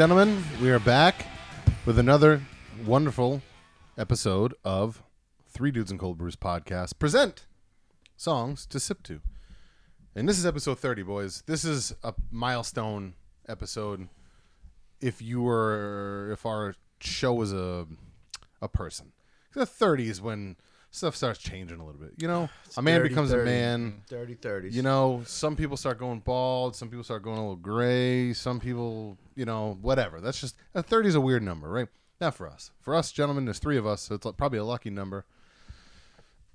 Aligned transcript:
gentlemen, 0.00 0.42
we 0.62 0.70
are 0.70 0.78
back 0.78 1.26
with 1.84 1.98
another 1.98 2.40
wonderful 2.86 3.42
episode 3.98 4.54
of 4.64 5.02
Three 5.46 5.70
Dudes 5.70 5.90
and 5.90 6.00
Cold 6.00 6.16
Brews 6.16 6.36
podcast. 6.36 6.98
Present 6.98 7.44
songs 8.16 8.64
to 8.68 8.80
sip 8.80 9.02
to, 9.02 9.20
and 10.14 10.26
this 10.26 10.38
is 10.38 10.46
episode 10.46 10.78
thirty, 10.78 11.02
boys. 11.02 11.42
This 11.44 11.66
is 11.66 11.92
a 12.02 12.14
milestone 12.30 13.12
episode. 13.46 14.08
If 15.02 15.20
you 15.20 15.42
were, 15.42 16.30
if 16.32 16.46
our 16.46 16.76
show 17.00 17.34
was 17.34 17.52
a 17.52 17.86
a 18.62 18.68
person, 18.68 19.12
the 19.52 19.66
thirty 19.66 20.08
is 20.08 20.18
when 20.18 20.56
stuff 20.90 21.16
starts 21.16 21.38
changing 21.38 21.78
a 21.78 21.84
little 21.84 22.00
bit. 22.00 22.12
You 22.18 22.28
know, 22.28 22.48
a 22.76 22.82
man 22.82 22.98
dirty 23.00 23.08
becomes 23.08 23.32
a 23.32 23.38
man. 23.38 24.02
Dirty 24.08 24.34
thirties. 24.34 24.76
You 24.76 24.82
know, 24.82 25.22
some 25.26 25.56
people 25.56 25.76
start 25.76 25.98
going 25.98 26.20
bald, 26.20 26.76
some 26.76 26.88
people 26.88 27.04
start 27.04 27.22
going 27.22 27.38
a 27.38 27.40
little 27.40 27.56
gray, 27.56 28.32
some 28.32 28.60
people, 28.60 29.18
you 29.34 29.44
know, 29.44 29.78
whatever. 29.80 30.20
That's 30.20 30.40
just 30.40 30.56
a 30.74 30.82
30 30.82 31.10
is 31.10 31.14
a 31.14 31.20
weird 31.20 31.42
number, 31.42 31.68
right? 31.68 31.88
Not 32.20 32.34
for 32.34 32.48
us. 32.48 32.70
For 32.80 32.94
us, 32.94 33.12
gentlemen, 33.12 33.46
there's 33.46 33.58
three 33.58 33.78
of 33.78 33.86
us, 33.86 34.02
so 34.02 34.16
it's 34.16 34.26
probably 34.36 34.58
a 34.58 34.64
lucky 34.64 34.90
number. 34.90 35.24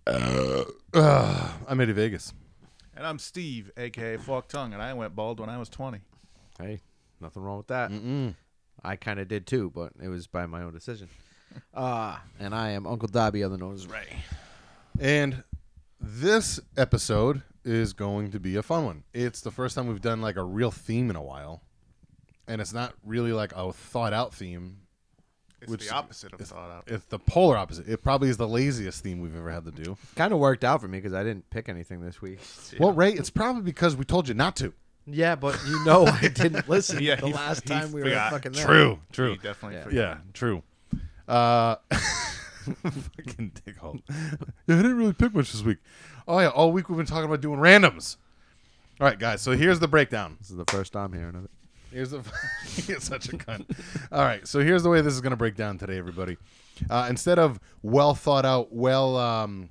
Uh, 0.05 0.63
I'm 1.67 1.81
Eddie 1.81 1.93
Vegas. 1.93 2.33
And 2.95 3.05
I'm 3.05 3.19
Steve, 3.19 3.71
aka 3.75 4.17
Fork 4.17 4.47
Tongue, 4.47 4.73
and 4.73 4.81
I 4.81 4.93
went 4.93 5.15
bald 5.15 5.39
when 5.39 5.49
I 5.49 5.57
was 5.57 5.67
20. 5.69 5.99
Hey, 6.59 6.81
nothing 7.19 7.43
wrong 7.43 7.57
with 7.57 7.67
that. 7.67 7.89
Mm-mm. 7.91 8.35
I 8.83 8.95
kind 8.95 9.19
of 9.19 9.27
did 9.27 9.47
too, 9.47 9.71
but 9.73 9.93
it 10.01 10.07
was 10.07 10.27
by 10.27 10.45
my 10.45 10.61
own 10.61 10.73
decision. 10.73 11.09
Uh, 11.73 12.17
and 12.39 12.53
I 12.55 12.71
am 12.71 12.85
Uncle 12.87 13.07
Dobby, 13.07 13.43
other 13.43 13.57
known 13.57 13.73
as 13.73 13.87
Ray. 13.87 14.17
And 14.99 15.43
this 15.99 16.59
episode 16.77 17.41
is 17.63 17.93
going 17.93 18.31
to 18.31 18.39
be 18.39 18.55
a 18.55 18.63
fun 18.63 18.85
one. 18.85 19.03
It's 19.13 19.41
the 19.41 19.51
first 19.51 19.75
time 19.75 19.87
we've 19.87 20.01
done 20.01 20.21
like 20.21 20.35
a 20.37 20.43
real 20.43 20.71
theme 20.71 21.09
in 21.09 21.15
a 21.15 21.21
while, 21.23 21.61
and 22.47 22.61
it's 22.61 22.73
not 22.73 22.93
really 23.03 23.31
like 23.33 23.51
a 23.55 23.73
thought 23.73 24.13
out 24.13 24.33
theme. 24.33 24.77
It's 25.61 25.71
Which- 25.71 25.87
the 25.87 25.95
opposite 25.95 26.31
of 26.33 26.39
thought 26.41 26.69
out. 26.69 26.83
It's 26.87 27.05
the 27.05 27.17
polar 27.17 27.57
opposite. 27.57 27.87
It 27.89 28.03
probably 28.03 28.29
is 28.29 28.37
the 28.37 28.47
laziest 28.47 29.01
theme 29.01 29.19
we've 29.19 29.35
ever 29.35 29.49
had 29.49 29.65
to 29.65 29.71
do. 29.71 29.97
Kind 30.15 30.31
of 30.31 30.37
worked 30.39 30.63
out 30.63 30.79
for 30.79 30.87
me 30.87 30.99
because 30.99 31.13
I 31.13 31.23
didn't 31.23 31.49
pick 31.49 31.69
anything 31.69 32.01
this 32.01 32.21
week. 32.21 32.39
Well, 32.79 32.91
Ray, 32.93 33.13
it's 33.13 33.29
probably 33.31 33.63
because 33.63 33.95
we 33.95 34.05
told 34.05 34.27
you 34.27 34.33
not 34.35 34.55
to. 34.57 34.73
Yeah, 35.07 35.35
but 35.35 35.59
you 35.67 35.83
know 35.85 36.05
I 36.05 36.27
didn't 36.27 36.67
listen 36.69 37.01
Yeah, 37.01 37.15
the 37.15 37.27
he- 37.27 37.33
last 37.33 37.63
he 37.67 37.69
time 37.69 37.91
we 37.91 38.01
were 38.01 38.07
forgot. 38.09 38.31
fucking 38.31 38.51
there. 38.53 38.65
True, 38.65 38.99
He 39.09 39.13
true. 39.13 39.35
definitely 39.37 39.95
Yeah. 39.95 40.01
Yeah, 40.01 40.17
true. 40.33 40.61
Uh, 41.27 41.75
fucking 41.91 43.51
dickhole. 43.65 44.01
Yeah, 44.67 44.75
I 44.75 44.81
didn't 44.81 44.97
really 44.97 45.13
pick 45.13 45.33
much 45.33 45.51
this 45.51 45.63
week. 45.63 45.77
Oh 46.27 46.39
yeah, 46.39 46.49
all 46.49 46.71
week 46.71 46.89
we've 46.89 46.97
been 46.97 47.05
talking 47.05 47.25
about 47.25 47.41
doing 47.41 47.59
randoms. 47.59 48.17
All 48.99 49.07
right, 49.07 49.19
guys. 49.19 49.41
So 49.41 49.51
here's 49.51 49.79
the 49.79 49.87
breakdown. 49.87 50.37
This 50.39 50.49
is 50.49 50.57
the 50.57 50.65
first 50.65 50.93
time 50.93 51.13
hearing 51.13 51.35
of 51.35 51.45
it. 51.45 51.51
Here's 51.91 52.11
the. 52.11 52.21
You're 52.87 52.99
such 52.99 53.29
a 53.29 53.37
cunt. 53.37 53.65
All 54.11 54.23
right, 54.23 54.47
so 54.47 54.59
here's 54.59 54.83
the 54.83 54.89
way 54.89 55.01
this 55.01 55.13
is 55.13 55.21
going 55.21 55.31
to 55.31 55.37
break 55.37 55.55
down 55.55 55.77
today, 55.77 55.97
everybody. 55.97 56.37
Uh, 56.89 57.07
instead 57.09 57.39
of 57.39 57.59
well 57.81 58.13
thought 58.13 58.45
out, 58.45 58.73
well, 58.73 59.17
um, 59.17 59.69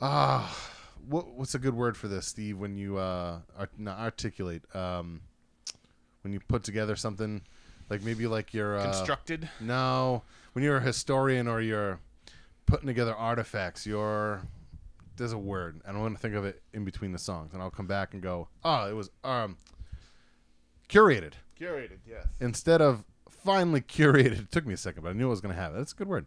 ah, 0.00 0.70
what, 1.08 1.34
what's 1.34 1.54
a 1.54 1.58
good 1.58 1.74
word 1.74 1.96
for 1.96 2.08
this, 2.08 2.26
Steve? 2.26 2.58
When 2.58 2.76
you 2.76 2.98
uh, 2.98 3.40
art, 3.58 3.70
not 3.78 3.98
articulate, 3.98 4.62
um, 4.74 5.20
when 6.22 6.32
you 6.32 6.40
put 6.40 6.64
together 6.64 6.96
something, 6.96 7.42
like 7.90 8.02
maybe 8.02 8.26
like 8.26 8.54
you're 8.54 8.78
uh, 8.78 8.84
Constructed. 8.84 9.48
no, 9.60 10.22
when 10.52 10.64
you're 10.64 10.76
a 10.76 10.80
historian 10.80 11.46
or 11.48 11.60
you're 11.60 12.00
putting 12.66 12.86
together 12.86 13.14
artifacts, 13.14 13.86
you're 13.86 14.42
there's 15.16 15.32
a 15.32 15.38
word. 15.38 15.74
And 15.76 15.90
I 15.90 15.92
don't 15.92 16.02
want 16.02 16.16
to 16.16 16.20
think 16.20 16.34
of 16.34 16.44
it 16.44 16.62
in 16.72 16.84
between 16.84 17.12
the 17.12 17.18
songs, 17.18 17.52
and 17.52 17.62
I'll 17.62 17.70
come 17.70 17.86
back 17.86 18.14
and 18.14 18.22
go, 18.22 18.48
oh, 18.64 18.88
it 18.88 18.94
was 18.94 19.10
um 19.22 19.56
curated 20.88 21.32
Curated, 21.58 21.98
yes. 22.08 22.26
instead 22.40 22.80
of 22.82 23.04
finally 23.30 23.80
curated. 23.80 24.38
It 24.40 24.50
took 24.50 24.66
me 24.66 24.74
a 24.74 24.76
second, 24.76 25.02
but 25.04 25.10
I 25.10 25.12
knew 25.12 25.26
I 25.28 25.30
was 25.30 25.40
going 25.40 25.54
to 25.54 25.60
have 25.60 25.72
it. 25.74 25.78
That's 25.78 25.92
a 25.92 25.96
good 25.96 26.08
word. 26.08 26.26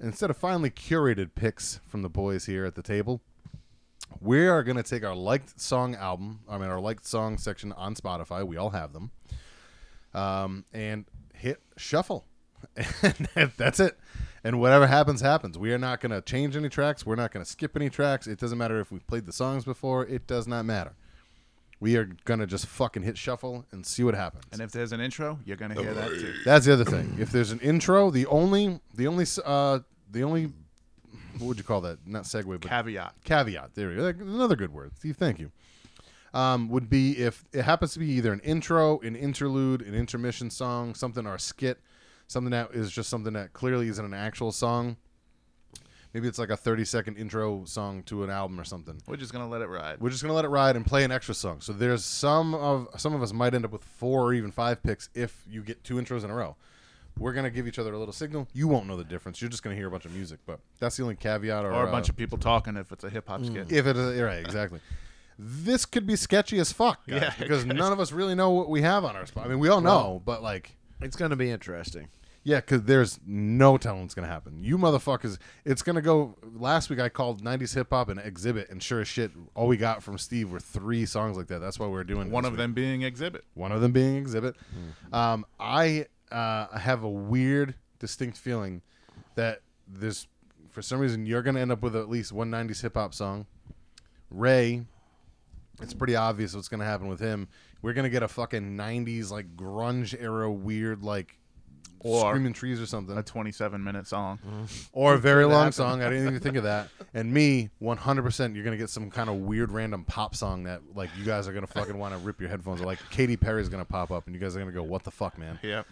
Instead 0.00 0.28
of 0.28 0.36
finally 0.36 0.70
curated 0.70 1.30
picks 1.34 1.80
from 1.86 2.02
the 2.02 2.08
boys 2.08 2.46
here 2.46 2.64
at 2.64 2.74
the 2.74 2.82
table, 2.82 3.22
we 4.20 4.46
are 4.46 4.62
going 4.62 4.76
to 4.76 4.82
take 4.82 5.04
our 5.04 5.14
liked 5.14 5.60
song 5.60 5.94
album. 5.94 6.40
I 6.48 6.58
mean, 6.58 6.68
our 6.68 6.80
liked 6.80 7.06
song 7.06 7.38
section 7.38 7.72
on 7.72 7.94
Spotify. 7.94 8.44
We 8.46 8.56
all 8.56 8.70
have 8.70 8.92
them, 8.92 9.12
um, 10.16 10.64
and 10.72 11.04
hit 11.34 11.60
shuffle. 11.76 12.26
and 12.76 13.50
that's 13.56 13.78
it. 13.78 13.96
And 14.42 14.60
whatever 14.60 14.86
happens, 14.86 15.20
happens. 15.20 15.58
We 15.58 15.72
are 15.72 15.78
not 15.78 16.00
going 16.00 16.12
to 16.12 16.20
change 16.20 16.56
any 16.56 16.68
tracks. 16.68 17.04
We're 17.04 17.16
not 17.16 17.32
going 17.32 17.44
to 17.44 17.50
skip 17.50 17.76
any 17.76 17.90
tracks. 17.90 18.26
It 18.26 18.38
doesn't 18.38 18.56
matter 18.56 18.80
if 18.80 18.90
we've 18.90 19.06
played 19.06 19.26
the 19.26 19.32
songs 19.32 19.64
before. 19.64 20.06
It 20.06 20.26
does 20.26 20.46
not 20.46 20.64
matter. 20.64 20.94
We 21.78 21.96
are 21.96 22.04
going 22.24 22.40
to 22.40 22.46
just 22.46 22.66
fucking 22.66 23.02
hit 23.02 23.18
shuffle 23.18 23.66
and 23.70 23.84
see 23.84 24.02
what 24.02 24.14
happens. 24.14 24.44
And 24.52 24.62
if 24.62 24.72
there's 24.72 24.92
an 24.92 25.00
intro, 25.00 25.38
you're 25.44 25.58
going 25.58 25.74
to 25.74 25.82
hear 25.82 25.92
that 25.92 26.08
too. 26.08 26.32
That's 26.44 26.64
the 26.64 26.72
other 26.72 26.84
thing. 26.84 27.16
If 27.18 27.30
there's 27.30 27.50
an 27.50 27.60
intro, 27.60 28.10
the 28.10 28.26
only, 28.26 28.80
the 28.94 29.06
only, 29.08 29.26
uh, 29.44 29.80
the 30.10 30.22
only, 30.22 30.52
what 31.38 31.48
would 31.48 31.58
you 31.58 31.64
call 31.64 31.82
that? 31.82 31.98
Not 32.06 32.22
segue, 32.22 32.46
but 32.46 32.70
Caveat. 32.70 33.12
caveat. 33.24 33.74
There 33.74 33.88
we 33.88 33.96
go. 33.96 34.06
Another 34.06 34.56
good 34.56 34.72
word. 34.72 34.92
Steve, 34.96 35.16
thank 35.16 35.38
you. 35.38 35.50
Um, 36.36 36.68
would 36.68 36.90
be 36.90 37.12
if 37.12 37.46
it 37.54 37.62
happens 37.62 37.94
to 37.94 37.98
be 37.98 38.10
either 38.10 38.30
an 38.30 38.40
intro, 38.40 39.00
an 39.00 39.16
interlude, 39.16 39.80
an 39.80 39.94
intermission 39.94 40.50
song, 40.50 40.94
something 40.94 41.26
or 41.26 41.36
a 41.36 41.40
skit, 41.40 41.80
something 42.26 42.50
that 42.50 42.72
is 42.74 42.92
just 42.92 43.08
something 43.08 43.32
that 43.32 43.54
clearly 43.54 43.88
isn't 43.88 44.04
an 44.04 44.12
actual 44.12 44.52
song. 44.52 44.98
Maybe 46.12 46.28
it's 46.28 46.38
like 46.38 46.50
a 46.50 46.56
30 46.56 46.84
second 46.84 47.16
intro 47.16 47.64
song 47.64 48.02
to 48.04 48.24
an 48.24 48.30
album 48.30 48.58
or 48.60 48.64
something. 48.64 49.00
We're 49.06 49.16
just 49.16 49.32
going 49.32 49.44
to 49.44 49.50
let 49.50 49.60
it 49.60 49.68
ride. 49.68 50.00
We're 50.00 50.10
just 50.10 50.22
gonna 50.22 50.34
let 50.34 50.44
it 50.44 50.48
ride 50.48 50.76
and 50.76 50.84
play 50.84 51.04
an 51.04 51.12
extra 51.12 51.34
song. 51.34 51.60
So 51.60 51.72
there's 51.72 52.04
some 52.04 52.54
of 52.54 52.88
some 52.96 53.14
of 53.14 53.22
us 53.22 53.32
might 53.32 53.54
end 53.54 53.64
up 53.64 53.72
with 53.72 53.84
four 53.84 54.22
or 54.22 54.34
even 54.34 54.50
five 54.50 54.82
picks 54.82 55.08
if 55.14 55.42
you 55.48 55.62
get 55.62 55.84
two 55.84 55.94
intros 55.96 56.24
in 56.24 56.30
a 56.30 56.34
row. 56.34 56.56
We're 57.18 57.32
gonna 57.32 57.50
give 57.50 57.66
each 57.66 57.78
other 57.78 57.92
a 57.94 57.98
little 57.98 58.12
signal. 58.12 58.48
You 58.52 58.68
won't 58.68 58.86
know 58.86 58.96
the 58.96 59.04
difference. 59.04 59.40
You're 59.40 59.50
just 59.50 59.62
gonna 59.62 59.76
hear 59.76 59.88
a 59.88 59.90
bunch 59.90 60.04
of 60.04 60.12
music, 60.12 60.40
but 60.46 60.60
that's 60.80 60.96
the 60.96 61.02
only 61.02 61.16
caveat. 61.16 61.64
Or, 61.64 61.72
Or 61.72 61.84
a 61.84 61.88
uh, 61.88 61.90
bunch 61.90 62.08
of 62.08 62.16
people 62.16 62.38
talking 62.38 62.76
if 62.76 62.92
it's 62.92 63.04
a 63.04 63.10
hip 63.10 63.28
hop 63.28 63.44
skit. 63.44 63.72
if 63.72 63.86
it 63.86 63.96
is 63.96 64.20
right, 64.20 64.38
exactly. 64.38 64.80
This 65.38 65.84
could 65.84 66.06
be 66.06 66.16
sketchy 66.16 66.58
as 66.58 66.72
fuck, 66.72 67.06
guys, 67.06 67.20
Yeah, 67.22 67.34
because 67.38 67.64
guys. 67.64 67.74
none 67.76 67.92
of 67.92 68.00
us 68.00 68.12
really 68.12 68.34
know 68.34 68.50
what 68.50 68.68
we 68.68 68.82
have 68.82 69.04
on 69.04 69.16
our 69.16 69.26
spot. 69.26 69.46
I 69.46 69.48
mean, 69.48 69.58
we 69.58 69.68
all 69.68 69.80
know, 69.80 70.22
but 70.24 70.42
like, 70.42 70.76
It's 71.00 71.16
going 71.16 71.30
to 71.30 71.36
be 71.36 71.50
interesting. 71.50 72.08
yeah, 72.42 72.60
because 72.60 72.84
there's 72.84 73.18
no 73.26 73.76
telling 73.76 74.02
what's 74.02 74.14
gonna 74.14 74.28
happen. 74.28 74.62
You 74.62 74.78
motherfuckers, 74.78 75.36
it's 75.64 75.82
gonna 75.82 76.00
go. 76.00 76.36
Last 76.54 76.88
week 76.88 77.00
I 77.00 77.08
called 77.08 77.42
'90s 77.42 77.74
hip 77.74 77.88
hop 77.90 78.08
an 78.08 78.18
exhibit, 78.18 78.70
and 78.70 78.80
sure 78.82 79.00
as 79.00 79.08
shit, 79.08 79.32
all 79.56 79.66
we 79.66 79.76
got 79.76 80.00
from 80.02 80.16
Steve 80.16 80.50
were 80.52 80.60
three 80.60 81.04
songs 81.06 81.36
like 81.36 81.48
that. 81.48 81.58
That's 81.58 81.78
why 81.78 81.86
we're 81.88 82.04
doing 82.04 82.30
One 82.30 82.44
of 82.44 82.52
week. 82.52 82.58
them 82.58 82.72
being 82.72 83.02
Exhibit. 83.02 83.44
One 83.54 83.72
of 83.72 83.80
them 83.80 83.90
being 83.92 84.16
Exhibit. 84.16 84.54
Um, 85.12 85.44
I 85.58 86.06
uh, 86.30 86.68
have 86.78 87.02
a 87.02 87.10
weird, 87.10 87.74
distinct 87.98 88.38
feeling 88.38 88.80
that 89.34 89.60
this, 89.88 90.28
for 90.70 90.82
some 90.82 91.00
reason, 91.00 91.26
you're 91.26 91.42
gonna 91.42 91.60
end 91.60 91.72
up 91.72 91.82
with 91.82 91.96
at 91.96 92.08
least 92.08 92.32
one 92.32 92.48
'90s 92.50 92.80
hip 92.80 92.94
hop 92.94 93.12
song. 93.12 93.46
Ray, 94.30 94.86
it's 95.80 95.94
pretty 95.94 96.16
obvious 96.16 96.54
what's 96.54 96.68
gonna 96.68 96.84
happen 96.84 97.08
with 97.08 97.20
him. 97.20 97.48
We're 97.82 97.92
gonna 97.92 98.08
get 98.10 98.22
a 98.22 98.28
fucking 98.28 98.76
'90s 98.76 99.30
like 99.30 99.56
grunge 99.56 100.14
era 100.20 100.50
weird 100.50 101.02
like. 101.02 101.38
Or- 102.00 102.30
Screaming 102.30 102.52
trees 102.52 102.80
or 102.80 102.86
something, 102.86 103.16
A 103.16 103.22
27 103.22 103.82
minute 103.82 104.06
song. 104.06 104.38
or 104.92 105.14
a 105.14 105.18
very 105.18 105.44
long 105.46 105.72
song. 105.72 106.02
I 106.02 106.10
didn't 106.10 106.28
even 106.28 106.40
think 106.40 106.56
of 106.56 106.62
that. 106.64 106.88
And 107.14 107.32
me, 107.32 107.70
100%, 107.82 108.54
you're 108.54 108.62
gonna 108.64 108.76
get 108.76 108.90
some 108.90 109.10
kind 109.10 109.28
of 109.30 109.36
weird 109.36 109.72
random 109.72 110.04
pop 110.04 110.36
song 110.36 110.64
that 110.64 110.82
like 110.94 111.08
you 111.18 111.24
guys 111.24 111.48
are 111.48 111.52
gonna 111.52 111.66
fucking 111.66 111.98
want 111.98 112.14
to 112.14 112.18
rip 112.20 112.38
your 112.40 112.50
headphones. 112.50 112.80
Like 112.82 112.98
Katy 113.10 113.36
Perry's 113.36 113.68
gonna 113.70 113.84
pop 113.86 114.10
up, 114.10 114.26
and 114.26 114.34
you 114.34 114.40
guys 114.40 114.54
are 114.54 114.60
gonna 114.60 114.72
go, 114.72 114.82
"What 114.82 115.04
the 115.04 115.10
fuck, 115.10 115.36
man?" 115.38 115.58
Yeah. 115.62 115.82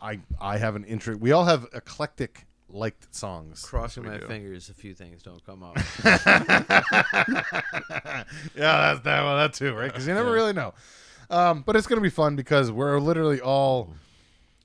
I 0.00 0.20
I 0.40 0.56
have 0.58 0.76
an 0.76 0.84
interest. 0.84 1.20
We 1.20 1.32
all 1.32 1.44
have 1.44 1.66
eclectic 1.74 2.46
liked 2.74 3.14
songs. 3.14 3.64
Crossing 3.64 4.04
my 4.04 4.18
do. 4.18 4.26
fingers, 4.26 4.68
a 4.68 4.74
few 4.74 4.94
things 4.94 5.22
don't 5.22 5.44
come 5.46 5.62
up. 5.62 5.76
yeah, 6.04 6.18
that's 8.54 9.00
that 9.00 9.22
well, 9.22 9.36
that 9.36 9.54
too, 9.54 9.74
right? 9.74 9.86
Because 9.86 10.06
you 10.06 10.14
never 10.14 10.32
really 10.32 10.52
know. 10.52 10.74
Um, 11.30 11.62
but 11.62 11.76
it's 11.76 11.86
gonna 11.86 12.00
be 12.00 12.10
fun 12.10 12.36
because 12.36 12.70
we're 12.70 12.98
literally 12.98 13.40
all 13.40 13.94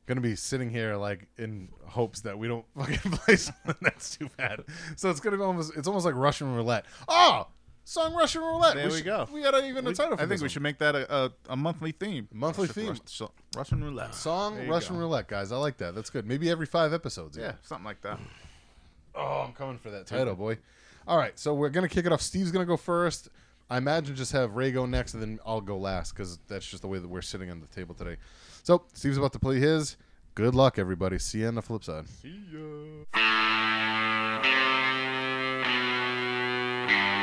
gonna 0.08 0.22
be 0.22 0.36
sitting 0.36 0.70
here 0.70 0.96
like 0.96 1.28
in 1.38 1.70
hopes 1.86 2.22
that 2.22 2.38
we 2.38 2.48
don't 2.48 2.66
fucking 2.78 3.12
play 3.12 3.36
something 3.36 3.76
that's 3.82 4.18
too 4.18 4.30
bad. 4.38 4.64
So 4.96 5.10
it's 5.10 5.20
gonna 5.20 5.38
be 5.38 5.44
almost 5.44 5.74
it's 5.78 5.88
almost 5.88 6.06
like 6.06 6.16
Russian 6.16 6.56
roulette. 6.56 6.86
Oh, 7.08 7.48
song 7.90 8.14
Russian 8.14 8.42
roulette. 8.42 8.76
There 8.76 8.88
we 8.88 8.98
should- 8.98 9.06
go. 9.06 9.28
We 9.32 9.42
got 9.42 9.54
a, 9.56 9.66
even 9.68 9.86
a 9.88 9.94
title. 9.94 10.18
For 10.18 10.24
I 10.24 10.28
think 10.28 10.42
we 10.42 10.46
one. 10.46 10.50
should 10.50 10.62
make 10.62 10.78
that 10.80 10.96
a, 10.96 11.14
a, 11.14 11.32
a 11.50 11.56
monthly 11.56 11.92
theme. 11.92 12.28
Monthly 12.32 12.68
Russian- 12.68 12.84
theme. 12.84 12.90
Russian, 12.94 13.28
Russian 13.56 13.84
roulette. 13.84 14.16
song 14.16 14.68
Russian 14.68 14.96
go. 14.96 15.02
roulette, 15.02 15.28
guys. 15.28 15.52
I 15.52 15.58
like 15.58 15.78
that. 15.78 15.96
That's 15.96 16.10
good. 16.10 16.26
Maybe 16.26 16.50
every 16.50 16.66
five 16.66 16.94
episodes. 16.94 17.38
Yeah, 17.38 17.54
something 17.64 17.86
like 17.86 18.02
that. 18.02 18.20
Oh, 19.16 19.44
I'm 19.48 19.54
coming 19.54 19.78
for 19.78 19.90
that 19.90 20.06
title, 20.08 20.36
boy. 20.36 20.58
All 21.08 21.18
right, 21.18 21.38
so 21.40 21.54
we're 21.54 21.70
gonna 21.70 21.90
kick 21.90 22.06
it 22.06 22.12
off. 22.14 22.22
Steve's 22.22 22.52
gonna 22.52 22.66
go 22.66 22.78
first. 22.78 23.30
I 23.72 23.78
imagine 23.78 24.16
just 24.16 24.32
have 24.32 24.56
Ray 24.56 24.72
go 24.72 24.86
next, 24.86 25.14
and 25.14 25.22
then 25.22 25.40
I'll 25.46 25.62
go 25.62 25.78
last 25.78 26.14
because 26.14 26.40
that's 26.48 26.68
just 26.68 26.82
the 26.82 26.88
way 26.88 27.00
that 27.00 27.08
we're 27.08 27.22
sitting 27.22 27.52
on 27.52 27.60
the 27.60 27.68
table 27.68 27.94
today. 27.96 28.18
So 28.64 28.84
Steve's 28.94 29.18
about 29.18 29.34
to 29.34 29.40
play 29.40 29.60
his. 29.60 29.98
Good 30.36 30.56
luck, 30.56 30.80
everybody. 30.80 31.20
See 31.20 31.40
you 31.40 31.48
on 31.48 31.56
the 31.56 31.62
flip 31.62 31.84
side. 31.84 32.08
See 32.08 32.40
ya. 32.52 32.60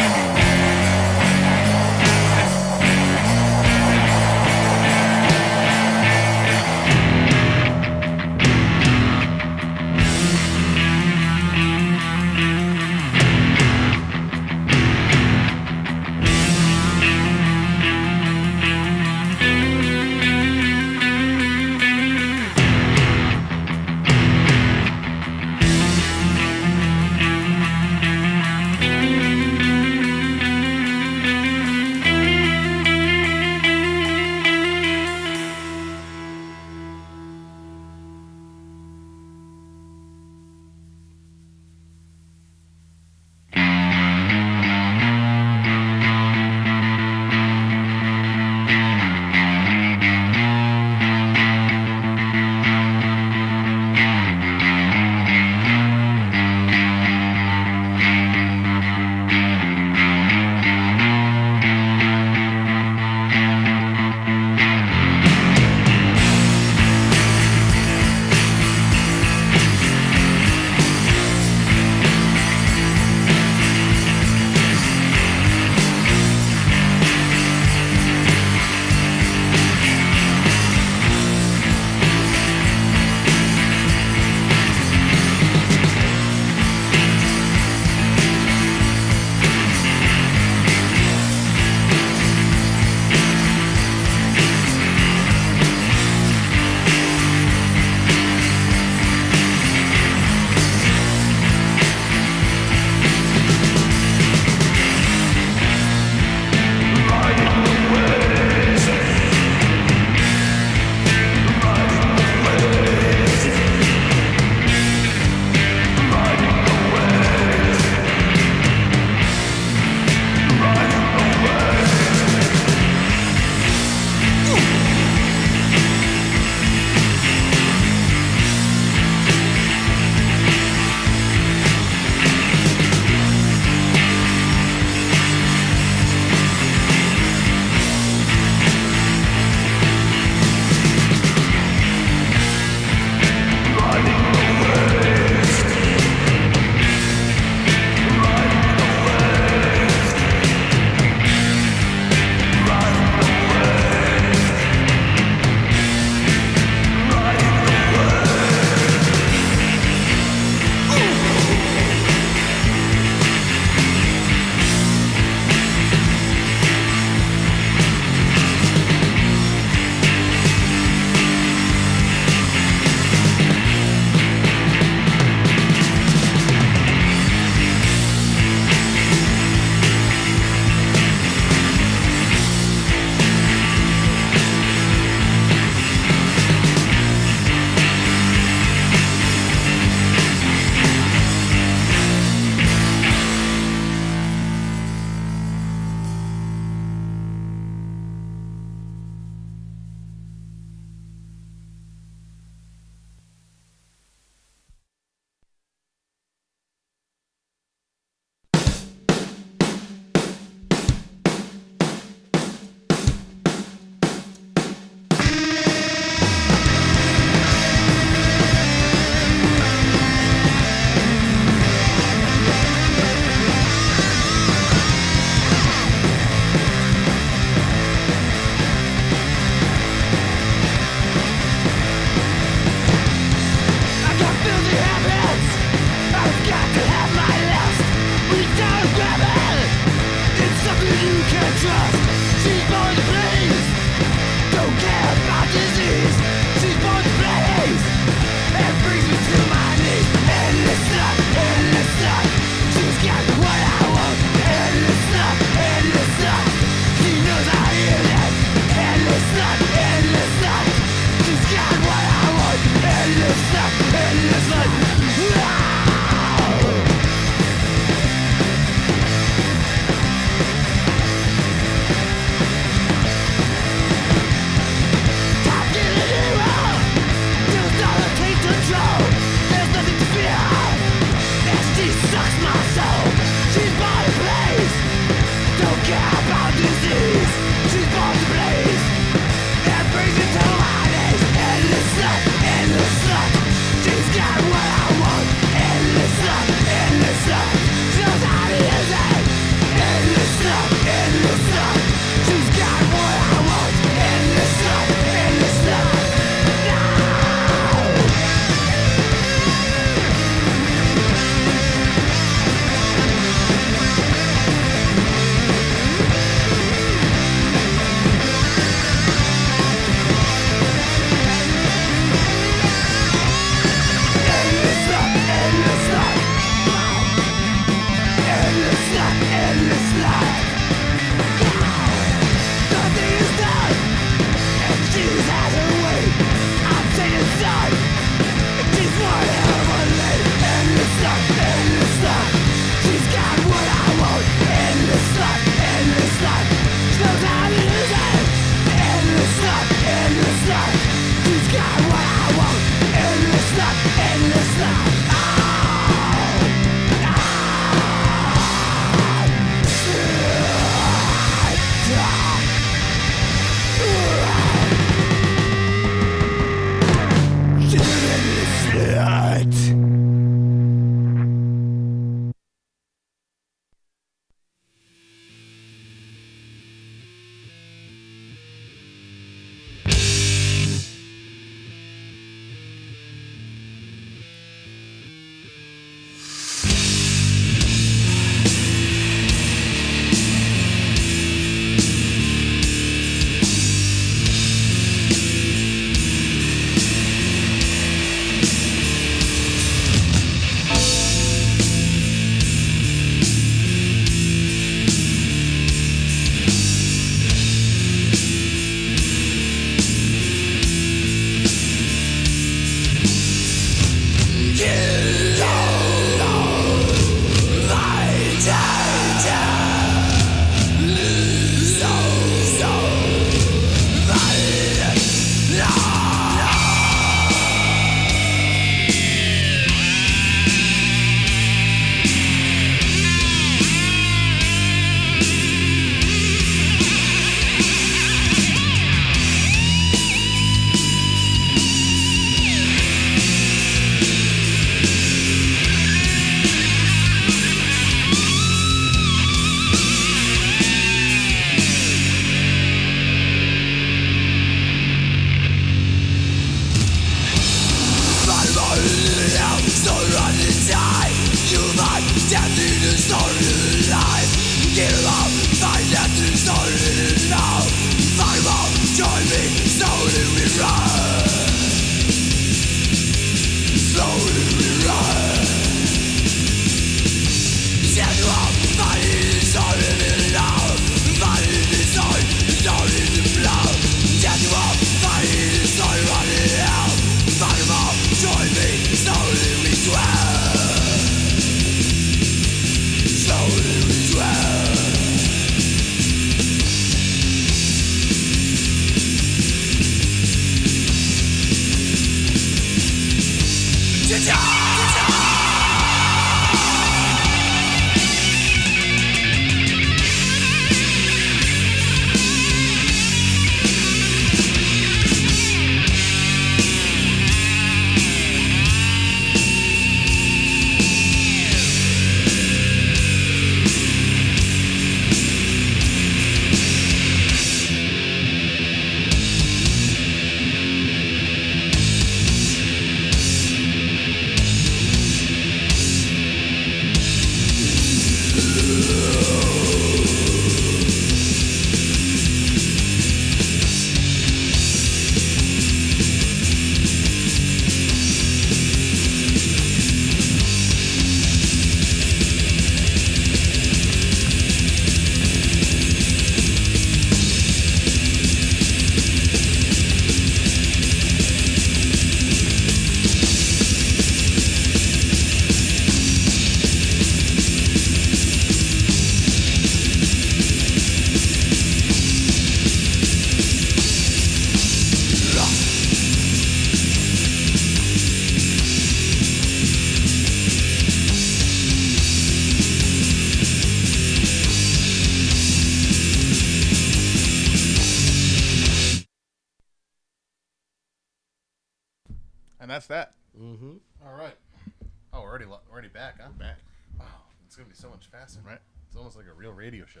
gonna 598.22 598.28
be 598.28 598.32
so 598.32 598.40
much 598.40 598.40
faster. 598.40 598.40
Right. 598.48 598.58
It's 598.88 598.96
almost 598.96 599.16
like 599.16 599.26
a 599.26 599.32
real 599.34 599.52
radio 599.52 599.84
show. 599.86 600.00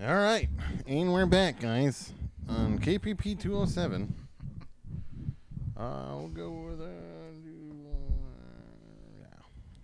All 0.06 0.14
right, 0.16 0.48
and 0.86 1.12
we're 1.12 1.26
back, 1.26 1.60
guys, 1.60 2.12
on 2.48 2.78
KPP 2.78 3.38
207. 3.40 4.14
I'll 5.76 6.28
go 6.28 6.50
with 6.50 6.80
uh, 6.80 6.84
yeah. 9.18 9.26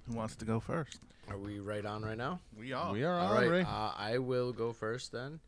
Who 0.08 0.14
wants 0.16 0.36
to 0.36 0.44
go 0.44 0.60
first? 0.60 0.98
Are 1.28 1.38
we 1.38 1.58
right 1.58 1.84
on 1.84 2.02
right 2.04 2.16
now? 2.18 2.38
We 2.56 2.72
are. 2.72 2.92
We 2.92 3.02
are 3.02 3.18
All 3.18 3.28
on, 3.28 3.34
right. 3.34 3.50
Ray. 3.50 3.62
Uh, 3.62 3.92
I 3.96 4.18
will 4.18 4.52
go 4.52 4.72
first 4.72 5.10
then. 5.12 5.40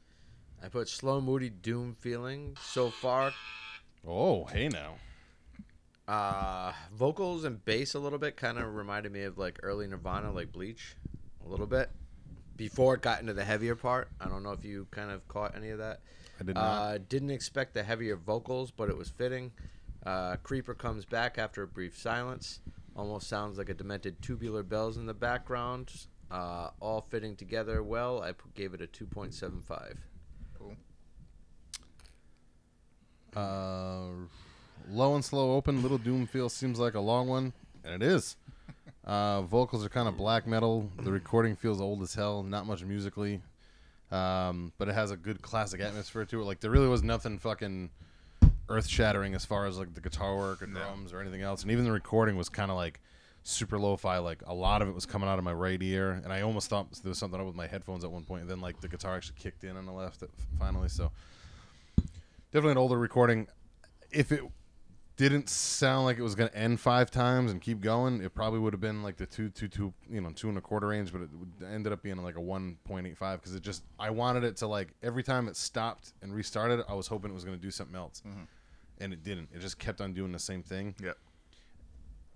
I 0.63 0.69
put 0.69 0.89
slow, 0.89 1.21
moody, 1.21 1.51
doom 1.51 1.95
feeling. 2.01 2.57
So 2.61 2.91
far, 2.91 3.33
Oh, 4.07 4.47
hey 4.47 4.69
now. 4.69 4.95
uh, 6.09 6.73
vocals 6.95 7.45
and 7.45 7.63
bass 7.65 7.95
a 7.95 7.99
little 7.99 8.19
bit 8.19 8.37
kind 8.37 8.59
of 8.59 8.75
reminded 8.75 9.13
me 9.13 9.23
of 9.23 9.37
like 9.39 9.61
early 9.63 9.87
Nirvana, 9.87 10.33
like 10.33 10.51
Bleach, 10.53 10.97
a 11.47 11.51
little 11.51 11.67
bit. 11.67 11.91
Before 12.57 12.95
it 12.95 13.03
got 13.03 13.21
into 13.21 13.35
the 13.35 13.45
heavier 13.45 13.77
part, 13.77 14.09
I 14.21 14.27
don't 14.29 14.43
know 14.43 14.53
if 14.53 14.65
you 14.65 14.87
kind 14.91 15.11
of 15.11 15.27
caught 15.29 15.55
any 15.55 15.71
of 15.71 15.79
that. 15.79 16.01
I 16.41 16.45
did 16.45 16.55
not. 16.55 16.63
Uh, 16.63 16.99
didn't 17.09 17.31
expect 17.31 17.75
the 17.75 17.83
heavier 17.83 18.17
vocals, 18.17 18.71
but 18.71 18.89
it 18.89 18.97
was 18.97 19.09
fitting. 19.11 19.53
Uh, 20.05 20.37
Creeper 20.37 20.75
comes 20.75 21.05
back 21.05 21.39
after 21.39 21.63
a 21.63 21.67
brief 21.67 21.99
silence. 21.99 22.61
Almost 22.95 23.29
sounds 23.29 23.59
like 23.59 23.69
a 23.69 23.75
demented 23.75 24.23
tubular 24.23 24.63
bells 24.63 24.97
in 24.97 25.07
the 25.07 25.15
background. 25.15 25.93
Uh, 26.31 26.71
all 26.81 27.03
fitting 27.03 27.37
together 27.37 27.83
well. 27.83 28.23
I 28.23 28.33
p- 28.33 28.39
gave 28.55 28.73
it 28.75 28.81
a 28.81 28.87
2.75. 28.87 29.97
Uh, 33.35 34.07
low 34.89 35.15
and 35.15 35.25
slow 35.25 35.55
open. 35.55 35.83
Little 35.83 35.99
Doom 35.99 36.27
feel 36.27 36.49
seems 36.49 36.79
like 36.79 36.95
a 36.95 37.01
long 37.01 37.29
one, 37.29 37.53
and 37.85 38.03
it 38.03 38.07
is. 38.07 38.37
Uh, 39.07 39.43
vocals 39.43 39.85
are 39.85 39.89
kind 39.89 40.09
of 40.09 40.17
black 40.17 40.47
metal. 40.47 40.91
The 41.03 41.13
recording 41.13 41.55
feels 41.55 41.81
old 41.81 42.03
as 42.03 42.15
hell. 42.15 42.43
Not 42.43 42.67
much 42.67 42.83
musically, 42.85 43.41
um, 44.11 44.73
but 44.79 44.89
it 44.89 44.95
has 44.95 45.13
a 45.13 45.17
good 45.17 45.43
classic 45.43 45.81
atmosphere 45.81 46.25
to 46.25 46.41
it. 46.41 46.45
Like 46.45 46.61
there 46.61 46.71
really 46.73 46.89
was 46.89 47.03
nothing 47.05 47.39
fucking 47.39 47.91
earth 48.69 48.89
shattering 48.89 49.35
as 49.37 49.45
far 49.45 49.67
as 49.67 49.79
like 49.79 49.95
the 49.95 50.01
guitar 50.01 50.37
work 50.37 50.61
or 50.61 50.67
No. 50.67 50.81
drums 50.81 51.13
or 51.13 51.21
anything 51.21 51.43
else. 51.43 51.63
And 51.63 51.71
even 51.71 51.85
the 51.85 51.93
recording 51.93 52.37
was 52.37 52.49
kind 52.49 52.69
of 52.69 52.77
like 52.77 53.01
super 53.45 53.79
lo-fi. 53.79 54.19
Like 54.19 54.43
a 54.45 54.55
lot 54.55 54.83
of 54.83 54.89
it 54.89 54.95
was 54.95 55.07
coming 55.07 55.29
out 55.29 55.39
of 55.39 55.45
my 55.45 55.53
right 55.53 55.81
ear, 55.81 56.21
and 56.25 56.33
I 56.33 56.41
almost 56.41 56.69
thought 56.69 56.91
there 57.03 57.09
was 57.11 57.19
something 57.19 57.39
up 57.39 57.47
with 57.47 57.55
my 57.55 57.69
headphones 57.69 58.03
at 58.03 58.11
one 58.11 58.25
point. 58.25 58.41
And 58.43 58.51
then 58.51 58.61
like 58.61 58.81
the 58.81 58.89
guitar 58.89 59.15
actually 59.15 59.37
kicked 59.39 59.63
in 59.63 59.77
on 59.77 59.87
the 59.87 59.93
left 59.93 60.25
finally. 60.59 60.89
So 60.89 61.13
definitely 62.51 62.73
an 62.73 62.79
older 62.79 62.99
recording. 62.99 63.47
If 64.11 64.33
it 64.33 64.43
didn't 65.17 65.49
sound 65.49 66.05
like 66.05 66.19
it 66.19 66.23
was 66.23 66.35
going 66.35 66.51
to 66.51 66.57
end 66.57 66.79
five 66.79 67.11
times 67.11 67.51
and 67.51 67.61
keep 67.61 67.81
going, 67.81 68.23
it 68.23 68.35
probably 68.35 68.59
would 68.59 68.73
have 68.73 68.81
been 68.81 69.03
like 69.03 69.17
the 69.17 69.27
two, 69.27 69.49
two, 69.49 69.69
two, 69.69 69.93
you 70.11 70.21
know, 70.21 70.31
two 70.31 70.49
and 70.49 70.59
a 70.59 70.61
quarter 70.61 70.89
range. 70.89 71.13
But 71.13 71.23
it 71.23 71.31
ended 71.73 71.93
up 71.93 72.03
being 72.03 72.23
like 72.23 72.37
a 72.37 72.41
one 72.41 72.77
point 72.85 73.07
eight 73.07 73.17
five 73.17 73.41
because 73.41 73.55
it 73.55 73.63
just 73.63 73.83
I 73.99 74.11
wanted 74.11 74.45
it 74.45 74.57
to 74.59 74.67
like 74.67 74.93
every 75.03 75.23
time 75.23 75.49
it 75.49 75.57
stopped 75.57 76.13
and 76.23 76.35
restarted, 76.35 76.81
I 76.89 76.95
was 76.95 77.07
hoping 77.07 77.31
it 77.31 77.35
was 77.35 77.45
going 77.45 77.57
to 77.57 77.63
do 77.63 77.71
something 77.71 77.97
else, 77.97 78.23
mm-hmm. 78.27 78.45
and 78.99 79.13
it 79.13 79.23
didn't. 79.23 79.49
It 79.55 79.61
just 79.61 79.79
kept 79.79 80.01
on 80.01 80.13
doing 80.13 80.33
the 80.33 80.39
same 80.39 80.63
thing. 80.63 80.95
Yep. 81.03 81.17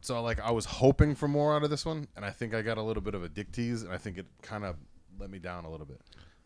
So 0.01 0.23
like 0.23 0.40
I 0.40 0.51
was 0.51 0.64
hoping 0.64 1.14
for 1.14 1.29
more 1.29 1.55
out 1.55 1.62
of 1.62 1.71
this 1.71 1.85
one, 1.85 2.09
and 2.16 2.25
I 2.25 2.31
think 2.31 2.55
I 2.55 2.62
got 2.62 2.79
a 2.79 2.83
little 2.83 3.03
bit 3.03 3.14
of 3.14 3.23
a 3.23 3.29
dick 3.29 3.53
tease, 3.53 3.83
and 3.83 3.93
I 3.93 3.99
think 3.99 4.16
it 4.16 4.27
kind 4.43 4.64
of 4.64 4.77
let 5.19 5.31
me 5.31 5.38
down 5.38 5.66
a 5.66 5.71
little 5.71 5.87
bit. 5.87 6.01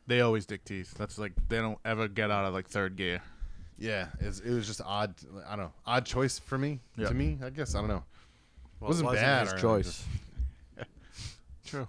They 0.07 0.21
always 0.21 0.45
dick 0.47 0.65
tease. 0.65 0.93
That's 0.99 1.19
like 1.19 1.33
they 1.49 1.59
don't 1.59 1.79
ever 1.85 2.09
get 2.09 2.31
out 2.31 2.45
of 2.45 2.53
like 2.53 2.69
third 2.69 2.97
gear. 2.97 3.23
Yeah, 3.79 4.07
it 4.21 4.27
was 4.27 4.67
just 4.67 4.81
odd. 4.85 5.15
I 5.47 5.51
don't 5.57 5.67
know, 5.67 5.73
odd 5.87 6.07
choice 6.07 6.39
for 6.39 6.57
me. 6.59 6.81
Yeah. 6.97 7.09
To 7.09 7.15
me, 7.15 7.39
I 7.43 7.51
guess 7.51 7.75
I 7.75 7.81
don't 7.81 7.89
know. 7.89 8.05
Well, 8.81 8.89
wasn't, 8.89 9.07
it 9.07 9.13
wasn't 9.13 9.27
bad. 9.27 9.47
his 9.53 9.61
choice. 9.61 10.05
just- 10.77 10.89
True. 11.67 11.89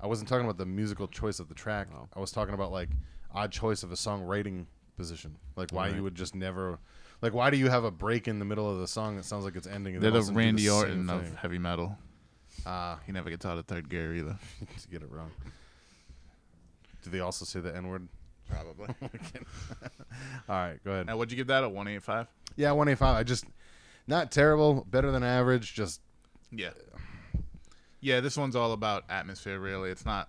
I 0.00 0.06
wasn't 0.06 0.28
talking 0.28 0.44
about 0.44 0.58
the 0.58 0.66
musical 0.66 1.06
choice 1.06 1.38
of 1.38 1.48
the 1.48 1.54
track. 1.54 1.88
Oh. 1.94 2.08
I 2.16 2.18
was 2.20 2.32
talking 2.32 2.54
about 2.54 2.72
like 2.72 2.88
odd 3.32 3.52
choice 3.52 3.82
of 3.82 3.92
a 3.92 3.94
songwriting 3.94 4.66
position. 4.96 5.36
Like 5.56 5.70
why 5.70 5.82
Alright. 5.84 5.96
you 5.96 6.02
would 6.02 6.14
just 6.14 6.34
never. 6.34 6.78
Like 7.20 7.34
why 7.34 7.50
do 7.50 7.56
you 7.56 7.68
have 7.68 7.84
a 7.84 7.90
break 7.90 8.26
in 8.26 8.38
the 8.40 8.44
middle 8.44 8.68
of 8.68 8.78
the 8.80 8.88
song 8.88 9.16
that 9.16 9.24
sounds 9.24 9.44
like 9.44 9.54
it's 9.54 9.66
ending? 9.66 10.00
They're 10.00 10.10
the 10.10 10.22
Randy 10.32 10.64
the 10.64 10.70
Orton 10.70 11.08
of 11.08 11.22
thing? 11.22 11.36
heavy 11.36 11.58
metal. 11.58 11.96
Ah, 12.66 12.98
He 13.06 13.12
never 13.12 13.30
gets 13.30 13.46
out 13.46 13.58
of 13.58 13.66
third 13.66 13.88
gear 13.88 14.14
either. 14.14 14.36
to 14.82 14.88
get 14.88 15.02
it 15.02 15.10
wrong. 15.10 15.30
Do 17.02 17.10
they 17.10 17.20
also 17.20 17.44
say 17.44 17.60
the 17.60 17.74
N 17.76 17.88
word? 17.88 18.08
Probably. 18.52 18.94
All 20.48 20.56
right, 20.56 20.78
go 20.84 20.92
ahead. 20.92 21.06
now, 21.06 21.16
what'd 21.16 21.32
you 21.32 21.36
give 21.36 21.46
that? 21.48 21.64
A 21.64 21.68
one 21.68 21.88
eight 21.88 22.02
five? 22.02 22.26
Yeah, 22.56 22.72
one 22.72 22.88
eighty 22.88 22.96
five. 22.96 23.16
I 23.16 23.22
just 23.22 23.44
not 24.06 24.30
terrible, 24.30 24.86
better 24.90 25.10
than 25.10 25.22
average. 25.22 25.74
Just 25.74 26.00
Yeah. 26.50 26.70
Yeah, 28.00 28.18
this 28.20 28.36
one's 28.36 28.56
all 28.56 28.72
about 28.72 29.04
atmosphere, 29.08 29.58
really. 29.60 29.90
It's 29.90 30.04
not. 30.04 30.28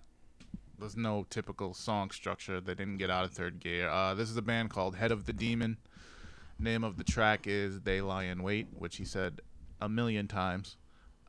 There's 0.79 0.95
no 0.95 1.25
typical 1.29 1.73
song 1.73 2.11
structure. 2.11 2.61
They 2.61 2.75
didn't 2.75 2.97
get 2.97 3.09
out 3.09 3.25
of 3.25 3.31
third 3.31 3.59
gear. 3.59 3.89
Uh, 3.89 4.13
this 4.13 4.29
is 4.29 4.37
a 4.37 4.41
band 4.43 4.69
called 4.69 4.95
Head 4.95 5.11
of 5.11 5.25
the 5.25 5.33
Demon. 5.33 5.77
Name 6.59 6.83
of 6.83 6.97
the 6.97 7.03
track 7.03 7.47
is 7.47 7.81
They 7.81 7.99
Lie 8.01 8.25
in 8.25 8.43
Wait, 8.43 8.67
which 8.77 8.97
he 8.97 9.05
said 9.05 9.41
a 9.81 9.89
million 9.89 10.27
times. 10.27 10.77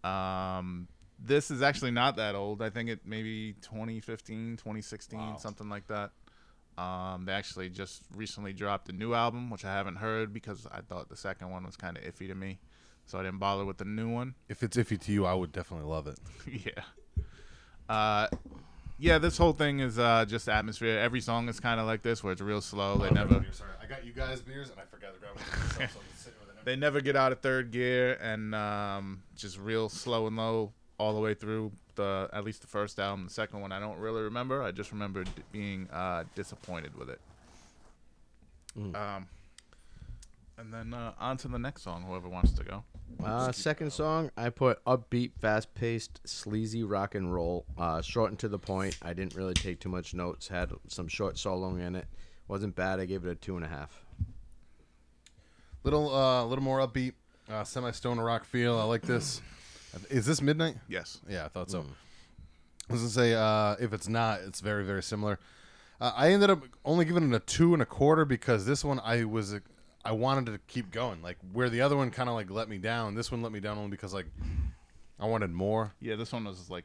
Um, 0.02 0.88
this 1.18 1.50
is 1.50 1.62
actually 1.62 1.92
not 1.92 2.16
that 2.16 2.34
old. 2.34 2.60
I 2.60 2.68
think 2.68 2.90
it 2.90 3.00
maybe 3.06 3.54
2015, 3.62 4.56
2016, 4.58 5.18
Wow. 5.18 5.36
something 5.38 5.68
like 5.70 5.86
that. 5.88 6.10
Um, 6.76 7.24
they 7.24 7.32
actually 7.32 7.68
just 7.68 8.02
recently 8.14 8.52
dropped 8.52 8.88
a 8.88 8.92
new 8.92 9.14
album, 9.14 9.50
which 9.50 9.64
I 9.64 9.72
haven't 9.72 9.96
heard 9.96 10.32
because 10.32 10.66
I 10.70 10.80
thought 10.80 11.08
the 11.08 11.16
second 11.16 11.50
one 11.50 11.64
was 11.64 11.76
kind 11.76 11.96
of 11.96 12.02
iffy 12.04 12.26
to 12.28 12.34
me. 12.34 12.58
So 13.06 13.18
I 13.18 13.22
didn't 13.22 13.38
bother 13.38 13.64
with 13.64 13.78
the 13.78 13.84
new 13.84 14.08
one. 14.08 14.34
if 14.48 14.62
it's 14.62 14.76
iffy 14.76 14.98
to 15.00 15.12
you, 15.12 15.26
I 15.26 15.34
would 15.34 15.52
definitely 15.52 15.88
love 15.88 16.06
it. 16.06 16.18
yeah. 16.46 16.82
Uh, 17.88 18.28
yeah, 18.98 19.18
this 19.18 19.36
whole 19.36 19.52
thing 19.52 19.80
is 19.80 19.98
uh, 19.98 20.24
just 20.26 20.48
atmosphere. 20.48 20.98
Every 20.98 21.20
song 21.20 21.48
is 21.48 21.60
kind 21.60 21.80
of 21.80 21.86
like 21.86 22.02
this, 22.02 22.24
where 22.24 22.32
it's 22.32 22.40
real 22.40 22.60
slow. 22.60 22.96
They 22.96 23.10
never, 23.10 23.44
Sorry, 23.52 23.70
I 23.82 23.86
got 23.86 24.04
you 24.04 24.12
guys 24.12 24.40
beers, 24.40 24.70
and 24.70 24.78
I 24.80 24.84
forgot 24.84 25.14
to 25.14 25.20
grab 25.20 25.78
them. 25.78 25.88
they 26.64 26.76
never 26.76 27.00
get 27.00 27.14
out 27.14 27.32
of 27.32 27.40
third 27.40 27.70
gear, 27.72 28.14
and 28.22 28.54
um, 28.54 29.22
just 29.36 29.58
real 29.58 29.88
slow 29.88 30.26
and 30.26 30.36
low 30.36 30.72
all 30.98 31.14
the 31.14 31.20
way 31.20 31.34
through 31.34 31.72
the 31.96 32.28
at 32.32 32.44
least 32.44 32.60
the 32.60 32.66
first 32.66 32.98
album. 32.98 33.26
The 33.26 33.32
second 33.32 33.60
one, 33.60 33.72
I 33.72 33.80
don't 33.80 33.98
really 33.98 34.22
remember. 34.22 34.62
I 34.62 34.70
just 34.70 34.92
remember 34.92 35.24
d- 35.24 35.30
being 35.52 35.88
uh, 35.92 36.24
disappointed 36.34 36.96
with 36.96 37.10
it. 37.10 37.20
Mm. 38.78 38.96
Um, 38.96 39.26
and 40.58 40.72
then 40.72 40.94
uh, 40.94 41.12
on 41.18 41.36
to 41.38 41.48
the 41.48 41.58
next 41.58 41.82
song. 41.82 42.02
Whoever 42.02 42.28
wants 42.28 42.52
to 42.52 42.64
go. 42.64 42.84
Uh, 43.22 43.52
second 43.52 43.92
song, 43.92 44.30
I 44.36 44.50
put 44.50 44.84
upbeat, 44.84 45.32
fast-paced, 45.40 46.20
sleazy 46.26 46.82
rock 46.82 47.14
and 47.14 47.32
roll. 47.32 47.64
Uh, 47.78 48.02
short 48.02 48.30
and 48.30 48.38
to 48.40 48.48
the 48.48 48.58
point. 48.58 48.98
I 49.02 49.12
didn't 49.12 49.34
really 49.34 49.54
take 49.54 49.80
too 49.80 49.88
much 49.88 50.14
notes. 50.14 50.48
Had 50.48 50.72
some 50.88 51.06
short 51.08 51.36
soloing 51.36 51.80
in 51.80 51.96
it. 51.96 52.06
Wasn't 52.48 52.74
bad. 52.74 53.00
I 53.00 53.06
gave 53.06 53.24
it 53.24 53.30
a 53.30 53.34
two 53.34 53.56
and 53.56 53.64
a 53.64 53.68
half. 53.68 54.04
little, 55.84 56.12
uh, 56.14 56.44
a 56.44 56.46
little 56.46 56.64
more 56.64 56.80
upbeat, 56.80 57.12
uh, 57.48 57.64
semi 57.64 57.90
stoner 57.92 58.24
rock 58.24 58.44
feel. 58.44 58.78
I 58.78 58.84
like 58.84 59.02
this. 59.02 59.40
Is 60.10 60.26
this 60.26 60.40
midnight? 60.42 60.76
Yes. 60.88 61.20
Yeah, 61.28 61.44
I 61.44 61.48
thought 61.48 61.70
so. 61.70 61.84
I 62.88 62.92
was 62.92 63.00
gonna 63.00 63.10
say 63.10 63.34
uh, 63.34 63.76
if 63.80 63.92
it's 63.92 64.08
not, 64.08 64.40
it's 64.40 64.60
very 64.60 64.84
very 64.84 65.02
similar. 65.02 65.38
Uh, 66.00 66.12
I 66.14 66.32
ended 66.32 66.50
up 66.50 66.62
only 66.84 67.04
giving 67.04 67.32
it 67.32 67.34
a 67.34 67.40
two 67.40 67.72
and 67.72 67.82
a 67.82 67.86
quarter 67.86 68.24
because 68.24 68.66
this 68.66 68.84
one 68.84 69.00
I 69.00 69.24
was 69.24 69.54
I 70.04 70.12
wanted 70.12 70.46
to 70.52 70.58
keep 70.66 70.90
going. 70.90 71.22
Like 71.22 71.38
where 71.52 71.70
the 71.70 71.80
other 71.80 71.96
one 71.96 72.10
kind 72.10 72.28
of 72.28 72.34
like 72.34 72.50
let 72.50 72.68
me 72.68 72.78
down. 72.78 73.14
This 73.14 73.30
one 73.30 73.42
let 73.42 73.52
me 73.52 73.60
down 73.60 73.78
only 73.78 73.90
because 73.90 74.12
like 74.12 74.26
I 75.18 75.26
wanted 75.26 75.50
more. 75.50 75.94
Yeah, 76.00 76.16
this 76.16 76.32
one 76.32 76.44
was 76.44 76.68
like 76.68 76.84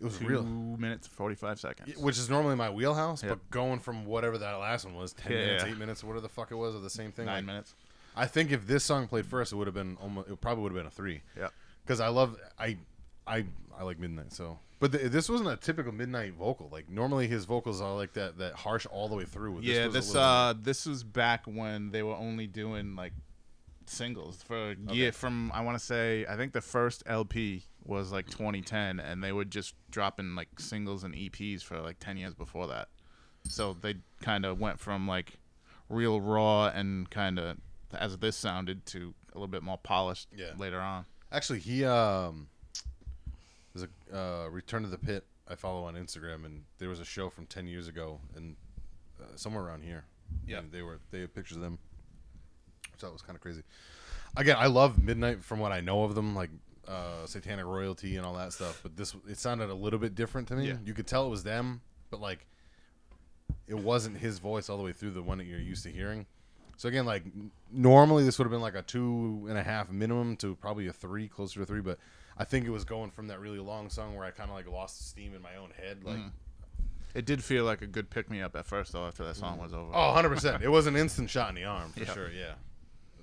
It 0.00 0.04
was 0.04 0.18
two 0.18 0.26
real, 0.26 0.42
minutes 0.42 1.06
forty 1.06 1.36
five 1.36 1.58
seconds. 1.58 1.96
which 1.96 2.18
is 2.18 2.28
normally 2.28 2.56
my 2.56 2.68
wheelhouse. 2.68 3.22
Yep. 3.22 3.30
But 3.30 3.50
going 3.50 3.78
from 3.80 4.04
whatever 4.04 4.36
that 4.36 4.52
last 4.54 4.84
one 4.84 4.94
was, 4.94 5.14
ten 5.14 5.32
Yeah, 5.32 5.38
minutes, 5.38 5.64
yeah. 5.64 5.70
eight 5.70 5.78
minutes, 5.78 6.04
whatever 6.04 6.20
the 6.20 6.28
fuck 6.28 6.50
it 6.50 6.56
was, 6.56 6.74
of 6.74 6.82
the 6.82 6.90
same 6.90 7.12
thing. 7.12 7.26
Nine 7.26 7.36
like, 7.36 7.46
minutes. 7.46 7.74
I 8.16 8.26
think 8.26 8.52
if 8.52 8.66
this 8.66 8.84
song 8.84 9.08
played 9.08 9.26
first, 9.26 9.52
it 9.52 9.56
would 9.56 9.66
have 9.66 9.74
been 9.74 9.96
almost. 10.02 10.28
It 10.28 10.40
probably 10.40 10.62
would 10.64 10.72
have 10.72 10.78
been 10.78 10.86
a 10.86 10.90
three. 10.90 11.22
Yeah. 11.36 11.48
Because 11.84 12.00
I 12.00 12.08
love 12.08 12.36
I, 12.58 12.76
I 13.26 13.44
I 13.78 13.82
like 13.84 13.98
Midnight. 13.98 14.32
So, 14.32 14.58
but 14.80 14.92
th- 14.92 15.10
this 15.10 15.28
wasn't 15.28 15.50
a 15.50 15.56
typical 15.56 15.92
Midnight 15.92 16.34
vocal. 16.34 16.68
Like 16.72 16.88
normally 16.88 17.26
his 17.28 17.44
vocals 17.44 17.80
are 17.80 17.94
like 17.94 18.14
that 18.14 18.38
that 18.38 18.54
harsh 18.54 18.86
all 18.86 19.08
the 19.08 19.16
way 19.16 19.24
through. 19.24 19.60
yeah, 19.62 19.86
was 19.86 19.94
this 19.94 20.06
little- 20.08 20.22
uh 20.22 20.52
this 20.54 20.86
was 20.86 21.04
back 21.04 21.44
when 21.46 21.90
they 21.90 22.02
were 22.02 22.14
only 22.16 22.46
doing 22.46 22.96
like 22.96 23.12
singles 23.86 24.42
for 24.42 24.70
a 24.72 24.92
year 24.94 25.12
from 25.12 25.52
I 25.52 25.60
want 25.60 25.78
to 25.78 25.84
say 25.84 26.24
I 26.26 26.36
think 26.36 26.52
the 26.54 26.62
first 26.62 27.02
LP 27.06 27.64
was 27.84 28.12
like 28.12 28.26
2010 28.30 28.98
and 28.98 29.22
they 29.22 29.30
were 29.32 29.44
just 29.44 29.74
dropping 29.90 30.34
like 30.34 30.48
singles 30.58 31.04
and 31.04 31.14
EPs 31.14 31.62
for 31.62 31.80
like 31.80 31.98
10 32.00 32.16
years 32.16 32.32
before 32.34 32.66
that. 32.68 32.88
So 33.46 33.76
they 33.78 33.96
kind 34.22 34.46
of 34.46 34.58
went 34.58 34.80
from 34.80 35.06
like 35.06 35.34
real 35.90 36.18
raw 36.18 36.68
and 36.68 37.10
kind 37.10 37.38
of 37.38 37.58
as 37.92 38.16
this 38.18 38.36
sounded 38.38 38.86
to 38.86 39.12
a 39.32 39.36
little 39.36 39.48
bit 39.48 39.62
more 39.62 39.76
polished 39.76 40.28
Yeah. 40.34 40.52
later 40.56 40.80
on. 40.80 41.04
Actually 41.34 41.58
he 41.58 41.84
um 41.84 42.48
there's 43.74 43.88
a 44.12 44.16
uh, 44.16 44.48
Return 44.48 44.82
to 44.82 44.88
the 44.88 44.98
Pit 44.98 45.24
I 45.48 45.56
follow 45.56 45.84
on 45.84 45.94
Instagram 45.94 46.44
and 46.44 46.62
there 46.78 46.88
was 46.88 47.00
a 47.00 47.04
show 47.04 47.28
from 47.28 47.46
ten 47.46 47.66
years 47.66 47.88
ago 47.88 48.20
and 48.36 48.56
uh, 49.20 49.24
somewhere 49.36 49.64
around 49.64 49.82
here. 49.82 50.04
Yeah. 50.46 50.58
And 50.58 50.72
they 50.72 50.82
were 50.82 51.00
they 51.10 51.20
had 51.20 51.34
pictures 51.34 51.56
of 51.56 51.62
them. 51.62 51.78
So 52.96 53.08
it 53.08 53.12
was 53.12 53.22
kind 53.22 53.36
of 53.36 53.42
crazy. 53.42 53.62
again, 54.36 54.56
I 54.58 54.66
love 54.66 55.02
Midnight 55.02 55.42
from 55.42 55.58
what 55.58 55.72
I 55.72 55.80
know 55.80 56.04
of 56.04 56.14
them, 56.14 56.34
like 56.34 56.50
uh, 56.86 57.26
Satanic 57.26 57.64
Royalty 57.64 58.16
and 58.16 58.24
all 58.24 58.34
that 58.34 58.52
stuff. 58.52 58.80
But 58.82 58.96
this, 58.96 59.14
it 59.28 59.38
sounded 59.38 59.70
a 59.70 59.74
little 59.74 59.98
bit 59.98 60.14
different 60.14 60.48
to 60.48 60.54
me. 60.54 60.68
Yeah. 60.68 60.76
You 60.84 60.94
could 60.94 61.06
tell 61.06 61.26
it 61.26 61.30
was 61.30 61.42
them, 61.42 61.80
but 62.10 62.20
like, 62.20 62.46
it 63.66 63.78
wasn't 63.78 64.18
his 64.18 64.38
voice 64.38 64.68
all 64.68 64.76
the 64.76 64.82
way 64.82 64.92
through 64.92 65.12
the 65.12 65.22
one 65.22 65.38
that 65.38 65.44
you're 65.44 65.58
used 65.58 65.82
to 65.84 65.90
hearing. 65.90 66.26
So 66.76 66.88
again, 66.88 67.06
like 67.06 67.24
normally 67.72 68.24
this 68.24 68.38
would 68.38 68.44
have 68.44 68.52
been 68.52 68.60
like 68.60 68.74
a 68.74 68.82
two 68.82 69.46
and 69.48 69.56
a 69.58 69.62
half 69.62 69.90
minimum 69.90 70.36
to 70.38 70.54
probably 70.56 70.86
a 70.88 70.92
three, 70.92 71.28
closer 71.28 71.60
to 71.60 71.66
three. 71.66 71.80
But 71.80 71.98
I 72.36 72.44
think 72.44 72.66
it 72.66 72.70
was 72.70 72.84
going 72.84 73.10
from 73.10 73.28
that 73.28 73.40
really 73.40 73.58
long 73.60 73.88
song 73.90 74.16
where 74.16 74.24
I 74.24 74.30
kind 74.30 74.50
of 74.50 74.56
like 74.56 74.68
lost 74.68 75.08
steam 75.08 75.34
in 75.34 75.42
my 75.42 75.56
own 75.56 75.70
head, 75.70 76.04
like. 76.04 76.18
It 77.14 77.26
did 77.26 77.44
feel 77.44 77.64
like 77.64 77.80
a 77.80 77.86
good 77.86 78.10
pick 78.10 78.28
me 78.28 78.42
up 78.42 78.56
at 78.56 78.66
first 78.66 78.90
though 78.92 79.06
after 79.06 79.24
that 79.24 79.36
song 79.36 79.58
was 79.60 79.72
over. 79.72 79.88
Oh, 79.94 80.06
100 80.06 80.30
percent. 80.30 80.62
It 80.64 80.68
was 80.68 80.88
an 80.88 80.96
instant 80.96 81.30
shot 81.30 81.48
in 81.50 81.54
the 81.54 81.62
arm 81.62 81.92
for 81.92 82.00
Yeah. 82.00 82.12
sure. 82.12 82.28
Yeah, 82.28 82.54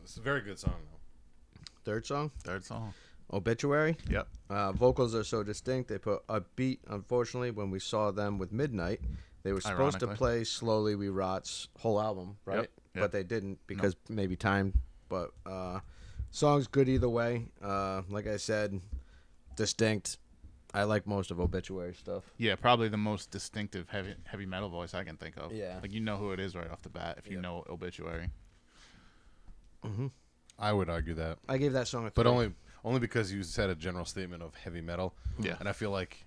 it's 0.01 0.15
a 0.15 0.21
very 0.21 0.39
good 0.39 0.57
song 0.57 0.75
though. 0.89 1.61
Third 1.83 2.05
song, 2.05 2.31
Third 2.45 2.63
song. 2.63 2.93
Obituary. 3.33 3.97
Yep. 4.09 4.27
Uh, 4.49 4.71
vocals 4.71 5.13
are 5.13 5.25
so 5.25 5.43
distinct. 5.43 5.89
They 5.89 5.97
put 5.97 6.21
a 6.29 6.39
beat. 6.55 6.79
Unfortunately, 6.87 7.51
when 7.51 7.69
we 7.69 7.79
saw 7.79 8.11
them 8.11 8.37
with 8.37 8.53
Midnight, 8.53 9.01
they 9.43 9.51
were 9.51 9.59
supposed 9.61 9.99
to 9.99 10.07
play 10.07 10.45
"Slowly 10.45 10.95
We 10.95 11.09
Rot's" 11.09 11.67
whole 11.79 11.99
album, 12.01 12.37
right? 12.45 12.59
Yep, 12.59 12.69
yep. 12.93 13.03
But 13.03 13.11
they 13.11 13.23
didn't 13.23 13.59
because 13.67 13.95
maybe 14.09 14.35
time. 14.35 14.73
But 15.09 15.31
uh, 15.45 15.79
song's 16.31 16.67
good 16.67 16.87
either 16.89 17.09
way. 17.09 17.45
Uh, 17.61 18.01
like 18.09 18.27
I 18.27 18.37
said, 18.37 18.79
distinct. 19.55 20.17
I 20.73 20.83
like 20.83 21.05
most 21.05 21.31
of 21.31 21.39
Obituary 21.41 21.93
stuff. 21.93 22.23
Yeah, 22.37 22.55
probably 22.55 22.87
the 22.87 22.95
most 22.95 23.29
distinctive 23.29 23.89
heavy 23.89 24.15
heavy 24.25 24.45
metal 24.45 24.69
voice 24.69 24.93
I 24.93 25.03
can 25.03 25.17
think 25.17 25.35
of. 25.37 25.51
Yeah. 25.51 25.79
Like 25.81 25.91
you 25.91 25.99
know 25.99 26.15
who 26.15 26.31
it 26.31 26.39
is 26.39 26.55
right 26.55 26.71
off 26.71 26.81
the 26.81 26.89
bat 26.89 27.15
if 27.17 27.27
you 27.27 27.33
Yep. 27.33 27.41
know 27.43 27.63
obituary. 27.69 28.29
I 30.59 30.71
would 30.71 30.89
argue 30.89 31.13
that. 31.15 31.39
I 31.49 31.57
gave 31.57 31.73
that 31.73 31.87
song 31.87 32.05
a 32.07 32.11
but 32.11 32.23
three. 32.23 32.31
only 32.31 32.51
only 32.85 32.99
because 32.99 33.31
you 33.33 33.43
said 33.43 33.69
a 33.69 33.75
general 33.75 34.05
statement 34.05 34.43
of 34.43 34.53
heavy 34.55 34.81
metal. 34.81 35.13
Yeah. 35.39 35.55
and 35.59 35.67
I 35.67 35.73
feel 35.73 35.91
like 35.91 36.23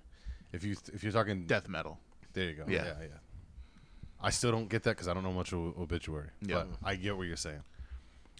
if 0.52 0.64
you 0.64 0.76
if 0.92 1.02
you're 1.02 1.12
talking 1.12 1.46
Death 1.46 1.68
metal. 1.68 1.98
there 2.32 2.48
you 2.48 2.54
go. 2.54 2.64
Yeah. 2.68 2.84
Yeah, 2.84 2.94
yeah. 3.00 3.06
I 4.24 4.30
still 4.30 4.50
don't 4.50 4.68
get 4.68 4.82
that 4.84 4.90
because 4.92 5.08
I 5.08 5.14
don't 5.14 5.22
know 5.22 5.32
much 5.32 5.52
of 5.52 5.58
obituary. 5.78 6.28
Yeah. 6.40 6.64
but 6.64 6.68
I 6.82 6.94
get 6.96 7.16
what 7.16 7.26
you're 7.26 7.36
saying. 7.36 7.62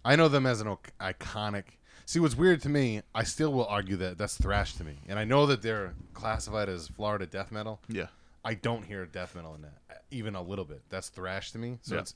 I 0.05 0.17
know 0.17 0.29
them 0.29 0.47
as 0.47 0.61
an 0.61 0.69
o- 0.69 0.79
iconic. 1.01 1.65
See, 2.07 2.19
what's 2.21 2.37
weird 2.37 2.61
to 2.63 2.69
me, 2.69 3.03
I 3.15 3.23
still 3.25 3.53
will 3.53 3.67
argue 3.67 3.97
that 3.97 4.19
that's 4.19 4.37
thrash 4.37 4.75
to 4.75 4.85
me, 4.85 4.99
and 5.09 5.19
I 5.19 5.25
know 5.25 5.47
that 5.47 5.63
they're 5.63 5.95
classified 6.13 6.69
as 6.69 6.89
Florida 6.89 7.27
death 7.27 7.51
metal. 7.53 7.81
Yeah. 7.89 8.07
I 8.45 8.55
don't 8.55 8.85
hear 8.85 9.07
death 9.07 9.35
metal 9.35 9.55
in 9.55 9.63
that, 9.63 10.05
even 10.11 10.35
a 10.35 10.43
little 10.43 10.67
bit. 10.67 10.83
That's 10.91 11.09
thrash 11.09 11.53
to 11.53 11.59
me. 11.59 11.79
So 11.83 11.95
Yeah. 11.95 12.01
it's 12.03 12.15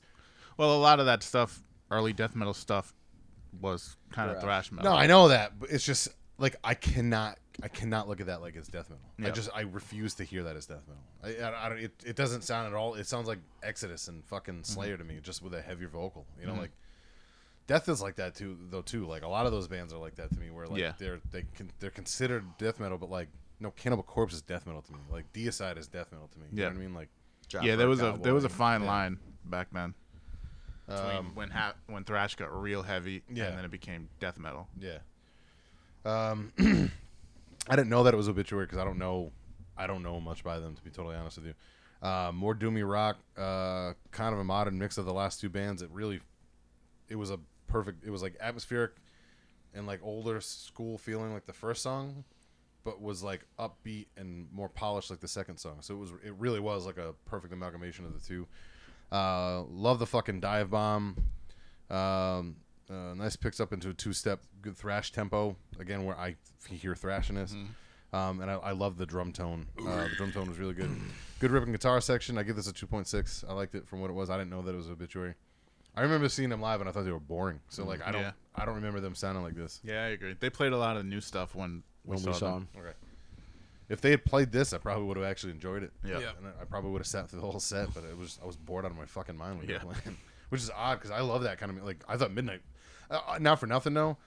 Well, 0.57 0.75
a 0.75 0.77
lot 0.77 0.99
of 0.99 1.05
that 1.07 1.23
stuff, 1.23 1.63
early 1.89 2.13
death 2.13 2.35
metal 2.35 2.53
stuff, 2.53 2.93
was 3.61 3.95
kind 4.11 4.29
of 4.29 4.35
Thrash. 4.41 4.67
thrash 4.67 4.71
metal. 4.73 4.91
No, 4.91 4.97
I 4.97 5.07
know 5.07 5.29
that, 5.29 5.57
but 5.59 5.71
it's 5.71 5.85
just 5.85 6.09
like 6.37 6.55
I 6.63 6.75
cannot, 6.75 7.39
I 7.63 7.67
cannot 7.67 8.07
look 8.07 8.19
at 8.21 8.27
that 8.27 8.41
like 8.41 8.55
it's 8.55 8.67
death 8.67 8.89
metal. 8.89 9.05
I 9.29 9.33
just, 9.33 9.49
I 9.53 9.61
refuse 9.61 10.13
to 10.15 10.23
hear 10.23 10.43
that 10.43 10.55
as 10.55 10.65
death 10.65 10.83
metal. 10.87 11.41
I, 11.41 11.45
I, 11.51 11.65
I 11.65 11.69
don't, 11.69 11.79
it, 11.79 11.91
it 12.05 12.15
doesn't 12.15 12.43
sound 12.43 12.67
at 12.67 12.73
all. 12.73 12.95
It 12.95 13.05
sounds 13.07 13.27
like 13.27 13.39
Exodus 13.63 14.07
and 14.07 14.23
fucking 14.25 14.63
Slayer 14.63 14.97
to 14.97 15.03
me, 15.03 15.19
just 15.21 15.41
with 15.41 15.53
a 15.53 15.61
heavier 15.61 15.87
vocal. 15.89 16.25
You 16.39 16.47
know, 16.47 16.55
like 16.55 16.71
Death 17.67 17.87
is 17.87 18.01
like 18.01 18.15
that 18.15 18.33
too, 18.33 18.57
though. 18.71 18.81
Too 18.81 19.05
like 19.05 19.21
a 19.23 19.27
lot 19.27 19.45
of 19.45 19.51
those 19.51 19.67
bands 19.67 19.93
are 19.93 19.99
like 19.99 20.15
that 20.15 20.31
to 20.33 20.39
me, 20.39 20.49
where 20.49 20.65
like 20.65 20.79
Yeah. 20.79 20.93
they're 20.97 21.19
they 21.31 21.43
can, 21.55 21.69
they're 21.79 21.91
considered 21.91 22.43
death 22.57 22.79
metal, 22.79 22.97
but 22.97 23.11
like 23.11 23.27
no, 23.59 23.69
Cannibal 23.71 24.03
Corpse 24.03 24.33
is 24.33 24.41
death 24.41 24.65
metal 24.65 24.81
to 24.81 24.91
me. 24.93 24.99
Like 25.11 25.31
Deicide 25.33 25.77
is 25.77 25.87
death 25.87 26.11
metal 26.11 26.29
to 26.33 26.39
me. 26.39 26.45
You 26.51 26.57
Yeah. 26.57 26.69
know 26.69 26.75
what 26.75 26.79
I 26.79 26.85
mean? 26.85 26.93
Like 26.95 27.09
Job 27.47 27.63
yeah, 27.63 27.73
for 27.73 27.77
there 27.77 27.87
was 27.89 28.01
a 28.01 28.17
there 28.23 28.33
was 28.33 28.43
a 28.45 28.49
fine 28.49 28.81
Yeah. 28.81 28.87
line 28.87 29.19
back 29.45 29.67
then 29.71 29.93
um, 30.87 31.31
when 31.35 31.49
ha- 31.51 31.75
when 31.87 32.03
thrash 32.05 32.35
got 32.35 32.51
real 32.59 32.81
heavy 32.81 33.21
Yeah. 33.31 33.45
and 33.49 33.57
then 33.57 33.65
it 33.65 33.71
became 33.71 34.09
death 34.19 34.39
metal. 34.39 34.67
Yeah. 34.79 34.97
Um, 36.05 36.51
I 37.69 37.75
didn't 37.75 37.89
know 37.89 38.03
that 38.03 38.13
it 38.13 38.17
was 38.17 38.27
obituary 38.27 38.65
because 38.65 38.79
I 38.79 38.83
don't 38.83 38.97
know, 38.97 39.31
I 39.77 39.87
don't 39.87 40.01
know 40.03 40.19
much 40.19 40.43
by 40.43 40.59
them 40.59 40.75
to 40.75 40.83
be 40.83 40.89
totally 40.89 41.15
honest 41.15 41.37
with 41.37 41.45
you. 41.45 41.53
Uh, 42.01 42.31
more 42.33 42.55
doomy 42.55 42.89
rock, 42.89 43.17
uh, 43.37 43.93
kind 44.11 44.33
of 44.33 44.39
a 44.39 44.43
modern 44.43 44.79
mix 44.79 44.97
of 44.97 45.05
the 45.05 45.13
last 45.13 45.39
two 45.39 45.49
bands. 45.49 45.81
It 45.81 45.89
really, 45.91 46.21
it 47.09 47.15
was 47.15 47.29
a 47.29 47.39
perfect. 47.67 48.03
It 48.05 48.09
was 48.09 48.21
like 48.21 48.35
atmospheric 48.39 48.91
and 49.73 49.85
like 49.85 49.99
older 50.03 50.41
school 50.41 50.97
feeling 50.97 51.33
like 51.33 51.45
the 51.45 51.53
first 51.53 51.83
song, 51.83 52.23
but 52.83 53.01
was 53.01 53.21
like 53.21 53.45
upbeat 53.59 54.07
and 54.17 54.47
more 54.51 54.69
polished 54.69 55.09
like 55.09 55.19
the 55.19 55.27
second 55.27 55.57
song. 55.57 55.77
So 55.81 55.93
it 55.93 55.97
was, 55.97 56.11
it 56.25 56.33
really 56.39 56.59
was 56.59 56.85
like 56.85 56.97
a 56.97 57.13
perfect 57.25 57.53
amalgamation 57.53 58.05
of 58.05 58.13
the 58.13 58.25
two. 58.25 58.47
Uh, 59.11 59.63
love 59.63 59.99
the 59.99 60.07
fucking 60.07 60.39
dive 60.39 60.71
bomb. 60.71 61.17
Um, 61.89 62.55
uh, 62.89 63.13
nice 63.15 63.35
picks 63.35 63.59
up 63.59 63.71
into 63.73 63.89
a 63.89 63.93
two-step, 63.93 64.41
good 64.61 64.75
thrash 64.77 65.11
tempo 65.11 65.55
again, 65.79 66.05
where 66.05 66.17
I 66.17 66.35
hear 66.69 66.93
thrashiness. 66.95 67.53
Um, 68.11 68.41
and 68.41 68.49
I, 68.49 68.55
I 68.55 68.71
love 68.71 68.97
the 68.97 69.05
drum 69.05 69.31
tone. 69.31 69.67
Uh, 69.79 70.03
the 70.07 70.15
drum 70.17 70.31
tone 70.31 70.49
was 70.49 70.57
really 70.57 70.73
good. 70.73 70.89
Good 71.39 71.51
ripping 71.51 71.71
guitar 71.71 72.01
section. 72.01 72.37
I 72.39 72.43
give 72.43 72.55
this 72.55 72.67
a 72.67 72.73
2.6. 72.73 73.47
I 73.47 73.53
liked 73.53 73.75
it 73.75 73.87
from 73.87 74.01
what 74.01 74.09
it 74.09 74.13
was. 74.13 74.29
I 74.31 74.37
didn't 74.37 74.49
know 74.49 74.63
that 74.63 74.73
it 74.73 74.77
was 74.77 74.89
obituary. 74.89 75.35
I 75.95 76.01
remember 76.01 76.27
seeing 76.29 76.49
them 76.49 76.61
live 76.61 76.79
and 76.79 76.89
I 76.89 76.91
thought 76.93 77.05
they 77.05 77.11
were 77.11 77.19
boring. 77.19 77.59
So 77.69 77.83
like 77.83 78.05
I 78.05 78.11
don't 78.11 78.21
Yeah. 78.21 78.31
I 78.55 78.65
don't 78.65 78.75
remember 78.75 78.99
them 78.99 79.13
sounding 79.15 79.43
like 79.43 79.55
this. 79.55 79.79
Yeah, 79.83 80.03
I 80.03 80.07
agree. 80.07 80.35
They 80.39 80.49
played 80.49 80.71
a 80.71 80.77
lot 80.77 80.97
of 80.97 81.05
new 81.05 81.19
stuff 81.21 81.53
when 81.55 81.83
we 82.05 82.11
when 82.15 82.19
saw, 82.19 82.31
we 82.31 82.37
saw 82.37 82.53
them. 82.53 82.67
them. 82.73 82.81
Okay. 82.83 82.93
If 83.89 84.01
they 84.01 84.11
had 84.11 84.23
played 84.23 84.51
this, 84.51 84.71
I 84.71 84.77
probably 84.77 85.05
would 85.05 85.17
have 85.17 85.25
actually 85.25 85.51
enjoyed 85.53 85.83
it. 85.83 85.91
Yeah. 86.03 86.17
And 86.37 86.47
I- 86.47 86.61
I 86.61 86.65
probably 86.65 86.91
would 86.91 86.99
have 86.99 87.07
sat 87.07 87.29
through 87.29 87.41
the 87.41 87.47
whole 87.49 87.59
set, 87.59 87.93
but 87.93 88.03
it 88.05 88.15
was 88.17 88.39
I 88.41 88.45
was 88.45 88.55
bored 88.55 88.85
out 88.85 88.91
of 88.91 88.97
my 88.97 89.05
fucking 89.05 89.35
mind 89.35 89.57
when 89.57 89.67
they 89.67 89.73
Yeah. 89.73 89.83
were 89.83 89.93
playing, 89.93 90.17
which 90.49 90.61
is 90.61 90.69
odd 90.75 90.95
because 90.95 91.11
I 91.11 91.21
love 91.21 91.43
that 91.43 91.57
kind 91.57 91.77
of 91.77 91.83
like 91.83 92.03
I 92.07 92.17
thought 92.17 92.31
Midnight. 92.31 92.61
Uh, 93.09 93.37
not 93.39 93.59
for 93.59 93.67
nothing 93.67 93.93
though, 93.95 94.17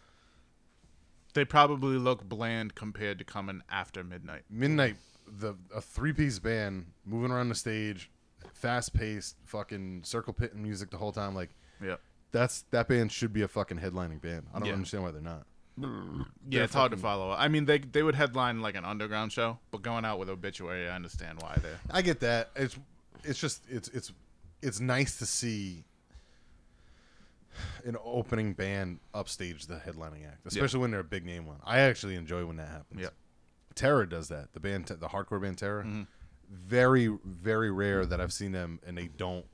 They 1.35 1.45
probably 1.45 1.97
look 1.97 2.29
bland 2.29 2.75
compared 2.75 3.19
to 3.19 3.25
coming 3.25 3.63
after 3.71 4.05
midnight. 4.05 4.43
Midnight, 4.51 4.97
the 5.27 5.55
a 5.75 5.81
three 5.81 6.13
piece 6.13 6.39
band 6.39 6.87
moving 7.07 7.31
around 7.31 7.49
the 7.49 7.55
stage, 7.55 8.11
fast 8.53 8.93
paced, 8.93 9.37
fucking 9.45 10.03
circle 10.05 10.33
pit 10.33 10.53
and 10.53 10.63
music 10.63 10.91
the 10.91 10.99
whole 10.99 11.13
time. 11.13 11.35
Like 11.35 11.51
Yeah. 11.81 11.97
that's 12.33 12.63
that 12.71 12.89
band 12.89 13.13
should 13.13 13.33
be 13.33 13.43
a 13.43 13.49
fucking 13.49 13.79
headlining 13.79 14.21
band. 14.21 14.47
I 14.53 14.59
don't 14.59 14.69
Yeah. 14.69 14.75
understand 14.75 15.05
why 15.05 15.11
they're 15.13 15.23
not. 15.23 15.47
Yeah, 16.51 16.65
it's 16.65 16.75
hard 16.75 16.91
to 16.93 16.99
follow. 16.99 17.31
I 17.31 17.49
mean, 17.49 17.65
they 17.65 17.79
they 17.79 18.03
would 18.03 18.15
headline 18.15 18.61
like 18.61 18.75
an 18.75 18.85
underground 18.85 19.33
show, 19.33 19.59
but 19.71 19.81
going 19.81 20.05
out 20.05 20.19
with 20.19 20.29
obituary, 20.29 20.87
I 20.89 20.95
understand 20.95 21.41
why 21.41 21.57
they're. 21.63 21.79
I 21.91 22.03
get 22.03 22.21
that. 22.21 22.51
It's 22.55 22.77
it's 23.25 23.39
just 23.41 23.63
it's 23.71 23.89
it's 23.89 24.13
it's 24.61 24.81
nice 24.81 25.19
to 25.19 25.25
see 25.27 25.85
an 27.85 27.97
opening 28.05 28.53
band 28.53 29.01
upstage 29.15 29.67
the 29.67 29.77
headlining 29.77 30.27
act, 30.27 30.47
especially 30.47 30.81
when 30.81 30.91
they're 30.91 31.01
a 31.01 31.05
big 31.05 31.25
name 31.25 31.47
one. 31.47 31.59
I 31.65 31.81
actually 31.81 32.17
enjoy 32.17 32.45
when 32.47 32.57
that 32.57 32.69
happens. 32.69 33.01
Yeah. 33.01 33.09
Terror 33.75 34.07
does 34.07 34.29
that. 34.29 34.53
The 34.53 34.61
band, 34.61 34.87
the 34.87 35.09
hardcore 35.09 35.41
band 35.41 35.59
Terror. 35.59 35.83
Mm-hmm. 35.83 36.03
Very 36.51 37.09
very 37.25 37.71
rare 37.71 38.05
that 38.05 38.21
I've 38.21 38.33
seen 38.33 38.53
them 38.53 38.79
and 38.87 38.97
they 38.97 39.09
don't 39.17 39.47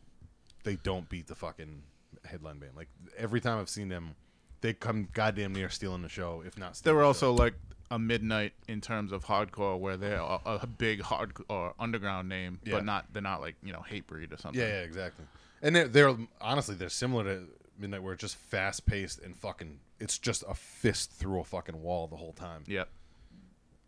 they 0.64 0.76
don't 0.76 1.08
beat 1.08 1.28
the 1.28 1.34
fucking 1.36 1.82
headline 2.24 2.58
band. 2.58 2.72
Like 2.76 2.88
every 3.16 3.40
time 3.40 3.58
I've 3.58 3.68
seen 3.68 3.88
them, 3.88 4.16
they 4.60 4.72
come 4.72 5.08
goddamn 5.12 5.54
near 5.54 5.68
stealing 5.68 6.02
the 6.02 6.08
show, 6.08 6.42
if 6.44 6.58
not. 6.58 6.74
They 6.74 6.92
were 6.92 7.00
the 7.02 7.06
also 7.06 7.32
like 7.32 7.54
a 7.90 7.98
midnight 7.98 8.52
in 8.66 8.80
terms 8.80 9.12
of 9.12 9.24
hardcore, 9.24 9.78
where 9.78 9.96
they're 9.96 10.18
a, 10.18 10.40
a 10.44 10.66
big 10.66 11.00
hardcore 11.00 11.44
or 11.48 11.74
underground 11.78 12.28
name, 12.28 12.58
Yeah. 12.64 12.74
but 12.74 12.84
not 12.84 13.06
they're 13.12 13.22
not 13.22 13.40
like 13.40 13.56
you 13.62 13.72
know 13.72 13.84
Hatebreed 13.88 14.32
or 14.32 14.36
something. 14.36 14.60
Yeah, 14.60 14.68
yeah, 14.68 14.80
exactly. 14.82 15.24
And 15.62 15.74
they're, 15.74 15.88
they're 15.88 16.16
honestly 16.40 16.74
they're 16.74 16.88
similar 16.88 17.24
to 17.24 17.44
Midnight, 17.78 18.02
where 18.02 18.12
it's 18.12 18.20
just 18.20 18.36
fast 18.36 18.86
paced 18.86 19.20
and 19.20 19.36
fucking. 19.36 19.78
It's 20.00 20.18
just 20.18 20.44
a 20.48 20.54
fist 20.54 21.12
through 21.12 21.40
a 21.40 21.44
fucking 21.44 21.80
wall 21.82 22.06
the 22.06 22.16
whole 22.16 22.32
time. 22.32 22.64
Yep. 22.66 22.88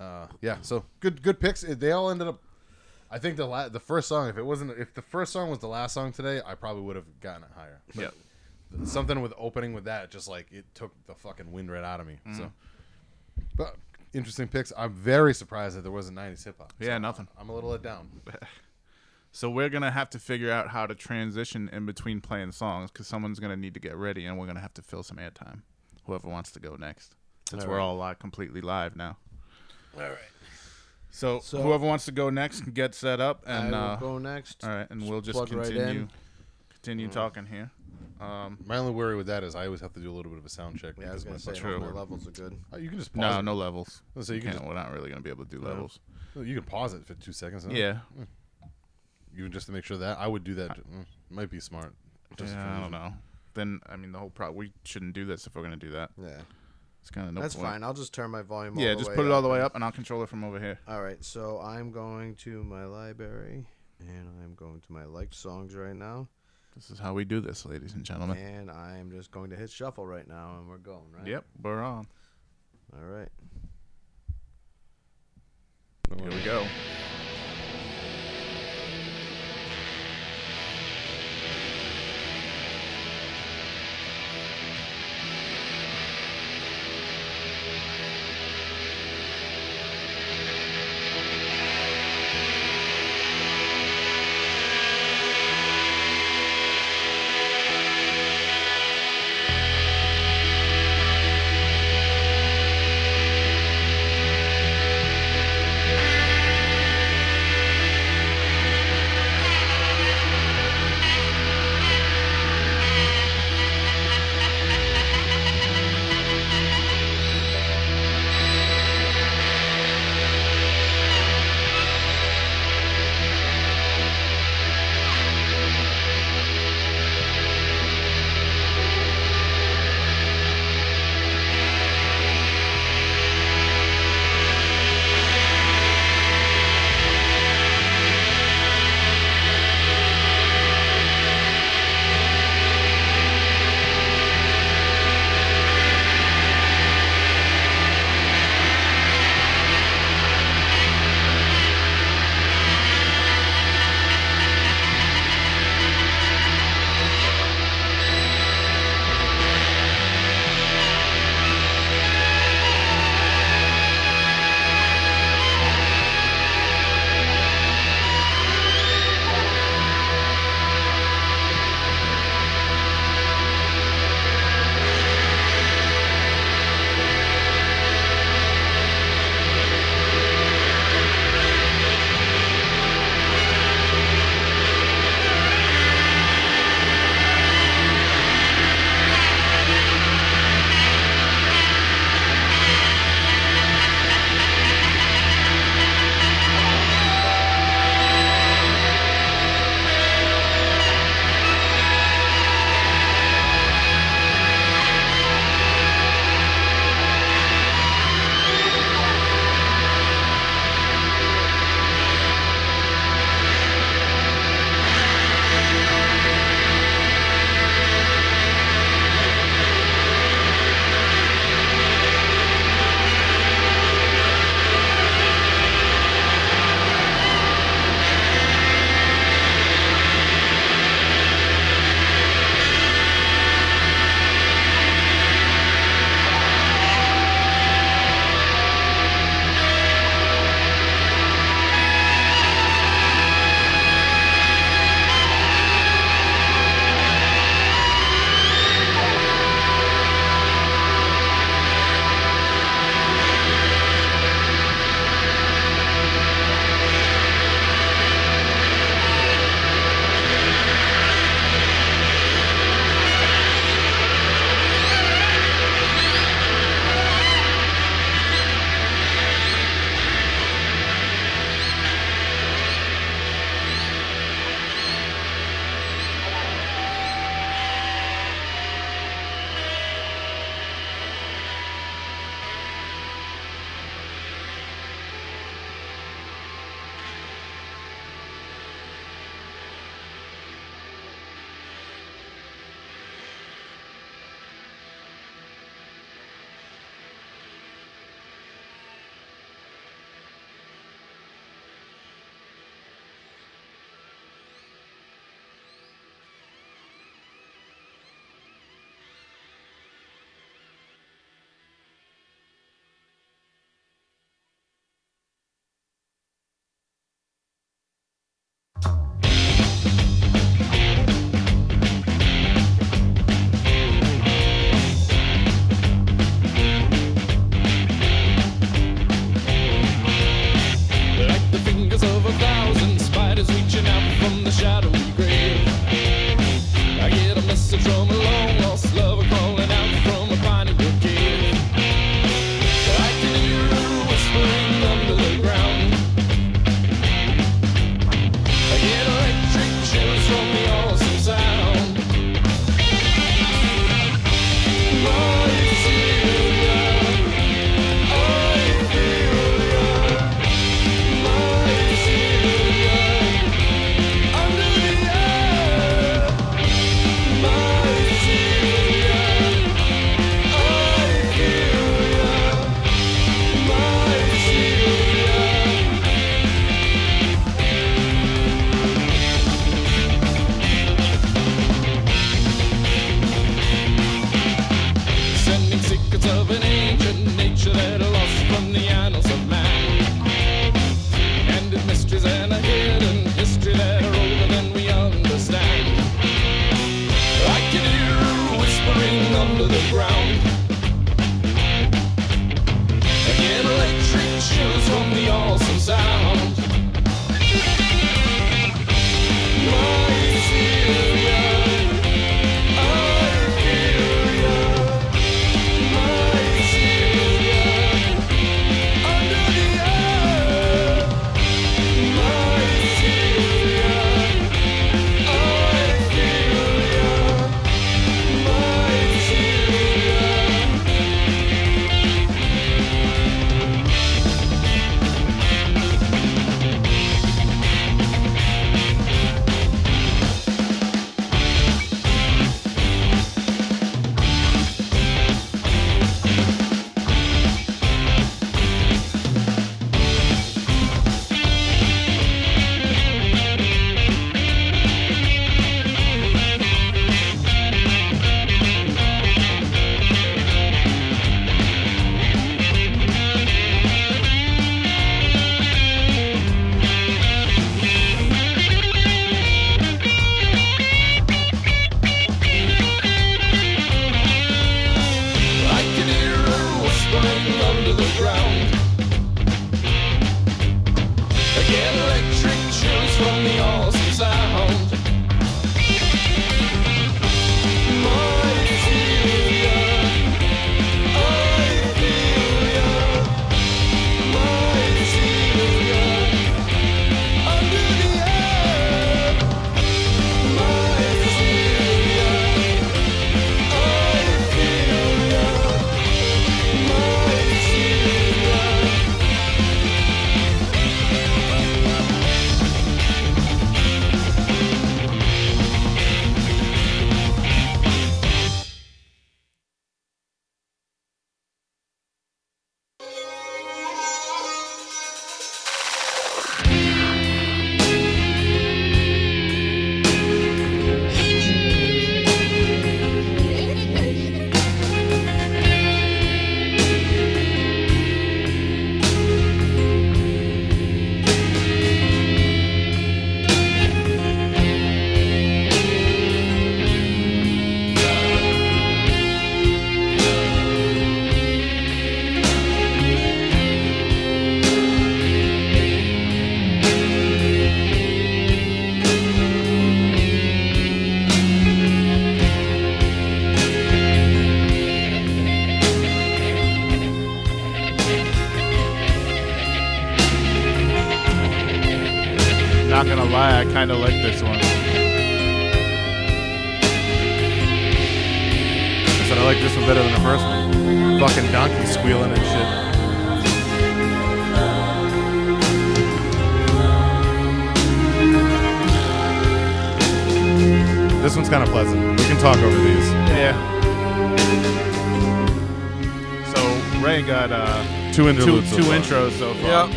Uh, 0.00 0.26
yeah. 0.40 0.56
So 0.62 0.84
good, 1.00 1.22
good 1.22 1.38
picks. 1.40 1.62
They 1.62 1.92
all 1.92 2.10
ended 2.10 2.28
up. 2.28 2.40
I 3.10 3.18
think 3.18 3.36
the 3.36 3.46
la- 3.46 3.68
the 3.68 3.80
first 3.80 4.08
song, 4.08 4.28
if 4.28 4.38
it 4.38 4.42
wasn't, 4.42 4.78
if 4.78 4.94
the 4.94 5.02
first 5.02 5.32
song 5.32 5.50
was 5.50 5.58
the 5.58 5.68
last 5.68 5.92
song 5.92 6.12
today, 6.12 6.40
I 6.44 6.54
probably 6.54 6.82
would 6.82 6.96
have 6.96 7.20
gotten 7.20 7.44
it 7.44 7.50
higher. 7.54 7.80
But 7.94 8.02
Yep. 8.02 8.14
Something 8.84 9.20
with 9.20 9.34
opening 9.36 9.74
with 9.74 9.84
that, 9.84 10.10
just 10.10 10.28
like 10.28 10.50
it 10.50 10.64
took 10.74 10.92
the 11.06 11.14
fucking 11.14 11.52
wind 11.52 11.70
right 11.70 11.84
out 11.84 12.00
of 12.00 12.06
me. 12.06 12.14
Mm-hmm. 12.26 12.38
So, 12.38 12.52
but 13.54 13.76
interesting 14.14 14.48
picks. 14.48 14.72
I'm 14.78 14.94
very 14.94 15.34
surprised 15.34 15.76
that 15.76 15.82
there 15.82 15.92
wasn't 15.92 16.16
'90s 16.16 16.42
hip 16.44 16.56
hop. 16.58 16.72
Yeah, 16.80 16.96
nothing. 16.96 17.28
I'm 17.38 17.50
a 17.50 17.54
little 17.54 17.68
let 17.68 17.82
down. 17.82 18.08
So 19.34 19.48
we're 19.48 19.70
gonna 19.70 19.90
have 19.90 20.10
to 20.10 20.18
figure 20.18 20.52
out 20.52 20.68
how 20.68 20.86
to 20.86 20.94
transition 20.94 21.70
in 21.72 21.86
between 21.86 22.20
playing 22.20 22.52
songs 22.52 22.90
because 22.90 23.06
someone's 23.06 23.40
gonna 23.40 23.56
need 23.56 23.74
to 23.74 23.80
get 23.80 23.96
ready, 23.96 24.26
and 24.26 24.38
we're 24.38 24.46
gonna 24.46 24.60
have 24.60 24.74
to 24.74 24.82
fill 24.82 25.02
some 25.02 25.16
airtime. 25.16 25.62
Whoever 26.04 26.28
wants 26.28 26.52
to 26.52 26.60
go 26.60 26.76
next, 26.76 27.14
since 27.48 27.64
All 27.64 27.70
we're 27.70 27.76
right. 27.78 27.82
all 27.82 27.96
live, 27.96 28.18
completely 28.18 28.60
live 28.60 28.94
now. 28.94 29.16
All 29.96 30.02
right. 30.02 30.18
So, 31.10 31.40
So- 31.40 31.62
whoever 31.62 31.86
wants 31.86 32.04
to 32.06 32.12
go 32.12 32.28
next 32.30 32.62
can 32.62 32.72
get 32.72 32.94
set 32.94 33.20
up, 33.20 33.42
I 33.46 33.52
and 33.56 33.70
will 33.72 33.78
uh, 33.78 33.96
go 33.96 34.18
next. 34.18 34.64
all 34.64 34.70
right, 34.70 34.86
and 34.90 35.08
we'll 35.08 35.20
just 35.22 35.36
plug 35.36 35.52
right 35.52 35.66
continue 35.66 36.02
in. 36.02 36.10
continue 36.68 37.08
talking 37.08 37.46
here. 37.46 37.70
Um, 38.20 38.58
My 38.66 38.76
only 38.76 38.92
worry 38.92 39.16
with 39.16 39.26
that 39.26 39.42
is 39.42 39.54
I 39.54 39.64
always 39.66 39.80
have 39.80 39.92
to 39.94 40.00
do 40.00 40.10
a 40.12 40.14
little 40.14 40.30
bit 40.30 40.38
of 40.38 40.44
a 40.44 40.48
sound 40.48 40.78
check. 40.78 40.94
Yeah, 40.98 41.10
I 41.10 41.14
was 41.14 41.24
because 41.24 41.46
my 41.46 41.52
say 41.54 41.60
fucking 41.60 41.80
my 41.80 41.90
levels 41.90 42.28
are 42.28 42.30
good. 42.30 42.56
Oh, 42.72 42.76
you 42.76 42.88
can 42.88 42.98
just 42.98 43.12
pause 43.12 43.20
no, 43.34 43.38
it. 43.38 43.42
no 43.42 43.54
levels. 43.54 44.02
So 44.20 44.32
you 44.32 44.40
can 44.40 44.50
Can't- 44.50 44.58
just- 44.60 44.68
we're 44.68 44.74
not 44.74 44.92
really 44.92 45.08
gonna 45.08 45.22
be 45.22 45.30
able 45.30 45.44
to 45.44 45.50
do 45.50 45.60
No. 45.60 45.68
levels. 45.68 45.98
You 46.36 46.54
can 46.54 46.64
pause 46.64 46.94
it 46.94 47.04
for 47.06 47.14
two 47.14 47.32
seconds. 47.32 47.64
huh? 47.64 47.70
Yeah, 47.72 48.00
Even 49.36 49.50
just 49.52 49.66
to 49.66 49.72
make 49.72 49.84
sure 49.84 49.96
that 49.98 50.18
I 50.18 50.26
would 50.26 50.44
do 50.44 50.54
that. 50.56 50.70
Mm, 50.78 51.06
might 51.30 51.50
be 51.50 51.60
smart. 51.60 51.94
Just 52.36 52.54
yeah, 52.54 52.76
I 52.76 52.80
don't 52.80 52.90
know. 52.90 53.12
then 53.54 53.80
I 53.88 53.96
mean 53.96 54.12
the 54.12 54.18
whole 54.18 54.30
pro. 54.30 54.50
We 54.52 54.72
shouldn't 54.84 55.14
do 55.14 55.24
this 55.24 55.46
if 55.46 55.54
we're 55.54 55.62
gonna 55.62 55.76
do 55.76 55.90
that. 55.90 56.10
Yeah, 56.18 56.40
It's 57.00 57.10
kind 57.10 57.28
of 57.28 57.34
no 57.34 57.40
that's 57.40 57.54
point. 57.54 57.68
fine. 57.68 57.82
I'll 57.84 57.94
just 57.94 58.12
turn 58.14 58.30
my 58.30 58.42
volume. 58.42 58.78
Yeah, 58.78 58.90
all 58.90 58.94
the 58.94 58.98
just 58.98 59.10
way 59.10 59.16
put 59.16 59.24
it 59.26 59.30
all 59.32 59.42
the 59.42 59.48
way 59.48 59.60
up, 59.60 59.74
and 59.74 59.82
I'll 59.84 59.92
control 59.92 60.22
it 60.22 60.28
from 60.28 60.44
over 60.44 60.58
here. 60.60 60.78
All 60.88 61.02
right, 61.02 61.22
so 61.24 61.60
I'm 61.60 61.90
going 61.92 62.34
to 62.36 62.62
my 62.64 62.84
library, 62.84 63.66
and 64.00 64.28
I'm 64.42 64.54
going 64.54 64.80
to 64.80 64.92
my 64.92 65.04
liked 65.04 65.34
songs 65.34 65.74
right 65.74 65.96
now, 65.96 66.28
This 66.74 66.90
is 66.90 66.98
how 66.98 67.12
we 67.14 67.24
do 67.24 67.40
this, 67.40 67.64
ladies 67.66 67.92
and 67.94 68.04
gentlemen. 68.04 68.36
and 68.38 68.70
I'm 68.70 69.10
just 69.10 69.30
going 69.30 69.50
to 69.50 69.56
hit 69.56 69.70
shuffle 69.70 70.06
right 70.06 70.26
now, 70.28 70.56
and 70.58 70.68
we're 70.68 70.78
going 70.78 71.10
right. 71.16 71.26
Yep, 71.26 71.44
we're 71.62 71.82
on. 71.82 72.06
All 72.94 73.04
right. 73.06 73.28
Here 76.18 76.30
we 76.30 76.42
go. 76.44 76.66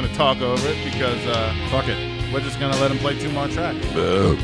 Gonna 0.00 0.14
talk 0.14 0.40
over 0.40 0.68
it 0.68 0.84
because 0.84 1.26
uh, 1.26 1.52
Fuck 1.72 1.88
it. 1.88 2.32
we're 2.32 2.38
just 2.40 2.60
gonna 2.60 2.76
let 2.76 2.88
him 2.92 2.98
play 2.98 3.18
two 3.18 3.30
more 3.32 3.48
tracks. 3.48 3.84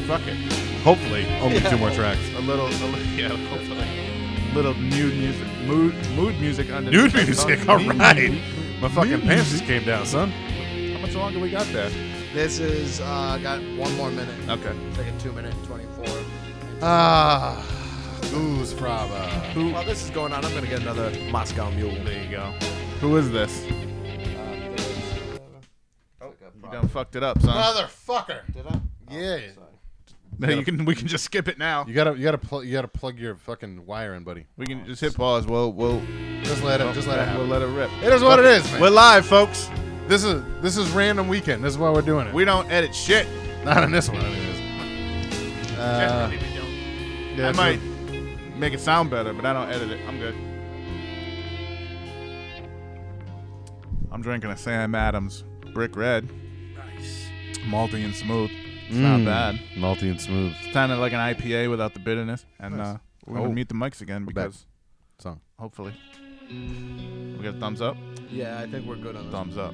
Fuck 0.08 0.26
it. 0.26 0.34
Hopefully, 0.82 1.26
only 1.40 1.60
two 1.60 1.76
more 1.78 1.90
tracks. 2.00 2.18
A 2.36 2.40
little, 2.40 2.66
a 2.66 2.70
little 2.70 2.98
yeah, 3.14 3.28
hopefully. 3.28 3.86
Little 4.52 4.74
nude 4.74 5.14
music, 5.14 5.46
mood, 5.64 5.94
mood 6.16 6.40
music 6.40 6.70
underneath. 6.70 7.00
Nude 7.00 7.12
that 7.12 7.26
music, 7.26 7.58
song. 7.60 7.68
all 7.68 7.88
right. 7.94 8.32
My 8.80 8.88
fucking 8.88 9.20
pants 9.20 9.52
just 9.52 9.64
came 9.64 9.84
down, 9.84 10.06
son. 10.06 10.30
How 10.30 10.98
much 10.98 11.14
longer 11.14 11.38
we 11.38 11.50
got 11.50 11.66
there? 11.68 11.90
This 12.32 12.58
is 12.58 13.00
uh, 13.00 13.38
got 13.40 13.60
one 13.76 13.94
more 13.96 14.10
minute. 14.10 14.34
Okay. 14.48 14.76
It's 14.88 14.98
like 14.98 15.06
a 15.06 15.18
two 15.20 15.32
minute 15.32 15.54
twenty 15.66 15.84
four. 15.94 16.24
Ah, 16.82 17.64
Goose 18.32 18.72
Fraba. 18.74 19.28
Who? 19.52 19.72
While 19.72 19.84
this 19.84 20.02
is 20.02 20.10
going 20.10 20.32
on, 20.32 20.44
I'm 20.44 20.52
gonna 20.52 20.66
get 20.66 20.80
another 20.80 21.12
Moscow 21.30 21.70
Mule. 21.70 21.94
There 22.04 22.24
you 22.24 22.28
go. 22.30 22.42
Who 23.00 23.16
is 23.18 23.30
this? 23.30 23.64
Fucked 26.94 27.16
it 27.16 27.22
up, 27.24 27.42
son. 27.42 27.50
Motherfucker. 27.56 28.40
Did 28.54 28.66
I? 28.68 28.80
Yeah. 29.10 29.38
No, 30.38 30.48
you 30.48 30.64
can. 30.64 30.84
We 30.84 30.94
can 30.94 31.06
just 31.08 31.24
skip 31.24 31.48
it 31.48 31.58
now. 31.58 31.84
You 31.86 31.92
gotta, 31.94 32.16
you 32.16 32.22
gotta, 32.24 32.38
pl- 32.38 32.64
you 32.64 32.72
gotta 32.72 32.88
plug 32.88 33.18
your 33.18 33.36
fucking 33.36 33.84
wire 33.84 34.14
in, 34.14 34.22
buddy. 34.24 34.46
We 34.56 34.66
can 34.66 34.86
just 34.86 35.00
hit 35.00 35.14
pause. 35.14 35.46
We'll, 35.46 35.72
we'll, 35.72 36.00
Just 36.42 36.62
let 36.64 36.80
it, 36.80 36.92
just 36.94 37.06
let 37.06 37.18
it 37.18 37.22
We'll 37.36 37.46
happen. 37.46 37.50
let 37.50 37.62
it 37.62 37.66
rip. 37.66 37.90
It 38.02 38.12
is 38.12 38.22
what 38.22 38.38
it 38.38 38.44
is, 38.44 38.64
man. 38.72 38.80
We're 38.80 38.90
live, 38.90 39.26
folks. 39.26 39.68
This 40.08 40.24
is 40.24 40.42
this 40.60 40.76
is 40.76 40.90
random 40.90 41.28
weekend. 41.28 41.62
This 41.64 41.72
is 41.72 41.78
why 41.78 41.90
we're 41.90 42.02
doing 42.02 42.26
it. 42.26 42.34
We 42.34 42.44
don't 42.44 42.70
edit 42.70 42.94
shit. 42.94 43.26
not 43.64 43.82
in 43.84 43.90
this 43.92 44.08
one, 44.08 44.18
anyways. 44.24 44.60
Uh, 45.78 46.28
Generally, 46.30 46.36
we 46.38 46.54
don't. 46.56 47.36
yeah, 47.38 47.48
I 47.48 47.52
true. 47.52 47.62
might 47.62 48.56
make 48.56 48.72
it 48.72 48.80
sound 48.80 49.10
better, 49.10 49.32
but 49.32 49.44
I 49.46 49.52
don't 49.52 49.68
edit 49.70 49.90
it. 49.90 50.00
I'm 50.08 50.18
good. 50.18 50.34
I'm 54.12 54.22
drinking 54.22 54.50
a 54.50 54.56
Sam 54.56 54.94
Adams 54.94 55.44
Brick 55.72 55.96
Red, 55.96 56.28
Nice. 56.28 56.43
Malty 57.60 58.04
and 58.04 58.14
smooth. 58.14 58.50
It's 58.88 58.96
not 58.98 59.20
Mm. 59.20 59.24
bad. 59.24 59.54
malty 59.76 60.10
and 60.10 60.20
smooth 60.20 60.52
It's 60.62 60.72
kind 60.74 60.92
of 60.92 60.98
like 60.98 61.12
an 61.12 61.20
IPA 61.20 61.68
without 61.70 61.94
the 61.94 62.00
bitterness. 62.00 62.44
And 62.60 62.76
Nice. 62.76 62.86
uh, 62.86 62.98
we're 63.26 63.36
gonna 63.38 63.48
Oh. 63.48 63.52
meet 63.52 63.68
the 63.68 63.74
mics 63.74 64.00
again 64.02 64.24
back. 64.26 64.34
because 64.34 64.66
song. 65.18 65.40
hopefully 65.58 65.92
we 66.50 67.42
got 67.42 67.54
a 67.54 67.58
thumbs 67.58 67.80
up. 67.80 67.96
Yeah, 68.30 68.58
I 68.60 68.66
think 68.70 68.86
we're 68.86 68.96
good 68.96 69.16
on 69.16 69.24
this. 69.24 69.32
Thumbs 69.32 69.56
up. 69.56 69.72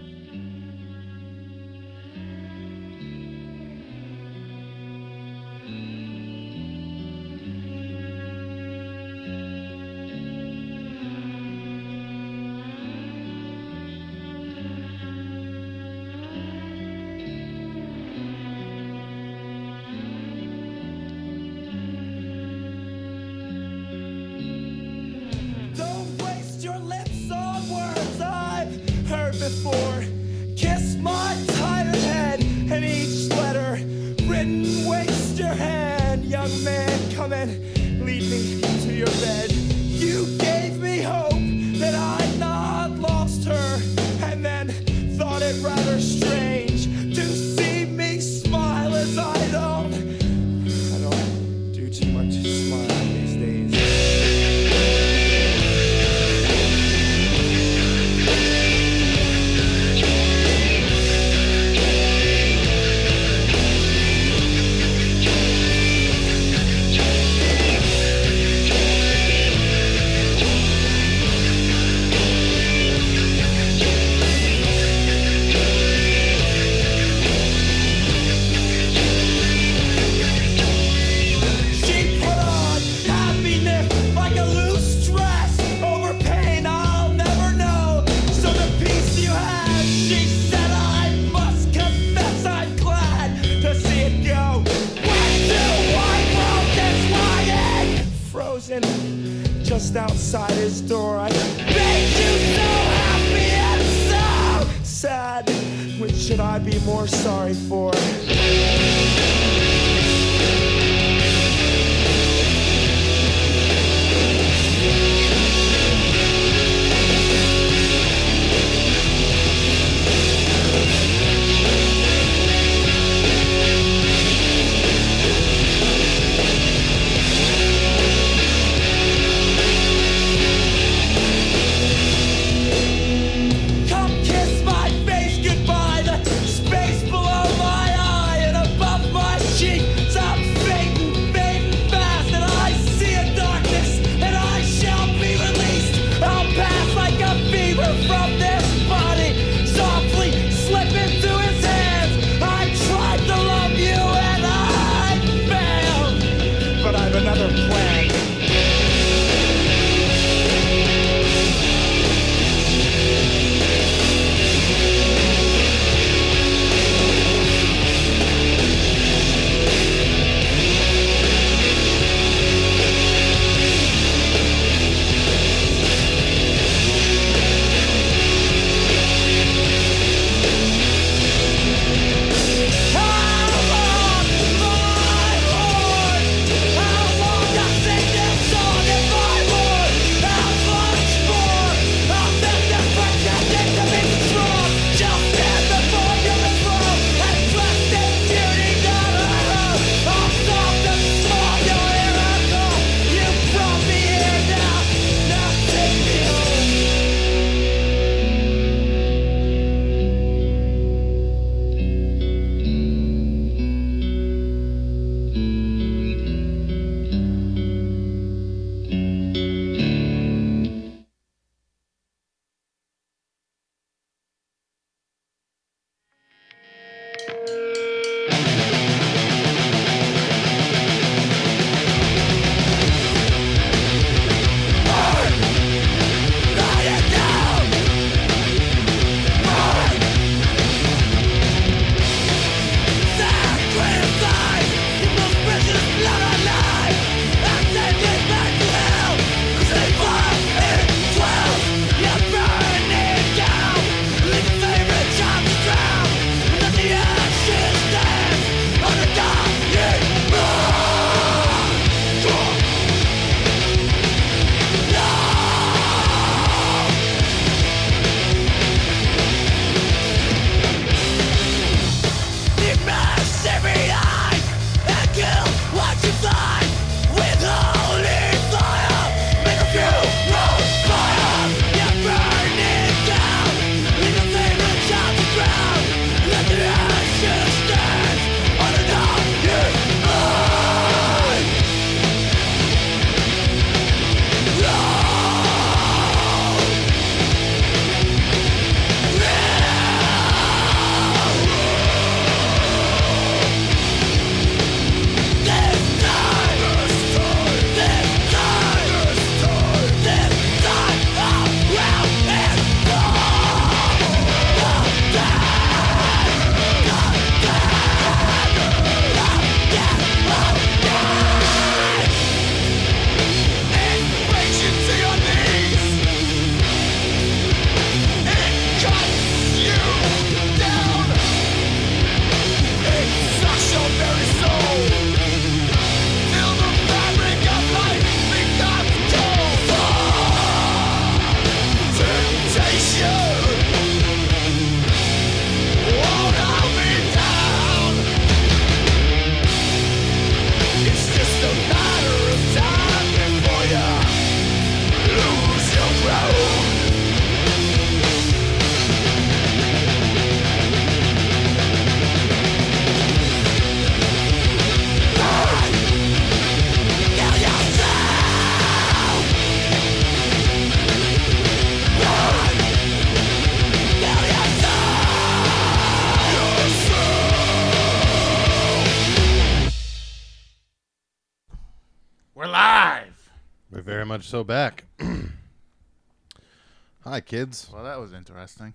Kids. 387.30 387.70
Well, 387.72 387.84
that 387.84 387.98
was 388.00 388.12
interesting. 388.12 388.74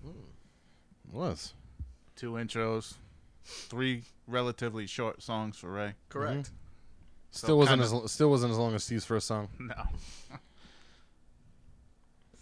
Was 1.12 1.52
Two 2.16 2.32
intros, 2.32 2.94
three 3.44 4.02
relatively 4.26 4.86
short 4.86 5.22
songs 5.22 5.58
for 5.58 5.70
Ray. 5.70 5.94
Correct. 6.08 6.50
still 7.30 7.58
wasn't 7.58 7.82
kinda- 7.82 8.04
as 8.04 8.10
still 8.12 8.30
wasn't 8.30 8.50
as 8.52 8.58
long 8.58 8.74
as 8.74 8.82
Steve's 8.84 9.04
first 9.04 9.26
song. 9.26 9.48
No. 9.60 9.74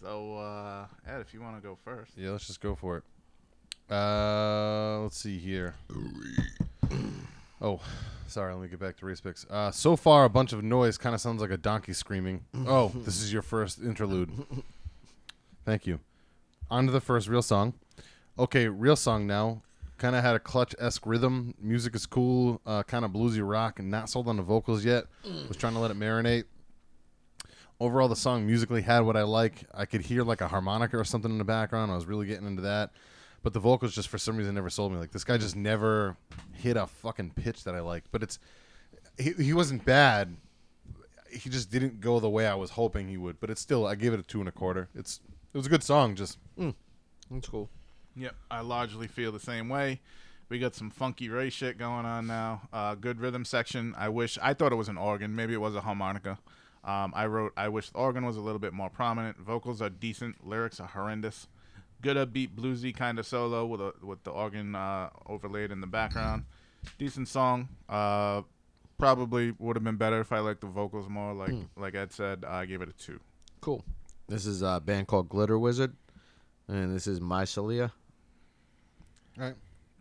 so, 0.00 0.36
uh, 0.38 0.86
Ed, 1.06 1.20
if 1.20 1.32
you 1.34 1.40
want 1.40 1.56
to 1.56 1.62
go 1.66 1.76
first. 1.84 2.12
Yeah, 2.16 2.30
let's 2.30 2.46
just 2.46 2.60
go 2.60 2.74
for 2.74 2.98
it. 2.98 3.04
Uh, 3.92 5.00
let's 5.00 5.18
see 5.18 5.38
here. 5.38 5.74
Oh, 7.60 7.80
sorry. 8.28 8.52
Let 8.54 8.62
me 8.62 8.68
get 8.68 8.78
back 8.78 8.96
to 8.98 9.06
race 9.06 9.20
picks. 9.20 9.44
Uh, 9.48 9.70
so 9.70 9.96
far, 9.96 10.24
a 10.24 10.30
bunch 10.30 10.52
of 10.52 10.62
noise 10.62 10.96
kind 10.98 11.14
of 11.14 11.20
sounds 11.20 11.40
like 11.40 11.50
a 11.50 11.56
donkey 11.56 11.92
screaming. 11.92 12.44
Oh, 12.66 12.92
this 12.94 13.20
is 13.20 13.32
your 13.32 13.42
first 13.42 13.80
interlude. 13.82 14.30
Thank 15.64 15.86
you. 15.86 16.00
On 16.70 16.86
to 16.86 16.92
the 16.92 17.00
first 17.00 17.28
real 17.28 17.42
song. 17.42 17.74
Okay, 18.38 18.68
real 18.68 18.96
song 18.96 19.26
now. 19.26 19.62
Kind 19.96 20.16
of 20.16 20.24
had 20.24 20.34
a 20.34 20.40
clutch 20.40 20.74
esque 20.78 21.06
rhythm. 21.06 21.54
Music 21.60 21.94
is 21.94 22.04
cool. 22.04 22.60
Uh, 22.66 22.82
kind 22.82 23.04
of 23.04 23.12
bluesy 23.12 23.46
rock, 23.48 23.78
and 23.78 23.90
not 23.90 24.08
sold 24.08 24.28
on 24.28 24.36
the 24.36 24.42
vocals 24.42 24.84
yet. 24.84 25.04
Was 25.48 25.56
trying 25.56 25.74
to 25.74 25.78
let 25.78 25.90
it 25.90 25.98
marinate. 25.98 26.44
Overall, 27.80 28.08
the 28.08 28.16
song 28.16 28.46
musically 28.46 28.82
had 28.82 29.00
what 29.00 29.16
I 29.16 29.22
like. 29.22 29.64
I 29.72 29.84
could 29.84 30.00
hear 30.02 30.22
like 30.22 30.40
a 30.40 30.48
harmonica 30.48 30.98
or 30.98 31.04
something 31.04 31.30
in 31.30 31.38
the 31.38 31.44
background. 31.44 31.92
I 31.92 31.94
was 31.94 32.06
really 32.06 32.26
getting 32.26 32.46
into 32.46 32.62
that. 32.62 32.90
But 33.42 33.52
the 33.52 33.60
vocals 33.60 33.94
just 33.94 34.08
for 34.08 34.18
some 34.18 34.36
reason 34.36 34.54
never 34.54 34.70
sold 34.70 34.92
me. 34.92 34.98
Like 34.98 35.12
this 35.12 35.24
guy 35.24 35.36
just 35.36 35.54
never 35.54 36.16
hit 36.54 36.76
a 36.76 36.86
fucking 36.86 37.30
pitch 37.30 37.64
that 37.64 37.74
I 37.74 37.80
liked. 37.80 38.08
But 38.10 38.22
it's 38.22 38.38
he, 39.18 39.32
he 39.32 39.52
wasn't 39.52 39.84
bad. 39.84 40.36
He 41.30 41.50
just 41.50 41.70
didn't 41.70 42.00
go 42.00 42.20
the 42.20 42.30
way 42.30 42.46
I 42.46 42.54
was 42.54 42.70
hoping 42.70 43.08
he 43.08 43.16
would. 43.16 43.38
But 43.38 43.50
it's 43.50 43.60
still 43.60 43.86
I 43.86 43.94
gave 43.96 44.12
it 44.12 44.20
a 44.20 44.22
two 44.22 44.40
and 44.40 44.48
a 44.48 44.52
quarter. 44.52 44.88
It's 44.94 45.20
it 45.54 45.56
was 45.56 45.66
a 45.66 45.70
good 45.70 45.82
song. 45.82 46.16
Just 46.16 46.38
That's 47.30 47.48
cool. 47.48 47.70
Yep, 48.16 48.34
I 48.50 48.60
largely 48.60 49.06
feel 49.06 49.32
the 49.32 49.40
same 49.40 49.68
way. 49.68 50.00
We 50.48 50.58
got 50.58 50.74
some 50.74 50.90
funky 50.90 51.28
Ray 51.28 51.48
shit 51.50 51.78
going 51.78 52.04
on 52.04 52.26
now. 52.26 52.62
Uh, 52.72 52.94
good 52.94 53.18
rhythm 53.18 53.44
section. 53.44 53.94
I 53.96 54.08
wish 54.10 54.38
I 54.42 54.52
thought 54.54 54.72
it 54.72 54.76
was 54.76 54.88
an 54.88 54.98
organ. 54.98 55.34
Maybe 55.34 55.54
it 55.54 55.60
was 55.60 55.74
a 55.74 55.80
harmonica. 55.80 56.38
Um, 56.84 57.12
I 57.16 57.26
wrote. 57.26 57.52
I 57.56 57.68
wish 57.68 57.90
the 57.90 57.98
organ 57.98 58.26
was 58.26 58.36
a 58.36 58.40
little 58.40 58.58
bit 58.58 58.72
more 58.74 58.90
prominent. 58.90 59.38
Vocals 59.38 59.80
are 59.80 59.88
decent. 59.88 60.46
Lyrics 60.46 60.80
are 60.80 60.86
horrendous. 60.88 61.48
Good 62.02 62.16
upbeat 62.18 62.54
bluesy 62.54 62.94
kind 62.94 63.18
of 63.18 63.26
solo 63.26 63.64
with 63.64 63.80
a, 63.80 63.94
with 64.02 64.22
the 64.24 64.30
organ 64.30 64.74
uh, 64.74 65.08
overlaid 65.26 65.70
in 65.70 65.80
the 65.80 65.86
background. 65.86 66.44
Decent 66.98 67.28
song. 67.28 67.68
Uh, 67.88 68.42
probably 68.98 69.54
would 69.58 69.76
have 69.76 69.84
been 69.84 69.96
better 69.96 70.20
if 70.20 70.30
I 70.30 70.40
liked 70.40 70.60
the 70.60 70.66
vocals 70.66 71.08
more. 71.08 71.32
Like 71.32 71.54
like 71.76 71.94
Ed 71.94 72.12
said, 72.12 72.44
I 72.44 72.66
gave 72.66 72.82
it 72.82 72.90
a 72.90 72.92
two. 72.92 73.18
Cool. 73.62 73.82
This 74.28 74.46
is 74.46 74.62
a 74.62 74.80
band 74.84 75.06
called 75.06 75.28
Glitter 75.28 75.58
Wizard, 75.58 75.94
and 76.68 76.94
this 76.94 77.06
is 77.06 77.20
Mycelia. 77.20 77.92
right. 79.36 79.54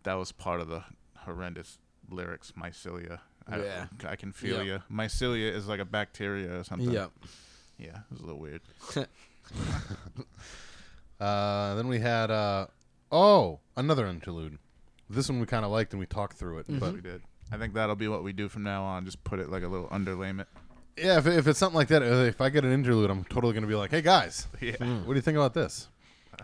that 0.04 0.14
was 0.14 0.32
part 0.32 0.60
of 0.60 0.68
the 0.68 0.82
horrendous 1.18 1.78
lyrics 2.10 2.52
mycelia 2.58 3.18
I, 3.48 3.58
Yeah. 3.62 3.86
I 4.06 4.16
can 4.16 4.32
feel 4.32 4.58
Yeah. 4.62 4.74
you 4.74 4.82
mycelia 4.94 5.50
is 5.52 5.66
like 5.66 5.80
a 5.80 5.84
bacteria 5.86 6.60
or 6.60 6.64
something 6.64 6.90
Yep. 6.90 7.10
yeah 7.78 7.88
it 7.98 8.10
was 8.10 8.20
a 8.20 8.24
little 8.26 8.38
weird 8.40 8.60
Uh, 11.20 11.74
then 11.76 11.86
we 11.88 12.00
had 12.00 12.30
uh, 12.30 12.66
oh 13.12 13.60
another 13.76 14.06
interlude. 14.06 14.58
This 15.08 15.28
one 15.28 15.38
we 15.40 15.46
kind 15.46 15.64
of 15.64 15.70
liked 15.70 15.92
and 15.92 16.00
we 16.00 16.06
talked 16.06 16.36
through 16.36 16.58
it. 16.58 16.66
But 16.68 16.92
we 16.94 17.00
did 17.00 17.22
i 17.52 17.56
think 17.58 17.74
that'll 17.74 17.94
be 17.94 18.08
what 18.08 18.24
we 18.24 18.32
do 18.32 18.48
from 18.48 18.62
now 18.62 18.82
on 18.84 19.04
just 19.04 19.22
put 19.22 19.38
it 19.38 19.50
like 19.50 19.62
a 19.62 19.68
little 19.68 19.86
underlayment 19.88 20.46
yeah, 20.96 21.18
if, 21.18 21.26
if 21.26 21.46
it's 21.46 21.58
something 21.58 21.76
like 21.76 21.88
that, 21.88 22.02
uh, 22.02 22.24
if 22.24 22.40
I 22.40 22.50
get 22.50 22.64
an 22.64 22.72
interlude, 22.72 23.10
I'm 23.10 23.24
totally 23.24 23.52
gonna 23.54 23.66
be 23.66 23.74
like, 23.74 23.90
hey 23.90 24.02
guys, 24.02 24.46
yeah 24.60 24.72
what 24.78 25.08
do 25.08 25.14
you 25.14 25.20
think 25.20 25.36
about 25.36 25.54
this? 25.54 25.88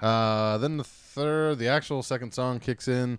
Uh, 0.00 0.58
then 0.58 0.76
the 0.76 0.84
third, 0.84 1.58
the 1.58 1.68
actual 1.68 2.02
second 2.02 2.32
song 2.32 2.60
kicks 2.60 2.88
in. 2.88 3.18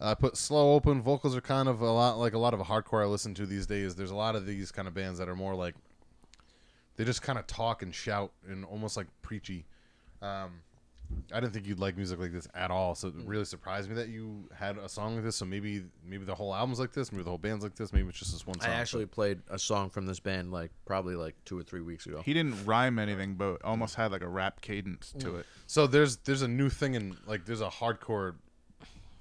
I 0.00 0.14
put 0.14 0.36
slow 0.36 0.74
open. 0.74 1.02
Vocals 1.02 1.36
are 1.36 1.40
kind 1.40 1.68
of 1.68 1.80
a 1.80 1.90
lot 1.90 2.18
like 2.18 2.32
a 2.32 2.38
lot 2.38 2.54
of 2.54 2.60
hardcore 2.60 3.02
I 3.02 3.06
listen 3.06 3.34
to 3.34 3.46
these 3.46 3.66
days. 3.66 3.96
There's 3.96 4.12
a 4.12 4.16
lot 4.16 4.36
of 4.36 4.46
these 4.46 4.70
kind 4.70 4.86
of 4.86 4.94
bands 4.94 5.18
that 5.18 5.28
are 5.28 5.34
more 5.34 5.54
like 5.54 5.74
they 6.96 7.04
just 7.04 7.22
kind 7.22 7.38
of 7.38 7.46
talk 7.46 7.82
and 7.82 7.94
shout 7.94 8.32
and 8.48 8.64
almost 8.64 8.96
like 8.96 9.06
preachy. 9.22 9.66
Um, 10.22 10.62
I 11.32 11.40
didn't 11.40 11.52
think 11.52 11.66
you'd 11.66 11.78
like 11.78 11.96
music 11.96 12.18
like 12.18 12.32
this 12.32 12.48
at 12.54 12.70
all, 12.70 12.94
so 12.94 13.08
it 13.08 13.16
mm. 13.16 13.22
really 13.26 13.44
surprised 13.44 13.88
me 13.88 13.94
that 13.96 14.08
you 14.08 14.48
had 14.54 14.76
a 14.78 14.88
song 14.88 15.14
like 15.14 15.24
this. 15.24 15.36
So 15.36 15.44
maybe 15.44 15.84
maybe 16.04 16.24
the 16.24 16.34
whole 16.34 16.54
album's 16.54 16.78
like 16.78 16.92
this, 16.92 17.12
maybe 17.12 17.24
the 17.24 17.30
whole 17.30 17.38
band's 17.38 17.64
like 17.64 17.74
this, 17.74 17.92
maybe 17.92 18.08
it's 18.08 18.18
just 18.18 18.32
this 18.32 18.46
one 18.46 18.56
I 18.60 18.66
song. 18.66 18.74
actually 18.74 19.06
played 19.06 19.40
a 19.50 19.58
song 19.58 19.90
from 19.90 20.06
this 20.06 20.20
band 20.20 20.52
like 20.52 20.70
probably 20.84 21.16
like 21.16 21.34
two 21.44 21.58
or 21.58 21.62
three 21.62 21.80
weeks 21.80 22.06
ago. 22.06 22.22
he 22.24 22.34
didn't 22.34 22.64
rhyme 22.64 22.98
anything 22.98 23.34
but 23.34 23.62
almost 23.62 23.94
had 23.94 24.12
like 24.12 24.22
a 24.22 24.28
rap 24.28 24.60
cadence 24.60 25.12
to 25.18 25.26
mm. 25.26 25.40
it 25.40 25.46
So 25.66 25.86
there's 25.86 26.16
there's 26.18 26.42
a 26.42 26.48
new 26.48 26.68
thing 26.68 26.94
in 26.94 27.16
like 27.26 27.44
there's 27.44 27.62
a 27.62 27.70
hardcore 27.70 28.34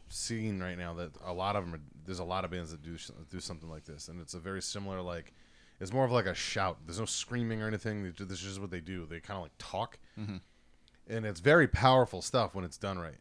scene 0.10 0.60
right 0.60 0.78
now 0.78 0.94
that 0.94 1.12
a 1.26 1.34
lot 1.34 1.56
of 1.56 1.66
them 1.66 1.76
are, 1.76 1.82
there's 2.06 2.20
a 2.20 2.24
lot 2.24 2.46
of 2.46 2.52
bands 2.52 2.72
that 2.72 2.82
do 2.82 2.98
do 3.30 3.40
something 3.40 3.70
like 3.70 3.86
this 3.86 4.08
and 4.08 4.22
it's 4.22 4.34
a 4.34 4.40
very 4.40 4.62
similar 4.62 5.02
like 5.02 5.34
it's 5.80 5.94
more 5.94 6.06
of 6.06 6.12
like 6.12 6.26
a 6.26 6.34
shout. 6.34 6.78
There's 6.86 7.00
no 7.00 7.06
screaming 7.06 7.62
or 7.62 7.68
anything. 7.68 8.04
This 8.04 8.40
is 8.40 8.42
just 8.42 8.60
what 8.60 8.72
they 8.72 8.80
do. 8.80 9.06
They 9.06 9.20
kind 9.20 9.38
of 9.38 9.44
like 9.44 9.52
talk, 9.60 10.00
mm-hmm. 10.20 10.38
And 11.10 11.26
it's 11.26 11.40
very 11.40 11.68
powerful 11.68 12.22
stuff 12.22 12.56
when 12.56 12.66
it's 12.66 12.78
done 12.78 13.00
right. 13.00 13.18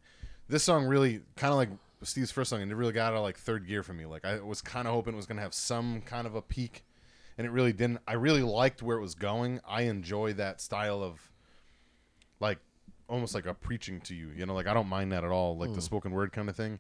This 0.49 0.63
song 0.63 0.87
really 0.87 1.23
kind 1.37 1.53
of 1.53 1.59
like 1.59 1.71
Steve's 2.03 2.31
first 2.31 2.51
song, 2.51 2.63
and 2.63 2.71
it 2.71 2.75
really 2.75 2.93
got 2.93 3.13
out 3.13 3.17
of 3.17 3.23
like 3.23 3.39
third 3.39 3.67
gear 3.67 3.83
for 3.83 3.93
me. 3.93 4.07
Like 4.07 4.25
I 4.25 4.41
was 4.41 4.61
kind 4.61 4.87
of 4.87 4.95
hoping 4.95 5.15
it 5.15 5.17
was 5.17 5.27
gonna 5.27 5.43
have 5.43 5.55
some 5.55 6.03
kind 6.03 6.27
of 6.27 6.35
a 6.35 6.43
peak, 6.43 6.85
and 7.39 7.47
it 7.47 7.51
really 7.51 7.73
didn't. 7.73 8.01
I 8.07 8.15
really 8.15 8.43
liked 8.43 8.83
where 8.83 8.97
it 8.97 9.01
was 9.01 9.15
going. 9.15 9.61
I 9.67 9.83
enjoy 9.83 10.35
that 10.35 10.61
style 10.61 11.03
of 11.03 11.31
like 12.41 12.59
almost 13.09 13.35
like 13.35 13.47
a 13.47 13.55
preaching 13.55 14.01
to 14.03 14.15
you. 14.15 14.31
You 14.37 14.47
know, 14.47 14.55
like 14.55 14.67
I 14.67 14.75
don't 14.75 14.89
mind 14.89 15.13
that 15.13 15.25
at 15.25 15.31
all, 15.31 15.57
like 15.57 15.75
the 15.75 15.83
spoken 15.83 16.13
word 16.13 16.33
kind 16.33 16.49
of 16.49 16.57
thing. 16.57 16.79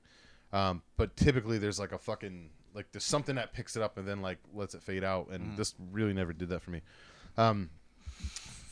Um, 0.52 0.82
but 0.96 1.16
typically 1.16 1.58
there's 1.58 1.78
like 1.78 1.92
a 1.92 1.98
fucking 1.98 2.50
like 2.74 2.86
there's 2.92 3.04
something 3.04 3.34
that 3.36 3.52
picks 3.52 3.74
it 3.74 3.82
up 3.82 3.98
and 3.98 4.06
then 4.06 4.22
like 4.22 4.38
lets 4.54 4.74
it 4.74 4.82
fade 4.82 5.02
out, 5.02 5.28
and 5.30 5.56
this 5.56 5.74
really 5.90 6.12
never 6.12 6.32
did 6.32 6.50
that 6.50 6.62
for 6.62 6.70
me. 6.70 6.82
Um, 7.36 7.70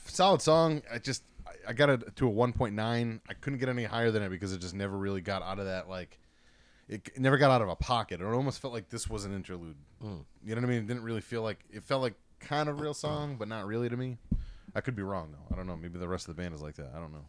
solid 0.07 0.43
song. 0.43 0.83
I 0.93 0.99
just 0.99 1.23
I, 1.69 1.73
got 1.73 1.91
it 1.91 2.17
to 2.17 2.29
a 2.29 2.33
1.9. 2.33 3.21
I 3.29 3.35
couldn't 3.35 3.59
get 3.59 3.69
any 3.69 3.85
higher 3.85 4.11
than 4.11 4.23
it 4.23 4.29
because 4.29 4.53
it 4.53 4.61
just 4.61 4.75
never 4.75 4.97
really 4.97 5.21
got 5.21 5.43
out 5.43 5.59
of 5.59 5.67
that 5.67 5.89
like. 5.89 6.19
It, 6.87 7.09
it 7.15 7.21
never 7.21 7.39
got 7.39 7.51
out 7.51 7.63
of 7.63 7.71
a 7.71 7.77
pocket. 7.77 8.21
It 8.21 8.27
almost 8.27 8.61
felt 8.61 8.75
like 8.75 8.91
this 8.91 9.09
was 9.09 9.25
an 9.25 9.35
interlude. 9.35 9.77
Hmm. 10.03 10.19
You 10.45 10.55
know 10.55 10.61
what 10.61 10.67
I 10.67 10.69
mean? 10.69 10.79
It 10.81 10.87
didn't 10.87 11.03
really 11.03 11.23
feel 11.23 11.41
like 11.41 11.65
it 11.71 11.83
felt 11.83 12.03
like 12.03 12.15
kind 12.41 12.69
of 12.69 12.81
real 12.81 12.95
song, 12.95 13.37
but 13.39 13.49
not 13.49 13.67
really 13.67 13.89
to 13.89 13.97
me. 13.97 14.19
I 14.75 14.81
could 14.81 14.95
be 14.95 15.03
wrong 15.03 15.33
though. 15.33 15.55
I 15.55 15.57
don't 15.57 15.67
know. 15.67 15.77
Maybe 15.77 15.99
the 15.99 16.09
rest 16.09 16.29
of 16.29 16.37
the 16.37 16.43
band 16.43 16.55
is 16.55 16.61
like 16.61 16.75
that. 16.77 16.93
I 16.95 16.99
don't 16.99 17.13
know. 17.13 17.25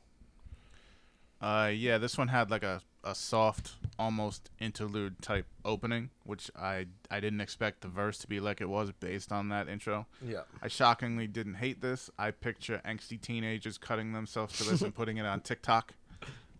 Uh, 1.46 1.68
yeah, 1.68 2.00
this 2.00 2.18
one 2.18 2.28
had 2.30 2.50
like 2.50 2.64
a, 2.64 2.82
a 3.04 3.14
soft, 3.14 3.74
almost 4.00 4.50
interlude 4.60 5.22
type 5.22 5.46
opening, 5.64 6.10
which 6.24 6.50
I 6.60 6.88
I 7.12 7.20
didn't 7.20 7.40
expect 7.42 7.82
the 7.82 7.88
verse 7.88 8.18
to 8.20 8.28
be 8.28 8.40
like 8.40 8.62
it 8.62 8.68
was 8.70 8.92
based 9.00 9.32
on 9.32 9.50
that 9.50 9.70
intro. 9.70 10.08
Yeah. 10.26 10.42
I 10.64 10.70
shockingly 10.70 11.28
didn't 11.28 11.56
hate 11.56 11.82
this. 11.82 12.10
I 12.18 12.32
picture 12.32 12.82
angsty 12.84 13.22
teenagers 13.22 13.78
cutting 13.78 14.14
themselves 14.14 14.58
to 14.58 14.64
this 14.64 14.82
and 14.82 14.94
putting 15.02 15.18
it 15.18 15.26
on 15.28 15.42
TikTok. 15.42 15.94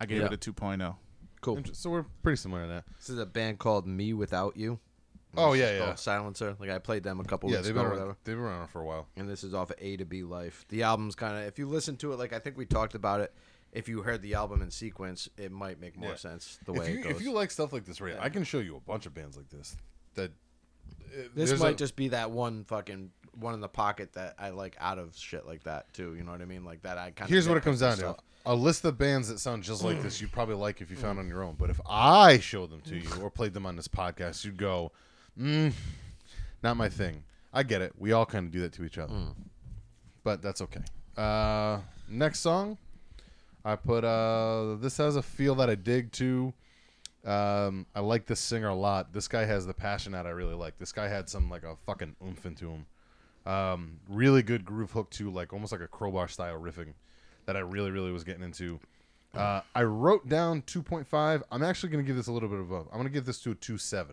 I 0.00 0.06
gave 0.06 0.18
Yeah. 0.20 0.26
it 0.26 0.46
a 0.46 0.50
oh. 0.50 0.52
2.0. 0.52 0.94
Cool. 1.40 1.56
Inter- 1.56 1.72
So 1.74 1.90
we're 1.90 2.04
pretty 2.22 2.36
similar 2.36 2.62
in 2.62 2.68
that. 2.68 2.84
This 2.96 3.10
is 3.10 3.18
a 3.18 3.26
band 3.26 3.58
called 3.58 3.88
Me 3.88 4.12
Without 4.12 4.56
You. 4.56 4.78
Oh, 5.36 5.52
It's 5.52 5.60
yeah, 5.60 5.72
yeah. 5.72 5.84
called 5.84 5.98
Silencer. 5.98 6.56
Like 6.60 6.70
I 6.70 6.78
played 6.78 7.02
them 7.02 7.18
a 7.18 7.24
couple 7.24 7.50
Yeah, 7.50 7.56
weeks 7.56 7.66
they've 7.66 7.74
ago 7.76 7.82
been 7.82 7.86
or 7.86 7.90
around, 7.94 7.98
whatever. 8.06 8.18
they've 8.22 8.36
been 8.36 8.44
around 8.44 8.68
for 8.68 8.80
a 8.82 8.84
while. 8.86 9.08
And 9.16 9.28
this 9.28 9.42
is 9.42 9.52
off 9.52 9.70
of 9.70 9.76
A 9.80 9.96
to 9.96 10.04
B 10.04 10.22
Life. 10.22 10.64
The 10.68 10.84
album's 10.84 11.16
kind 11.16 11.36
of 11.36 11.42
if 11.44 11.58
you 11.58 11.66
listen 11.68 11.96
to 11.98 12.12
it, 12.12 12.18
like 12.20 12.32
I 12.32 12.38
think 12.38 12.56
we 12.56 12.66
talked 12.66 12.94
about 12.94 13.20
it. 13.20 13.34
If 13.76 13.88
you 13.88 14.02
heard 14.02 14.22
the 14.22 14.34
album 14.34 14.62
in 14.62 14.70
sequence, 14.70 15.28
it 15.36 15.52
might 15.52 15.78
make 15.80 15.96
more 15.98 16.10
Yeah. 16.10 16.16
sense 16.16 16.58
the 16.64 16.72
If 16.72 16.78
way 16.78 16.92
you 16.92 16.98
it 16.98 17.02
goes. 17.02 17.12
if 17.16 17.20
you 17.22 17.32
like 17.32 17.50
stuff 17.50 17.72
like 17.72 17.84
this, 17.84 18.00
right? 18.00 18.16
I 18.18 18.28
can 18.30 18.42
show 18.42 18.58
you 18.58 18.74
a 18.76 18.80
bunch 18.80 19.04
of 19.06 19.12
bands 19.14 19.36
like 19.36 19.50
this. 19.50 19.76
That 20.14 20.30
uh, 20.30 21.22
this 21.34 21.58
might 21.60 21.74
a- 21.74 21.76
just 21.76 21.94
be 21.94 22.08
that 22.08 22.30
one 22.30 22.64
fucking 22.64 23.10
one 23.38 23.52
in 23.52 23.60
the 23.60 23.68
pocket 23.68 24.14
that 24.14 24.34
I 24.38 24.48
like 24.48 24.76
out 24.80 24.98
of 24.98 25.14
shit 25.16 25.46
like 25.46 25.64
that 25.64 25.92
too. 25.92 26.14
You 26.14 26.24
know 26.24 26.32
what 26.32 26.40
I 26.40 26.46
mean? 26.46 26.64
Like 26.64 26.82
that 26.82 26.96
I 26.96 27.10
kind 27.10 27.28
of. 27.28 27.28
Here's 27.28 27.46
what 27.48 27.58
it 27.58 27.62
comes 27.64 27.80
down 27.80 27.98
to: 27.98 28.16
a 28.46 28.54
list 28.54 28.82
of 28.86 28.96
bands 28.96 29.28
that 29.28 29.40
sound 29.40 29.62
just 29.62 29.84
like 29.84 30.00
this. 30.02 30.20
You'd 30.22 30.32
probably 30.32 30.54
like 30.54 30.80
if 30.80 30.90
you 30.90 30.96
found 30.96 31.18
on 31.18 31.28
your 31.28 31.42
own. 31.42 31.54
But 31.58 31.68
if 31.68 31.80
I 31.86 32.38
showed 32.38 32.70
them 32.70 32.80
to 32.82 32.96
you 32.96 33.10
or 33.20 33.30
played 33.30 33.52
them 33.52 33.66
on 33.66 33.76
this 33.76 33.88
podcast, 33.88 34.42
you'd 34.44 34.56
go, 34.56 34.90
mm, 35.38 35.72
"Not 36.62 36.78
my 36.78 36.88
thing." 36.88 37.24
I 37.52 37.62
get 37.62 37.82
it. 37.82 37.92
We 37.98 38.12
all 38.12 38.24
kind 38.26 38.46
of 38.46 38.52
do 38.52 38.60
that 38.62 38.72
to 38.74 38.84
each 38.84 38.96
other, 38.98 39.14
but 40.24 40.40
that's 40.42 40.60
okay. 40.62 40.82
Uh, 41.16 41.80
next 42.08 42.40
song, 42.40 42.76
I 43.66 43.74
put. 43.74 44.04
Uh, 44.04 44.76
this 44.76 44.96
has 44.98 45.16
a 45.16 45.22
feel 45.22 45.56
that 45.56 45.68
I 45.68 45.74
dig 45.74 46.12
too. 46.12 46.54
Um, 47.24 47.86
I 47.96 48.00
like 48.00 48.26
this 48.26 48.38
singer 48.38 48.68
a 48.68 48.74
lot. 48.74 49.12
This 49.12 49.26
guy 49.26 49.44
has 49.44 49.66
the 49.66 49.74
passion 49.74 50.12
that 50.12 50.24
I 50.24 50.30
really 50.30 50.54
like. 50.54 50.78
This 50.78 50.92
guy 50.92 51.08
had 51.08 51.28
some 51.28 51.50
like 51.50 51.64
a 51.64 51.74
fucking 51.84 52.14
oomph 52.24 52.46
into 52.46 52.70
him. 52.70 52.86
Um, 53.44 54.00
really 54.08 54.42
good 54.42 54.64
groove 54.64 54.92
hook 54.92 55.10
too, 55.10 55.30
like 55.30 55.52
almost 55.52 55.72
like 55.72 55.80
a 55.80 55.88
crowbar 55.88 56.28
style 56.28 56.60
riffing 56.60 56.94
that 57.46 57.56
I 57.56 57.60
really, 57.60 57.90
really 57.90 58.12
was 58.12 58.22
getting 58.22 58.44
into. 58.44 58.78
Uh, 59.34 59.60
I 59.74 59.82
wrote 59.82 60.28
down 60.28 60.62
2.5. 60.62 61.42
I'm 61.50 61.62
actually 61.62 61.90
going 61.90 62.02
to 62.02 62.06
give 62.06 62.16
this 62.16 62.28
a 62.28 62.32
little 62.32 62.48
bit 62.48 62.60
of 62.60 62.70
a. 62.70 62.76
I'm 62.76 62.92
going 62.92 63.04
to 63.04 63.10
give 63.10 63.26
this 63.26 63.40
to 63.42 63.50
a 63.50 63.54
2.7 63.54 64.12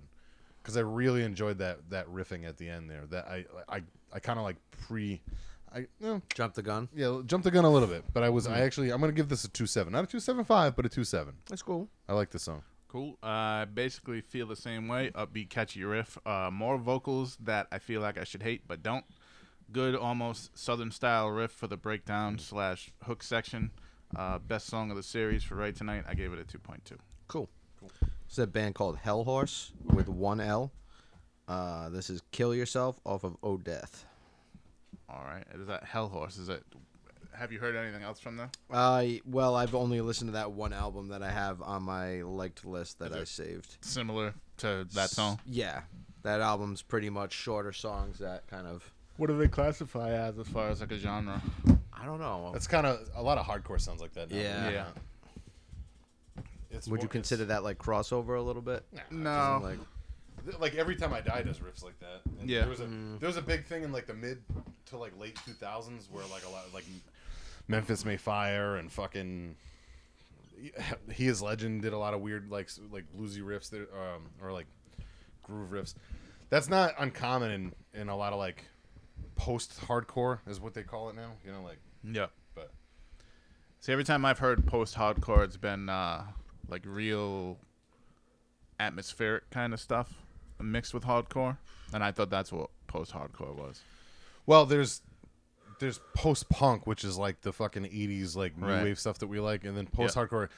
because 0.61 0.77
I 0.77 0.81
really 0.81 1.23
enjoyed 1.23 1.59
that 1.59 1.89
that 1.91 2.07
riffing 2.07 2.47
at 2.47 2.57
the 2.57 2.69
end 2.69 2.89
there. 2.89 3.05
That 3.09 3.27
I 3.27 3.45
I 3.69 3.81
I 4.11 4.19
kind 4.19 4.39
of 4.39 4.45
like 4.45 4.57
pre, 4.71 5.21
I 5.73 5.79
you 5.79 5.87
know, 6.01 6.21
Jump 6.35 6.53
the 6.53 6.61
gun. 6.61 6.87
yeah, 6.95 7.21
jumped 7.25 7.43
the 7.45 7.51
gun 7.51 7.65
a 7.65 7.69
little 7.69 7.87
bit, 7.87 8.03
but 8.13 8.23
I 8.23 8.29
was. 8.29 8.47
I 8.47 8.59
actually 8.59 8.91
I'm 8.91 8.99
gonna 9.01 9.13
give 9.13 9.29
this 9.29 9.43
a 9.43 9.49
two 9.49 9.65
seven, 9.65 9.93
not 9.93 10.03
a 10.03 10.07
two 10.07 10.19
seven 10.19 10.43
five, 10.45 10.75
but 10.75 10.85
a 10.85 10.89
two 10.89 11.03
seven. 11.03 11.33
That's 11.49 11.61
cool. 11.61 11.89
I 12.07 12.13
like 12.13 12.29
this 12.31 12.43
song. 12.43 12.63
Cool. 12.87 13.17
I 13.23 13.65
basically 13.65 14.21
feel 14.21 14.45
the 14.45 14.55
same 14.55 14.87
way. 14.87 15.09
Upbeat, 15.15 15.49
catchy 15.49 15.83
riff. 15.83 16.15
Uh, 16.27 16.49
more 16.53 16.77
vocals 16.77 17.37
that 17.43 17.67
I 17.71 17.79
feel 17.79 18.01
like 18.01 18.19
I 18.19 18.23
should 18.23 18.43
hate, 18.43 18.67
but 18.67 18.83
don't. 18.83 19.03
Good, 19.71 19.95
almost 19.95 20.55
southern 20.55 20.91
style 20.91 21.29
riff 21.31 21.51
for 21.51 21.65
the 21.65 21.77
breakdown 21.77 22.37
slash 22.37 22.91
hook 23.05 23.23
section. 23.23 23.71
Uh, 24.15 24.37
best 24.37 24.67
song 24.67 24.91
of 24.91 24.97
the 24.97 25.01
series 25.01 25.43
for 25.43 25.55
right 25.55 25.75
tonight. 25.75 26.03
I 26.07 26.13
gave 26.13 26.31
it 26.33 26.37
a 26.39 26.43
two 26.43 26.59
point 26.59 26.85
two. 26.85 26.99
Cool. 27.27 27.49
Cool. 27.79 27.89
It's 28.27 28.37
a 28.37 28.45
band 28.45 28.75
called 28.75 28.99
Helhorse 29.03 29.71
with 29.85 30.07
one 30.07 30.39
L. 30.39 30.71
Uh, 31.47 31.89
this 31.89 32.11
is 32.11 32.21
Kill 32.31 32.53
Yourself 32.53 32.99
off 33.05 33.23
of 33.23 33.35
O 33.41 33.57
Death. 33.57 34.05
All 35.13 35.23
right. 35.23 35.43
Is 35.53 35.67
that 35.67 35.85
Helhorse? 35.85 36.39
Is 36.39 36.49
it? 36.49 36.63
Have 37.35 37.51
you 37.51 37.59
heard 37.59 37.75
anything 37.75 38.03
else 38.03 38.19
from 38.19 38.37
them? 38.37 38.49
Uh, 38.71 39.05
well, 39.25 39.55
I've 39.55 39.73
only 39.75 40.01
listened 40.01 40.29
to 40.29 40.33
that 40.33 40.51
one 40.51 40.71
album 40.73 41.07
that 41.09 41.23
I 41.23 41.31
have 41.31 41.61
on 41.61 41.83
my 41.83 42.21
liked 42.21 42.63
list 42.65 42.99
that 42.99 43.11
Is 43.11 43.17
I 43.17 43.19
it- 43.21 43.27
saved. 43.27 43.77
Similar 43.81 44.33
to 44.57 44.87
that 44.93 45.09
song. 45.09 45.39
Yeah, 45.45 45.81
that 46.23 46.41
album's 46.41 46.81
pretty 46.81 47.09
much 47.09 47.33
shorter 47.33 47.73
songs 47.73 48.19
that 48.19 48.45
kind 48.47 48.67
of. 48.67 48.91
What 49.17 49.27
do 49.27 49.37
they 49.37 49.47
classify 49.47 50.11
as 50.11 50.37
as 50.39 50.47
far 50.47 50.69
as 50.69 50.79
like 50.81 50.91
a 50.91 50.97
genre? 50.97 51.41
I 51.93 52.05
don't 52.05 52.19
know. 52.19 52.49
That's 52.53 52.67
kind 52.67 52.85
of 52.87 52.99
a 53.15 53.21
lot 53.21 53.37
of 53.37 53.45
hardcore 53.45 53.79
sounds 53.81 54.01
like 54.01 54.13
that. 54.13 54.29
Now. 54.31 54.37
Yeah. 54.37 54.69
Yeah. 54.69 54.85
It's 56.71 56.87
Would 56.87 57.01
you 57.01 57.05
more- 57.05 57.11
consider 57.11 57.45
that 57.45 57.63
like 57.63 57.77
crossover 57.77 58.37
a 58.37 58.41
little 58.41 58.61
bit? 58.61 58.83
No. 59.11 59.59
Like, 59.63 59.73
it's- 59.73 59.87
like 60.59 60.75
every 60.75 60.95
time 60.95 61.13
I 61.13 61.21
die 61.21 61.41
does 61.43 61.59
riffs 61.59 61.83
like 61.83 61.99
that? 61.99 62.21
And 62.39 62.49
Yeah. 62.49 62.61
there 62.61 62.69
was 62.69 62.79
a 62.81 62.87
there 63.19 63.27
was 63.27 63.37
a 63.37 63.41
big 63.41 63.65
thing 63.65 63.83
in 63.83 63.91
like 63.91 64.07
the 64.07 64.13
mid 64.13 64.43
to 64.87 64.97
like 64.97 65.17
late 65.19 65.39
two 65.45 65.53
thousands 65.53 66.09
where 66.11 66.23
like 66.31 66.45
a 66.45 66.49
lot 66.49 66.65
like 66.73 66.85
Memphis 67.67 68.03
May 68.05 68.17
Fire 68.17 68.75
and 68.75 68.91
fucking 68.91 69.55
He 71.11 71.27
is 71.27 71.41
Legend 71.41 71.81
did 71.81 71.93
a 71.93 71.97
lot 71.97 72.13
of 72.13 72.21
weird 72.21 72.49
like 72.49 72.69
like 72.91 73.05
bluesy 73.17 73.41
riffs 73.41 73.69
that 73.71 73.81
um 73.93 74.29
or 74.41 74.51
like 74.51 74.67
groove 75.43 75.71
riffs. 75.71 75.93
That's 76.49 76.69
not 76.69 76.93
uncommon 76.99 77.51
in 77.51 77.73
in 78.01 78.09
a 78.09 78.15
lot 78.15 78.33
of 78.33 78.39
like 78.39 78.65
post 79.35 79.79
hardcore 79.87 80.39
is 80.47 80.59
what 80.59 80.73
they 80.73 80.83
call 80.83 81.09
it 81.09 81.15
now. 81.15 81.31
You 81.45 81.51
know 81.51 81.61
like 81.63 81.79
Yeah. 82.03 82.27
but 82.55 82.71
See, 83.79 83.91
every 83.91 84.03
time 84.05 84.23
I've 84.25 84.39
heard 84.39 84.65
post 84.65 84.95
hardcore, 84.95 85.43
it's 85.43 85.57
been 85.57 85.89
uh, 85.89 86.23
like 86.69 86.83
real 86.85 87.57
atmospheric 88.79 89.49
kind 89.49 89.73
of 89.73 89.79
stuff 89.79 90.13
mixed 90.63 90.93
with 90.93 91.03
hardcore, 91.03 91.57
and 91.93 92.03
I 92.03 92.11
thought 92.11 92.29
that's 92.29 92.51
what 92.51 92.69
post 92.87 93.11
hardcore 93.11 93.55
was. 93.55 93.81
Well, 94.45 94.65
there's 94.65 95.01
there's 95.79 95.99
post 96.15 96.49
punk, 96.49 96.87
which 96.87 97.03
is 97.03 97.17
like 97.17 97.41
the 97.41 97.51
fucking 97.51 97.85
eighties 97.85 98.35
like 98.35 98.57
new 98.57 98.67
Right. 98.67 98.83
wave 98.83 98.99
stuff 98.99 99.19
that 99.19 99.27
we 99.27 99.39
like, 99.39 99.63
and 99.65 99.75
then 99.77 99.87
post 99.87 100.15
hardcore. 100.15 100.49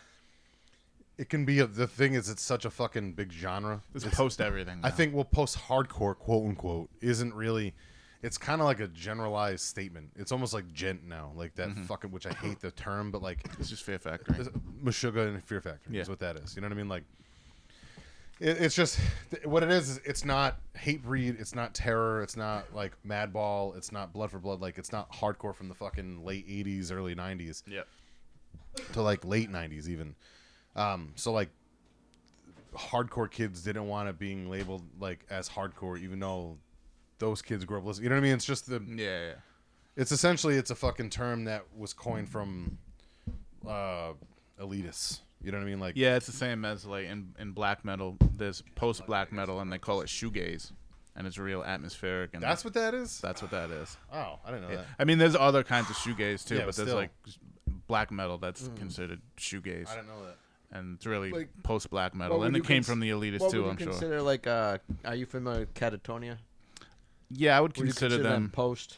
It 1.18 1.30
can 1.30 1.46
be 1.46 1.60
a, 1.60 1.66
the 1.68 1.88
thing 1.88 2.14
is 2.14 2.30
it's 2.30 2.42
such 2.42 2.66
a 2.66 2.70
fucking 2.70 3.14
big 3.14 3.32
genre. 3.32 3.82
It's 3.94 4.04
post 4.06 4.42
everything. 4.42 4.80
I 4.84 4.90
now. 4.90 4.96
think 4.96 5.14
well 5.16 5.24
post 5.24 5.58
hardcore 5.58 6.18
quote 6.18 6.46
unquote 6.46 6.90
isn't 7.02 7.34
really. 7.34 7.74
It's 8.22 8.38
kind 8.40 8.60
of 8.60 8.66
like 8.66 8.80
a 8.80 8.88
generalized 8.88 9.64
statement. 9.64 10.10
It's 10.16 10.32
almost 10.32 10.52
like 10.54 10.74
djent 10.74 11.06
now, 11.08 11.32
like 11.36 11.54
that 11.56 11.70
Mm-hmm. 11.70 11.84
fucking 11.84 12.12
which 12.12 12.26
I 12.26 12.34
hate 12.34 12.60
the 12.60 12.72
term, 12.72 13.12
but 13.12 13.22
like 13.22 13.40
it's 13.60 13.70
just 13.70 13.84
Fear 13.84 14.00
Factory. 14.00 14.36
Meshuggah 14.84 15.28
and 15.28 15.44
Fear 15.44 15.62
Factory 15.62 15.96
Yeah. 15.96 16.02
is 16.02 16.10
what 16.10 16.20
that 16.20 16.36
is. 16.38 16.56
You 16.56 16.62
know 16.62 16.68
what 16.68 16.74
I 16.74 16.78
mean? 16.78 16.90
Like, 16.90 17.04
it, 18.40 18.58
it's 18.62 18.76
just 18.76 19.00
what 19.44 19.64
it 19.64 19.72
is. 19.72 19.90
is 19.90 19.98
It's 20.06 20.26
not 20.26 20.58
Hatebreed. 20.78 21.40
It's 21.40 21.56
not 21.56 21.74
terror. 21.74 22.22
It's 22.22 22.36
not 22.38 22.74
like 22.76 22.94
Madball. 23.08 23.76
It's 23.78 23.92
not 23.92 24.12
Blood 24.14 24.32
for 24.32 24.40
Blood. 24.40 24.62
Like 24.62 24.78
it's 24.78 24.92
not 24.92 25.12
hardcore 25.12 25.56
from 25.56 25.68
the 25.70 25.76
fucking 25.76 26.24
late 26.26 26.48
'80s, 26.48 26.92
early 26.92 27.16
'90s 27.16 27.64
Yeah. 27.68 27.82
to 28.94 29.02
like 29.02 29.24
late 29.26 29.50
'90s 29.52 29.88
even. 29.88 30.16
Um, 30.76 31.14
so 31.16 31.32
like, 31.32 31.50
hardcore 32.76 33.32
kids 33.32 33.62
didn't 33.64 33.88
want 33.88 34.10
it 34.10 34.20
being 34.20 34.50
labeled 34.50 34.84
like 35.00 35.26
as 35.30 35.48
hardcore, 35.50 36.00
even 36.00 36.20
though 36.20 36.58
those 37.20 37.42
kids 37.42 37.64
grew 37.64 37.78
up 37.78 37.86
listening. 37.86 38.04
You 38.06 38.10
know 38.10 38.16
what 38.18 38.20
I 38.22 38.24
mean? 38.24 38.34
It's 38.34 38.46
just 38.46 38.68
the 38.68 38.82
Yeah. 38.86 39.28
yeah. 39.28 39.34
it's 39.96 40.12
essentially 40.12 40.56
it's 40.56 40.72
a 40.72 40.76
fucking 40.76 41.10
term 41.12 41.46
that 41.46 41.64
was 41.78 41.94
coined 41.94 42.28
from 42.30 42.78
uh 43.66 44.12
elitists. 44.60 45.20
You 45.44 45.52
know 45.52 45.60
what 45.60 45.64
I 45.66 45.68
mean? 45.70 45.80
Like 45.80 45.96
Yeah, 45.96 46.16
it's 46.16 46.26
the 46.26 46.32
same 46.32 46.66
as 46.66 46.86
like 46.86 47.06
in, 47.06 47.34
in 47.40 47.52
black 47.52 47.86
metal. 47.86 48.18
There's 48.36 48.64
post 48.76 49.06
black 49.06 49.32
metal, 49.32 49.60
and 49.60 49.72
they 49.72 49.78
call 49.78 50.02
it 50.02 50.08
shoegaze, 50.08 50.72
and 51.16 51.28
it's 51.28 51.38
real 51.38 51.64
atmospheric. 51.64 52.34
And 52.34 52.42
that's 52.42 52.64
what 52.66 52.74
that 52.74 52.94
is. 52.94 53.20
that's 53.22 53.42
what 53.42 53.52
that 53.52 53.70
is. 53.70 53.96
Oh, 54.12 54.40
I 54.46 54.52
didn't 54.52 54.70
know 54.70 54.76
that. 54.76 54.86
I 54.98 55.04
mean, 55.04 55.18
there's 55.20 55.36
other 55.36 55.64
kinds 55.64 55.90
of 55.90 55.96
shoegaze 55.98 56.46
too, 56.48 56.56
Yeah, 56.56 56.62
but 56.62 56.68
but 56.68 56.76
there's 56.78 56.88
still. 56.90 56.96
like 56.96 57.12
black 57.88 58.12
metal 58.12 58.38
that's 58.40 58.70
considered 58.78 59.22
shoegaze, 59.38 59.88
I 59.90 59.96
didn't 59.98 60.08
know 60.08 60.26
that. 60.26 60.38
and 60.78 60.96
it's 60.96 61.06
really 61.06 61.30
Like, 61.32 61.50
post 61.62 61.92
black 61.92 62.16
metal, 62.16 62.40
would 62.40 62.48
and 62.48 62.56
you 62.56 62.64
it 62.64 62.66
came 62.68 62.78
cons- 62.78 62.88
from 62.88 63.00
the 63.00 63.12
elitists 63.12 63.42
what 63.42 63.52
too. 63.52 63.64
would 63.64 63.66
you 63.66 63.72
I'm 63.72 63.78
sure. 63.78 63.88
consider 63.92 64.22
like? 64.24 64.48
Uh, 64.48 64.80
are 65.04 65.14
you 65.16 65.28
familiar 65.28 65.60
with 65.62 65.74
Katatonia? 65.76 66.38
Yeah, 67.30 67.56
I 67.58 67.62
would 67.62 67.72
Would 67.78 67.86
you 67.88 67.94
consider 67.94 68.18
them. 68.24 68.50
post? 68.52 68.98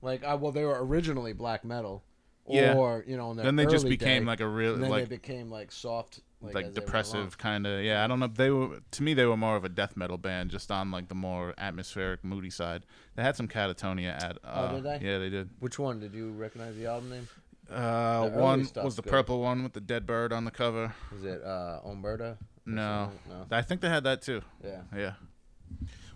Like, 0.00 0.22
uh, 0.24 0.38
well, 0.40 0.52
they 0.52 0.64
were 0.64 0.82
originally 0.86 1.32
black 1.34 1.64
metal. 1.64 2.02
Yeah. 2.50 2.74
Or 2.74 3.04
you 3.06 3.16
know, 3.16 3.30
in 3.30 3.36
their 3.36 3.44
then 3.46 3.56
they 3.56 3.66
just 3.66 3.88
became 3.88 4.24
day, 4.24 4.26
like 4.28 4.40
a 4.40 4.46
real 4.48 4.74
and 4.74 4.82
then 4.82 4.90
like 4.90 5.08
they 5.08 5.16
became 5.16 5.50
like 5.50 5.70
soft, 5.72 6.20
like, 6.40 6.54
like 6.54 6.64
as 6.66 6.74
they 6.74 6.80
went 6.80 6.86
depressive 6.86 7.38
kind 7.38 7.66
of. 7.66 7.82
Yeah, 7.82 8.04
I 8.04 8.06
don't 8.06 8.20
know. 8.20 8.26
They 8.26 8.50
were 8.50 8.80
to 8.90 9.02
me 9.02 9.14
they 9.14 9.26
were 9.26 9.36
more 9.36 9.56
of 9.56 9.64
a 9.64 9.68
death 9.68 9.96
metal 9.96 10.18
band, 10.18 10.50
just 10.50 10.70
on 10.70 10.90
like 10.90 11.08
the 11.08 11.14
more 11.14 11.54
atmospheric, 11.58 12.24
moody 12.24 12.50
side. 12.50 12.84
They 13.16 13.22
had 13.22 13.36
some 13.36 13.48
Katatonia 13.48 14.14
at. 14.22 14.38
Uh, 14.44 14.68
Oh, 14.70 14.74
did 14.76 14.84
they? 14.84 15.06
Yeah, 15.06 15.18
they 15.18 15.28
did. 15.30 15.50
Which 15.60 15.78
one 15.78 16.00
did 16.00 16.14
you 16.14 16.30
recognize 16.32 16.76
the 16.76 16.86
album 16.86 17.10
name? 17.10 17.28
Uh, 17.70 18.30
one 18.30 18.64
stuff's 18.64 18.84
was 18.84 18.96
the 18.96 19.02
good. 19.02 19.10
purple 19.10 19.40
one 19.42 19.62
with 19.62 19.74
the 19.74 19.80
dead 19.80 20.06
bird 20.06 20.32
on 20.32 20.44
the 20.44 20.50
cover. 20.50 20.94
Is 21.14 21.24
it 21.24 21.42
uh, 21.44 21.80
Umberta? 21.84 22.38
No, 22.64 23.10
no. 23.28 23.46
I 23.50 23.60
think 23.62 23.80
they 23.82 23.88
had 23.90 24.04
that 24.04 24.22
too. 24.22 24.40
Yeah. 24.64 24.80
Yeah, 24.96 25.12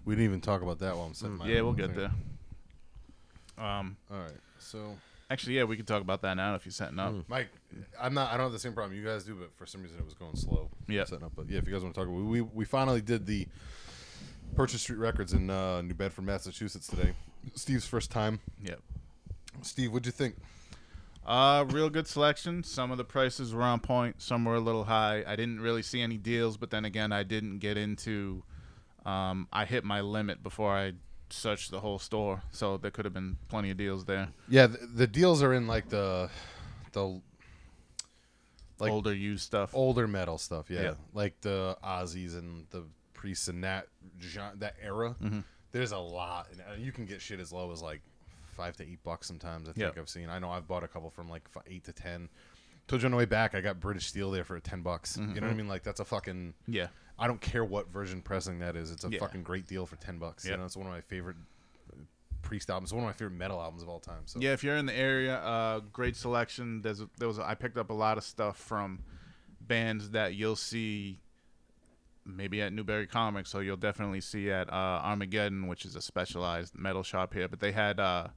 We 0.05 0.15
didn't 0.15 0.25
even 0.25 0.41
talk 0.41 0.63
about 0.63 0.79
that 0.79 0.97
while 0.97 1.07
I'm 1.07 1.15
setting 1.15 1.37
my 1.37 1.47
yeah, 1.47 1.61
we'll 1.61 1.73
get 1.75 1.95
thing. 1.95 2.11
there. 3.57 3.65
Um, 3.67 3.97
All 4.11 4.19
right. 4.19 4.33
So, 4.59 4.97
actually, 5.31 5.57
yeah, 5.57 5.65
we 5.65 5.77
can 5.77 5.87
talk 5.87 6.03
about 6.03 6.23
that 6.23 6.37
now 6.37 6.55
if 6.55 6.65
you're 6.65 6.73
setting 6.73 6.99
up. 6.99 7.15
Mike, 7.29 7.49
I'm 8.01 8.15
not. 8.15 8.33
I 8.33 8.37
don't 8.37 8.47
have 8.47 8.53
the 8.53 8.59
same 8.59 8.73
problem 8.73 8.99
you 8.99 9.05
guys 9.05 9.25
do, 9.25 9.35
but 9.35 9.55
for 9.57 9.67
some 9.67 9.83
reason 9.83 9.99
it 9.99 10.05
was 10.05 10.15
going 10.15 10.37
slow. 10.37 10.71
Yeah. 10.89 11.05
Setting 11.05 11.25
up, 11.25 11.33
but 11.35 11.49
yeah, 11.49 11.59
if 11.59 11.67
you 11.67 11.73
guys 11.73 11.83
want 11.83 11.95
to 11.95 12.01
talk 12.01 12.09
about, 12.09 12.23
we 12.25 12.41
we 12.41 12.65
finally 12.65 13.01
did 13.01 13.27
the 13.27 13.47
Purchase 14.55 14.83
Street 14.83 14.99
Records 14.99 15.33
in 15.33 15.49
uh, 15.51 15.83
New 15.83 15.95
Bedford, 15.95 16.23
Massachusetts 16.23 16.87
today. 16.87 17.13
Steve's 17.55 17.87
first 17.87 18.11
time. 18.11 18.41
Yep. 18.63 18.81
Steve, 19.63 19.93
what'd 19.93 20.07
you 20.07 20.13
think? 20.13 20.37
Uh, 21.25 21.65
real 21.69 21.89
good 21.89 22.07
selection. 22.07 22.65
Some 22.65 22.91
of 22.91 22.99
the 22.99 23.05
prices 23.05 23.55
were 23.55 23.63
on 23.63 23.81
point. 23.81 24.21
Some 24.21 24.45
were 24.45 24.57
a 24.57 24.61
little 24.61 24.85
high. 24.85 25.25
I 25.27 25.37
didn't 25.37 25.61
really 25.61 25.83
see 25.83 26.01
any 26.01 26.17
deals, 26.17 26.57
but 26.57 26.71
then 26.71 26.85
again, 26.85 27.13
I 27.13 27.23
didn't 27.23 27.59
get 27.59 27.77
into. 27.77 28.43
Um, 29.07 29.49
I 29.53 29.65
hit 29.65 29.85
my 29.85 30.01
limit 30.01 30.43
before 30.43 30.77
I 30.77 30.93
searched 31.33 31.71
the 31.71 31.81
whole 31.81 31.99
store, 31.99 32.43
so 32.51 32.77
there 32.77 32.91
could 32.91 33.05
have 33.05 33.15
been 33.15 33.37
plenty 33.49 33.71
of 33.71 33.77
deals 33.77 34.05
there. 34.05 34.29
Yeah, 34.49 34.67
the, 34.69 34.79
the 34.95 35.07
deals 35.07 35.43
are 35.43 35.53
in 35.53 35.67
like 35.67 35.89
the 35.89 36.31
the 36.93 37.21
like 38.79 38.91
Older 38.91 39.15
used 39.15 39.45
stuff. 39.45 39.71
older 39.75 40.09
metal 40.09 40.39
stuff. 40.39 40.71
Yeah, 40.71 40.83
Yeah. 40.83 40.95
like 41.15 41.41
the 41.41 41.77
Ozzies 41.85 42.37
and 42.37 42.67
the 42.71 42.85
priests 43.15 43.49
and 43.49 43.63
that 43.65 43.87
gen- 44.19 44.59
that 44.59 44.75
era. 44.83 45.15
Mm-hmm. 45.23 45.41
There's 45.71 45.93
a 45.93 45.99
lot, 45.99 46.49
and 46.51 46.61
uh, 46.61 46.75
you 46.79 46.93
can 46.93 47.07
get 47.07 47.21
shit 47.23 47.41
as 47.41 47.53
low 47.53 47.71
as 47.73 47.81
like 47.81 48.03
five 48.57 48.77
to 48.79 48.83
eight 48.85 49.03
bucks 49.05 49.27
sometimes. 49.27 49.69
I 49.69 49.73
think 49.73 49.95
Yeah. 49.95 50.01
I've 50.01 50.09
seen. 50.09 50.29
I 50.29 50.39
know 50.39 50.51
I've 50.51 50.67
bought 50.67 50.83
a 50.85 50.89
couple 50.89 51.11
from 51.11 51.29
like 51.29 51.49
eight 51.67 51.85
to 51.85 51.93
ten. 51.93 52.29
Told 52.89 53.03
you 53.03 53.07
on 53.07 53.13
the 53.13 53.17
way 53.17 53.25
back, 53.25 53.55
I 53.55 53.61
got 53.61 53.79
British 53.79 54.07
Steel 54.07 54.31
there 54.33 54.45
for 54.45 54.59
ten 54.61 54.83
bucks. 54.83 55.17
You 55.17 55.27
know 55.27 55.33
what 55.47 55.51
I 55.51 55.55
mean? 55.55 55.69
Like 55.69 55.83
that's 55.85 56.01
a 56.01 56.05
fucking. 56.05 56.55
yeah. 56.67 56.89
I 57.23 57.29
don't 57.29 57.41
care 57.41 57.65
what 57.65 57.89
version 57.89 58.21
pressing 58.21 58.59
that 58.59 58.75
is. 58.75 58.91
It's 58.91 59.05
a 59.05 59.09
Yeah. 59.11 59.21
fucking 59.21 59.45
great 59.45 59.67
deal 59.69 59.87
for 59.87 59.95
ten 59.97 60.19
bucks. 60.19 60.45
You 60.45 60.51
Yeah. 60.51 60.57
know, 60.57 60.65
it's 60.65 60.77
one 60.77 60.87
of 60.89 60.93
my 60.93 61.01
favorite 61.03 61.37
uh, 61.93 61.97
priest 62.43 62.69
albums. 62.69 62.89
It's 62.89 62.95
One 62.95 63.05
of 63.05 63.09
my 63.09 63.13
favorite 63.13 63.37
metal 63.37 63.61
albums 63.63 63.83
of 63.83 63.89
all 63.89 64.01
time. 64.01 64.23
So 64.27 64.41
Yeah, 64.41 64.53
if 64.53 64.65
you're 64.65 64.77
in 64.77 64.87
the 64.87 64.95
area, 64.95 65.37
uh, 65.37 65.81
great 65.93 66.17
selection. 66.17 66.83
There's 66.83 67.01
there 67.19 67.29
was 67.29 67.39
I 67.39 67.55
picked 67.55 67.79
up 67.79 67.91
a 67.91 67.95
lot 67.95 68.19
of 68.19 68.25
stuff 68.25 68.57
from 68.57 69.05
bands 69.61 70.11
that 70.11 70.35
you'll 70.35 70.57
see 70.57 71.21
maybe 72.25 72.61
at 72.61 72.73
Newbury 72.73 73.07
Comics, 73.07 73.51
so 73.51 73.61
you'll 73.61 73.77
definitely 73.77 74.21
see 74.21 74.51
at 74.51 74.69
uh, 74.73 75.01
Armageddon, 75.05 75.67
which 75.69 75.85
is 75.85 75.95
a 75.97 76.03
specialized 76.03 76.75
metal 76.77 77.03
shop 77.05 77.35
here. 77.35 77.47
But 77.49 77.61
they 77.61 77.71
had 77.73 78.01
uh, 78.01 78.29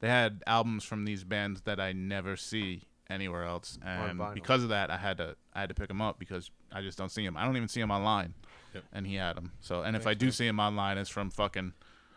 they 0.00 0.08
had 0.08 0.42
albums 0.46 0.84
from 0.84 1.06
these 1.06 1.24
bands 1.24 1.62
that 1.62 1.80
I 1.80 1.92
never 1.92 2.36
see 2.36 2.82
anywhere 3.10 3.44
else, 3.44 3.78
and 3.84 4.20
because 4.34 4.62
of 4.62 4.70
that, 4.70 4.90
I 4.90 4.96
had 4.96 5.18
to 5.18 5.36
I 5.52 5.60
had 5.60 5.68
to 5.68 5.74
pick 5.74 5.90
him 5.90 6.00
up 6.00 6.18
because 6.18 6.50
I 6.72 6.80
just 6.80 6.98
don't 6.98 7.10
see 7.10 7.24
him. 7.24 7.36
I 7.36 7.44
don't 7.44 7.56
even 7.56 7.68
see 7.68 7.80
him 7.80 7.90
online, 7.90 8.34
Yep. 8.74 8.84
and 8.92 9.06
he 9.06 9.16
had 9.16 9.36
him. 9.36 9.52
So, 9.60 9.82
and 9.82 9.96
if 9.96 10.06
I 10.06 10.14
do 10.14 10.30
see 10.30 10.46
him 10.46 10.58
online, 10.60 10.98
it's 10.98 11.10
from 11.10 11.30
fucking 11.30 11.72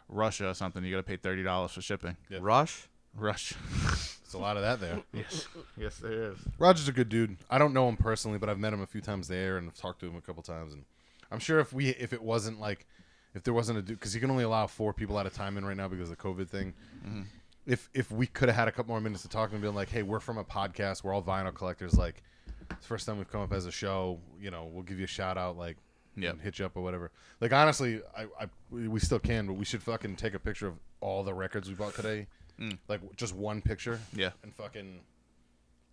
Russia 0.10 0.50
or 0.50 0.54
something. 0.54 0.84
You 0.84 0.92
got 0.92 0.98
to 0.98 1.04
pay 1.04 1.18
thirty 1.18 1.44
dollars 1.44 1.72
for 1.72 1.82
shipping. 1.82 2.18
Yeah. 2.30 2.40
Rush. 2.42 2.88
Rush. 3.16 3.54
it's 4.24 4.34
a 4.34 4.38
lot 4.38 4.58
of 4.58 4.64
that 4.64 4.80
there. 4.80 5.02
yes, 5.14 5.48
yes, 5.78 5.98
there 5.98 6.32
is. 6.32 6.38
Roger's 6.60 6.88
a 6.88 6.92
good 6.92 7.10
dude. 7.10 7.38
I 7.50 7.58
don't 7.58 7.74
know 7.74 7.90
him 7.90 7.98
personally, 7.98 8.38
but 8.38 8.48
I've 8.50 8.60
met 8.60 8.74
him 8.74 8.82
a 8.82 8.86
few 8.88 9.02
times 9.02 9.28
there 9.28 9.58
and 9.58 9.68
I've 9.68 9.76
talked 9.76 10.00
to 10.02 10.06
him 10.08 10.16
a 10.16 10.22
couple 10.22 10.44
times. 10.44 10.74
And 10.74 10.84
I'm 11.32 11.40
sure 11.40 11.60
if 11.60 11.74
we, 11.74 11.90
if 11.90 12.14
it 12.14 12.22
wasn't 12.22 12.60
like, 12.60 12.86
if 13.34 13.44
there 13.44 13.54
wasn't 13.54 13.80
a 13.80 13.82
dude 13.82 14.00
because 14.00 14.14
you 14.14 14.22
can 14.22 14.30
only 14.30 14.44
allow 14.44 14.68
four 14.68 14.94
people 14.94 15.18
at 15.20 15.26
a 15.26 15.30
time 15.32 15.58
in 15.58 15.66
right 15.66 15.78
now 15.78 15.88
because 15.88 16.12
of 16.12 16.18
the 16.18 16.24
COVID 16.24 16.48
thing. 16.50 16.74
Mm-hmm. 17.06 17.22
If 17.68 17.90
if 17.94 18.12
we 18.12 18.26
could 18.26 18.48
have 18.50 18.56
had 18.56 18.68
a 18.68 18.72
couple 18.72 18.94
more 18.94 19.02
minutes 19.02 19.22
to 19.24 19.30
talk 19.30 19.52
and 19.52 19.62
been 19.62 19.76
like, 19.76 19.90
hey, 19.90 20.02
we're 20.02 20.20
from 20.20 20.38
a 20.40 20.44
podcast, 20.44 21.04
we're 21.04 21.14
all 21.14 21.22
vinyl 21.24 21.54
collectors, 21.54 21.96
like. 21.98 22.24
It's 22.70 22.82
the 22.82 22.88
first 22.88 23.06
time 23.06 23.18
we've 23.18 23.32
come 23.32 23.40
up 23.42 23.54
as 23.54 23.66
a 23.66 23.72
show. 23.72 24.20
You 24.42 24.52
know, 24.52 24.66
we'll 24.66 24.84
give 24.84 24.98
you 25.00 25.06
a 25.06 25.08
shout 25.08 25.38
out, 25.38 25.58
like, 25.58 25.78
Yep. 26.18 26.34
and 26.34 26.42
hit 26.42 26.60
you 26.60 26.66
up 26.66 26.76
or 26.76 26.82
whatever. 26.82 27.12
Like, 27.40 27.54
honestly, 27.54 28.02
I, 28.18 28.24
I 28.40 28.48
we 28.72 28.88
we 28.90 29.00
still 29.00 29.20
can, 29.20 29.48
but 29.48 29.54
we 29.54 29.64
should 29.66 29.82
fucking 29.84 30.16
take 30.18 30.34
a 30.34 30.40
picture 30.40 30.68
of 30.68 30.74
all 31.00 31.24
the 31.24 31.34
records 31.34 31.70
we 31.70 31.76
bought 31.76 31.94
today, 31.96 32.28
Mm. 32.60 32.78
like 32.90 33.00
just 33.16 33.34
one 33.36 33.62
picture, 33.62 34.00
Yeah. 34.14 34.32
and 34.44 34.54
fucking 34.56 35.00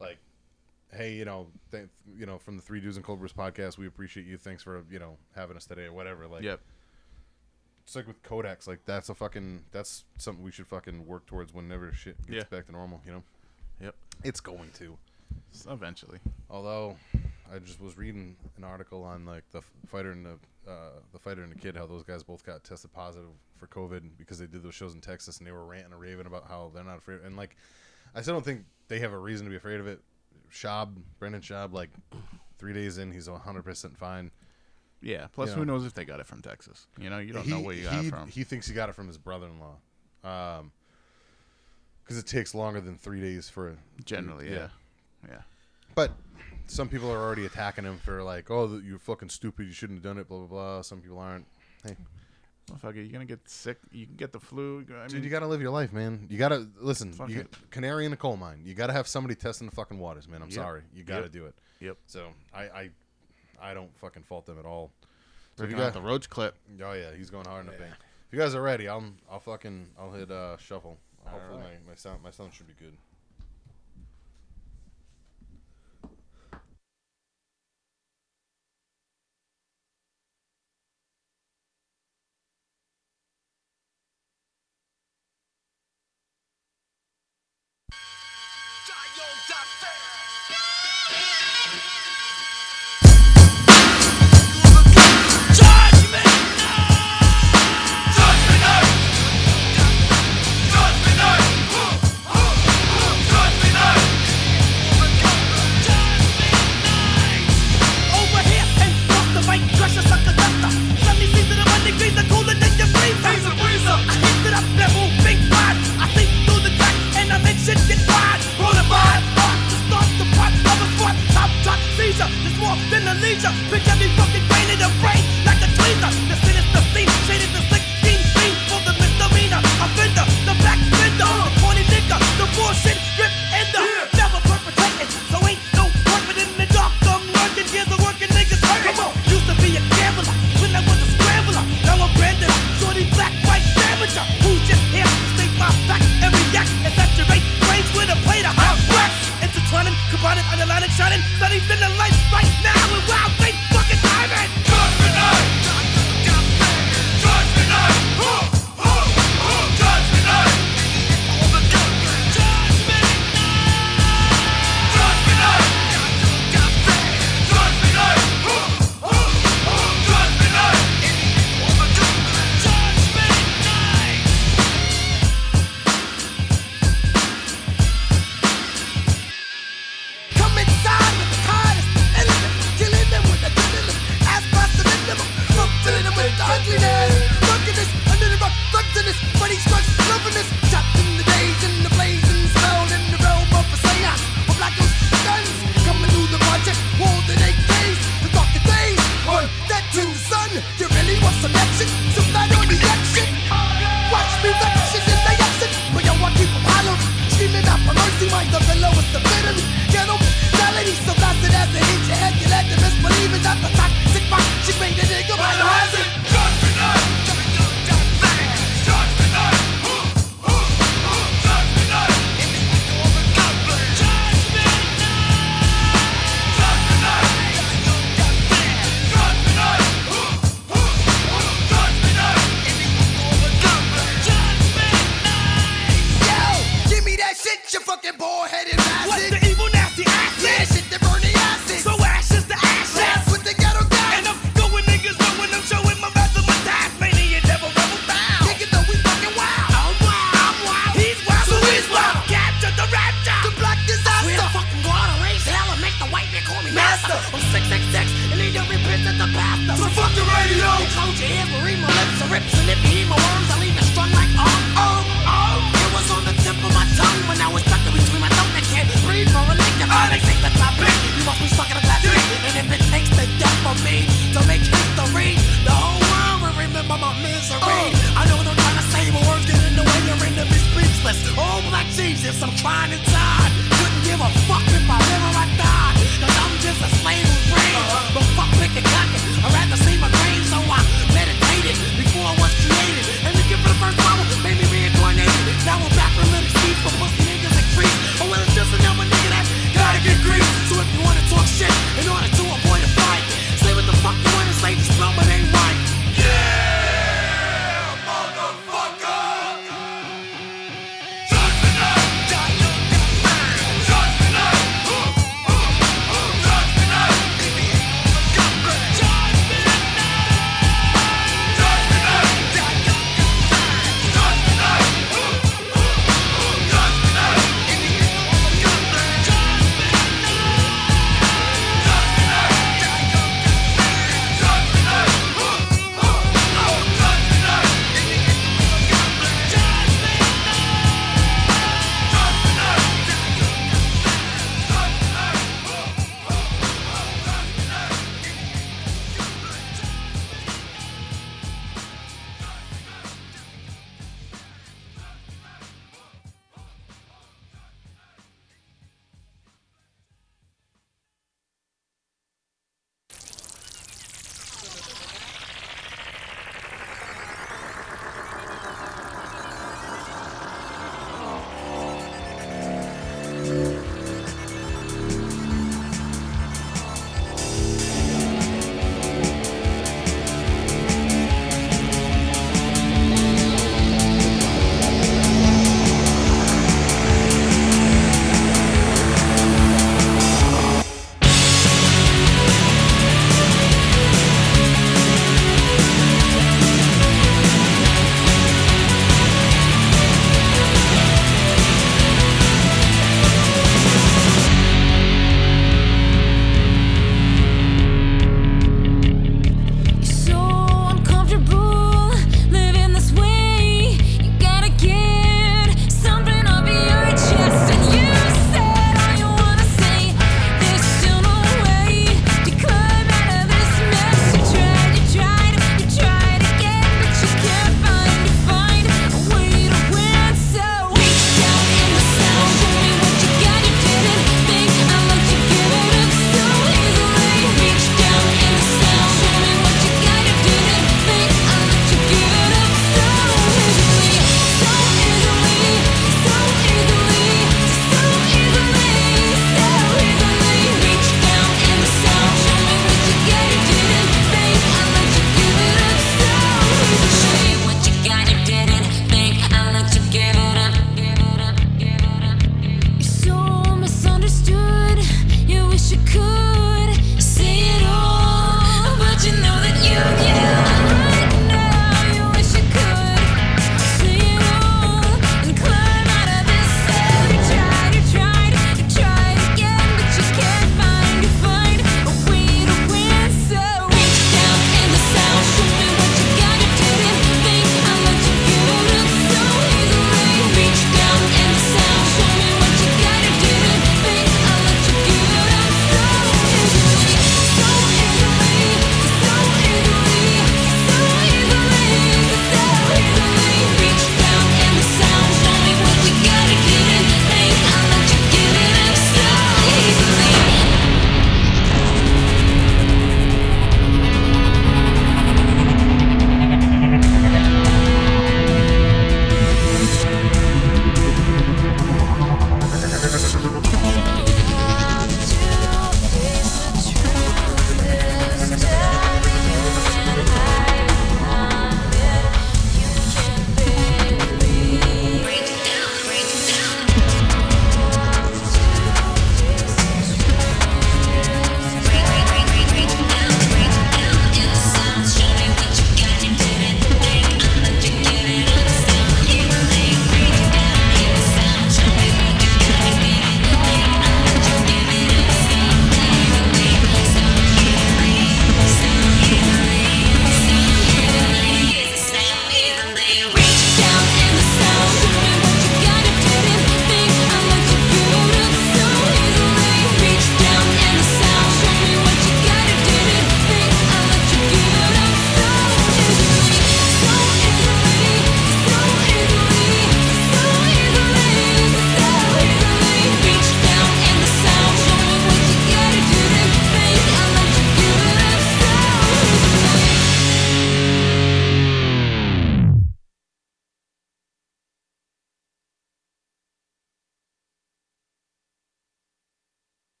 like 0.00 0.18
hey 0.92 1.14
you 1.14 1.24
know 1.24 1.46
th- 1.72 1.88
you 2.16 2.24
know 2.26 2.38
from 2.38 2.56
the 2.56 2.62
three 2.62 2.80
dudes 2.80 2.96
and 2.96 3.04
cold 3.04 3.18
brews 3.18 3.32
podcast 3.32 3.78
we 3.78 3.86
appreciate 3.86 4.26
you 4.26 4.36
thanks 4.36 4.62
for 4.62 4.84
you 4.90 4.98
know 4.98 5.16
having 5.34 5.56
us 5.56 5.66
today 5.66 5.84
or 5.84 5.92
whatever 5.92 6.26
like 6.26 6.42
Yep. 6.42 6.60
It's 7.84 7.94
like 7.96 8.06
with 8.06 8.22
Kodaks 8.22 8.66
like 8.66 8.80
that's 8.86 9.08
a 9.10 9.14
fucking 9.14 9.64
that's 9.70 10.04
something 10.18 10.42
we 10.44 10.50
should 10.50 10.66
fucking 10.66 11.06
work 11.06 11.26
towards 11.26 11.52
whenever 11.52 11.92
shit 11.92 12.16
gets 12.26 12.30
Yeah. 12.50 12.56
back 12.58 12.66
to 12.66 12.72
normal 12.72 13.00
you 13.04 13.12
know 13.12 13.22
Yep. 13.80 13.94
it's 14.24 14.40
going 14.40 14.70
to 14.74 14.96
Eventually. 15.68 16.18
although 16.50 16.96
I 17.52 17.58
just 17.58 17.80
was 17.80 17.96
reading 17.96 18.36
an 18.56 18.64
article 18.64 19.04
on 19.04 19.24
like 19.26 19.44
the 19.52 19.58
f- 19.58 19.70
fighter 19.86 20.12
and 20.12 20.24
the 20.24 20.38
uh, 20.66 20.90
the 21.12 21.18
fighter 21.18 21.42
and 21.42 21.52
the 21.52 21.58
kid 21.58 21.76
how 21.76 21.86
those 21.86 22.02
guys 22.02 22.22
both 22.22 22.42
got 22.44 22.64
tested 22.64 22.90
positive 22.92 23.28
for 23.56 23.66
COVID 23.66 24.02
because 24.16 24.38
they 24.38 24.46
did 24.46 24.62
those 24.62 24.74
shows 24.74 24.94
in 24.94 25.00
Texas 25.02 25.36
and 25.38 25.46
they 25.46 25.52
were 25.52 25.64
ranting 25.66 25.92
and 25.92 26.00
raving 26.00 26.26
about 26.26 26.48
how 26.48 26.70
they're 26.74 26.82
not 26.84 26.96
afraid 26.98 27.20
and 27.20 27.36
like 27.36 27.56
I 28.14 28.22
still 28.22 28.34
don't 28.34 28.44
think 28.44 28.64
they 28.88 28.98
have 29.00 29.12
a 29.12 29.18
reason 29.18 29.44
to 29.46 29.50
be 29.50 29.56
afraid 29.56 29.78
of 29.80 29.86
it. 29.86 30.00
Schaub, 30.50 30.94
Brendan 31.18 31.42
Schaub, 31.42 31.72
like 31.72 31.90
three 32.58 32.72
days 32.72 32.96
in, 32.98 33.12
he's 33.12 33.26
hundred 33.28 33.64
percent 33.64 33.96
fine. 33.98 34.30
Yeah. 35.04 35.26
Plus, 35.32 35.50
You 35.50 35.56
who 35.56 35.64
know. 35.64 35.74
knows 35.74 35.84
if 35.86 35.94
they 35.94 36.04
got 36.04 36.18
it 36.20 36.26
from 36.26 36.40
Texas? 36.42 36.86
You 36.98 37.10
know, 37.10 37.18
you 37.18 37.32
don't 37.32 37.46
know 37.46 37.60
where 37.60 37.74
you 37.74 37.84
got 37.84 38.00
he, 38.00 38.06
it 38.08 38.10
from. 38.10 38.28
He 38.28 38.42
thinks 38.44 38.66
he 38.66 38.74
got 38.74 38.88
it 38.88 38.94
from 38.94 39.06
his 39.06 39.18
brother-in-law, 39.18 39.76
um, 40.28 40.72
because 42.02 42.18
it 42.18 42.26
takes 42.26 42.54
longer 42.54 42.80
than 42.80 42.96
three 42.96 43.20
days 43.20 43.48
for 43.48 43.68
a 43.70 43.76
Generally, 44.04 44.50
yeah. 44.50 44.68
Yeah. 45.28 45.42
But 45.94 46.10
some 46.66 46.88
people 46.88 47.10
are 47.12 47.18
already 47.22 47.46
attacking 47.46 47.84
him 47.84 47.98
for 47.98 48.22
like, 48.22 48.50
oh, 48.50 48.80
you're 48.84 48.98
fucking 48.98 49.28
stupid. 49.28 49.66
You 49.66 49.72
shouldn't 49.72 49.98
have 49.98 50.02
done 50.04 50.18
it. 50.18 50.28
Blah 50.28 50.38
blah 50.38 50.46
blah. 50.46 50.82
Some 50.82 51.00
people 51.00 51.18
aren't. 51.18 51.46
Hey, 51.86 51.96
Motherfucker, 52.70 52.96
you're 52.96 53.08
gonna 53.12 53.26
get 53.26 53.46
sick. 53.48 53.76
You 53.92 54.06
can 54.06 54.16
get 54.16 54.32
the 54.32 54.40
flu. 54.40 54.86
I 54.90 55.00
mean, 55.02 55.08
dude, 55.08 55.24
you 55.24 55.30
gotta 55.30 55.46
live 55.46 55.60
your 55.60 55.70
life, 55.70 55.92
man. 55.92 56.26
You 56.30 56.38
gotta 56.38 56.66
listen. 56.80 57.12
Fuck 57.12 57.28
You, 57.28 57.46
canary 57.70 58.06
in 58.06 58.10
the 58.10 58.16
coal 58.16 58.36
mine. 58.38 58.62
You 58.64 58.74
gotta 58.74 58.94
have 58.94 59.06
somebody 59.06 59.34
testing 59.34 59.68
the 59.68 59.74
fucking 59.74 59.98
waters, 59.98 60.26
man. 60.26 60.40
I'm 60.42 60.48
Yep. 60.48 60.54
sorry. 60.54 60.82
You 60.94 61.04
gotta 61.04 61.24
Yep. 61.24 61.32
do 61.32 61.46
it. 61.46 61.54
Yep. 61.80 61.98
So 62.06 62.28
I, 62.54 62.62
I, 62.62 62.90
I 63.64 63.74
don't 63.74 63.96
fucking 63.98 64.24
fault 64.24 64.46
them 64.46 64.58
at 64.58 64.66
all. 64.66 64.92
So 65.56 65.64
if 65.64 65.70
you 65.70 65.76
got, 65.76 65.92
the 65.94 66.02
roach 66.02 66.28
clip. 66.28 66.56
oh 66.82 66.92
yeah, 66.92 67.14
he's 67.16 67.30
going 67.30 67.46
hard 67.46 67.66
in 67.66 67.72
the 67.72 67.78
paint. 67.78 67.92
If 67.92 68.32
you 68.32 68.38
guys 68.38 68.54
are 68.54 68.62
ready, 68.62 68.88
I'll, 68.88 69.04
I'll 69.30 69.40
fucking, 69.40 69.86
I'll 69.98 70.12
hit 70.12 70.30
uh, 70.30 70.56
shuffle. 70.58 70.98
Hopefully 71.24 71.58
my, 71.58 71.90
my 71.90 71.94
sound, 71.94 72.22
my 72.22 72.30
sound 72.30 72.52
should 72.52 72.66
be 72.66 72.74
good. 72.78 72.94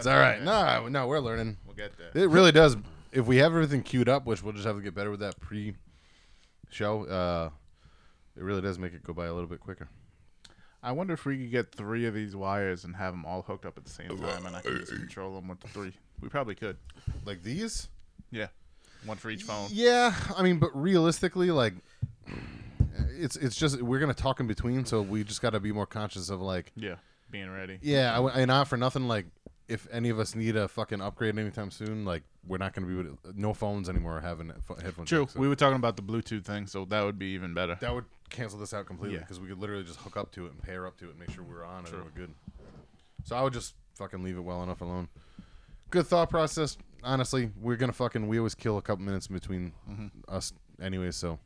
It's 0.00 0.06
all 0.06 0.18
right. 0.18 0.42
No, 0.42 0.88
no, 0.88 1.06
we're 1.06 1.20
learning. 1.20 1.56
We'll 1.66 1.76
get 1.76 1.92
there. 1.98 2.10
It 2.14 2.28
really 2.28 2.52
does. 2.52 2.76
If 3.12 3.26
we 3.26 3.36
have 3.38 3.52
everything 3.52 3.82
queued 3.82 4.08
up, 4.08 4.24
which 4.26 4.42
we'll 4.42 4.52
just 4.52 4.66
have 4.66 4.76
to 4.76 4.82
get 4.82 4.94
better 4.94 5.10
with 5.10 5.20
that 5.20 5.38
pre-show, 5.40 7.04
uh, 7.04 7.50
it 8.36 8.42
really 8.42 8.60
does 8.62 8.78
make 8.78 8.94
it 8.94 9.02
go 9.02 9.12
by 9.12 9.26
a 9.26 9.32
little 9.32 9.48
bit 9.48 9.60
quicker. 9.60 9.88
I 10.82 10.92
wonder 10.92 11.12
if 11.12 11.26
we 11.26 11.36
could 11.36 11.50
get 11.50 11.74
three 11.74 12.06
of 12.06 12.14
these 12.14 12.34
wires 12.34 12.84
and 12.84 12.96
have 12.96 13.12
them 13.12 13.26
all 13.26 13.42
hooked 13.42 13.66
up 13.66 13.76
at 13.76 13.84
the 13.84 13.90
same 13.90 14.08
time, 14.16 14.46
and 14.46 14.56
I 14.56 14.62
can 14.62 14.78
just 14.78 14.92
uh, 14.92 14.94
uh, 14.94 14.96
uh. 14.96 15.00
control 15.00 15.34
them 15.34 15.48
with 15.48 15.60
the 15.60 15.68
three. 15.68 15.92
We 16.20 16.28
probably 16.28 16.54
could. 16.54 16.76
Like 17.26 17.42
these? 17.42 17.88
Yeah, 18.30 18.46
one 19.04 19.18
for 19.18 19.28
each 19.30 19.42
phone. 19.42 19.68
Yeah, 19.72 20.14
I 20.36 20.42
mean, 20.42 20.58
but 20.58 20.70
realistically, 20.74 21.50
like, 21.50 21.74
it's 23.18 23.36
it's 23.36 23.56
just 23.56 23.82
we're 23.82 23.98
gonna 23.98 24.14
talk 24.14 24.40
in 24.40 24.46
between, 24.46 24.86
so 24.86 25.02
we 25.02 25.22
just 25.24 25.42
got 25.42 25.50
to 25.50 25.60
be 25.60 25.72
more 25.72 25.86
conscious 25.86 26.30
of 26.30 26.40
like, 26.40 26.72
Yeah, 26.76 26.94
being 27.30 27.50
ready. 27.50 27.78
yeah, 27.82 28.12
I, 28.12 28.16
w- 28.16 28.34
and 28.34 28.48
not 28.48 28.68
for 28.68 28.76
nothing, 28.78 29.06
like. 29.08 29.26
If 29.70 29.86
any 29.92 30.08
of 30.10 30.18
us 30.18 30.34
need 30.34 30.56
a 30.56 30.66
fucking 30.68 31.00
upgrade 31.00 31.38
anytime 31.38 31.70
soon, 31.70 32.04
like 32.04 32.22
we're 32.46 32.58
not 32.58 32.74
going 32.74 32.88
to 32.88 33.04
be 33.04 33.30
no 33.34 33.54
phones 33.54 33.88
anymore 33.88 34.20
having 34.20 34.48
he- 34.48 34.82
headphone 34.82 35.06
True. 35.06 35.28
so 35.30 35.38
We 35.38 35.46
were 35.48 35.54
talking 35.54 35.76
about 35.76 35.96
the 35.96 36.02
Bluetooth 36.02 36.44
thing, 36.44 36.66
so 36.66 36.84
that 36.86 37.02
would 37.04 37.18
be 37.18 37.26
even 37.26 37.54
better. 37.54 37.76
that 37.80 37.94
would 37.94 38.06
cancel 38.30 38.58
this 38.58 38.74
out 38.74 38.86
completely 38.86 39.14
Yeah. 39.16 39.20
because 39.22 39.38
we 39.40 39.46
could 39.48 39.58
literally 39.58 39.84
just 39.84 40.00
hook 40.00 40.16
up 40.16 40.32
to 40.32 40.46
it 40.46 40.52
and 40.52 40.62
pair 40.62 40.86
up 40.86 40.96
to 40.98 41.06
it 41.06 41.10
and 41.10 41.18
make 41.20 41.30
sure 41.30 41.44
we're 41.44 41.64
on 41.64 41.84
True. 41.84 41.98
and 41.98 42.04
we're 42.04 42.10
good. 42.20 42.34
So 43.24 43.36
I 43.36 43.42
would 43.42 43.52
just 43.52 43.74
fucking 43.94 44.22
leave 44.24 44.36
it 44.36 44.40
well 44.40 44.62
enough 44.62 44.80
alone. 44.80 45.08
Good 45.90 46.06
thought 46.06 46.30
process. 46.30 46.76
Honestly, 47.02 47.50
we're 47.60 47.76
gonna 47.76 47.92
fucking 47.92 48.26
we 48.28 48.38
always 48.38 48.54
kill 48.54 48.76
a 48.78 48.82
couple 48.82 49.04
minutes 49.04 49.26
in 49.28 49.34
between 49.34 49.72
Mm-hmm. 49.88 50.06
us 50.28 50.52
anyway, 50.82 51.10
so 51.12 51.38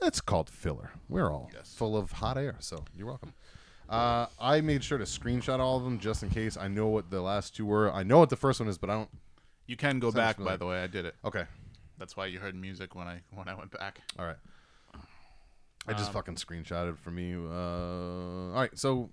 it's 0.00 0.20
called 0.20 0.48
filler. 0.50 0.90
We're 1.08 1.30
all 1.32 1.50
Yes. 1.54 1.74
full 1.74 1.96
of 1.96 2.12
hot 2.12 2.36
air, 2.38 2.56
so 2.60 2.84
you're 2.96 3.06
welcome. 3.06 3.32
Uh, 3.88 4.26
I 4.40 4.60
made 4.60 4.82
sure 4.82 4.98
to 4.98 5.04
screenshot 5.04 5.60
all 5.60 5.76
of 5.76 5.84
them 5.84 5.98
just 6.00 6.22
in 6.22 6.30
case. 6.30 6.56
I 6.56 6.68
know 6.68 6.88
what 6.88 7.10
the 7.10 7.20
last 7.20 7.54
two 7.54 7.64
were. 7.66 7.92
I 7.92 8.02
know 8.02 8.18
what 8.18 8.30
the 8.30 8.36
first 8.36 8.58
one 8.60 8.68
is, 8.68 8.78
but 8.78 8.90
I 8.90 8.94
don't. 8.94 9.10
You 9.66 9.76
can 9.76 9.98
go 10.00 10.08
Sounds 10.08 10.14
back, 10.16 10.36
familiar. 10.36 10.52
by 10.54 10.56
the 10.58 10.66
way. 10.66 10.82
I 10.82 10.86
did 10.86 11.04
it. 11.04 11.14
Okay, 11.24 11.44
That's 11.98 12.16
why 12.16 12.26
you 12.26 12.38
heard 12.40 12.54
music 12.54 12.94
when 12.94 13.06
I 13.06 13.20
when 13.32 13.48
I 13.48 13.54
went 13.54 13.70
back. 13.70 14.00
all 14.18 14.26
right. 14.26 14.36
I 15.88 15.92
just 15.92 16.08
Um, 16.08 16.14
fucking 16.14 16.34
screenshotted 16.34 16.98
for 16.98 17.10
me. 17.12 17.34
Uh, 17.34 18.52
all 18.54 18.60
right, 18.60 18.76
so 18.76 19.08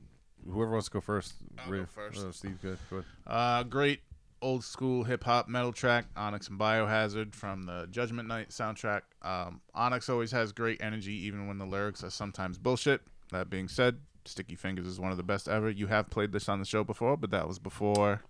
whoever 0.45 0.71
wants 0.71 0.87
to 0.87 0.93
go 0.93 1.01
first. 1.01 1.33
I'll 1.59 1.71
Ray- 1.71 1.79
go 1.81 1.85
first. 1.85 2.17
uh, 2.25 2.31
Steve, 2.31 2.59
good. 2.61 2.77
Go 2.89 2.97
ahead. 2.97 3.05
Uh, 3.27 3.63
great 3.63 4.01
old 4.41 4.63
school 4.63 5.03
hip 5.03 5.23
hop 5.23 5.47
metal 5.47 5.71
track, 5.71 6.05
Onyx 6.17 6.47
and 6.49 6.59
Biohazard 6.59 7.33
from 7.35 7.63
the 7.63 7.87
Judgment 7.91 8.27
Night 8.27 8.49
soundtrack. 8.49 9.01
Um, 9.21 9.61
Onyx 9.75 10.09
always 10.09 10.31
has 10.31 10.51
great 10.51 10.81
energy, 10.81 11.13
even 11.13 11.47
when 11.47 11.59
the 11.59 11.65
lyrics 11.65 12.03
are 12.03 12.09
sometimes 12.09 12.57
bullshit. 12.57 13.01
That 13.31 13.49
being 13.51 13.67
said, 13.67 13.99
Sticky 14.25 14.55
Fingers 14.55 14.85
is 14.85 14.99
one 14.99 15.11
of 15.11 15.17
the 15.17 15.23
best 15.23 15.47
ever. 15.47 15.69
You 15.69 15.87
have 15.87 16.09
played 16.09 16.31
this 16.31 16.47
on 16.49 16.59
the 16.59 16.65
show 16.65 16.83
before, 16.83 17.17
but 17.17 17.31
that 17.31 17.47
was 17.47 17.59
before. 17.59 18.21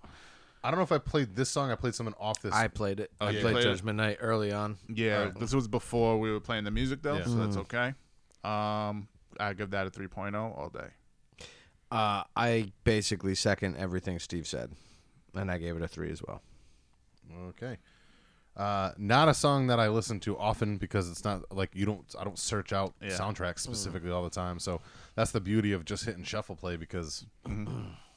I 0.64 0.72
don't 0.72 0.78
know 0.78 0.84
if 0.84 0.91
I 0.94 0.98
played 0.98 1.36
this 1.36 1.49
song. 1.49 1.72
I 1.72 1.76
played 1.76 1.94
something 1.94 2.15
off 2.20 2.41
this. 2.41 2.53
I 2.53 2.68
played 2.70 2.99
it. 2.99 3.11
I 3.20 3.32
you 3.32 3.41
played 3.41 3.53
played 3.53 3.65
it? 3.65 3.70
Judgment 3.70 3.98
Night 3.98 4.18
early 4.22 4.52
on. 4.52 4.78
Yeah, 4.88 5.18
Alright. 5.20 5.40
this 5.40 5.53
was 5.53 5.68
before 5.68 6.20
we 6.20 6.32
were 6.32 6.40
playing 6.40 6.64
the 6.64 6.72
music 6.72 7.02
though, 7.02 7.18
Yeah. 7.18 7.26
so 7.26 7.36
that's 7.36 7.57
okay. 7.57 7.88
Um, 8.44 9.07
I 9.40 9.53
give 9.57 9.72
that 9.72 9.88
a 9.88 9.90
3.0 9.90 10.36
all 10.36 10.70
day. 10.70 10.88
Uh, 11.91 12.24
I 12.36 12.72
basically 12.84 13.36
second 13.36 13.78
everything 13.78 14.18
Steve 14.20 14.48
said, 14.48 14.72
and 15.36 15.52
I 15.52 15.57
gave 15.60 15.76
it 15.76 15.84
a 15.84 15.88
three 15.88 16.11
as 16.11 16.24
well. 16.24 16.41
Okay. 17.49 17.78
Uh, 18.56 18.92
not 18.98 19.28
a 19.30 19.34
song 19.34 19.66
that 19.68 19.80
I 19.80 19.88
listen 19.90 20.20
to 20.22 20.38
often 20.38 20.78
because 20.78 21.10
it's 21.10 21.24
not 21.24 21.52
like 21.52 21.72
you 21.74 21.86
don't. 21.88 22.06
I 22.20 22.24
don't 22.24 22.38
search 22.38 22.72
out 22.72 22.94
Yeah. 23.02 23.10
soundtracks 23.10 23.60
specifically 23.60 24.12
all 24.12 24.24
the 24.24 24.30
time. 24.30 24.60
So 24.60 24.80
that's 25.16 25.32
the 25.32 25.42
beauty 25.42 25.72
of 25.72 25.86
just 25.86 26.06
hitting 26.06 26.24
shuffle 26.24 26.56
play 26.56 26.76
because 26.78 27.26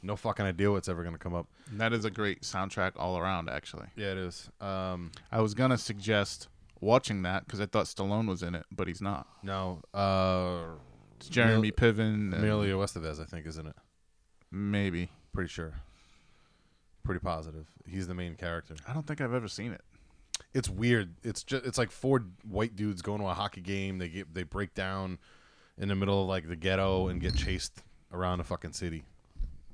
no 0.02 0.14
fucking 0.16 0.44
idea 0.44 0.70
what's 0.70 0.88
ever 0.88 1.02
gonna 1.04 1.16
come 1.18 1.34
up. 1.34 1.46
And 1.70 1.80
that 1.80 1.92
is 1.94 2.04
a 2.04 2.10
great 2.10 2.42
soundtrack 2.42 2.92
all 2.96 3.16
around, 3.18 3.48
actually. 3.48 3.86
Yeah, 3.96 4.12
it 4.12 4.18
is. 4.18 4.50
Um, 4.60 5.10
I 5.32 5.40
was 5.40 5.54
gonna 5.54 5.78
suggest 5.78 6.48
watching 6.82 7.22
that 7.22 7.46
because 7.46 7.60
I 7.60 7.66
thought 7.66 7.86
Stallone 7.86 8.28
was 8.28 8.42
in 8.42 8.54
it, 8.54 8.66
but 8.70 8.88
he's 8.88 9.00
not. 9.00 9.26
no. 9.42 9.80
Uh, 9.94 10.74
It's 11.16 11.30
Jeremy 11.30 11.62
Mil- 11.62 11.70
Piven. 11.72 12.34
Emilio 12.34 12.78
Estevez, 12.84 13.18
I 13.18 13.24
think, 13.24 13.46
isn't 13.46 13.66
it? 13.66 13.76
Maybe. 14.50 15.08
Pretty 15.32 15.48
sure. 15.48 15.72
Pretty 17.04 17.20
positive. 17.20 17.66
He's 17.88 18.06
the 18.06 18.14
main 18.14 18.34
character. 18.34 18.74
I 18.86 18.92
don't 18.92 19.06
think 19.06 19.22
I've 19.22 19.32
ever 19.32 19.48
seen 19.48 19.72
it. 19.72 19.80
It's 20.54 20.68
weird. 20.68 21.14
It's 21.22 21.42
just 21.42 21.64
it's 21.66 21.78
like 21.78 21.90
four 21.90 22.24
white 22.48 22.76
dudes 22.76 23.02
going 23.02 23.20
to 23.20 23.26
a 23.26 23.34
hockey 23.34 23.60
game. 23.60 23.98
They 23.98 24.08
get 24.08 24.34
they 24.34 24.42
break 24.42 24.74
down 24.74 25.18
in 25.78 25.88
the 25.88 25.94
middle 25.94 26.22
of 26.22 26.28
like 26.28 26.48
the 26.48 26.56
ghetto 26.56 27.08
and 27.08 27.20
get 27.20 27.34
chased 27.34 27.82
around 28.12 28.40
a 28.40 28.44
fucking 28.44 28.72
city. 28.72 29.04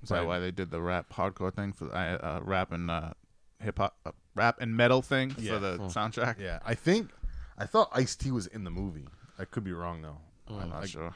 Is 0.02 0.08
that 0.08 0.26
why 0.26 0.40
they 0.40 0.50
did 0.50 0.70
the 0.72 0.80
rap 0.80 1.12
hardcore 1.12 1.54
thing 1.54 1.72
for 1.72 1.94
uh, 1.94 2.40
rap 2.42 2.72
and 2.72 2.90
uh, 2.90 3.12
hip 3.60 3.78
hop, 3.78 3.96
uh, 4.04 4.10
rap 4.34 4.56
and 4.60 4.76
metal 4.76 5.00
thing 5.00 5.32
Yeah. 5.38 5.52
for 5.54 5.58
the 5.60 5.78
soundtrack? 5.78 6.40
Yeah, 6.40 6.58
I 6.64 6.74
think 6.74 7.10
I 7.56 7.66
thought 7.66 7.88
Ice 7.92 8.16
T 8.16 8.32
was 8.32 8.48
in 8.48 8.64
the 8.64 8.70
movie. 8.70 9.06
I 9.38 9.44
could 9.44 9.62
be 9.62 9.72
wrong 9.72 10.02
though. 10.02 10.18
I'm 10.48 10.70
not 10.70 10.82
I, 10.82 10.86
sure. 10.86 11.14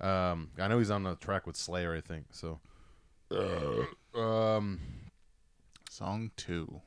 Um, 0.00 0.50
I 0.58 0.66
know 0.66 0.78
he's 0.78 0.90
on 0.90 1.04
the 1.04 1.14
track 1.14 1.46
with 1.46 1.56
Slayer. 1.56 1.94
I 1.94 2.00
think 2.00 2.26
so. 2.32 2.58
um, 4.20 4.80
Song 5.88 6.30
two. 6.36 6.80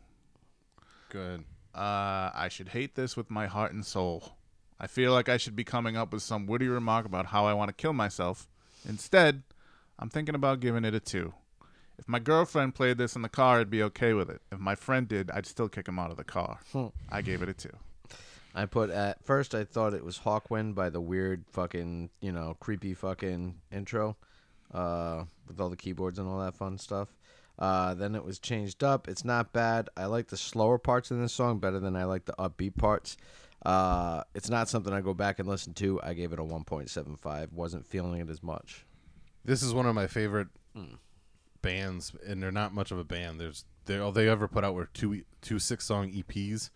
good. 1.10 1.46
Uh, 1.74 2.30
I 2.34 2.50
should 2.52 2.70
hate 2.70 2.96
this 2.96 3.18
with 3.18 3.32
my 3.32 3.48
heart 3.48 3.74
and 3.74 3.86
soul. 3.86 4.34
I 4.80 4.88
feel 4.88 5.12
like 5.12 5.30
I 5.30 5.38
should 5.38 5.56
be 5.56 5.64
coming 5.64 5.96
up 5.98 6.14
with 6.14 6.22
some 6.22 6.46
witty 6.46 6.68
remark 6.68 7.06
about 7.06 7.28
how 7.28 7.46
I 7.46 7.54
want 7.54 7.70
to 7.70 7.74
kill 7.74 7.94
myself. 7.94 8.48
Instead, 8.88 9.44
I'm 9.98 10.10
thinking 10.10 10.36
about 10.36 10.60
giving 10.60 10.86
it 10.86 10.94
a 10.94 11.00
two. 11.00 11.34
If 11.98 12.08
my 12.08 12.20
girlfriend 12.20 12.76
played 12.76 12.98
this 12.98 13.16
in 13.16 13.22
the 13.22 13.30
car, 13.30 13.60
I'd 13.60 13.70
be 13.70 13.84
okay 13.84 14.14
with 14.14 14.30
it. 14.30 14.42
If 14.52 14.60
my 14.60 14.76
friend 14.76 15.08
did, 15.08 15.32
I'd 15.32 15.46
still 15.46 15.70
kick 15.70 15.88
him 15.88 16.00
out 16.00 16.12
of 16.12 16.18
the 16.18 16.24
car. 16.24 16.60
I 17.10 17.22
gave 17.22 17.42
it 17.42 17.50
a 17.50 17.54
two. 17.54 17.70
I 18.56 18.66
put 18.66 18.90
at 18.92 19.24
first 19.24 19.56
I 19.56 19.64
thought 19.64 19.94
it 19.94 20.06
was 20.06 20.20
Hawkwind 20.20 20.76
by 20.76 20.90
the 20.90 21.02
weird 21.02 21.46
fucking 21.52 22.12
you 22.22 22.32
know 22.32 22.56
creepy 22.60 22.94
fucking 22.94 23.56
intro, 23.72 24.16
uh, 24.74 25.24
with 25.48 25.60
all 25.60 25.70
the 25.70 25.78
keyboards 25.78 26.20
and 26.20 26.28
all 26.28 26.40
that 26.40 26.56
fun 26.56 26.78
stuff. 26.78 27.16
Uh, 27.60 27.94
then 27.94 28.16
it 28.16 28.24
was 28.24 28.40
changed 28.40 28.84
up. 28.84 29.08
It's 29.08 29.24
not 29.24 29.54
bad. 29.54 29.90
I 29.96 30.06
like 30.06 30.28
the 30.28 30.38
slower 30.38 30.78
parts 30.78 31.12
in 31.12 31.22
this 31.22 31.34
song 31.34 31.60
better 31.60 31.80
than 31.80 31.96
I 31.96 32.06
like 32.06 32.26
the 32.26 32.34
upbeat 32.40 32.78
parts. 32.78 33.16
Uh, 33.66 34.24
it's 34.34 34.50
not 34.50 34.68
something 34.68 34.92
I 34.92 35.02
go 35.02 35.14
back 35.14 35.40
and 35.40 35.48
listen 35.48 35.74
to. 35.76 36.02
I 36.02 36.14
gave 36.14 36.34
it 36.34 36.40
a 36.40 36.44
1.75. 36.44 37.54
Wasn't 37.54 37.86
feeling 37.86 38.20
it 38.20 38.30
as 38.30 38.44
much. 38.44 38.86
This 39.46 39.62
is 39.62 39.74
one 39.74 39.86
of 39.86 39.96
my 39.96 40.08
favorite 40.08 40.48
bands, 41.62 42.14
and 42.26 42.42
they're 42.42 42.52
not 42.52 42.74
much 42.74 42.92
of 42.92 43.00
a 43.00 43.04
band. 43.04 43.40
There's 43.40 43.66
they 43.86 44.00
all 44.00 44.12
they 44.12 44.30
ever 44.30 44.48
put 44.48 44.64
out 44.64 44.76
were 44.76 44.90
two 44.94 45.24
two 45.42 45.60
six 45.60 45.86
song 45.86 46.12
EPs 46.12 46.70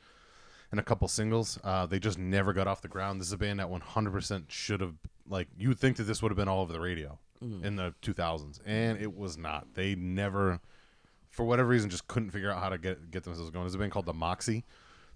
and 0.71 0.79
a 0.79 0.83
couple 0.83 1.07
singles. 1.07 1.59
Uh, 1.63 1.85
they 1.85 1.99
just 1.99 2.17
never 2.17 2.53
got 2.53 2.67
off 2.67 2.81
the 2.81 2.87
ground. 2.87 3.21
This 3.21 3.27
is 3.27 3.33
a 3.33 3.37
band 3.37 3.59
that 3.59 3.69
100 3.69 4.11
percent 4.11 4.45
should 4.51 4.81
have 4.81 4.95
like 5.29 5.47
you 5.57 5.69
would 5.69 5.79
think 5.79 5.97
that 5.97 6.03
this 6.03 6.21
would 6.21 6.31
have 6.31 6.37
been 6.37 6.47
all 6.47 6.61
over 6.61 6.73
the 6.73 6.79
radio 6.79 7.19
Mm-hmm. 7.43 7.65
in 7.65 7.75
the 7.75 7.93
2000s, 8.01 8.59
and 8.65 8.99
it 8.99 9.15
was 9.15 9.37
not. 9.37 9.75
They 9.75 9.93
never, 9.93 10.59
for 11.29 11.45
whatever 11.45 11.69
reason, 11.69 11.89
just 11.89 12.07
couldn't 12.07 12.31
figure 12.31 12.51
out 12.51 12.61
how 12.61 12.69
to 12.69 12.77
get 12.77 13.11
get 13.11 13.23
themselves 13.23 13.51
going. 13.51 13.65
There's 13.65 13.75
a 13.75 13.77
band 13.77 13.91
called 13.91 14.07
the 14.07 14.13
Moxie. 14.13 14.65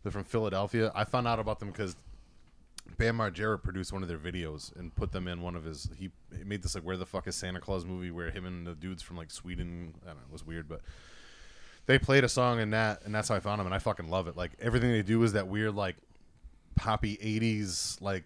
They're 0.03 0.11
from 0.11 0.23
Philadelphia. 0.23 0.91
I 0.93 1.03
found 1.03 1.27
out 1.27 1.39
about 1.39 1.59
them 1.59 1.69
because 1.69 1.95
Bam 2.97 3.17
Margera 3.17 3.61
produced 3.61 3.93
one 3.93 4.03
of 4.03 4.07
their 4.07 4.17
videos 4.17 4.75
and 4.77 4.93
put 4.95 5.11
them 5.11 5.27
in 5.27 5.41
one 5.41 5.55
of 5.55 5.63
his. 5.63 5.89
He, 5.97 6.11
he 6.37 6.43
made 6.43 6.61
this 6.61 6.75
like 6.75 6.83
"Where 6.83 6.97
the 6.97 7.05
fuck 7.05 7.27
is 7.27 7.35
Santa 7.35 7.59
Claus" 7.59 7.85
movie 7.85 8.11
where 8.11 8.29
him 8.29 8.45
and 8.45 8.65
the 8.65 8.75
dudes 8.75 9.01
from 9.01 9.17
like 9.17 9.31
Sweden. 9.31 9.95
I 10.03 10.07
don't 10.07 10.17
know. 10.17 10.23
It 10.29 10.31
was 10.31 10.45
weird, 10.45 10.67
but 10.67 10.81
they 11.85 11.97
played 11.99 12.23
a 12.23 12.29
song 12.29 12.59
in 12.59 12.71
that, 12.71 13.01
and 13.05 13.13
that's 13.13 13.29
how 13.29 13.35
I 13.35 13.39
found 13.39 13.59
them, 13.59 13.65
and 13.65 13.75
I 13.75 13.79
fucking 13.79 14.09
love 14.09 14.27
it. 14.27 14.37
Like 14.37 14.51
everything 14.59 14.91
they 14.91 15.01
do 15.01 15.23
is 15.23 15.33
that 15.33 15.47
weird 15.47 15.75
like 15.75 15.95
poppy 16.75 17.17
'80s 17.17 18.01
like 18.01 18.23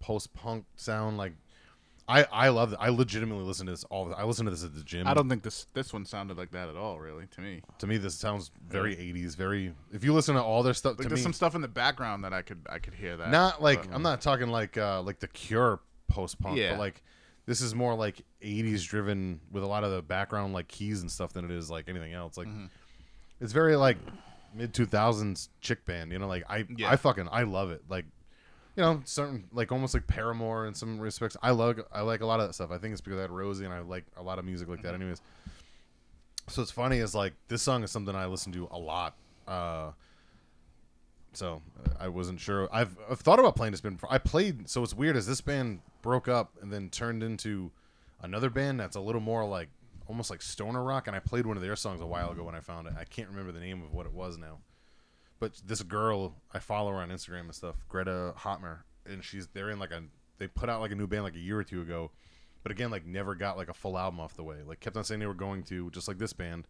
post 0.00 0.32
punk 0.34 0.64
sound. 0.76 1.16
Like 1.16 1.34
I 2.10 2.26
I 2.32 2.48
love 2.48 2.72
it. 2.72 2.78
I 2.80 2.88
legitimately 2.88 3.44
listen 3.44 3.66
to 3.66 3.72
this 3.72 3.84
all. 3.84 4.06
The, 4.06 4.16
I 4.16 4.24
listen 4.24 4.44
to 4.46 4.50
this 4.50 4.64
at 4.64 4.74
the 4.74 4.82
gym. 4.82 5.06
I 5.06 5.14
don't 5.14 5.28
think 5.28 5.42
this 5.42 5.66
this 5.74 5.92
one 5.92 6.04
sounded 6.04 6.36
like 6.36 6.50
that 6.50 6.68
at 6.68 6.76
all, 6.76 6.98
really, 6.98 7.26
to 7.26 7.40
me. 7.40 7.62
To 7.78 7.86
me, 7.86 7.96
this 7.98 8.14
sounds 8.14 8.50
very 8.68 8.96
'80s. 8.96 9.36
Very. 9.36 9.72
If 9.92 10.02
you 10.04 10.12
listen 10.12 10.34
to 10.34 10.42
all 10.42 10.62
their 10.62 10.74
stuff, 10.74 10.98
Like 10.98 11.08
there's 11.08 11.20
me, 11.20 11.22
some 11.22 11.32
stuff 11.32 11.54
in 11.54 11.60
the 11.60 11.68
background 11.68 12.24
that 12.24 12.32
I 12.32 12.42
could 12.42 12.66
I 12.68 12.78
could 12.78 12.94
hear 12.94 13.16
that. 13.16 13.30
not 13.30 13.62
like 13.62 13.86
but- 13.86 13.94
I'm 13.94 14.02
not 14.02 14.20
talking 14.20 14.48
like 14.48 14.76
uh 14.76 15.02
like 15.02 15.20
the 15.20 15.28
Cure 15.28 15.80
post 16.08 16.40
punk, 16.40 16.58
Yeah. 16.58 16.72
but 16.72 16.80
like 16.80 17.02
this 17.46 17.60
is 17.60 17.74
more 17.74 17.94
like 17.94 18.22
80s 18.42 18.86
driven 18.86 19.40
with 19.50 19.62
a 19.62 19.66
lot 19.66 19.82
of 19.84 19.90
the 19.90 20.02
background 20.02 20.52
like 20.52 20.68
keys 20.68 21.00
and 21.00 21.10
stuff 21.10 21.32
than 21.32 21.44
it 21.44 21.50
is 21.50 21.70
like 21.70 21.88
anything 21.88 22.12
else. 22.12 22.36
Like 22.36 22.46
Mm-hmm. 22.48 22.66
it's 23.40 23.52
very 23.52 23.76
like 23.76 23.96
mid 24.54 24.72
2000s 24.74 25.48
chick 25.60 25.84
band, 25.86 26.12
you 26.12 26.18
know, 26.18 26.26
like 26.28 26.44
I 26.48 26.64
Yeah. 26.76 26.90
I 26.90 26.96
fucking 26.96 27.28
I 27.30 27.42
love 27.44 27.70
it. 27.70 27.82
Like 27.88 28.04
you 28.76 28.82
know, 28.82 29.02
certain 29.04 29.44
like 29.52 29.72
almost 29.72 29.94
like 29.94 30.06
Paramore 30.06 30.66
in 30.66 30.74
some 30.74 30.98
respects. 30.98 31.36
I 31.42 31.50
love 31.50 31.80
I 31.92 32.00
like 32.02 32.20
a 32.20 32.26
lot 32.26 32.40
of 32.40 32.46
that 32.48 32.52
stuff. 32.54 32.70
I 32.70 32.78
think 32.78 32.92
it's 32.92 33.00
because 33.00 33.18
I 33.18 33.22
had 33.22 33.30
Rosie 33.30 33.64
and 33.64 33.74
I 33.74 33.80
like 33.80 34.04
a 34.16 34.22
lot 34.22 34.38
of 34.38 34.44
music 34.44 34.68
like 34.68 34.78
Mm-hmm. 34.78 34.86
that 34.88 34.94
anyways. 34.94 35.20
So 36.48 36.62
it's 36.62 36.70
funny 36.70 36.98
is 36.98 37.14
like 37.14 37.34
this 37.48 37.62
song 37.62 37.82
is 37.84 37.90
something 37.90 38.14
I 38.14 38.26
listen 38.26 38.52
to 38.52 38.68
a 38.70 38.78
lot. 38.78 39.14
Uh 39.46 39.90
So 41.32 41.62
I 41.98 42.08
wasn't 42.08 42.40
sure. 42.40 42.68
I've, 42.72 42.96
I've 43.10 43.20
thought 43.20 43.38
about 43.38 43.54
playing 43.56 43.72
this 43.72 43.80
band. 43.80 43.96
Before. 43.98 44.12
I 44.12 44.18
played. 44.18 44.68
So 44.68 44.82
it's 44.82 44.94
weird 44.94 45.16
as 45.16 45.26
this 45.26 45.40
band 45.40 45.80
broke 46.02 46.26
up 46.28 46.52
and 46.62 46.72
then 46.72 46.88
turned 46.90 47.22
into 47.22 47.70
another 48.22 48.50
band 48.50 48.80
that's 48.80 48.96
a 48.96 49.00
little 49.00 49.20
more 49.20 49.44
like 49.46 49.68
almost 50.08 50.30
like 50.30 50.42
stoner 50.42 50.82
rock. 50.82 51.06
And 51.06 51.14
I 51.14 51.20
played 51.20 51.46
one 51.46 51.56
of 51.56 51.62
their 51.62 51.76
songs 51.76 52.00
a 52.00 52.06
while 52.06 52.30
ago 52.30 52.42
when 52.44 52.54
I 52.56 52.60
found 52.60 52.88
it. 52.88 52.94
I 52.98 53.04
can't 53.04 53.28
remember 53.28 53.52
the 53.52 53.60
name 53.60 53.82
of 53.82 53.92
what 53.92 54.06
it 54.06 54.12
was 54.12 54.38
now. 54.38 54.58
But 55.40 55.60
this 55.66 55.82
girl, 55.82 56.36
I 56.52 56.58
follow 56.58 56.90
her 56.92 56.98
on 56.98 57.08
Instagram 57.08 57.40
and 57.40 57.54
stuff, 57.54 57.76
Greta 57.88 58.34
Hotmer, 58.36 58.80
and 59.06 59.24
she's 59.24 59.48
they're 59.48 59.70
in 59.70 59.78
like 59.78 59.90
a 59.90 60.02
they 60.38 60.46
put 60.46 60.68
out 60.68 60.82
like 60.82 60.92
a 60.92 60.94
new 60.94 61.06
band 61.06 61.24
like 61.24 61.34
a 61.34 61.40
year 61.40 61.58
or 61.58 61.64
two 61.64 61.80
ago, 61.80 62.10
but 62.62 62.70
again 62.70 62.90
like 62.90 63.06
never 63.06 63.34
got 63.34 63.56
like 63.56 63.70
a 63.70 63.74
full 63.74 63.98
album 63.98 64.20
off 64.20 64.36
the 64.36 64.44
way. 64.44 64.58
Like 64.64 64.80
kept 64.80 64.98
on 64.98 65.04
saying 65.04 65.18
they 65.18 65.26
were 65.26 65.34
going 65.34 65.62
to, 65.64 65.90
just 65.90 66.08
like 66.08 66.18
this 66.18 66.34
band, 66.34 66.68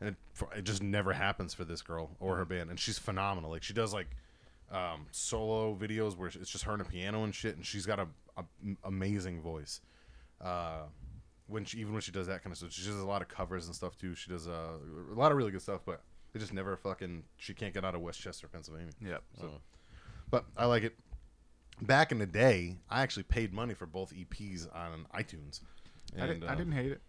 and 0.00 0.10
it, 0.10 0.16
it 0.58 0.62
just 0.64 0.82
never 0.82 1.12
happens 1.12 1.54
for 1.54 1.64
this 1.64 1.80
girl 1.80 2.10
or 2.18 2.36
her 2.36 2.44
band. 2.44 2.70
And 2.70 2.78
she's 2.78 2.98
phenomenal. 2.98 3.50
Like 3.50 3.62
she 3.62 3.72
does 3.72 3.94
like 3.94 4.08
um, 4.72 5.06
solo 5.12 5.76
videos 5.76 6.16
where 6.16 6.28
it's 6.28 6.50
just 6.50 6.64
her 6.64 6.72
and 6.72 6.82
a 6.82 6.84
piano 6.84 7.22
and 7.22 7.32
shit, 7.32 7.54
and 7.54 7.64
she's 7.64 7.86
got 7.86 8.00
a, 8.00 8.08
a 8.36 8.44
amazing 8.84 9.40
voice. 9.40 9.80
Uh, 10.40 10.82
when 11.46 11.64
she 11.64 11.78
even 11.78 11.92
when 11.92 12.02
she 12.02 12.10
does 12.10 12.26
that 12.26 12.42
kind 12.42 12.50
of 12.52 12.58
stuff, 12.58 12.72
she 12.72 12.84
does 12.84 12.98
a 12.98 13.06
lot 13.06 13.22
of 13.22 13.28
covers 13.28 13.66
and 13.66 13.76
stuff 13.76 13.96
too. 13.96 14.16
She 14.16 14.28
does 14.28 14.48
uh, 14.48 14.78
a 15.12 15.14
lot 15.14 15.30
of 15.30 15.38
really 15.38 15.52
good 15.52 15.62
stuff, 15.62 15.82
but 15.84 16.02
they 16.32 16.40
just 16.40 16.52
never 16.52 16.76
fucking. 16.76 17.24
She 17.36 17.54
can't 17.54 17.74
get 17.74 17.84
out 17.84 17.94
of 17.94 18.00
West 18.00 18.20
Chester, 18.20 18.48
Pennsylvania. 18.48 18.92
Yep. 19.00 19.22
So, 19.40 19.50
but 20.30 20.44
I 20.56 20.66
like 20.66 20.82
it. 20.84 20.96
Back 21.80 22.12
in 22.12 22.18
the 22.18 22.26
day, 22.26 22.76
I 22.88 23.02
actually 23.02 23.24
paid 23.24 23.52
money 23.52 23.74
for 23.74 23.86
both 23.86 24.14
EPs 24.14 24.68
on 24.74 25.06
iTunes. 25.14 25.60
I, 26.18 26.26
didn't, 26.26 26.44
I 26.44 26.52
uh, 26.52 26.54
didn't 26.54 26.72
hate 26.72 26.92
it. 26.92 27.00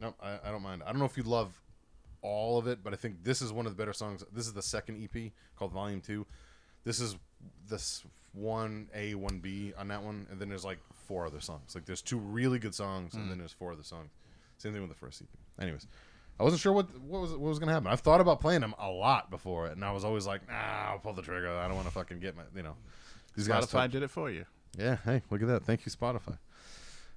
no, 0.00 0.14
I, 0.22 0.38
I 0.44 0.50
don't 0.50 0.62
mind. 0.62 0.82
I 0.84 0.90
don't 0.90 0.98
know 0.98 1.04
if 1.04 1.16
you 1.16 1.24
love 1.24 1.60
all 2.22 2.58
of 2.58 2.66
it, 2.66 2.82
but 2.82 2.92
I 2.92 2.96
think 2.96 3.22
this 3.22 3.42
is 3.42 3.52
one 3.52 3.66
of 3.66 3.72
the 3.72 3.76
better 3.76 3.92
songs. 3.92 4.24
This 4.32 4.46
is 4.46 4.52
the 4.52 4.62
second 4.62 5.02
EP 5.02 5.32
called 5.56 5.72
Volume 5.72 6.00
Two. 6.00 6.26
This 6.84 7.00
is 7.00 7.16
this 7.68 8.02
one 8.32 8.88
A, 8.94 9.14
one 9.14 9.38
B 9.38 9.72
on 9.78 9.88
that 9.88 10.02
one, 10.02 10.26
and 10.30 10.40
then 10.40 10.48
there's 10.48 10.64
like 10.64 10.78
four 11.06 11.26
other 11.26 11.40
songs. 11.40 11.74
Like 11.74 11.84
there's 11.84 12.02
two 12.02 12.18
really 12.18 12.58
good 12.58 12.74
songs, 12.74 13.14
and 13.14 13.30
then 13.30 13.38
there's 13.38 13.52
four 13.52 13.72
other 13.72 13.82
songs. 13.82 14.10
Same 14.58 14.72
thing 14.72 14.80
with 14.82 14.90
the 14.90 14.96
first 14.96 15.22
EP. 15.22 15.28
Anyways, 15.60 15.86
I 16.38 16.42
wasn't 16.42 16.60
sure 16.60 16.72
what 16.72 16.86
what 17.00 17.20
was 17.22 17.30
what 17.32 17.40
was 17.40 17.58
gonna 17.58 17.72
happen. 17.72 17.88
I've 17.88 18.00
thought 18.00 18.20
about 18.20 18.40
playing 18.40 18.60
them 18.60 18.74
a 18.78 18.88
lot 18.90 19.30
before, 19.30 19.66
and 19.66 19.84
I 19.84 19.92
was 19.92 20.04
always 20.04 20.26
like, 20.26 20.46
Nah, 20.48 20.90
I'll 20.90 20.98
pull 20.98 21.12
the 21.12 21.22
trigger. 21.22 21.48
I 21.56 21.66
don't 21.66 21.76
want 21.76 21.86
to 21.88 21.94
fucking 21.94 22.18
get 22.20 22.36
my 22.36 22.42
you 22.54 22.62
know. 22.62 22.76
These 23.36 23.48
guys 23.48 23.66
Spotify 23.66 23.70
touch- 23.70 23.90
did 23.92 24.02
it 24.02 24.10
for 24.10 24.30
you. 24.30 24.44
Yeah. 24.76 24.96
Hey, 25.04 25.22
look 25.30 25.42
at 25.42 25.48
that. 25.48 25.64
Thank 25.64 25.86
you, 25.86 25.92
Spotify. 25.92 26.38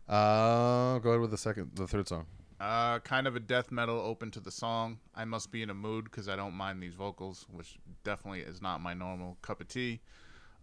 Uh, 0.08 1.00
go 1.00 1.10
ahead 1.10 1.22
with 1.22 1.32
the 1.32 1.38
second, 1.38 1.72
the 1.76 1.88
third 1.88 2.08
song. 2.08 2.26
Uh, 2.60 2.98
kind 3.00 3.28
of 3.28 3.36
a 3.36 3.40
death 3.40 3.72
metal 3.72 4.00
open 4.00 4.32
to 4.32 4.40
the 4.40 4.52
song. 4.52 4.98
I 5.14 5.26
must 5.26 5.52
be 5.52 5.62
in 5.62 5.70
a 5.70 5.74
mood 5.76 6.06
because 6.06 6.28
I 6.30 6.36
don't 6.36 6.54
mind 6.54 6.82
these 6.82 6.96
vocals, 6.96 7.46
which 7.52 7.78
definitely 8.04 8.40
is 8.42 8.62
not 8.62 8.82
my 8.82 8.94
normal 8.94 9.38
cup 9.42 9.62
of 9.62 9.68
tea. 9.68 10.00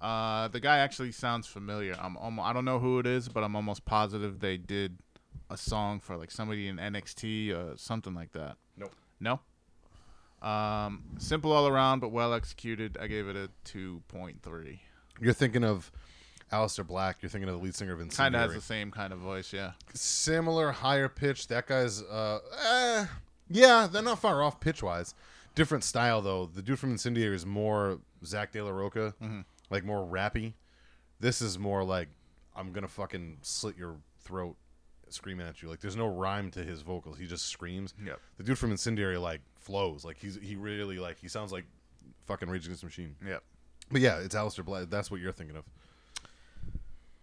Uh, 0.00 0.48
the 0.48 0.60
guy 0.60 0.78
actually 0.78 1.12
sounds 1.12 1.46
familiar. 1.46 1.96
I'm 2.00 2.16
almost, 2.16 2.46
I 2.48 2.52
don't 2.52 2.64
know 2.64 2.78
who 2.80 2.98
it 2.98 3.06
is, 3.06 3.28
but 3.28 3.44
I'm 3.44 3.54
almost 3.54 3.84
positive 3.84 4.40
they 4.40 4.56
did 4.56 4.98
a 5.54 5.56
song 5.56 6.00
for 6.00 6.16
like 6.16 6.30
somebody 6.30 6.68
in 6.68 6.76
NXT 6.76 7.54
or 7.54 7.76
something 7.78 8.14
like 8.14 8.32
that. 8.32 8.56
Nope. 8.76 8.94
No. 9.20 9.40
Um, 10.46 11.04
simple 11.18 11.52
all 11.52 11.66
around, 11.66 12.00
but 12.00 12.10
well 12.10 12.34
executed. 12.34 12.98
I 13.00 13.06
gave 13.06 13.28
it 13.28 13.36
a 13.36 13.48
two 13.64 14.02
point 14.08 14.42
three. 14.42 14.82
You're 15.20 15.32
thinking 15.32 15.64
of 15.64 15.90
Aleister 16.52 16.86
Black. 16.86 17.18
You're 17.22 17.30
thinking 17.30 17.48
of 17.48 17.56
the 17.56 17.64
lead 17.64 17.74
singer 17.74 17.92
of 17.92 18.00
Incendiary. 18.00 18.32
Kind 18.32 18.34
of 18.34 18.40
Incendiary. 18.40 18.54
has 18.54 18.62
the 18.62 18.66
same 18.66 18.90
kind 18.90 19.12
of 19.12 19.20
voice, 19.20 19.52
yeah. 19.52 19.72
Similar, 19.94 20.72
higher 20.72 21.08
pitch. 21.08 21.48
That 21.48 21.66
guy's, 21.66 22.02
uh, 22.02 22.40
eh, 22.62 23.06
yeah, 23.48 23.88
they're 23.90 24.02
not 24.02 24.18
far 24.18 24.42
off 24.42 24.60
pitch 24.60 24.82
wise. 24.82 25.14
Different 25.54 25.84
style 25.84 26.20
though. 26.20 26.46
The 26.46 26.62
dude 26.62 26.78
from 26.78 26.90
Incendiary 26.90 27.36
is 27.36 27.46
more 27.46 28.00
Zack 28.24 28.52
De 28.52 28.60
La 28.60 28.70
Rocha, 28.70 29.14
like 29.70 29.84
more 29.84 30.04
rappy. 30.04 30.54
This 31.20 31.40
is 31.40 31.58
more 31.58 31.84
like 31.84 32.08
I'm 32.56 32.72
gonna 32.72 32.88
fucking 32.88 33.38
slit 33.42 33.76
your 33.78 33.96
throat, 34.18 34.56
screaming 35.10 35.46
at 35.46 35.62
you. 35.62 35.68
Like 35.68 35.80
there's 35.80 35.96
no 35.96 36.06
rhyme 36.06 36.50
to 36.52 36.64
his 36.64 36.82
vocals. 36.82 37.18
He 37.18 37.26
just 37.26 37.46
screams. 37.46 37.94
Yep. 38.04 38.20
The 38.38 38.44
dude 38.44 38.58
from 38.58 38.70
Incendiary 38.70 39.18
like 39.18 39.40
flows. 39.56 40.04
Like 40.04 40.18
he's 40.18 40.38
he 40.42 40.56
really 40.56 40.98
like 40.98 41.18
he 41.20 41.28
sounds 41.28 41.52
like 41.52 41.64
fucking 42.26 42.48
Rage 42.48 42.64
Against 42.64 42.82
the 42.82 42.86
Machine. 42.86 43.16
Yep. 43.26 43.42
But 43.90 44.00
yeah, 44.00 44.18
it's 44.18 44.34
Aleister 44.34 44.64
Black. 44.64 44.88
That's 44.90 45.10
what 45.10 45.20
you're 45.20 45.32
thinking 45.32 45.56
of. 45.56 45.64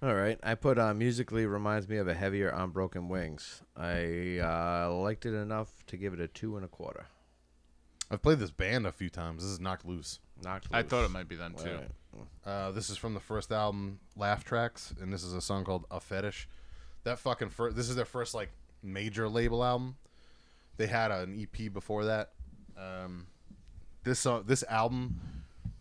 All 0.03 0.15
right, 0.15 0.39
I 0.41 0.55
put 0.55 0.79
uh, 0.79 0.95
musically 0.95 1.45
reminds 1.45 1.87
me 1.87 1.97
of 1.97 2.07
a 2.07 2.15
heavier 2.15 2.51
on 2.51 2.71
Broken 2.71 3.07
Wings. 3.07 3.61
I 3.77 4.39
uh, 4.39 4.91
liked 4.91 5.27
it 5.27 5.35
enough 5.35 5.85
to 5.87 5.97
give 5.97 6.13
it 6.13 6.19
a 6.19 6.27
two 6.27 6.55
and 6.55 6.65
a 6.65 6.67
quarter. 6.67 7.05
I've 8.09 8.23
played 8.23 8.39
this 8.39 8.49
band 8.49 8.87
a 8.87 8.91
few 8.91 9.11
times. 9.11 9.43
This 9.43 9.51
is 9.51 9.59
Knocked 9.59 9.85
Loose. 9.85 10.19
Knocked 10.43 10.71
Loose. 10.71 10.79
I 10.79 10.81
thought 10.81 11.05
it 11.05 11.11
might 11.11 11.27
be 11.27 11.35
them 11.35 11.53
too. 11.53 11.69
All 11.69 11.75
right. 11.75 12.51
Uh, 12.51 12.71
this 12.71 12.89
is 12.89 12.97
from 12.97 13.13
the 13.13 13.19
first 13.19 13.51
album, 13.51 13.99
Laugh 14.17 14.43
Tracks, 14.43 14.91
and 14.99 15.13
this 15.13 15.23
is 15.23 15.33
a 15.33 15.41
song 15.41 15.63
called 15.63 15.85
"A 15.91 15.99
Fetish." 15.99 16.49
That 17.03 17.19
fucking 17.19 17.49
first. 17.49 17.75
This 17.75 17.89
is 17.89 17.95
their 17.95 18.05
first 18.05 18.33
like 18.33 18.49
major 18.83 19.27
label 19.27 19.63
album. 19.63 19.95
They 20.77 20.87
had 20.87 21.11
an 21.11 21.39
EP 21.39 21.71
before 21.71 22.05
that. 22.05 22.31
Um, 22.77 23.27
this 24.03 24.19
song, 24.19 24.43
this 24.47 24.63
album, 24.69 25.19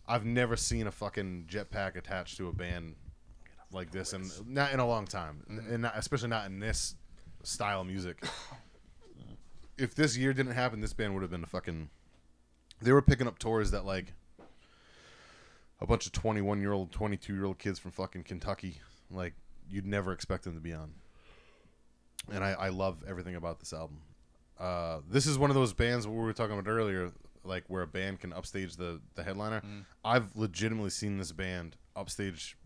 I've 0.07 0.25
never 0.25 0.55
seen 0.55 0.87
a 0.87 0.91
fucking 0.91 1.47
jetpack 1.49 1.95
attached 1.95 2.37
to 2.37 2.47
a 2.49 2.53
band 2.53 2.95
like 3.71 3.91
this, 3.91 4.13
and 4.13 4.29
not 4.47 4.73
in 4.73 4.79
a 4.79 4.87
long 4.87 5.05
time, 5.05 5.43
and- 5.47 5.59
and 5.67 5.81
not, 5.83 5.93
especially 5.95 6.27
not 6.29 6.45
in 6.45 6.59
this 6.59 6.95
style 7.43 7.81
of 7.81 7.87
music. 7.87 8.21
if 9.77 9.95
this 9.95 10.17
year 10.17 10.33
didn't 10.33 10.51
happen, 10.53 10.81
this 10.81 10.93
band 10.93 11.13
would 11.13 11.21
have 11.21 11.31
been 11.31 11.43
a 11.43 11.47
fucking. 11.47 11.89
They 12.81 12.91
were 12.91 13.01
picking 13.01 13.27
up 13.27 13.39
tours 13.39 13.71
that 13.71 13.85
like 13.85 14.13
a 15.79 15.85
bunch 15.87 16.05
of 16.05 16.11
21 16.11 16.61
year 16.61 16.71
old 16.73 16.91
22 16.91 17.33
year 17.33 17.45
old 17.45 17.57
kids 17.57 17.79
from 17.79 17.91
fucking 17.91 18.23
kentucky 18.23 18.77
like 19.09 19.33
you'd 19.69 19.85
never 19.85 20.11
expect 20.11 20.43
them 20.43 20.53
to 20.53 20.59
be 20.59 20.73
on 20.73 20.91
and 22.31 22.43
i, 22.43 22.51
I 22.51 22.69
love 22.69 23.03
everything 23.07 23.35
about 23.35 23.59
this 23.59 23.73
album 23.73 24.01
uh, 24.59 24.99
this 25.09 25.25
is 25.25 25.39
one 25.39 25.49
of 25.49 25.55
those 25.55 25.73
bands 25.73 26.07
we 26.07 26.15
were 26.15 26.33
talking 26.33 26.57
about 26.57 26.69
earlier 26.69 27.11
like 27.43 27.63
where 27.67 27.81
a 27.81 27.87
band 27.87 28.19
can 28.19 28.31
upstage 28.31 28.75
the, 28.75 28.99
the 29.15 29.23
headliner 29.23 29.61
i've 30.05 30.35
legitimately 30.35 30.91
seen 30.91 31.17
this 31.17 31.31
band 31.31 31.75
upstage 31.95 32.57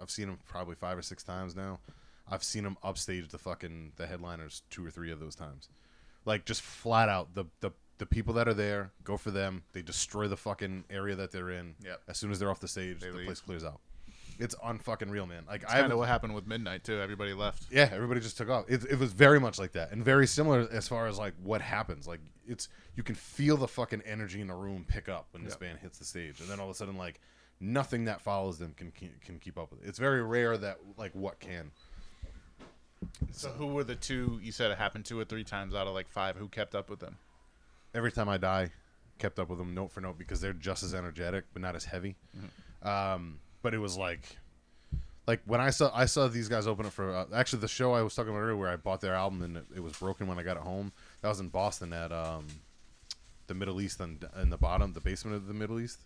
i've 0.00 0.10
seen 0.10 0.26
them 0.26 0.38
probably 0.48 0.74
five 0.74 0.98
or 0.98 1.02
six 1.02 1.22
times 1.22 1.54
now 1.54 1.78
i've 2.30 2.42
seen 2.42 2.64
them 2.64 2.76
upstage 2.82 3.28
the 3.28 3.38
fucking 3.38 3.92
the 3.96 4.06
headliners 4.06 4.62
two 4.70 4.84
or 4.84 4.90
three 4.90 5.12
of 5.12 5.20
those 5.20 5.36
times 5.36 5.68
like 6.24 6.44
just 6.44 6.62
flat 6.62 7.08
out 7.08 7.34
the 7.34 7.44
the 7.60 7.70
the 7.98 8.06
people 8.06 8.34
that 8.34 8.48
are 8.48 8.54
there 8.54 8.92
go 9.04 9.16
for 9.16 9.30
them. 9.30 9.64
They 9.72 9.82
destroy 9.82 10.28
the 10.28 10.36
fucking 10.36 10.84
area 10.88 11.16
that 11.16 11.32
they're 11.32 11.50
in. 11.50 11.74
Yep. 11.84 12.00
As 12.08 12.16
soon 12.16 12.30
as 12.30 12.38
they're 12.38 12.50
off 12.50 12.60
the 12.60 12.68
stage, 12.68 13.00
the 13.00 13.10
leave. 13.10 13.26
place 13.26 13.40
clears 13.40 13.64
out. 13.64 13.80
It's 14.38 14.54
unfucking 14.56 15.10
real, 15.10 15.26
man. 15.26 15.44
Like 15.48 15.62
I 15.64 15.66
Kind 15.66 15.78
of 15.78 15.82
haven't- 15.82 15.98
what 15.98 16.08
happened 16.08 16.34
with 16.34 16.46
Midnight 16.46 16.84
too. 16.84 17.00
Everybody 17.00 17.32
left. 17.34 17.64
yeah, 17.70 17.88
everybody 17.92 18.20
just 18.20 18.36
took 18.36 18.48
off. 18.48 18.66
It, 18.68 18.84
it 18.84 18.98
was 18.98 19.12
very 19.12 19.40
much 19.40 19.58
like 19.58 19.72
that, 19.72 19.90
and 19.90 20.04
very 20.04 20.26
similar 20.26 20.68
as 20.70 20.86
far 20.86 21.06
as 21.08 21.18
like 21.18 21.34
what 21.42 21.60
happens. 21.60 22.06
Like 22.06 22.20
it's 22.46 22.68
you 22.94 23.02
can 23.02 23.14
feel 23.16 23.56
the 23.56 23.68
fucking 23.68 24.02
energy 24.06 24.40
in 24.40 24.46
the 24.46 24.54
room 24.54 24.84
pick 24.86 25.08
up 25.08 25.26
when 25.32 25.42
this 25.44 25.52
Yep. 25.54 25.60
band 25.60 25.78
hits 25.80 25.98
the 25.98 26.04
stage, 26.04 26.40
and 26.40 26.48
then 26.48 26.60
all 26.60 26.66
of 26.66 26.70
a 26.70 26.74
sudden 26.74 26.96
like 26.96 27.20
nothing 27.60 28.04
that 28.04 28.20
follows 28.20 28.58
them 28.58 28.72
can 28.76 28.92
can, 28.92 29.10
can 29.24 29.38
keep 29.40 29.58
up 29.58 29.70
with 29.72 29.82
it. 29.82 29.88
It's 29.88 29.98
very 29.98 30.22
rare 30.22 30.56
that 30.56 30.78
like 30.96 31.12
what 31.14 31.40
can. 31.40 31.70
So 33.32 33.48
who 33.50 33.66
were 33.68 33.84
the 33.84 33.94
two 33.94 34.38
you 34.42 34.52
said 34.52 34.70
it 34.70 34.78
happened 34.78 35.04
two 35.04 35.18
or 35.18 35.24
three 35.24 35.44
times 35.44 35.74
out 35.74 35.86
of 35.86 35.94
like 35.94 36.08
five? 36.08 36.36
Who 36.36 36.48
kept 36.48 36.74
up 36.74 36.90
with 36.90 37.00
them? 37.00 37.16
every 37.94 38.12
time 38.12 38.28
I 38.28 38.36
die, 38.36 38.70
kept 39.18 39.38
up 39.38 39.48
with 39.48 39.58
them 39.58 39.74
note 39.74 39.90
for 39.90 40.00
note 40.02 40.18
because 40.18 40.40
they're 40.40 40.52
just 40.52 40.82
as 40.82 40.94
energetic 40.94 41.44
but 41.52 41.62
not 41.62 41.74
as 41.74 41.84
heavy. 41.86 42.16
Um, 42.82 43.38
but 43.68 43.74
it 43.74 43.80
was 43.80 43.98
like, 43.98 44.22
like 45.26 45.42
when 45.44 45.60
I 45.60 45.68
saw 45.68 45.90
I 45.94 46.06
saw 46.06 46.26
these 46.26 46.48
guys 46.48 46.66
open 46.66 46.86
it 46.86 46.92
for 46.94 47.14
uh, 47.14 47.26
actually 47.34 47.58
the 47.58 47.68
show 47.68 47.92
I 47.92 48.00
was 48.00 48.14
talking 48.14 48.30
about 48.30 48.40
earlier 48.40 48.56
where 48.56 48.70
I 48.70 48.76
bought 48.76 49.02
their 49.02 49.12
album 49.14 49.42
and 49.42 49.58
it, 49.58 49.64
it 49.76 49.82
was 49.82 49.92
broken 49.92 50.26
when 50.26 50.38
I 50.38 50.42
got 50.42 50.56
it 50.56 50.62
home. 50.62 50.90
That 51.20 51.28
was 51.28 51.38
in 51.40 51.48
Boston 51.48 51.92
at 51.92 52.10
um, 52.10 52.46
the 53.46 53.52
Middle 53.52 53.82
East 53.82 54.00
and 54.00 54.26
in 54.40 54.48
the 54.48 54.56
bottom, 54.56 54.94
the 54.94 55.02
basement 55.02 55.36
of 55.36 55.46
the 55.46 55.52
Middle 55.52 55.80
East, 55.80 55.98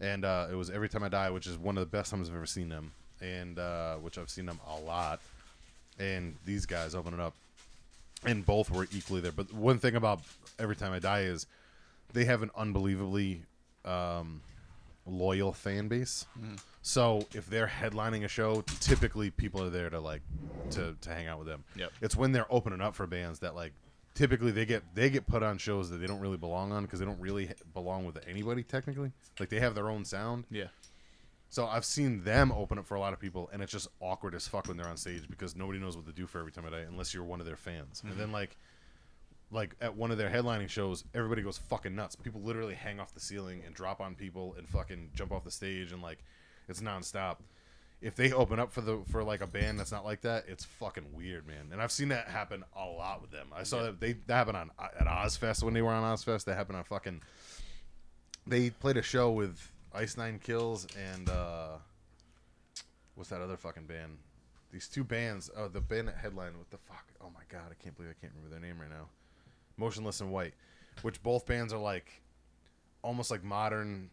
and 0.00 0.24
uh, 0.24 0.48
it 0.50 0.56
was 0.56 0.68
every 0.68 0.88
time 0.88 1.04
I 1.04 1.08
die, 1.08 1.30
which 1.30 1.46
is 1.46 1.56
one 1.56 1.78
of 1.78 1.88
the 1.88 1.96
best 1.96 2.10
times 2.10 2.28
I've 2.28 2.34
ever 2.34 2.46
seen 2.46 2.68
them, 2.68 2.90
and 3.20 3.60
uh, 3.60 3.94
which 3.98 4.18
I've 4.18 4.28
seen 4.28 4.46
them 4.46 4.58
a 4.68 4.80
lot. 4.80 5.20
And 6.00 6.34
these 6.44 6.66
guys 6.66 6.96
open 6.96 7.14
it 7.14 7.20
up 7.20 7.34
and 8.24 8.44
both 8.44 8.72
were 8.72 8.88
equally 8.92 9.20
there. 9.20 9.30
But 9.30 9.52
one 9.52 9.78
thing 9.78 9.94
about 9.94 10.22
Every 10.58 10.74
Time 10.74 10.92
I 10.92 10.98
Die 10.98 11.20
is 11.20 11.46
they 12.12 12.24
have 12.24 12.42
an 12.42 12.50
unbelievably 12.56 13.42
um, 13.84 14.40
loyal 15.06 15.52
fan 15.52 15.88
base. 15.88 16.26
Mm-hmm. 16.38 16.56
So 16.82 17.26
if 17.34 17.46
they're 17.48 17.66
headlining 17.66 18.24
a 18.24 18.28
show, 18.28 18.62
typically 18.80 19.30
people 19.30 19.62
are 19.62 19.70
there 19.70 19.90
to 19.90 20.00
like 20.00 20.22
to, 20.70 20.94
to 21.00 21.10
hang 21.10 21.26
out 21.26 21.38
with 21.38 21.48
them. 21.48 21.64
Yep. 21.76 21.92
It's 22.00 22.16
when 22.16 22.32
they're 22.32 22.52
opening 22.52 22.80
up 22.80 22.94
for 22.94 23.06
bands 23.06 23.40
that 23.40 23.54
like 23.54 23.72
typically 24.14 24.50
they 24.50 24.64
get 24.64 24.82
they 24.94 25.10
get 25.10 25.26
put 25.26 25.42
on 25.42 25.58
shows 25.58 25.90
that 25.90 25.98
they 25.98 26.06
don't 26.06 26.20
really 26.20 26.36
belong 26.36 26.72
on 26.72 26.82
because 26.82 26.98
they 26.98 27.04
don't 27.04 27.20
really 27.20 27.50
belong 27.74 28.04
with 28.04 28.18
anybody 28.28 28.62
technically. 28.62 29.12
Like 29.38 29.48
they 29.48 29.60
have 29.60 29.74
their 29.74 29.90
own 29.90 30.04
sound. 30.04 30.44
Yeah. 30.50 30.66
So 31.48 31.66
I've 31.66 31.84
seen 31.84 32.24
them 32.24 32.50
open 32.50 32.78
up 32.78 32.86
for 32.86 32.96
a 32.96 33.00
lot 33.00 33.12
of 33.12 33.20
people, 33.20 33.48
and 33.52 33.62
it's 33.62 33.70
just 33.70 33.86
awkward 34.00 34.34
as 34.34 34.48
fuck 34.48 34.66
when 34.66 34.76
they're 34.76 34.88
on 34.88 34.96
stage 34.96 35.28
because 35.30 35.54
nobody 35.54 35.78
knows 35.78 35.96
what 35.96 36.04
to 36.06 36.12
do 36.12 36.26
for 36.26 36.40
every 36.40 36.50
time 36.50 36.66
I 36.66 36.70
die 36.70 36.84
unless 36.88 37.14
you're 37.14 37.24
one 37.24 37.40
of 37.40 37.46
their 37.46 37.56
fans. 37.56 38.02
And 38.04 38.12
then 38.12 38.26
mm-hmm. 38.26 38.34
like 38.34 38.56
like 39.50 39.74
at 39.80 39.96
one 39.96 40.10
of 40.10 40.18
their 40.18 40.30
headlining 40.30 40.68
shows, 40.68 41.04
everybody 41.14 41.42
goes 41.42 41.58
fucking 41.58 41.94
nuts. 41.94 42.16
People 42.16 42.40
literally 42.42 42.74
hang 42.74 42.98
off 42.98 43.14
the 43.14 43.20
ceiling 43.20 43.62
and 43.64 43.74
drop 43.74 44.00
on 44.00 44.14
people 44.14 44.54
and 44.58 44.68
fucking 44.68 45.10
jump 45.14 45.32
off 45.32 45.44
the 45.44 45.50
stage 45.50 45.92
and 45.92 46.02
like 46.02 46.24
it's 46.68 46.80
nonstop. 46.80 47.36
If 48.02 48.14
they 48.14 48.32
open 48.32 48.58
up 48.58 48.72
for 48.72 48.80
the 48.82 48.98
for 49.08 49.22
like 49.22 49.40
a 49.40 49.46
band 49.46 49.78
that's 49.78 49.92
not 49.92 50.04
like 50.04 50.20
that, 50.22 50.44
it's 50.48 50.64
fucking 50.64 51.06
weird, 51.12 51.46
man. 51.46 51.68
And 51.72 51.80
I've 51.80 51.92
seen 51.92 52.08
that 52.08 52.28
happen 52.28 52.64
a 52.76 52.84
lot 52.84 53.22
with 53.22 53.30
them. 53.30 53.48
I 53.54 53.62
saw 53.62 53.84
that 53.84 54.00
they 54.00 54.14
that 54.26 54.34
happened 54.34 54.56
on 54.56 54.70
at 54.78 55.06
Ozzfest 55.06 55.62
when 55.62 55.74
they 55.74 55.82
were 55.82 55.92
on 55.92 56.02
Ozzfest. 56.02 56.44
That 56.44 56.56
happened 56.56 56.78
on 56.78 56.84
fucking. 56.84 57.22
They 58.46 58.70
played 58.70 58.96
a 58.96 59.02
show 59.02 59.30
with 59.30 59.72
Ice 59.94 60.16
Nine 60.16 60.38
Kills 60.38 60.86
and 61.14 61.28
uh 61.30 61.78
what's 63.14 63.30
that 63.30 63.40
other 63.40 63.56
fucking 63.56 63.86
band? 63.86 64.18
These 64.72 64.88
two 64.88 65.04
bands. 65.04 65.50
Oh, 65.56 65.68
the 65.68 65.80
band 65.80 66.08
that 66.08 66.16
headline. 66.16 66.58
What 66.58 66.70
the 66.70 66.78
fuck? 66.78 67.06
Oh 67.20 67.30
my 67.32 67.42
god, 67.48 67.70
I 67.70 67.82
can't 67.82 67.96
believe 67.96 68.10
I 68.10 68.20
can't 68.20 68.32
remember 68.34 68.50
their 68.54 68.68
name 68.68 68.78
right 68.80 68.90
now. 68.90 69.08
Motionless 69.76 70.20
in 70.20 70.30
White, 70.30 70.54
which 71.02 71.22
both 71.22 71.46
bands 71.46 71.72
are 71.72 71.78
like 71.80 72.22
almost 73.02 73.30
like 73.30 73.44
modern, 73.44 74.10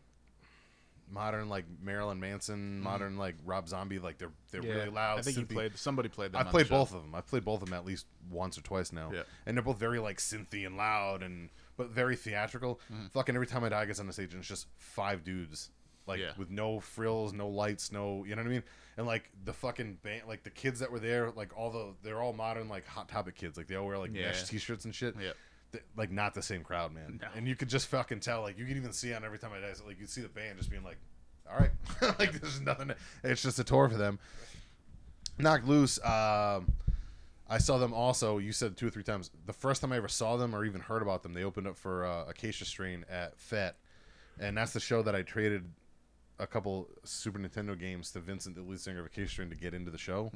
modern 1.10 1.49
like 1.49 1.65
Marilyn 1.81 2.19
Manson, 2.19 2.80
modern 2.81 3.18
like 3.18 3.35
Rob 3.45 3.68
Zombie. 3.68 3.99
Like 3.99 4.18
they're 4.18 4.31
they're 4.52 4.61
really 4.61 4.90
loud. 4.90 5.19
I 5.19 5.22
think 5.22 5.38
you 5.38 5.45
played. 5.45 5.77
Somebody 5.77 6.10
played 6.10 6.31
them. 6.31 6.41
I've 6.41 6.48
played 6.52 6.65
the 6.65 6.69
show. 6.69 6.76
both 6.80 6.94
of 6.94 7.02
them. 7.02 7.15
I've 7.15 7.27
played 7.27 7.45
both 7.45 7.61
of 7.61 7.69
them 7.69 7.77
at 7.77 7.85
least 7.85 8.06
once 8.30 8.57
or 8.57 8.61
twice 8.61 8.91
now. 8.91 9.11
Yeah. 9.14 9.23
And 9.45 9.56
they're 9.56 9.64
both 9.64 9.77
very 9.80 9.99
like 9.99 10.18
synthy 10.18 10.65
and 10.65 10.77
loud 10.77 11.23
and 11.23 11.49
but 11.77 11.90
very 11.90 12.15
theatrical. 12.15 12.80
Mm-hmm. 12.91 13.07
Fucking 13.14 13.35
every 13.35 13.48
time 13.48 13.64
I 13.64 13.69
die 13.69 13.85
gets 13.85 13.99
on 13.99 14.07
the 14.07 14.14
stage 14.14 14.34
and 14.34 14.40
it's 14.40 14.48
just 14.49 14.68
five 14.77 15.23
dudes. 15.23 15.69
Like 16.06 16.19
Yeah. 16.19 16.31
with 16.38 16.49
no 16.49 16.80
frills, 16.81 17.31
no 17.31 17.48
lights, 17.48 17.91
no 17.91 18.26
you 18.26 18.35
know 18.35 18.41
what 18.41 18.49
I 18.49 18.52
mean? 18.52 18.64
And 18.98 19.07
like 19.07 19.30
the 19.45 19.53
fucking 19.53 19.99
band 20.03 20.23
like 20.27 20.44
the 20.44 20.49
kids 20.49 20.80
that 20.80 20.91
were 20.91 20.99
there, 20.99 21.31
like 21.31 21.57
all 21.57 21.69
the 21.72 21.94
they're 22.03 22.22
all 22.22 22.34
modern 22.34 22.68
like 22.69 22.85
hot 22.88 23.07
topic 23.07 23.35
kids. 23.35 23.57
Like 23.57 23.68
they 23.68 23.76
all 23.76 23.88
wear 23.88 23.98
like 23.98 24.14
Yeah. 24.14 24.27
mesh 24.27 24.44
t 24.44 24.57
shirts 24.57 24.85
and 24.85 24.94
shit. 24.94 25.15
Yeah. 25.19 25.31
Th- 25.74 25.84
Like 25.98 26.12
not 26.12 26.34
the 26.34 26.41
same 26.41 26.64
crowd, 26.64 26.94
man. 26.94 27.20
No. 27.22 27.28
And 27.36 27.45
you 27.48 27.56
could 27.58 27.68
just 27.68 27.88
fucking 27.88 28.22
tell, 28.22 28.41
like 28.44 28.58
you 28.58 28.66
could 28.66 28.78
even 28.78 28.94
see 28.94 29.14
on 29.14 29.26
every 29.26 29.38
time 29.40 29.52
I 29.54 29.60
die, 29.60 29.74
like 29.86 30.00
you 30.00 30.08
see 30.08 30.22
the 30.22 30.30
band 30.30 30.58
just 30.58 30.70
being 30.72 30.84
like, 30.84 30.98
All 31.52 31.58
right. 31.60 31.72
like 32.20 32.40
there's 32.40 32.62
nothing 32.62 32.91
it's 33.24 33.41
just 33.41 33.60
a 33.60 33.64
tour 33.66 33.90
for 33.90 33.98
them. 33.98 34.20
Knocked 35.38 35.66
Loose. 35.68 35.98
Um, 36.06 36.72
I 37.50 37.58
saw 37.58 37.78
them 37.78 37.94
also. 37.94 38.38
You 38.38 38.52
said 38.54 38.78
two 38.78 38.88
or 38.88 38.90
three 38.90 39.04
times. 39.04 39.30
The 39.45 39.54
first 39.54 39.82
time 39.82 39.91
I 39.91 39.98
ever 39.98 40.08
saw 40.08 40.38
them 40.38 40.56
or 40.56 40.64
even 40.64 40.80
heard 40.80 41.02
about 41.02 41.24
them, 41.24 41.34
they 41.34 41.44
opened 41.44 41.68
up 41.68 41.76
for 41.76 42.06
uh, 42.06 42.26
Acacia 42.30 42.66
Strain 42.66 43.04
at 43.10 43.38
Fete, 43.38 43.74
and 44.40 44.56
that's 44.58 44.72
the 44.74 44.80
show 44.80 45.02
that 45.04 45.14
I 45.16 45.22
traded 45.24 45.66
a 46.40 46.48
couple 46.48 46.88
Super 47.04 47.38
Nintendo 47.40 47.78
games 47.78 48.12
to 48.12 48.20
Vincent, 48.20 48.56
the 48.56 48.62
lead 48.62 48.80
singer 48.80 49.00
of 49.02 49.06
Acacia 49.08 49.30
Strain, 49.30 49.50
to 49.50 49.56
get 49.56 49.74
into 49.74 49.91
the 49.91 49.98
show. 49.98 50.32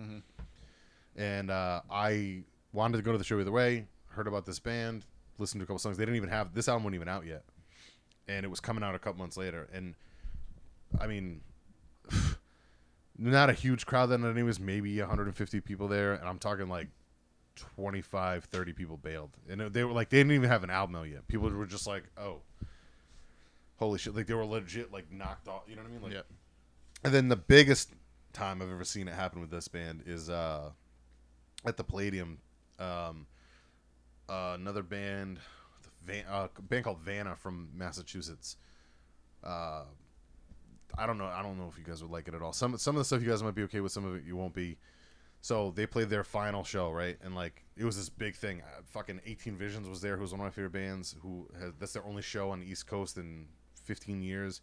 And 1.16 1.50
uh, 1.50 1.82
I 1.90 2.44
wanted 2.74 2.98
to 2.98 3.04
go 3.04 3.12
to 3.12 3.18
the 3.18 3.24
show 3.24 3.40
either 3.40 3.52
way. 3.52 3.86
Heard 4.08 4.28
about 4.28 4.46
this 4.46 4.60
band, 4.60 5.06
listened 5.38 5.60
to 5.62 5.64
a 5.64 5.68
couple 5.68 5.80
songs. 5.80 5.98
They 5.98 6.06
didn't 6.06 6.18
even 6.18 6.30
have 6.30 6.54
this 6.54 6.68
album 6.68 6.84
wasn't 6.84 6.96
even 6.96 7.08
out 7.08 7.26
yet, 7.26 7.44
and 8.28 8.46
it 8.46 8.50
was 8.50 8.60
coming 8.60 8.84
out 8.84 8.96
a 8.96 9.00
couple 9.00 9.20
months 9.20 9.38
later. 9.38 9.68
And 9.74 9.96
I 11.00 11.08
mean, 11.08 11.42
not 13.18 13.50
a 13.50 13.54
huge 13.54 13.86
crowd 13.86 14.08
then 14.08 14.46
was 14.46 14.60
maybe 14.60 15.00
150 15.00 15.60
people 15.62 15.88
there. 15.88 16.14
And 16.14 16.28
i'm 16.28 16.40
talking 16.40 16.70
like 16.70 16.88
25 17.56 18.46
30 18.46 18.74
people 18.74 18.98
bailed. 18.98 19.32
And 19.50 19.62
they 19.62 19.84
were 19.84 19.92
like 19.94 20.10
they 20.10 20.18
didn't 20.18 20.34
even 20.34 20.50
have 20.50 20.64
an 20.64 20.70
album 20.70 20.96
out 20.96 21.10
yet. 21.10 21.28
People 21.28 21.50
were 21.50 21.66
just 21.66 21.88
like 21.88 22.04
oh 22.18 22.42
holy 23.78 23.98
shit. 24.00 24.16
Like 24.16 24.28
they 24.28 24.34
were 24.34 24.46
legit 24.46 24.92
like 24.92 25.12
knocked 25.12 25.48
off. 25.48 25.64
You 25.68 25.76
know 25.76 25.82
what 25.84 25.90
i 25.90 25.94
mean? 25.94 26.02
Like 26.04 26.14
Yeah. 26.14 26.22
and 27.04 27.14
then 27.14 27.28
the 27.30 27.36
biggest 27.36 27.92
time 28.34 28.62
i've 28.62 28.70
ever 28.70 28.84
seen 28.84 29.08
it 29.08 29.16
happen 29.16 29.42
with 29.42 29.50
this 29.50 29.68
band 29.68 30.04
is 30.06 30.30
uh 30.30 30.70
at 31.66 31.76
the 31.76 31.84
palladium 31.84 32.38
um 32.78 33.26
uh, 34.30 34.54
another 34.56 34.84
band 34.84 35.40
Van, 36.06 36.26
uh, 36.30 36.48
a 36.56 36.62
band 36.62 36.84
called 36.86 37.00
vanna 37.00 37.36
from 37.36 37.70
massachusetts 37.74 38.58
uh 39.44 39.84
I 40.98 41.06
don't 41.06 41.18
know. 41.18 41.26
I 41.26 41.42
don't 41.42 41.58
know 41.58 41.68
if 41.68 41.78
you 41.78 41.84
guys 41.84 42.02
would 42.02 42.12
like 42.12 42.28
it 42.28 42.34
at 42.34 42.42
all. 42.42 42.54
Some 42.54 42.78
some 42.78 42.96
of 42.96 43.00
the 43.00 43.06
stuff 43.06 43.22
you 43.22 43.30
guys 43.30 43.44
might 43.44 43.56
be 43.56 43.64
okay 43.64 43.82
with. 43.82 43.92
Some 43.92 44.06
of 44.06 44.16
it 44.16 44.24
you 44.26 44.36
won't 44.36 44.54
be. 44.54 44.78
So 45.42 45.72
they 45.76 45.86
played 45.86 46.10
their 46.10 46.24
final 46.24 46.64
show, 46.64 46.92
right? 46.92 47.18
And 47.24 47.36
like 47.36 47.64
it 47.76 47.84
was 47.84 47.96
this 47.96 48.10
big 48.10 48.36
thing. 48.36 48.62
Uh, 48.62 48.82
fucking 48.86 49.22
18 49.26 49.56
Visions 49.56 49.88
was 49.88 50.02
there, 50.02 50.16
who 50.16 50.24
was 50.24 50.32
one 50.32 50.40
of 50.40 50.46
my 50.46 50.50
favorite 50.50 50.72
bands. 50.74 51.16
Who 51.22 51.48
has, 51.60 51.74
that's 51.80 51.94
their 51.94 52.06
only 52.06 52.22
show 52.22 52.50
on 52.50 52.60
the 52.62 52.66
East 52.66 52.88
Coast 52.88 53.18
in 53.18 53.48
15 53.84 54.22
years. 54.22 54.62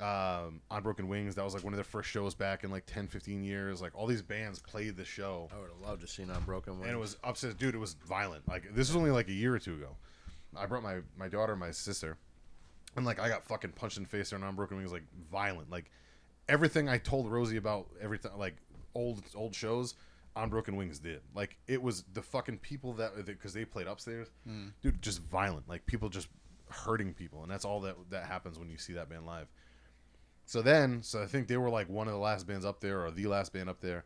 Um, 0.00 0.60
on 0.70 0.82
Broken 0.82 1.08
Wings, 1.08 1.34
that 1.36 1.44
was 1.44 1.54
like 1.54 1.64
one 1.64 1.72
of 1.72 1.76
their 1.76 1.84
first 1.84 2.10
shows 2.10 2.34
back 2.34 2.64
in 2.64 2.70
like 2.70 2.84
10, 2.86 3.06
15 3.08 3.42
years. 3.42 3.80
Like 3.80 3.94
all 3.94 4.06
these 4.06 4.22
bands 4.22 4.58
played 4.60 4.96
the 4.96 5.04
show 5.04 5.48
I 5.54 5.58
would 5.58 5.70
have 5.70 5.80
loved 5.80 6.00
to 6.02 6.06
seen 6.06 6.30
on 6.30 6.42
Broken 6.44 6.74
Wings. 6.74 6.86
and 6.86 6.94
it 6.96 7.00
was 7.00 7.16
upstairs, 7.24 7.54
dude. 7.54 7.74
It 7.74 7.78
was 7.78 7.94
violent. 7.94 8.46
Like 8.48 8.64
this 8.74 8.88
was 8.88 8.96
only 8.96 9.10
like 9.10 9.28
a 9.28 9.32
year 9.32 9.54
or 9.54 9.58
two 9.58 9.74
ago. 9.74 9.96
I 10.56 10.66
brought 10.66 10.82
my 10.82 10.98
my 11.16 11.28
daughter, 11.28 11.52
and 11.52 11.60
my 11.60 11.70
sister, 11.70 12.16
and 12.96 13.04
like 13.06 13.18
I 13.20 13.28
got 13.28 13.44
fucking 13.44 13.72
punched 13.72 13.96
in 13.96 14.02
the 14.04 14.08
face 14.08 14.30
there, 14.30 14.42
on 14.42 14.54
broken 14.56 14.76
wings, 14.76 14.92
like 14.92 15.04
violent. 15.30 15.70
Like 15.70 15.90
everything 16.48 16.88
I 16.88 16.98
told 16.98 17.30
Rosie 17.30 17.56
about 17.56 17.88
every 18.00 18.18
time, 18.18 18.38
like 18.38 18.56
old 18.94 19.22
old 19.34 19.54
shows. 19.54 19.94
On 20.34 20.50
Broken 20.50 20.76
Wings 20.76 20.98
did 20.98 21.22
like 21.34 21.56
it 21.66 21.80
was 21.82 22.04
the 22.12 22.20
fucking 22.20 22.58
people 22.58 22.92
that 22.94 23.24
because 23.24 23.54
they 23.54 23.64
played 23.64 23.86
upstairs, 23.86 24.28
dude, 24.82 25.00
just 25.00 25.22
violent 25.22 25.66
like 25.66 25.86
people 25.86 26.10
just 26.10 26.28
hurting 26.68 27.14
people, 27.14 27.42
and 27.42 27.50
that's 27.50 27.64
all 27.64 27.80
that 27.80 27.96
that 28.10 28.26
happens 28.26 28.58
when 28.58 28.68
you 28.68 28.76
see 28.76 28.92
that 28.92 29.08
band 29.08 29.24
live. 29.24 29.46
So 30.46 30.62
then, 30.62 31.02
so 31.02 31.20
I 31.20 31.26
think 31.26 31.48
they 31.48 31.56
were 31.56 31.68
like 31.68 31.88
one 31.88 32.06
of 32.06 32.12
the 32.12 32.20
last 32.20 32.46
bands 32.46 32.64
up 32.64 32.80
there 32.80 33.04
or 33.04 33.10
the 33.10 33.26
last 33.26 33.52
band 33.52 33.68
up 33.68 33.80
there. 33.80 34.04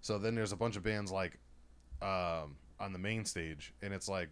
So 0.00 0.18
then 0.18 0.34
there's 0.34 0.52
a 0.52 0.56
bunch 0.56 0.76
of 0.76 0.82
bands 0.82 1.12
like 1.12 1.38
um, 2.00 2.56
on 2.80 2.92
the 2.92 2.98
main 2.98 3.26
stage, 3.26 3.72
and 3.82 3.92
it's 3.92 4.08
like 4.08 4.30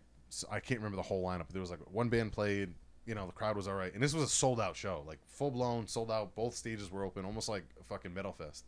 I 0.51 0.61
can't 0.61 0.81
remember 0.81 0.97
the 0.97 1.03
whole 1.03 1.23
lineup. 1.23 1.45
But 1.47 1.53
there 1.53 1.61
was 1.61 1.71
like 1.71 1.81
one 1.91 2.09
band 2.09 2.33
played, 2.33 2.71
you 3.07 3.15
know, 3.15 3.27
the 3.27 3.33
crowd 3.33 3.55
was 3.55 3.69
all 3.69 3.75
right, 3.75 3.93
and 3.93 4.03
this 4.03 4.15
was 4.15 4.25
a 4.25 4.29
sold 4.29 4.61
out 4.61 4.77
show, 4.77 5.05
like 5.07 5.19
full 5.27 5.51
blown, 5.51 5.87
sold 5.87 6.11
out. 6.11 6.35
Both 6.35 6.57
stages 6.57 6.91
were 6.91 7.05
open, 7.05 7.27
almost 7.27 7.51
like 7.51 7.65
a 7.79 7.85
fucking 7.85 8.13
metal 8.15 8.33
fest. 8.33 8.65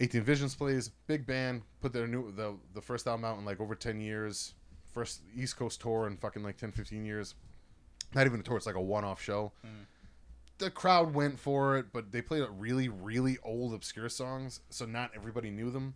18 0.00 0.22
Visions 0.22 0.56
plays, 0.56 0.90
big 1.06 1.24
band, 1.24 1.62
put 1.80 1.92
their 1.92 2.08
new 2.08 2.32
the 2.32 2.54
the 2.74 2.82
first 2.82 3.06
album 3.06 3.24
out 3.24 3.38
in 3.38 3.44
like 3.44 3.60
over 3.60 3.76
10 3.76 4.00
years, 4.00 4.54
first 4.92 5.20
East 5.36 5.56
Coast 5.56 5.80
tour 5.80 6.08
in 6.08 6.16
fucking 6.16 6.42
like 6.42 6.56
10, 6.56 6.72
15 6.72 7.04
years. 7.04 7.36
Not 8.16 8.26
even 8.26 8.40
a 8.40 8.42
tour; 8.42 8.56
it's 8.56 8.66
like 8.66 8.74
a 8.74 8.80
one 8.80 9.04
off 9.04 9.22
show 9.22 9.52
the 10.58 10.70
crowd 10.70 11.14
went 11.14 11.38
for 11.38 11.76
it, 11.76 11.86
but 11.92 12.12
they 12.12 12.22
played 12.22 12.44
really, 12.58 12.88
really 12.88 13.38
old, 13.42 13.74
obscure 13.74 14.08
songs, 14.08 14.60
so 14.70 14.84
not 14.84 15.10
everybody 15.14 15.50
knew 15.50 15.70
them. 15.70 15.94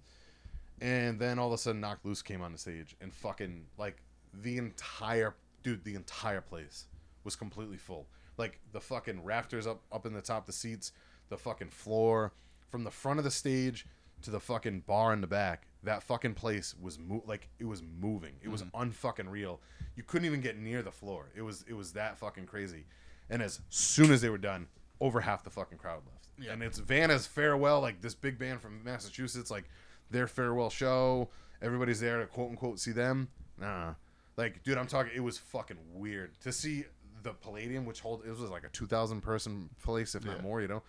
And 0.81 1.19
then 1.19 1.39
all 1.39 1.49
of 1.49 1.53
a 1.53 1.59
sudden, 1.59 1.81
Knock 1.81 2.01
Loose 2.05 2.23
came 2.23 2.43
on 2.43 2.53
the 2.53 2.59
stage, 2.59 2.97
and 3.01 3.13
fucking 3.13 3.67
like 3.77 4.03
the 4.43 4.59
entire 4.59 5.35
dude, 5.63 5.85
the 5.85 5.95
entire 5.95 6.41
place 6.41 6.87
was 7.25 7.37
completely 7.37 7.77
full. 7.77 8.07
Like 8.37 8.61
the 8.73 8.81
fucking 8.81 9.25
rafters 9.25 9.67
up 9.67 9.83
up 9.93 10.07
in 10.07 10.13
the 10.13 10.23
top, 10.23 10.47
the 10.47 10.53
seats, 10.53 10.93
the 11.29 11.37
fucking 11.37 11.71
floor, 11.71 12.33
from 12.71 12.85
the 12.85 12.91
front 12.91 13.19
of 13.19 13.25
the 13.25 13.31
stage 13.31 13.87
to 14.23 14.31
the 14.31 14.41
fucking 14.41 14.81
bar 14.87 15.13
in 15.13 15.21
the 15.21 15.27
back. 15.27 15.67
That 15.85 16.03
fucking 16.03 16.35
place 16.35 16.75
was 16.81 16.99
mo- 16.99 17.25
like 17.27 17.49
it 17.59 17.65
was 17.65 17.83
moving. 18.01 18.35
It 18.43 18.49
was 18.49 18.63
mm-hmm. 18.63 18.91
unfucking 18.91 19.31
real. 19.31 19.61
You 19.97 20.03
couldn't 20.03 20.27
even 20.27 20.41
get 20.41 20.59
near 20.59 20.83
the 20.83 20.93
floor. 20.93 21.31
It 21.35 21.43
was 21.43 21.65
it 21.69 21.75
was 21.75 21.93
that 21.93 22.19
fucking 22.19 22.47
crazy. 22.47 22.85
And 23.31 23.43
as 23.43 23.61
soon 23.69 24.11
as 24.11 24.21
they 24.21 24.31
were 24.31 24.39
done, 24.39 24.69
over 25.01 25.21
half 25.21 25.45
the 25.45 25.51
fucking 25.51 25.79
crowd 25.79 26.03
left. 26.07 26.29
Yeah. 26.41 26.53
And 26.53 26.63
it's 26.63 26.79
Vanna's 26.79 27.27
farewell, 27.27 27.81
like 27.81 28.01
this 28.01 28.15
big 28.15 28.39
band 28.39 28.61
from 28.61 28.83
Massachusetts, 28.85 29.51
like 29.51 29.65
their 30.11 30.27
farewell 30.27 30.71
show. 30.71 31.29
Everybody's 31.61 32.01
there 32.01 32.21
to 32.21 32.27
quote 32.27 32.51
unquote 32.51 32.79
see 32.79 32.93
them. 32.93 33.29
Nah, 33.61 33.95
like 34.37 34.63
dude, 34.63 34.79
I'm 34.79 34.87
talking. 34.87 35.13
It 35.15 35.21
was 35.21 35.39
fucking 35.39 35.79
weird 35.93 36.41
to 36.43 36.53
see 36.53 36.85
the 37.23 37.33
Palladium, 37.33 37.85
which 37.85 38.01
hold 38.01 38.25
it 38.25 38.31
was 38.31 38.41
like 38.51 38.65
a 38.65 38.69
2,000 38.69 39.21
person 39.21 39.69
place, 39.83 40.15
if 40.15 40.25
not 40.25 40.43
more. 40.43 40.63
You 40.63 40.69
know, 40.69 40.83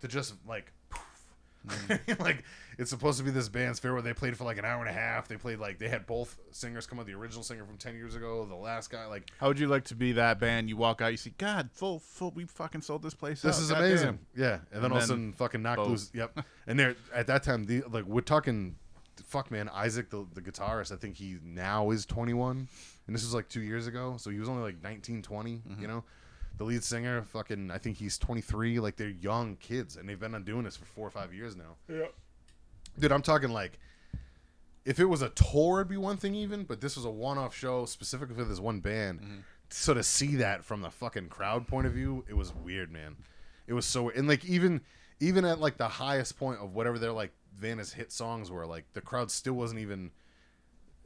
to 0.00 0.08
just 0.08 0.34
like. 0.46 0.72
like 2.20 2.44
it's 2.78 2.90
supposed 2.90 3.18
to 3.18 3.24
be 3.24 3.30
this 3.30 3.48
band's 3.48 3.78
fair 3.78 3.92
where 3.92 4.02
They 4.02 4.14
played 4.14 4.36
for 4.36 4.44
like 4.44 4.58
an 4.58 4.64
hour 4.64 4.80
and 4.80 4.88
a 4.88 4.92
half. 4.92 5.28
They 5.28 5.36
played 5.36 5.58
like 5.58 5.78
they 5.78 5.88
had 5.88 6.06
both 6.06 6.38
singers 6.50 6.86
come 6.86 6.98
out. 6.98 7.06
The 7.06 7.14
original 7.14 7.42
singer 7.42 7.64
from 7.64 7.76
ten 7.76 7.94
years 7.96 8.14
ago, 8.14 8.46
the 8.46 8.54
last 8.54 8.90
guy. 8.90 9.06
Like 9.06 9.30
How 9.38 9.48
would 9.48 9.58
you 9.58 9.66
like 9.66 9.84
to 9.86 9.94
be 9.94 10.12
that 10.12 10.38
band? 10.38 10.68
You 10.68 10.76
walk 10.76 11.00
out, 11.02 11.08
you 11.08 11.16
see, 11.16 11.34
God, 11.36 11.70
full, 11.72 11.98
full. 11.98 12.30
We 12.30 12.44
fucking 12.44 12.82
sold 12.82 13.02
this 13.02 13.14
place. 13.14 13.42
This 13.42 13.56
out. 13.56 13.62
is 13.62 13.70
Goddamn." 13.70 13.86
amazing. 13.86 14.18
Yeah, 14.36 14.58
and 14.72 14.82
then 14.82 14.84
And 14.84 14.92
all 14.92 14.98
of 14.98 15.04
a 15.04 15.06
sudden, 15.06 15.32
fucking 15.32 15.62
knock 15.62 15.76
both. 15.76 15.88
loose. 15.88 16.10
Yep. 16.14 16.40
And 16.66 16.78
there 16.78 16.96
at 17.14 17.26
that 17.26 17.42
time, 17.42 17.64
the 17.64 17.82
like 17.90 18.04
we're 18.04 18.20
talking, 18.20 18.76
fuck 19.24 19.50
man, 19.50 19.68
Isaac 19.70 20.10
the 20.10 20.26
the 20.34 20.40
guitarist. 20.40 20.92
I 20.92 20.96
think 20.96 21.16
he 21.16 21.38
now 21.42 21.90
is 21.90 22.06
21, 22.06 22.68
and 23.06 23.14
this 23.16 23.22
was 23.24 23.34
like 23.34 23.48
two 23.48 23.62
years 23.62 23.86
ago, 23.86 24.16
so 24.18 24.30
he 24.30 24.38
was 24.38 24.48
only 24.48 24.62
like 24.62 24.82
19, 24.82 25.22
20. 25.22 25.50
Mm-hmm. 25.56 25.82
You 25.82 25.88
know, 25.88 26.04
the 26.58 26.64
lead 26.64 26.84
singer, 26.84 27.22
fucking, 27.22 27.70
I 27.70 27.78
think 27.78 27.96
he's 27.96 28.18
23. 28.18 28.80
Like 28.80 28.96
they're 28.96 29.08
young 29.08 29.56
kids, 29.56 29.96
and 29.96 30.08
they've 30.08 30.20
been 30.20 30.34
on 30.34 30.44
doing 30.44 30.64
this 30.64 30.76
for 30.76 30.84
four 30.84 31.06
or 31.06 31.10
five 31.10 31.32
years 31.32 31.56
now. 31.56 31.76
Yeah. 31.88 32.06
Dude, 32.98 33.12
I'm 33.12 33.22
talking 33.22 33.50
like. 33.50 33.78
If 34.84 34.98
it 34.98 35.04
was 35.04 35.20
a 35.20 35.28
tour, 35.28 35.80
it'd 35.80 35.88
be 35.88 35.98
one 35.98 36.16
thing 36.16 36.34
even, 36.34 36.64
but 36.64 36.80
this 36.80 36.96
was 36.96 37.04
a 37.04 37.10
one-off 37.10 37.54
show 37.54 37.84
specifically 37.84 38.34
for 38.34 38.44
this 38.44 38.58
one 38.58 38.80
band. 38.80 39.20
Mm-hmm. 39.20 39.38
So 39.68 39.92
to 39.92 40.02
see 40.02 40.36
that 40.36 40.64
from 40.64 40.80
the 40.80 40.90
fucking 40.90 41.28
crowd 41.28 41.66
point 41.66 41.86
of 41.86 41.92
view, 41.92 42.24
it 42.26 42.34
was 42.34 42.54
weird, 42.54 42.90
man. 42.90 43.16
It 43.66 43.74
was 43.74 43.84
so 43.84 44.08
and 44.08 44.26
like 44.26 44.44
even 44.46 44.80
even 45.20 45.44
at 45.44 45.60
like 45.60 45.76
the 45.76 45.88
highest 45.88 46.38
point 46.38 46.60
of 46.60 46.74
whatever 46.74 46.98
their 46.98 47.12
like 47.12 47.32
Vanna's 47.54 47.92
hit 47.92 48.12
songs 48.12 48.50
were, 48.50 48.66
like 48.66 48.84
the 48.94 49.00
crowd 49.00 49.30
still 49.30 49.54
wasn't 49.54 49.80
even 49.80 50.10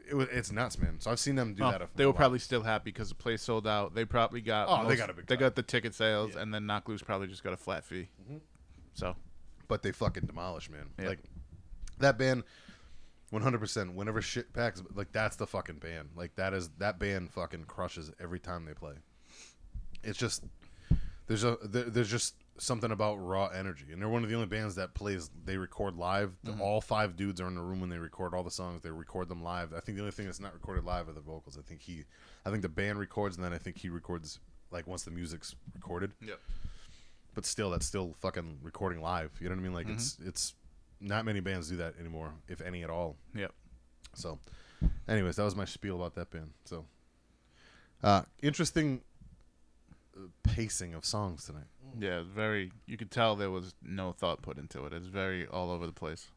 it 0.08 0.14
was, 0.14 0.28
it's 0.30 0.52
nuts, 0.52 0.78
man. 0.78 0.96
So 1.00 1.10
I've 1.10 1.18
seen 1.20 1.34
them 1.36 1.54
do 1.54 1.62
Oh, 1.64 1.70
that. 1.70 1.82
a- 1.82 1.88
they 1.94 2.06
were 2.06 2.12
probably 2.12 2.38
still 2.38 2.62
happy 2.62 2.90
because 2.90 3.08
the 3.08 3.14
place 3.14 3.42
sold 3.42 3.66
out. 3.66 3.94
They 3.94 4.04
probably 4.04 4.40
got. 4.40 4.68
Oh, 4.68 4.88
they 4.88 4.96
got 4.96 5.10
a 5.10 5.14
big 5.14 5.26
They 5.26 5.36
cut. 5.36 5.40
got 5.40 5.54
the 5.56 5.62
ticket 5.62 5.94
sales, 5.94 6.28
Yeah. 6.30 6.34
Mm-hmm. 6.34 6.42
and 6.42 6.54
then 6.54 6.66
Knock 6.66 6.88
Loose 6.88 7.02
probably 7.02 7.26
just 7.28 7.42
got 7.44 7.52
a 7.52 7.56
flat 7.56 7.84
fee. 7.84 8.08
So 8.94 9.16
but 9.68 9.82
they 9.82 9.92
fucking 9.92 10.26
demolish, 10.26 10.68
man. 10.70 10.90
Yeah. 11.00 11.08
Like 11.08 11.20
that 11.98 12.18
band, 12.18 12.42
one 13.30 13.42
hundred 13.42 13.60
percent. 13.60 13.94
Whenever 13.94 14.20
shit 14.20 14.52
packs, 14.52 14.82
like 14.94 15.12
that's 15.12 15.36
the 15.36 15.46
fucking 15.46 15.76
band. 15.76 16.10
Like 16.14 16.34
that 16.36 16.52
is 16.52 16.68
that 16.78 16.98
band 16.98 17.30
fucking 17.32 17.64
crushes 17.64 18.10
every 18.20 18.38
time 18.38 18.64
they 18.66 18.74
play. 18.74 18.94
It's 20.02 20.18
just 20.18 20.44
there's 21.28 21.44
a 21.44 21.56
there, 21.62 21.84
there's 21.84 22.10
just 22.10 22.34
something 22.58 22.90
about 22.90 23.16
raw 23.16 23.46
energy, 23.48 23.86
and 23.92 24.00
they're 24.00 24.08
one 24.08 24.22
of 24.24 24.28
the 24.28 24.34
only 24.34 24.46
bands 24.46 24.74
that 24.76 24.94
plays. 24.94 25.30
They 25.44 25.56
record 25.56 25.96
live. 25.96 26.32
The- 26.44 26.56
All 26.60 26.80
five 26.80 27.16
dudes 27.16 27.40
are 27.40 27.48
in 27.48 27.54
the 27.54 27.62
room 27.62 27.80
when 27.80 27.88
they 27.90 27.98
record 27.98 28.34
all 28.34 28.42
the 28.42 28.50
songs. 28.50 28.82
They 28.82 28.90
record 28.90 29.28
them 29.28 29.42
live. 29.42 29.72
I 29.74 29.80
think 29.80 29.96
the 29.96 30.02
only 30.02 30.12
thing 30.12 30.26
that's 30.26 30.40
not 30.40 30.52
recorded 30.52 30.84
live 30.84 31.08
are 31.08 31.12
the 31.12 31.20
vocals. 31.20 31.56
I 31.58 31.62
think 31.62 31.80
he, 31.82 32.04
I 32.46 32.50
think 32.50 32.62
the 32.62 32.68
band 32.68 32.98
records, 32.98 33.36
and 33.36 33.44
then 33.44 33.52
I 33.52 33.58
think 33.58 33.78
he 33.78 33.88
records 33.88 34.38
like 34.70 34.86
once 34.86 35.02
the 35.02 35.10
music's 35.10 35.54
recorded 35.74 36.12
yep. 36.26 36.40
but 37.34 37.44
still 37.44 37.68
that's 37.68 37.84
still 37.84 38.14
fucking 38.20 38.56
recording 38.62 39.02
live 39.02 39.30
you 39.38 39.46
know 39.46 39.54
what 39.54 39.60
i 39.60 39.62
mean 39.62 39.74
like 39.74 39.86
it's 39.86 40.16
it's 40.24 40.54
not 40.98 41.26
many 41.26 41.40
bands 41.40 41.68
do 41.68 41.76
that 41.76 41.92
anymore 42.00 42.32
if 42.48 42.62
any 42.62 42.82
at 42.82 42.88
all 42.88 43.16
Yep. 43.34 43.52
so 44.14 44.38
anyways 45.06 45.36
that 45.36 45.42
was 45.44 45.54
my 45.54 45.66
spiel 45.66 45.96
about 45.96 46.14
that 46.14 46.30
band 46.30 46.52
so 46.64 46.86
uh 48.02 48.22
interesting 48.42 49.02
uh, 50.16 50.20
pacing 50.42 50.94
of 50.94 51.04
songs 51.04 51.44
tonight 51.44 51.66
Yeah, 51.98 52.22
very. 52.22 52.72
You 52.86 52.96
could 52.96 53.10
tell 53.10 53.36
there 53.36 53.50
was 53.50 53.74
no 53.82 54.12
thought 54.12 54.42
put 54.42 54.58
into 54.58 54.84
it. 54.86 54.92
It's 54.92 55.06
very 55.06 55.46
all 55.46 55.70
over 55.70 55.86
the 55.86 55.92
place. 55.92 56.28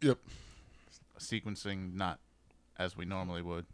yep 0.00 0.18
Sequencing 1.18 1.94
not 1.94 2.20
as 2.78 2.96
we 2.96 3.04
normally 3.04 3.42
would. 3.42 3.66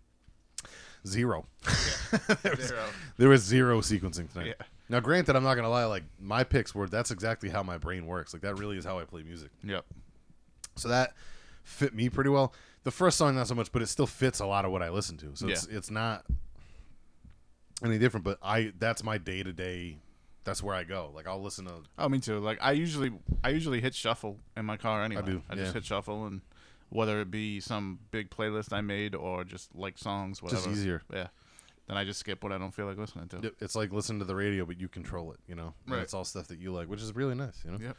zero 1.07 1.47
there, 2.43 2.55
was, 2.57 2.67
Zero. 2.69 2.85
there 3.19 3.29
was 3.29 3.43
zero 3.43 3.81
sequencing 3.81 4.31
tonight 4.33 4.47
Yeah. 4.59 4.67
now 4.89 5.01
granted 5.01 5.35
i'm 5.35 5.43
not 5.43 5.57
gonna 5.57 5.69
lie 5.69 5.85
like 5.87 6.05
my 6.21 6.45
picks 6.45 6.73
were 6.75 6.87
that's 6.89 7.11
exactly 7.11 7.49
how 7.49 7.65
my 7.65 7.77
brain 7.79 8.07
works 8.07 8.33
like 8.33 8.43
that 8.43 8.57
really 8.59 8.77
is 8.79 8.85
how 8.85 9.01
i 9.01 9.05
play 9.05 9.25
music 9.25 9.51
Yep. 9.65 9.85
So 10.77 10.89
that 10.89 11.15
fit 11.65 11.95
me 11.95 12.09
pretty 12.09 12.31
well. 12.31 12.55
The 12.85 12.91
first 12.93 13.19
song 13.19 13.35
not 13.35 13.47
so 13.49 13.55
much, 13.55 13.71
but 13.73 13.83
it 13.83 13.87
still 13.89 14.07
fits 14.07 14.41
a 14.41 14.47
lot 14.47 14.65
of 14.65 14.71
what 14.73 14.83
I 14.83 14.89
listen 14.91 15.17
to. 15.19 15.33
So 15.35 15.49
it's 15.49 15.69
Yeah. 15.71 15.77
it's 15.79 15.91
not 15.91 16.25
any 17.85 17.99
different. 17.99 18.25
But 18.25 18.39
I 18.43 18.73
that's 18.79 19.05
my 19.05 19.19
day 19.19 19.43
to 19.43 19.53
day. 19.53 19.99
That's 20.45 20.63
where 20.63 20.75
I 20.75 20.85
go. 20.85 21.11
Like 21.15 21.27
I'll 21.27 21.43
listen 21.43 21.67
to. 21.67 21.73
Oh, 21.99 22.09
me 22.09 22.19
too. 22.19 22.39
Like 22.39 22.59
I 22.61 22.73
usually, 22.73 23.13
I 23.45 23.51
usually 23.51 23.81
hit 23.81 23.95
shuffle 23.95 24.39
in 24.57 24.65
my 24.65 24.77
car 24.77 25.03
anyway. 25.05 25.23
do, 25.23 25.43
I 25.49 25.55
just 25.55 25.73
hit 25.75 25.85
shuffle, 25.85 26.27
and 26.27 26.41
whether 26.89 27.21
it 27.21 27.31
be 27.31 27.61
some 27.61 27.99
big 28.11 28.31
playlist 28.31 28.73
I 28.73 28.81
made 28.81 29.15
or 29.15 29.45
just 29.45 29.75
like 29.75 29.99
songs, 29.99 30.43
whatever. 30.43 30.63
Just 30.63 30.71
easier. 30.77 31.03
Yeah. 31.13 31.29
Then 31.89 31.97
I 31.97 32.05
just 32.05 32.21
skip 32.21 32.43
what 32.45 32.53
I 32.53 32.59
don't 32.59 32.73
feel 32.73 32.87
like 32.87 32.97
listening 32.97 33.29
to. 33.29 33.53
It's 33.61 33.75
like 33.75 33.93
listening 33.93 34.21
to 34.21 34.25
the 34.25 34.37
radio, 34.37 34.65
but 34.65 34.81
you 34.81 34.89
control 34.89 35.33
it. 35.33 35.39
You 35.49 35.55
know, 35.57 35.75
And 35.87 35.95
Right. 35.95 36.03
It's 36.03 36.15
all 36.15 36.25
stuff 36.25 36.49
that 36.49 36.59
you 36.59 36.73
like, 36.73 36.89
which 36.89 37.01
is 37.03 37.15
really 37.15 37.35
nice. 37.35 37.61
You 37.65 37.73
know. 37.73 37.79
Yep. 37.81 37.97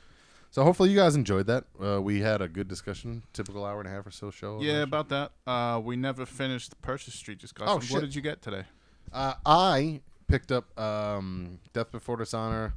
So 0.51 0.63
hopefully 0.63 0.91
you 0.91 0.95
guys 0.95 1.15
enjoyed 1.15 1.47
that. 1.47 1.63
Uh, 1.83 1.99
we 1.99 2.21
had 2.21 2.41
a 2.41 2.47
good 2.47 2.67
discussion. 2.67 3.23
Typical 3.33 3.65
hour 3.65 3.79
and 3.79 3.89
a 3.89 3.91
half 3.91 4.05
or 4.05 4.11
so 4.11 4.29
show. 4.29 4.61
Yeah, 4.61 4.83
about 4.83 5.09
that. 5.09 5.31
Uh, 5.47 5.81
we 5.83 5.95
never 5.95 6.27
finished 6.27 6.69
the 6.69 6.75
purchase 6.75 7.15
street 7.15 7.39
discussion. 7.39 7.69
Oh, 7.81 7.93
What 7.93 8.01
did 8.01 8.13
you 8.13 8.21
get 8.21 8.41
today? 8.43 8.63
Uh, 9.11 9.33
I 9.45 10.01
picked 10.27 10.51
up 10.51 10.77
um, 10.79 11.59
Death 11.73 11.91
Before 11.91 12.17
Dishonor, 12.17 12.73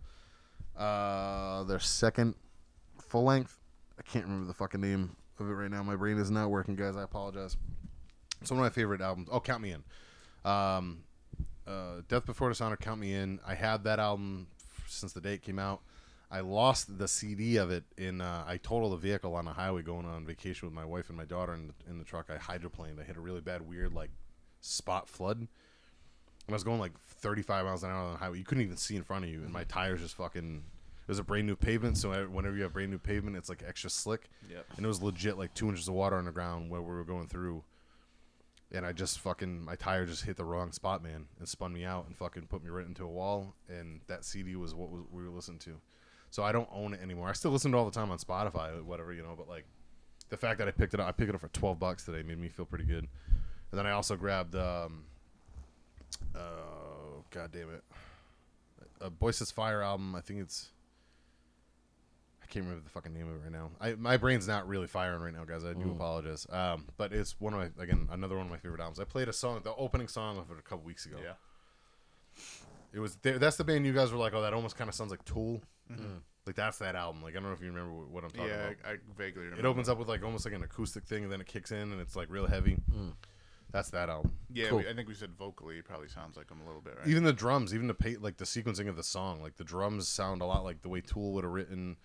uh, 0.77 1.65
their 1.65 1.81
second 1.81 2.35
full 3.01 3.25
length. 3.25 3.59
I 3.99 4.03
can't 4.03 4.25
remember 4.25 4.47
the 4.47 4.55
fucking 4.55 4.81
name 4.81 5.17
of 5.39 5.49
it 5.49 5.53
right 5.53 5.71
now. 5.71 5.83
My 5.83 5.97
brain 5.97 6.19
is 6.19 6.31
not 6.31 6.51
working, 6.51 6.77
guys. 6.77 6.97
I 6.97 7.03
apologize. 7.03 7.57
It's 8.41 8.51
one 8.51 8.61
of 8.61 8.65
my 8.65 8.71
favorite 8.71 9.01
albums. 9.01 9.29
Oh, 9.31 9.41
Count 9.41 9.63
Me 9.63 9.73
In. 9.73 10.51
Um, 10.51 11.05
uh, 11.67 12.03
Death 12.09 12.27
Before 12.27 12.49
Dishonor, 12.49 12.77
Count 12.77 13.01
Me 13.01 13.15
In. 13.15 13.41
I 13.47 13.55
had 13.55 13.85
that 13.85 13.99
album 13.99 14.49
since 14.87 15.13
the 15.13 15.21
day 15.21 15.35
it 15.35 15.43
came 15.43 15.59
out. 15.59 15.81
I 16.31 16.41
lost 16.41 16.99
the 16.99 17.07
CD 17.09 17.57
of 17.57 17.71
it 17.71 17.85
in. 17.97 18.21
Uh, 18.21 18.45
I 18.47 18.57
totaled 18.57 18.93
a 18.93 18.97
vehicle 18.97 19.35
on 19.35 19.47
a 19.47 19.53
highway 19.53 19.83
going 19.83 20.07
on 20.07 20.27
vacation 20.27 20.67
with 20.67 20.75
my 20.75 20.85
wife 20.85 21.09
and 21.09 21.17
my 21.17 21.25
daughter 21.25 21.55
in 21.55 21.69
the, 21.69 21.75
in 21.89 21.99
the 21.99 22.05
truck. 22.05 22.31
I 22.31 22.37
hydroplaned. 22.37 23.01
I 23.01 23.05
hit 23.05 23.17
a 23.17 23.21
really 23.21 23.41
bad, 23.41 23.63
weird 23.63 23.95
like 23.95 24.11
spot 24.61 25.09
flood. 25.09 25.47
And 26.47 26.55
I 26.55 26.57
was 26.57 26.65
going 26.65 26.79
like 26.79 26.93
35 27.07 27.65
miles 27.65 27.83
an 27.83 27.91
hour 27.91 27.97
on 27.97 28.13
the 28.13 28.19
highway. 28.19 28.39
You 28.39 28.45
couldn't 28.45 28.65
even 28.65 28.77
see 28.77 28.97
in 28.97 29.03
front 29.03 29.25
of 29.25 29.31
you, 29.31 29.43
and 29.43 29.53
my 29.53 29.65
tires 29.65 30.01
just 30.01 30.17
fucking. 30.17 30.63
It 31.03 31.09
was 31.09 31.19
a 31.21 31.25
brand 31.25 31.47
new 31.47 31.55
pavement, 31.55 31.97
so 31.97 32.11
whenever 32.27 32.57
you 32.57 32.65
have 32.65 32.73
brand 32.73 32.91
new 32.91 32.99
pavement, 32.99 33.37
it's 33.37 33.49
like 33.49 33.63
extra 33.67 33.89
slick. 33.89 34.29
Yep. 34.51 34.67
And 34.77 34.85
it 34.85 34.89
was 34.89 35.01
legit 35.01 35.39
like 35.39 35.55
two 35.55 35.69
inches 35.69 35.87
of 35.87 35.95
water 35.95 36.17
on 36.17 36.25
the 36.25 36.33
ground 36.33 36.69
where 36.69 36.83
we 36.83 36.89
were 36.89 37.05
going 37.05 37.29
through. 37.29 37.63
And 38.73 38.85
I 38.85 38.93
just 38.93 39.21
fucking 39.21 39.65
my 39.65 39.77
tire 39.77 40.05
just 40.05 40.25
hit 40.25 40.37
the 40.37 40.45
wrong 40.45 40.73
spot, 40.73 41.05
man, 41.05 41.27
and 41.39 41.49
spun 41.49 41.73
me 41.73 41.85
out 41.85 42.07
and 42.07 42.17
fucking 42.17 42.47
put 42.47 42.65
me 42.65 42.71
right 42.71 42.87
into 42.87 43.05
a 43.05 43.09
wall. 43.09 43.55
And 43.69 44.01
that 44.09 44.25
CD 44.25 44.57
was 44.57 44.75
what 44.75 44.91
was, 44.91 45.03
we 45.13 45.23
were 45.23 45.31
listening 45.31 45.61
to. 45.61 45.77
So 46.31 46.43
I 46.43 46.51
don't 46.51 46.69
own 46.73 46.93
it 46.93 47.01
anymore. 47.01 47.29
I 47.29 47.33
still 47.33 47.53
listen 47.53 47.71
to 47.71 47.77
it 47.77 47.81
all 47.81 47.87
the 47.87 47.93
time 47.93 48.11
on 48.11 48.19
Spotify, 48.19 48.83
whatever 48.83 49.13
you 49.13 49.23
know. 49.23 49.35
But 49.37 49.49
like 49.49 49.65
the 50.29 50.37
fact 50.37 50.59
that 50.59 50.67
I 50.67 50.73
picked 50.73 50.95
it 50.95 51.01
up, 51.01 51.07
I 51.07 51.13
picked 51.13 51.29
it 51.29 51.35
up 51.35 51.41
for 51.41 51.49
12 51.49 51.79
bucks 51.79 52.05
today, 52.05 52.23
made 52.23 52.39
me 52.39 52.49
feel 52.49 52.67
pretty 52.67 52.85
good. 52.85 53.07
And 53.71 53.79
then 53.79 53.87
I 53.87 53.93
also 53.93 54.17
grabbed 54.17 54.57
um, 54.57 55.05
uh, 56.35 57.21
god 57.31 57.53
damn 57.53 57.71
it, 57.71 57.85
a 59.01 59.11
Boysetsfire 59.11 59.85
album. 59.85 60.15
I 60.15 60.21
think 60.21 60.41
it's. 60.41 60.71
I 62.43 62.47
can't 62.49 62.65
remember 62.65 62.85
the 62.85 62.91
fucking 62.91 63.13
name 63.13 63.29
of 63.29 63.35
it 63.35 63.43
right 63.43 63.53
now. 63.53 63.71
I 63.81 63.95
my 63.95 64.17
brain's 64.17 64.47
not 64.47 64.69
really 64.69 64.87
firing 64.87 65.21
right 65.21 65.35
now, 65.35 65.45
guys. 65.45 65.65
I 65.65 65.73
do 65.73 65.91
apologize. 65.91 66.47
Um, 66.49 66.87
but 66.97 67.13
it's 67.13 67.41
one 67.41 67.53
of 67.55 67.59
my 67.59 67.83
again 67.83 68.09
another 68.13 68.37
one 68.37 68.47
of 68.47 68.53
my 68.53 68.59
favorite 68.59 68.81
albums. 68.81 69.01
I 69.01 69.05
played 69.05 69.29
a 69.29 69.33
song, 69.33 69.61
the 69.65 69.75
opening 69.75 70.07
song 70.07 70.39
of 70.39 70.51
it 70.53 70.57
a 70.59 70.63
couple 70.63 70.85
weeks 70.85 71.07
ago. 71.07 71.17
Yeah. 71.23 71.33
It 72.93 73.01
was 73.01 73.17
there, 73.17 73.39
that's 73.39 73.57
the 73.57 73.65
band 73.65 73.85
you 73.85 73.93
guys 73.93 74.13
were 74.13 74.19
like, 74.19 74.33
oh, 74.33 74.43
that 74.43 74.55
almost 74.55 74.77
kind 74.77 74.89
of 74.89 74.95
sounds 74.95 75.11
like 75.11 75.25
Tool. 75.25 75.61
Like 76.47 76.55
that's 76.55 76.79
that 76.79 76.95
album. 76.95 77.21
Like 77.23 77.33
I 77.35 77.41
don't 77.41 77.49
know 77.49 77.53
if 77.53 77.61
you 77.61 77.67
remember 77.67 77.91
what 77.93 78.23
I'm 78.23 78.31
talking 78.31 78.47
Yeah, 78.47 78.69
about. 78.69 78.77
I, 78.87 78.91
I 78.93 78.97
vaguely 79.19 79.43
remember. 79.43 79.67
It 79.67 79.69
opens 79.69 79.89
up 79.89 79.99
with 79.99 80.09
like 80.09 80.23
almost 80.23 80.45
like 80.45 80.55
an 80.55 80.63
acoustic 80.63 81.05
thing, 81.05 81.25
and 81.25 81.33
then 81.33 81.41
it 81.41 81.49
kicks 81.49 81.73
in, 81.73 81.91
and 81.93 82.01
it's 82.01 82.15
like 82.15 82.31
real 82.31 82.47
heavy. 82.47 82.77
That's 83.77 83.91
that 83.91 84.09
album. 84.09 84.33
Yeah, 84.51 84.69
Cool. 84.71 84.79
we, 84.79 84.89
I 84.89 84.95
think 84.95 85.07
we 85.07 85.13
said 85.13 85.33
vocally. 85.39 85.77
It 85.77 85.85
probably 85.85 86.09
sounds 86.09 86.39
like 86.39 86.47
them 86.49 86.63
a 86.63 86.67
little 86.67 86.81
bit, 86.81 86.97
right? 86.99 87.07
Even 87.07 87.25
the 87.25 87.33
drums, 87.35 87.75
even 87.75 87.89
the 87.89 87.93
pa- 87.95 88.19
like 88.23 88.39
the 88.39 88.47
sequencing 88.47 88.89
of 88.89 88.97
the 88.97 89.03
song, 89.03 89.43
like 89.43 89.59
the 89.59 89.65
drums 89.65 90.09
sound 90.09 90.41
a 90.41 90.47
lot 90.47 90.65
like 90.65 90.81
the 90.81 90.89
way 90.89 91.03
Tool 91.03 91.33
would 91.35 91.45
have 91.45 91.53
written. 91.53 91.99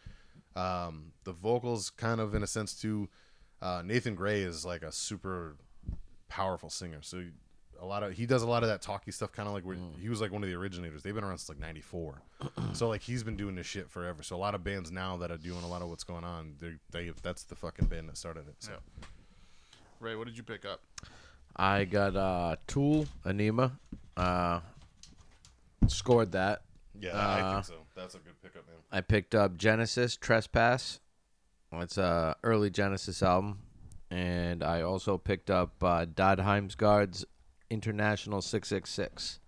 Um, 0.57 1.14
the 1.23 1.31
vocals, 1.31 1.89
kind 1.89 2.19
of 2.19 2.35
in 2.35 2.43
a 2.43 2.48
sense, 2.48 2.73
too. 2.73 3.07
Uh, 3.61 3.84
Nathan 3.85 4.15
Gray 4.15 4.41
is 4.41 4.65
like 4.65 4.84
a 4.84 4.91
super 4.91 5.56
powerful 6.27 6.69
singer, 6.69 6.98
so 7.02 7.23
a 7.80 7.85
lot 7.85 8.03
of 8.03 8.11
he 8.11 8.26
does 8.26 8.41
a 8.43 8.48
lot 8.49 8.64
of 8.64 8.69
that 8.69 8.81
talky 8.81 9.11
stuff, 9.11 9.31
kind 9.31 9.48
of 9.48 9.53
like 9.53 9.64
where 9.64 9.77
he 9.98 10.10
was 10.10 10.19
like 10.19 10.34
one 10.34 10.43
of 10.43 10.49
the 10.49 10.56
originators. 10.56 11.03
They've 11.03 11.15
been 11.15 11.23
around 11.23 11.38
since 11.38 11.48
like 11.48 11.60
'94, 11.60 12.22
so 12.73 12.89
like 12.89 13.02
he's 13.02 13.23
been 13.23 13.38
doing 13.38 13.56
this 13.56 13.65
shit 13.65 13.89
forever. 13.89 14.23
So 14.23 14.35
a 14.35 14.38
lot 14.38 14.56
of 14.56 14.64
bands 14.65 14.91
now 14.91 15.15
that 15.18 15.31
are 15.31 15.38
doing 15.38 15.64
a 15.64 15.68
lot 15.69 15.81
of 15.81 15.88
what's 15.88 16.03
going 16.03 16.26
on, 16.26 16.56
they 16.60 16.73
they 16.91 17.14
that's 17.23 17.43
the 17.43 17.56
fucking 17.56 17.85
band 17.85 18.10
that 18.10 18.18
started 18.18 18.49
it. 18.49 18.56
So. 18.60 18.72
Yeah. 18.73 19.06
Ray, 20.02 20.15
what 20.15 20.26
did 20.27 20.35
you 20.35 20.43
pick 20.43 20.65
up? 20.65 20.81
I 21.56 21.86
got 21.86 22.15
uh, 22.15 22.56
Tool, 22.68 23.06
Anima. 23.26 23.73
Uh, 24.18 24.61
scored 25.88 26.32
that. 26.34 26.61
Yeah, 26.99 27.18
I 27.18 27.41
Uh, 27.41 27.53
think 27.61 27.65
so. 27.65 27.86
That's 27.95 28.15
a 28.15 28.19
good 28.19 28.40
pickup, 28.41 28.68
man. 28.68 28.76
I 28.91 29.02
picked 29.02 29.36
up 29.36 29.57
Genesis 29.57 30.15
Trespass. 30.18 30.99
It's 31.73 31.98
a 31.98 32.36
early 32.44 32.69
Genesis 32.69 33.23
album, 33.23 33.60
and 34.10 34.61
I 34.64 34.82
also 34.82 35.18
picked 35.18 35.49
up 35.49 35.82
uh, 35.82 36.06
Dødheimsgard's 36.06 37.26
International 37.69 38.41
Six 38.41 38.68
Six 38.68 38.90
Six, 38.90 39.40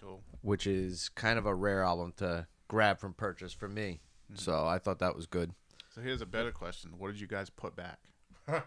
Cool. 0.00 0.22
which 0.40 0.66
is 0.66 1.10
kind 1.10 1.38
of 1.38 1.44
a 1.44 1.54
rare 1.54 1.82
album 1.82 2.14
to 2.16 2.46
grab 2.68 2.98
from 2.98 3.12
purchase 3.12 3.52
for 3.52 3.68
me. 3.68 4.00
Hmm. 4.30 4.36
So 4.36 4.66
I 4.66 4.78
thought 4.78 4.98
that 5.00 5.14
was 5.14 5.26
good. 5.26 5.52
So 5.94 6.00
here's 6.00 6.22
a 6.22 6.26
better 6.26 6.50
question: 6.50 6.92
What 6.96 7.08
did 7.12 7.20
you 7.20 7.26
guys 7.26 7.50
put 7.50 7.76
back? 7.76 7.98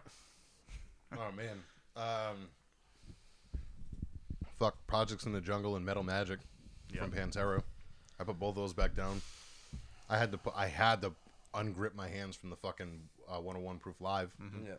Oh 1.12 1.32
man. 1.36 1.64
Um, 1.96 2.50
fuck 4.60 4.76
Projects 4.88 5.26
in 5.26 5.32
the 5.32 5.42
Jungle 5.42 5.76
and 5.76 5.86
Metal 5.86 6.04
Magic 6.04 6.40
from 6.96 7.12
Pantera. 7.12 7.64
I 8.20 8.24
put 8.24 8.40
both 8.40 8.56
those 8.56 8.74
back 8.74 8.96
down. 8.96 9.22
I 10.10 10.18
had 10.18 10.32
to 10.32 10.38
put. 10.38 10.54
I 10.56 10.68
had 10.68 11.02
to 11.02 11.14
ungrip 11.54 11.96
my 11.96 12.08
hands 12.08 12.36
from 12.36 12.50
the 12.50 12.56
fucking 12.58 13.02
uh, 13.28 13.40
101 13.40 13.80
Proof 13.80 14.02
Live. 14.02 14.32
Yeah. 14.66 14.74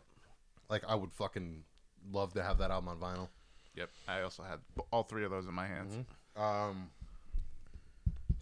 Like 0.69 0.83
I 0.87 0.95
would 0.95 1.11
fucking 1.11 1.63
love 2.11 2.33
to 2.33 2.43
have 2.43 2.57
that 2.59 2.71
album 2.71 2.89
on 2.89 2.97
vinyl. 2.97 3.27
Yep, 3.75 3.89
I 4.07 4.21
also 4.21 4.43
had 4.43 4.59
all 4.91 5.03
three 5.03 5.23
of 5.23 5.31
those 5.31 5.47
in 5.47 5.53
my 5.53 5.67
hands. 5.67 5.95
Um. 6.35 6.89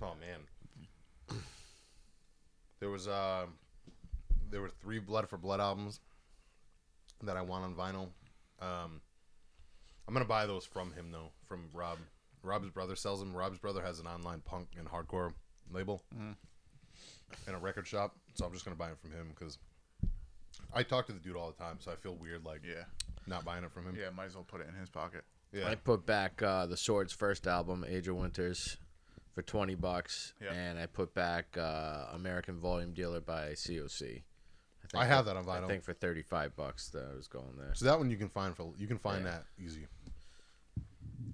Oh 0.01 0.13
man. 0.19 1.39
There 2.79 2.89
was 2.89 3.07
uh, 3.07 3.45
there 4.49 4.61
were 4.61 4.71
three 4.81 4.99
Blood 4.99 5.29
for 5.29 5.37
Blood 5.37 5.59
albums 5.59 5.99
that 7.23 7.35
I 7.35 7.41
want 7.41 7.65
on 7.65 7.75
vinyl. 7.75 8.07
Um, 8.61 9.01
I'm 10.09 10.13
gonna 10.15 10.25
buy 10.25 10.47
those 10.47 10.65
from 10.65 10.91
him 10.93 11.11
though, 11.11 11.29
from 11.47 11.65
Rob. 11.71 11.99
Rob's 12.41 12.69
brother 12.71 12.95
sells 12.95 13.19
them. 13.19 13.35
Rob's 13.37 13.59
brother 13.59 13.83
has 13.83 13.99
an 13.99 14.07
online 14.07 14.41
punk 14.43 14.69
and 14.75 14.87
hardcore 14.89 15.33
label 15.71 16.01
and 17.45 17.55
a 17.55 17.59
record 17.59 17.85
shop, 17.85 18.15
so 18.33 18.43
I'm 18.43 18.51
just 18.53 18.65
gonna 18.65 18.75
buy 18.75 18.87
them 18.87 18.97
from 18.99 19.11
him 19.11 19.27
because 19.37 19.59
I 20.73 20.81
talk 20.81 21.05
to 21.07 21.13
the 21.13 21.19
dude 21.19 21.35
all 21.35 21.51
the 21.55 21.63
time, 21.63 21.77
so 21.79 21.91
I 21.91 21.95
feel 21.95 22.15
weird 22.15 22.43
like 22.43 22.61
Yeah, 22.67 22.85
not 23.27 23.45
buying 23.45 23.63
it 23.63 23.71
from 23.71 23.85
him. 23.85 23.95
Yeah, 23.95 24.09
might 24.09 24.25
as 24.25 24.33
well 24.33 24.45
put 24.49 24.61
it 24.61 24.67
in 24.67 24.73
his 24.73 24.89
pocket. 24.89 25.23
yeah. 25.53 25.67
I 25.69 25.75
put 25.75 26.07
back 26.07 26.41
uh, 26.41 26.65
the 26.65 26.77
Swords 26.77 27.13
first 27.13 27.45
album, 27.45 27.85
Age 27.87 28.07
of 28.07 28.15
Winters, 28.15 28.77
for 29.35 29.43
twenty 29.43 29.75
bucks, 29.75 30.33
Yeah. 30.41 30.53
and 30.53 30.79
I 30.79 30.87
put 30.87 31.13
back 31.13 31.55
uh, 31.55 32.05
America's 32.13 32.57
Volume 32.57 32.93
Dealer 32.93 33.21
by 33.21 33.49
COC. 33.51 34.23
I 34.95 35.05
have 35.05 35.25
that 35.25 35.37
on 35.37 35.45
vinyl. 35.45 35.65
I 35.65 35.67
think 35.67 35.83
for 35.83 35.93
thirty 35.93 36.23
five 36.23 36.55
bucks 36.55 36.89
that 36.89 37.05
I 37.11 37.15
was 37.15 37.27
going 37.27 37.55
there. 37.59 37.75
So 37.75 37.85
that 37.85 37.99
one 37.99 38.09
you 38.09 38.17
can 38.17 38.29
find 38.29 38.55
for 38.55 38.73
you 38.75 38.87
can 38.87 38.97
find 38.97 39.23
Yeah. 39.23 39.31
that 39.31 39.45
easy. 39.63 39.85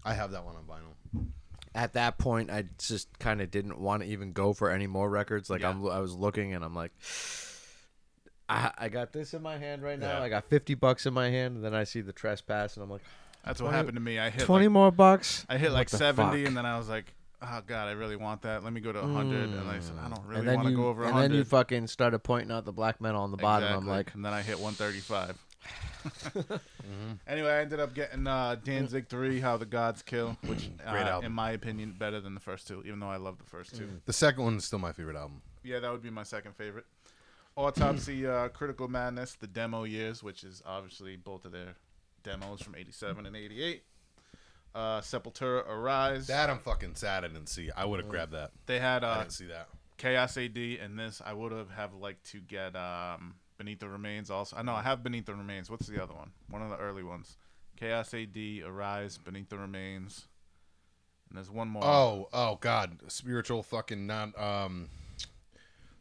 I 0.05 0.13
have 0.13 0.31
that 0.31 0.45
one 0.45 0.55
on 0.55 0.63
vinyl. 0.63 1.25
At 1.73 1.93
that 1.93 2.17
point, 2.17 2.49
I 2.51 2.65
just 2.77 3.19
kind 3.19 3.41
of 3.41 3.51
didn't 3.51 3.79
want 3.79 4.03
to 4.03 4.07
even 4.07 4.31
go 4.31 4.53
for 4.53 4.69
any 4.69 4.87
more 4.87 5.09
records. 5.09 5.49
Like 5.49 5.61
Yeah. 5.61 5.71
I'm, 5.71 5.85
I 5.87 5.99
was 5.99 6.13
looking, 6.13 6.53
and 6.53 6.63
I'm 6.63 6.73
like, 6.73 6.91
I, 8.47 8.71
I 8.77 8.89
got 8.89 9.11
this 9.11 9.33
in 9.33 9.41
my 9.41 9.57
hand 9.57 9.83
right 9.83 9.99
now. 9.99 10.19
Yeah. 10.19 10.23
I 10.23 10.29
got 10.29 10.45
fifty 10.45 10.75
bucks 10.75 11.05
in 11.05 11.13
my 11.13 11.29
hand, 11.29 11.55
and 11.55 11.65
then 11.65 11.73
I 11.73 11.83
see 11.83 11.99
the 11.99 12.13
trespass, 12.13 12.77
and 12.77 12.83
I'm 12.83 12.89
like, 12.89 13.01
That's 13.43 13.61
what 13.61 13.73
happened 13.73 13.95
to 13.95 14.01
me. 14.01 14.19
I 14.19 14.29
hit 14.29 14.43
twenty 14.43 14.67
like, 14.67 14.73
more 14.73 14.91
bucks. 14.91 15.45
I 15.49 15.57
hit 15.57 15.71
like 15.71 15.89
70, 15.89 16.15
fuck? 16.15 16.47
and 16.47 16.55
then 16.55 16.65
I 16.65 16.77
was 16.77 16.87
like, 16.87 17.13
oh 17.41 17.61
god, 17.65 17.87
I 17.87 17.91
really 17.91 18.15
want 18.15 18.43
that. 18.43 18.63
Let 18.63 18.73
me 18.73 18.81
go 18.81 18.91
to 18.91 19.01
100, 19.01 19.49
hmm. 19.49 19.59
and 19.59 19.69
I 19.69 19.79
said, 19.79 19.95
I 20.01 20.09
don't 20.09 20.25
really 20.25 20.45
then 20.45 20.55
want 20.55 20.67
to 20.67 20.71
you, 20.71 20.77
go 20.77 20.87
over 20.87 21.03
and 21.03 21.17
then 21.17 21.33
you 21.33 21.43
fucking 21.43 21.87
started 21.87 22.19
pointing 22.19 22.51
out 22.51 22.65
the 22.65 22.71
black 22.71 23.01
metal 23.01 23.21
on 23.21 23.31
the 23.31 23.37
bottom. 23.37 23.73
I'm 23.73 23.87
like, 23.87 24.13
and 24.13 24.23
then 24.23 24.33
I 24.33 24.41
hit 24.41 24.59
135. 24.59 25.37
Mm-hmm. 26.05 26.55
Anyway, 27.27 27.49
I 27.49 27.61
ended 27.61 27.79
up 27.79 27.95
getting 27.95 28.27
uh, 28.27 28.55
Danzig 28.63 29.07
3, 29.07 29.39
How 29.39 29.57
the 29.57 29.65
Gods 29.65 30.03
Kill, 30.03 30.37
which, 30.45 30.69
uh, 30.85 31.21
in 31.23 31.31
my 31.31 31.51
opinion, 31.51 31.95
better 31.97 32.21
than 32.21 32.35
the 32.35 32.39
first 32.39 32.67
two, 32.67 32.83
even 32.85 32.99
though 32.99 33.09
I 33.09 33.17
love 33.17 33.39
the 33.39 33.43
first 33.43 33.75
two. 33.75 33.89
The 34.05 34.13
second 34.13 34.43
one 34.43 34.57
is 34.57 34.65
still 34.65 34.77
my 34.79 34.91
favorite 34.91 35.17
album. 35.17 35.41
Yeah, 35.63 35.79
that 35.79 35.91
would 35.91 36.03
be 36.03 36.11
my 36.11 36.23
second 36.23 36.55
favorite. 36.55 36.85
Autopsy, 37.55 38.27
uh, 38.27 38.49
Critical 38.49 38.87
Madness, 38.87 39.33
the 39.33 39.47
demo 39.47 39.83
years, 39.83 40.21
which 40.21 40.43
is 40.43 40.61
obviously 40.65 41.15
both 41.15 41.45
of 41.45 41.51
their 41.51 41.75
demos 42.23 42.61
from 42.61 42.75
87 42.75 43.25
and 43.25 43.35
88. 43.35 43.83
Uh, 44.75 44.99
Sepultura, 45.01 45.67
Arise. 45.67 46.27
That 46.27 46.49
I'm 46.49 46.59
fucking 46.59 46.95
sad 46.95 47.23
I 47.23 47.29
didn't 47.29 47.47
see. 47.47 47.71
I 47.75 47.85
would 47.85 47.99
have 47.99 48.09
grabbed 48.09 48.33
that. 48.33 48.51
they 48.65 48.77
had 48.79 49.03
I 49.03 49.07
uh, 49.09 49.17
didn't 49.19 49.31
see 49.33 49.45
that. 49.47 49.69
Chaos 49.97 50.37
AD 50.37 50.57
and 50.57 50.99
this. 50.99 51.21
I 51.25 51.31
would 51.33 51.53
have 51.53 51.71
have 51.71 51.93
liked 51.93 52.29
to 52.31 52.39
get 52.41 52.75
um, 52.75 53.35
Beneath 53.57 53.79
the 53.79 53.87
Remains 53.89 54.29
also. 54.29 54.55
I 54.57 54.61
know 54.61 54.73
I 54.73 54.81
have 54.81 55.03
Beneath 55.03 55.25
the 55.25 55.33
Remains. 55.35 55.69
What's 55.69 55.87
the 55.87 56.01
other 56.01 56.13
one? 56.13 56.31
One 56.49 56.61
of 56.61 56.69
the 56.69 56.77
early 56.77 57.03
ones. 57.03 57.37
Chaos 57.77 58.13
AD, 58.13 58.37
Arise, 58.65 59.17
Beneath 59.17 59.49
the 59.49 59.57
Remains. 59.57 60.27
And 61.29 61.37
there's 61.37 61.49
one 61.49 61.67
more. 61.67 61.83
Oh, 61.83 62.27
oh 62.33 62.57
God, 62.61 62.99
spiritual 63.07 63.63
fucking 63.63 64.05
not. 64.05 64.37
Um, 64.39 64.89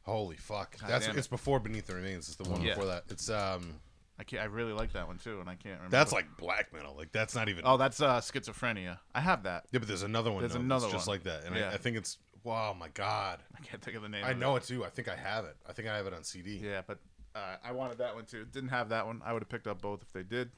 holy 0.02 0.36
fuck. 0.36 0.76
God 0.80 0.90
That's 0.90 1.08
it. 1.08 1.16
it's 1.16 1.26
before 1.26 1.60
Beneath 1.60 1.86
the 1.86 1.94
Remains. 1.94 2.28
It's 2.28 2.36
the 2.36 2.48
one 2.48 2.62
Yeah. 2.62 2.74
before 2.74 2.86
that. 2.86 3.04
It's 3.08 3.30
um, 3.30 3.80
I 4.18 4.24
can't, 4.24 4.42
I 4.42 4.46
really 4.46 4.72
like 4.72 4.92
that 4.92 5.06
one 5.06 5.18
too, 5.18 5.40
and 5.40 5.48
I 5.48 5.54
can't 5.54 5.76
remember. 5.76 5.90
that's 5.90 6.12
like 6.12 6.26
black 6.38 6.72
metal. 6.72 6.94
Like 6.96 7.10
that's 7.12 7.34
not 7.34 7.48
even. 7.48 7.64
Oh, 7.66 7.76
that's 7.76 8.00
uh, 8.00 8.20
Schizophrenia. 8.20 8.98
I 9.14 9.20
have 9.20 9.44
that. 9.44 9.64
yeah, 9.72 9.78
but 9.78 9.88
there's 9.88 10.02
another 10.02 10.30
one. 10.30 10.40
There's 10.40 10.52
though, 10.54 10.60
another 10.60 10.88
just 10.90 11.08
like 11.08 11.24
that, 11.24 11.44
and 11.46 11.56
Yeah. 11.56 11.70
I, 11.70 11.74
I 11.74 11.76
think 11.78 11.96
it's. 11.96 12.18
Wow, 12.44 12.76
my 12.78 12.88
God. 12.88 13.38
I 13.56 13.60
can't 13.62 13.82
think 13.82 13.96
of 13.96 14.02
the 14.02 14.08
name. 14.10 14.22
I 14.22 14.34
know 14.34 14.54
it 14.56 14.64
too. 14.64 14.84
I 14.84 14.90
think 14.90 15.08
I 15.08 15.16
have 15.16 15.46
it. 15.46 15.56
I 15.66 15.72
think 15.72 15.88
I 15.88 15.96
have 15.96 16.06
it 16.06 16.12
on 16.12 16.22
CD. 16.24 16.60
Yeah, 16.62 16.82
but 16.86 16.98
uh, 17.34 17.56
I 17.64 17.72
wanted 17.72 17.98
that 17.98 18.14
one 18.14 18.24
too. 18.24 18.46
Didn't 18.50 18.70
have 18.70 18.88
that 18.90 19.06
one. 19.06 19.22
I 19.24 19.32
would 19.32 19.42
have 19.42 19.48
picked 19.48 19.66
up 19.66 19.82
both 19.82 20.02
if 20.02 20.12
they 20.12 20.22
did. 20.22 20.50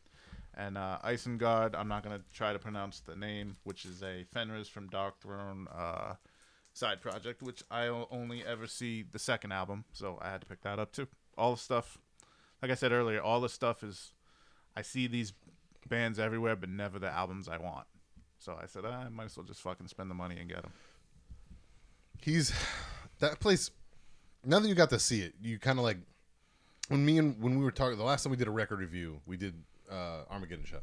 And 0.54 0.78
uh, 0.78 0.98
Isengard, 1.04 1.74
I'm 1.74 1.88
not 1.88 2.02
gonna 2.02 2.22
try 2.32 2.52
to 2.52 2.58
pronounce 2.58 3.00
the 3.00 3.16
name, 3.16 3.56
which 3.64 3.84
is 3.84 4.02
a 4.02 4.24
Fenriz 4.34 4.68
from 4.68 4.88
Darkthrone 4.88 5.66
uh, 5.74 6.14
side 6.72 7.00
project, 7.00 7.42
which 7.42 7.62
I 7.70 7.86
only 7.86 8.44
ever 8.44 8.66
see 8.66 9.02
the 9.10 9.18
second 9.18 9.52
album, 9.52 9.84
so 9.92 10.18
I 10.20 10.30
had 10.30 10.40
to 10.42 10.46
pick 10.46 10.62
that 10.62 10.78
up 10.78 10.92
too. 10.92 11.08
All 11.36 11.52
the 11.52 11.60
stuff, 11.60 11.98
like 12.62 12.70
I 12.70 12.74
said 12.74 12.92
earlier, 12.92 13.20
all 13.20 13.40
the 13.40 13.48
stuff 13.48 13.82
is, 13.82 14.12
I 14.76 14.82
see 14.82 15.06
these 15.06 15.32
bands 15.88 16.18
everywhere, 16.18 16.56
but 16.56 16.68
never 16.68 16.98
the 16.98 17.10
albums 17.10 17.48
I 17.48 17.58
want. 17.58 17.86
So 18.38 18.58
I 18.60 18.66
said, 18.66 18.84
ah, 18.86 19.04
I 19.04 19.08
might 19.08 19.24
as 19.24 19.36
well 19.36 19.44
just 19.44 19.60
fucking 19.60 19.88
spend 19.88 20.10
the 20.10 20.14
money 20.14 20.36
and 20.38 20.48
get 20.48 20.62
them. 20.62 20.72
he's 22.20 22.52
that 23.18 23.40
place 23.40 23.70
now 24.44 24.58
that 24.58 24.68
you 24.68 24.74
got 24.74 24.90
to 24.90 24.98
see 24.98 25.20
it 25.22 25.34
you 25.40 25.58
kind 25.58 25.78
of 25.78 25.84
like 25.84 25.98
when 26.88 27.04
me 27.04 27.18
and 27.18 27.40
when 27.42 27.58
we 27.58 27.64
were 27.64 27.70
talking 27.70 27.96
the 27.98 28.04
last 28.04 28.22
time 28.24 28.30
we 28.30 28.36
did 28.36 28.48
a 28.48 28.50
record 28.52 28.78
review 28.80 29.20
we 29.26 29.36
did 29.36 29.54
uh 29.90 30.22
Armageddon 30.30 30.64
Shop 30.64 30.82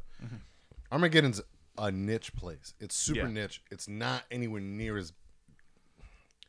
armageddon's 0.92 1.40
a 1.78 1.90
niche 1.90 2.34
place 2.34 2.74
it's 2.80 2.94
super 2.94 3.20
Mm-hmm. 3.22 3.36
Yeah. 3.36 3.42
niche 3.42 3.62
it's 3.70 3.88
not 3.88 4.22
anywhere 4.30 4.60
near 4.60 4.96
as 4.96 5.12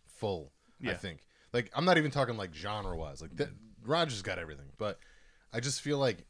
full 0.07 0.51
i 0.87 0.93
think 0.93 1.19
like 1.53 1.71
i'm 1.75 1.85
not 1.85 1.97
even 1.97 2.11
talking 2.11 2.37
like 2.37 2.53
genre 2.53 2.95
wise 2.95 3.21
like 3.21 3.35
that 3.37 3.49
roger's 3.85 4.21
got 4.21 4.37
everything 4.39 4.67
but 4.77 4.99
i 5.53 5.59
just 5.59 5.81
feel 5.81 5.97
like 5.97 6.25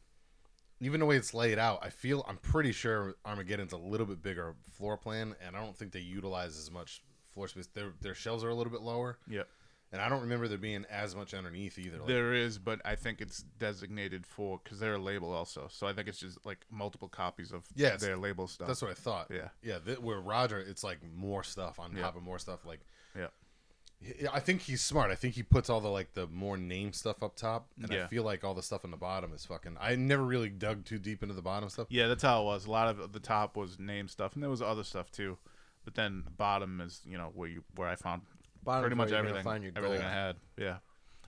even 0.80 1.00
the 1.00 1.06
way 1.06 1.16
it's 1.16 1.32
laid 1.32 1.58
out, 1.58 1.78
I 1.82 1.88
feel 1.88 2.22
I'm 2.28 2.36
pretty 2.36 2.70
sure 2.70 3.14
Armageddon's 3.24 3.72
a 3.72 3.78
little 3.78 4.04
bit 4.04 4.22
bigger 4.22 4.54
floor 4.76 4.98
plan, 4.98 5.34
and 5.42 5.56
I 5.56 5.64
don't 5.64 5.74
think 5.74 5.90
they 5.90 6.00
utilize 6.00 6.58
as 6.58 6.70
much 6.70 7.02
floor 7.30 7.48
space. 7.48 7.66
Their 7.72 7.92
their 8.02 8.14
shelves 8.14 8.44
are 8.44 8.50
a 8.50 8.54
little 8.54 8.70
bit 8.70 8.82
lower, 8.82 9.16
Yep. 9.26 9.48
And 9.96 10.04
I 10.04 10.08
don't 10.08 10.20
remember 10.20 10.46
there 10.48 10.58
being 10.58 10.84
as 10.90 11.16
much 11.16 11.34
underneath 11.34 11.78
either. 11.78 11.98
Like, 11.98 12.06
There 12.06 12.32
is, 12.34 12.58
but 12.58 12.80
I 12.84 12.94
think 12.94 13.20
it's 13.20 13.42
designated 13.58 14.26
for 14.26 14.60
because 14.62 14.78
they're 14.78 14.94
a 14.94 14.98
label 14.98 15.32
also. 15.32 15.68
So 15.70 15.86
I 15.86 15.92
think 15.92 16.06
it's 16.08 16.20
just 16.20 16.44
like 16.44 16.58
multiple 16.70 17.08
copies 17.08 17.50
of 17.52 17.64
Yeah, 17.74 17.88
it's- 17.88 18.02
their 18.02 18.16
label 18.16 18.46
stuff. 18.46 18.68
that's 18.68 18.82
what 18.82 18.90
I 18.90 18.94
thought. 18.94 19.28
Yeah. 19.30 19.48
yeah. 19.62 19.78
Th- 19.78 19.98
where 19.98 20.20
Roger, 20.20 20.58
it's 20.60 20.84
like 20.84 20.98
more 21.14 21.42
stuff 21.42 21.78
on 21.80 21.96
Yeah. 21.96 22.02
top 22.02 22.16
of 22.16 22.22
more 22.22 22.38
stuff. 22.38 22.64
Like, 22.66 22.80
yeah, 23.14 24.28
I 24.30 24.40
think 24.40 24.60
he's 24.60 24.82
smart. 24.82 25.10
I 25.10 25.14
think 25.14 25.34
he 25.34 25.42
puts 25.42 25.70
all 25.70 25.80
the 25.80 25.88
like 25.88 26.12
the 26.12 26.26
more 26.26 26.58
name 26.58 26.92
stuff 26.92 27.22
up 27.22 27.34
top, 27.34 27.68
and 27.82 27.90
I 27.92 28.06
feel 28.08 28.24
like 28.24 28.44
all 28.44 28.52
the 28.52 28.62
stuff 28.62 28.84
in 28.84 28.90
the 28.90 28.96
bottom 28.98 29.32
is 29.32 29.46
fucking. 29.46 29.78
I 29.80 29.96
never 29.96 30.22
really 30.22 30.50
dug 30.50 30.84
too 30.84 30.98
deep 30.98 31.22
into 31.22 31.34
the 31.34 31.40
bottom 31.42 31.70
stuff. 31.70 31.86
yeah. 31.88 32.06
That's 32.06 32.22
how 32.22 32.42
it 32.42 32.44
was. 32.44 32.66
A 32.66 32.70
lot 32.70 32.88
of 32.88 33.12
the 33.12 33.20
top 33.20 33.56
was 33.56 33.78
name 33.78 34.06
stuff, 34.08 34.34
and 34.34 34.42
there 34.42 34.50
was 34.50 34.60
other 34.60 34.84
stuff 34.84 35.10
too. 35.10 35.38
But 35.84 35.94
then 35.94 36.22
the 36.24 36.30
bottom 36.30 36.80
is 36.82 37.00
you 37.06 37.16
know 37.16 37.30
where 37.34 37.48
you 37.48 37.64
where 37.74 37.88
I 37.88 37.96
found 37.96 38.22
Bottom's 38.66 38.82
pretty 38.82 38.96
much 38.96 39.10
where 39.10 39.14
you're 39.14 39.22
gonna 39.22 39.38
everything. 39.38 39.44
find 39.52 39.64
your 39.64 39.72
everything 39.76 40.00
gold. 40.00 40.10
I 40.10 40.14
had. 40.14 40.36
Yeah, 40.58 40.76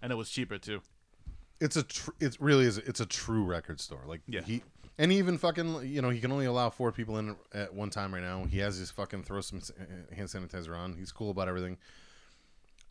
and 0.02 0.12
it 0.12 0.16
was 0.16 0.28
cheaper 0.30 0.58
too. 0.58 0.82
it's 1.60 1.76
a 1.76 1.82
tr- 1.82 2.10
it's 2.20 2.40
really 2.40 2.66
is 2.66 2.78
it's 2.78 3.00
a 3.00 3.06
true 3.06 3.42
record 3.44 3.80
store 3.80 4.02
like 4.06 4.20
Yeah. 4.28 4.42
he 4.42 4.62
and 4.96 5.10
even 5.10 5.38
fucking 5.38 5.86
you 5.88 6.00
know 6.02 6.10
he 6.10 6.20
can 6.20 6.30
only 6.30 6.46
allow 6.46 6.70
four 6.70 6.92
people 6.92 7.18
in 7.18 7.34
at 7.52 7.74
one 7.74 7.90
time 7.90 8.14
right 8.14 8.22
now 8.22 8.44
he 8.44 8.58
has 8.58 8.76
his 8.76 8.90
fucking 8.92 9.24
throw 9.24 9.40
some 9.40 9.60
uh, 9.80 10.14
hand 10.14 10.28
sanitizer 10.28 10.76
on 10.78 10.92
he's 10.94 11.10
cool 11.10 11.30
about 11.32 11.48
everything 11.48 11.76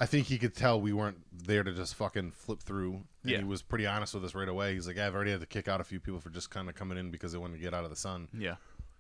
i 0.01 0.05
think 0.05 0.27
he 0.27 0.37
could 0.37 0.53
tell 0.53 0.81
we 0.81 0.91
weren't 0.91 1.17
there 1.45 1.63
to 1.63 1.71
just 1.71 1.95
fucking 1.95 2.31
flip 2.31 2.61
through 2.61 2.95
and 3.23 3.31
Yeah. 3.31 3.37
he 3.37 3.43
was 3.45 3.61
pretty 3.61 3.85
honest 3.87 4.13
with 4.13 4.25
us 4.25 4.35
right 4.35 4.49
away 4.49 4.73
he's 4.73 4.85
like 4.85 4.97
yeah, 4.97 5.07
i've 5.07 5.15
already 5.15 5.31
had 5.31 5.39
to 5.39 5.45
kick 5.47 5.69
out 5.69 5.79
a 5.79 5.85
few 5.85 6.01
people 6.01 6.19
for 6.19 6.29
just 6.29 6.49
kind 6.49 6.67
of 6.67 6.75
coming 6.75 6.97
in 6.97 7.09
because 7.09 7.31
they 7.31 7.37
wanted 7.37 7.55
to 7.55 7.61
get 7.61 7.73
out 7.73 7.85
of 7.85 7.89
the 7.89 7.95
sun 7.95 8.27
Yeah. 8.37 8.55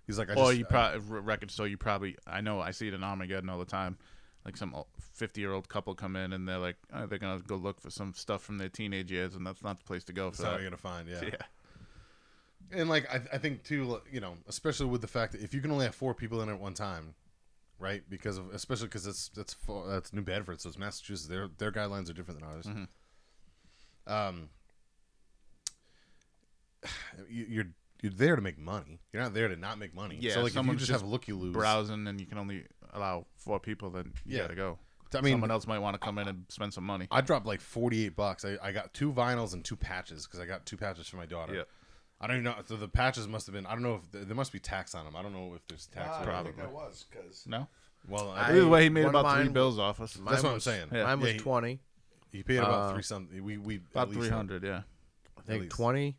he's 0.05 0.17
like 0.17 0.29
I 0.29 0.33
or 0.35 0.45
just, 0.47 0.57
you 0.59 0.65
probably 0.65 0.99
record 1.19 1.51
store. 1.51 1.67
You 1.67 1.75
probably 1.77 2.15
I 2.25 2.39
know 2.39 2.61
I 2.61 2.71
see 2.71 2.87
it 2.87 2.93
in 2.93 3.03
Armageddon 3.03 3.49
all 3.49 3.59
the 3.59 3.65
time. 3.65 3.97
Like 4.45 4.55
some 4.55 4.73
fifty 5.13 5.41
year 5.41 5.51
old 5.51 5.67
couple 5.67 5.93
come 5.93 6.15
in 6.15 6.31
and 6.31 6.47
they're 6.47 6.57
like 6.57 6.77
oh, 6.93 7.05
they're 7.05 7.17
gonna 7.19 7.41
go 7.45 7.55
look 7.57 7.81
for 7.81 7.89
some 7.89 8.13
stuff 8.13 8.41
from 8.43 8.57
their 8.57 8.69
teenage 8.69 9.11
years, 9.11 9.35
and 9.35 9.45
that's 9.45 9.61
not 9.63 9.79
the 9.79 9.85
place 9.85 10.03
to 10.05 10.13
go 10.13 10.25
that's 10.25 10.37
for 10.39 10.45
how 10.45 10.51
that. 10.51 10.61
you're 10.61 10.69
gonna 10.69 10.77
find 10.77 11.09
yeah. 11.09 11.21
Yeah. 12.71 12.79
and 12.79 12.87
like 12.89 13.09
I, 13.13 13.21
I 13.33 13.37
think 13.39 13.63
too 13.63 13.99
you 14.11 14.19
know 14.21 14.35
especially 14.47 14.85
with 14.87 15.01
the 15.01 15.07
fact 15.07 15.33
that 15.33 15.41
if 15.41 15.53
you 15.53 15.59
can 15.61 15.71
only 15.71 15.85
have 15.85 15.95
four 15.95 16.13
people 16.13 16.41
in 16.41 16.49
at 16.49 16.59
one 16.59 16.73
time 16.73 17.13
right 17.79 18.03
because 18.09 18.37
of 18.37 18.53
especially 18.53 18.87
because 18.87 19.05
it's 19.05 19.31
it's 19.37 19.53
fo- 19.53 19.87
that's 19.87 20.11
new 20.13 20.21
bedford 20.21 20.59
so 20.61 20.69
it's 20.69 20.77
massachusetts 20.77 21.27
their 21.27 21.49
their 21.57 21.71
guidelines 21.71 22.09
are 22.09 22.13
different 22.13 22.39
than 22.39 22.49
ours 22.49 22.65
Mm-hmm. 22.65 22.83
um 24.13 24.49
you, 27.29 27.45
you're 27.49 27.67
you're 28.01 28.11
there 28.11 28.35
to 28.35 28.41
make 28.41 28.57
money 28.59 28.99
you're 29.11 29.21
not 29.23 29.33
there 29.33 29.47
to 29.47 29.55
not 29.55 29.77
make 29.79 29.93
money 29.93 30.17
Yeah, 30.19 30.33
so 30.35 30.41
like 30.43 30.55
if 30.55 30.65
you 30.65 30.73
just, 30.73 30.79
just 30.87 30.91
have 31.01 31.03
look 31.09 31.27
you 31.27 31.35
lose 31.37 31.53
browsing 31.53 32.07
and 32.07 32.19
you 32.19 32.27
can 32.27 32.37
only 32.37 32.63
allow 32.93 33.25
four 33.35 33.59
people, 33.59 33.89
then 33.89 34.13
you 34.25 34.37
Yeah. 34.37 34.43
gotta 34.43 34.55
go. 34.55 34.79
i 35.15 35.21
mean 35.21 35.33
Someone 35.35 35.51
else 35.51 35.65
might 35.67 35.79
want 35.79 35.93
to 35.95 35.99
come 35.99 36.17
in 36.17 36.27
and 36.27 36.43
spend 36.49 36.73
some 36.73 36.83
money. 36.83 37.07
i 37.11 37.21
dropped 37.21 37.45
like 37.45 37.61
48 37.61 38.15
bucks 38.15 38.43
i, 38.43 38.57
I 38.61 38.71
got 38.73 38.93
two 38.93 39.13
vinyls 39.13 39.53
and 39.53 39.63
two 39.63 39.77
patches 39.77 40.25
because 40.27 40.39
i 40.41 40.45
got 40.45 40.65
two 40.65 40.75
patches 40.75 41.07
for 41.07 41.15
my 41.17 41.25
daughter 41.25 41.53
Yeah. 41.55 41.63
I 42.19 42.25
don't 42.25 42.37
even 42.37 42.43
know. 42.45 42.55
So 42.65 42.75
the 42.77 42.87
patches 42.87 43.27
must 43.27 43.45
have 43.45 43.53
been. 43.53 43.67
I 43.67 43.73
don't 43.73 43.83
know 43.83 44.01
if 44.11 44.27
there 44.27 44.35
must 44.35 44.51
be 44.51 44.57
tax 44.59 44.95
on 44.95 45.05
them. 45.05 45.15
I 45.15 45.21
don't 45.21 45.33
know 45.33 45.53
if 45.55 45.61
there's 45.67 45.85
tax. 45.85 46.07
I 46.09 46.11
on 46.21 46.25
don't 46.25 46.33
them. 46.33 46.43
think 46.45 46.55
Probably. 46.57 46.73
that 46.79 46.87
was 46.89 47.05
because 47.11 47.43
No, 47.45 47.67
Well, 48.09 48.31
I- 48.31 48.39
I, 48.47 48.49
either 48.53 48.67
way, 48.67 48.83
he 48.85 48.89
made 48.89 49.05
one 49.05 49.13
of 49.13 49.21
about 49.21 49.35
three 49.35 49.43
mine- 49.43 49.53
bills 49.53 49.77
off 49.77 50.01
us. 50.01 50.13
That's 50.15 50.41
what 50.41 50.45
I'm 50.49 50.53
was- 50.55 50.63
saying. 50.63 50.87
Yeah. 50.91 51.03
Mine 51.03 51.19
was 51.19 51.27
Yeah, 51.27 51.33
he- 51.33 51.39
twenty. 51.39 51.79
He 52.31 52.41
paid 52.41 52.57
about 52.57 52.71
Uh, 52.89 52.93
three 52.95 53.03
something. 53.03 53.43
We 53.43 53.57
we 53.59 53.75
About 53.91 54.07
least 54.09 54.19
three 54.21 54.29
hundred, 54.29 54.63
yeah. 54.63 54.81
I 55.37 55.41
think 55.43 55.61
least. 55.65 55.75
20, 55.75 56.17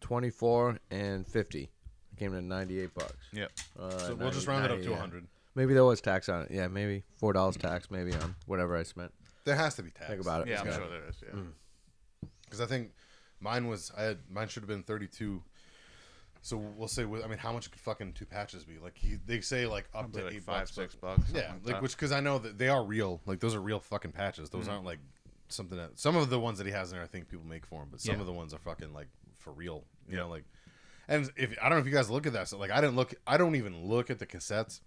24, 0.00 0.78
and 0.90 1.26
fifty. 1.26 1.70
It 2.12 2.18
came 2.18 2.32
to 2.32 2.42
ninety 2.42 2.80
eight 2.80 2.94
bucks. 2.94 3.16
Yep. 3.32 3.50
Uh, 3.78 3.90
So 3.98 4.14
we'll 4.14 4.30
just 4.30 4.46
90 4.46 4.48
round 4.48 4.64
it 4.66 4.70
up 4.72 4.76
90, 4.78 4.84
to 4.84 4.90
yeah. 4.90 4.96
100. 4.98 5.26
Maybe 5.54 5.74
there 5.74 5.84
was 5.84 6.00
tax 6.00 6.28
on 6.28 6.42
it. 6.42 6.50
Yeah, 6.50 6.68
maybe 6.68 7.04
four 7.16 7.32
dollars 7.32 7.56
tax, 7.56 7.90
maybe 7.90 8.12
on 8.14 8.34
whatever 8.46 8.76
I 8.76 8.82
spent. 8.82 9.12
There 9.44 9.56
has 9.56 9.74
to 9.76 9.82
be 9.82 9.90
tax. 9.90 10.08
Think 10.08 10.20
about 10.22 10.42
it. 10.42 10.48
Yeah, 10.48 10.60
I'm 10.60 10.66
got- 10.66 10.74
sure 10.76 10.88
there 10.88 11.08
is. 11.08 11.16
Yeah. 11.22 11.38
Mm. 11.38 11.52
Because 12.44 12.60
I 12.60 12.66
think 12.66 12.92
mine 13.40 13.68
was. 13.68 13.92
I 13.96 14.02
had 14.02 14.18
mine 14.30 14.48
should 14.48 14.62
have 14.62 14.68
been 14.68 14.82
32. 14.82 15.42
So 16.42 16.56
we'll 16.56 16.88
say. 16.88 17.04
with- 17.04 17.24
I 17.24 17.28
mean, 17.28 17.38
how 17.38 17.52
much 17.52 17.70
could 17.70 17.80
fucking 17.80 18.12
two 18.14 18.26
patches 18.26 18.64
be? 18.64 18.78
Like 18.78 18.96
he, 18.98 19.16
they 19.26 19.40
say 19.40 19.66
like 19.66 19.84
up 19.94 20.12
Probably 20.12 20.20
to 20.20 20.26
like 20.26 20.34
eight 20.36 20.42
five, 20.42 20.60
bucks, 20.60 20.70
but- 20.72 20.82
six 20.82 20.94
bucks. 20.94 21.22
something 21.24 21.36
Yeah, 21.36 21.48
like 21.48 21.54
like 21.64 21.74
that. 21.74 21.82
which 21.82 21.92
because 21.92 22.12
I 22.12 22.20
know 22.20 22.38
that 22.38 22.58
they 22.58 22.68
are 22.68 22.84
real. 22.84 23.20
Like 23.26 23.40
those 23.40 23.54
are 23.54 23.60
real 23.60 23.80
fucking 23.80 24.12
patches. 24.12 24.50
Those 24.50 24.62
mm-hmm. 24.64 24.72
aren't 24.72 24.84
like 24.84 24.98
something 25.48 25.78
that 25.78 25.98
some 25.98 26.16
of 26.16 26.30
the 26.30 26.40
ones 26.40 26.58
that 26.58 26.66
he 26.66 26.72
has 26.72 26.90
in 26.90 26.96
there. 26.96 27.04
I 27.04 27.08
think 27.08 27.28
people 27.28 27.46
make 27.46 27.66
for 27.66 27.82
him, 27.82 27.88
but 27.90 28.00
some 28.00 28.14
Yeah. 28.14 28.20
of 28.20 28.26
the 28.26 28.32
ones 28.32 28.52
are 28.54 28.58
fucking 28.58 28.92
like 28.92 29.08
for 29.38 29.52
real. 29.52 29.84
You 30.08 30.16
know, 30.16 30.28
like. 30.28 30.44
And 31.06 31.30
if 31.36 31.54
I 31.60 31.68
don't 31.68 31.78
know 31.78 31.80
if 31.80 31.86
you 31.86 31.92
guys 31.92 32.08
look 32.08 32.26
at 32.26 32.32
that, 32.32 32.48
so 32.48 32.56
like 32.58 32.70
I 32.70 32.80
didn't 32.80 32.96
look, 32.96 33.14
I 33.26 33.36
don't 33.36 33.56
even 33.56 33.84
look 33.84 34.08
at 34.10 34.18
the 34.18 34.26
cassettes, 34.26 34.80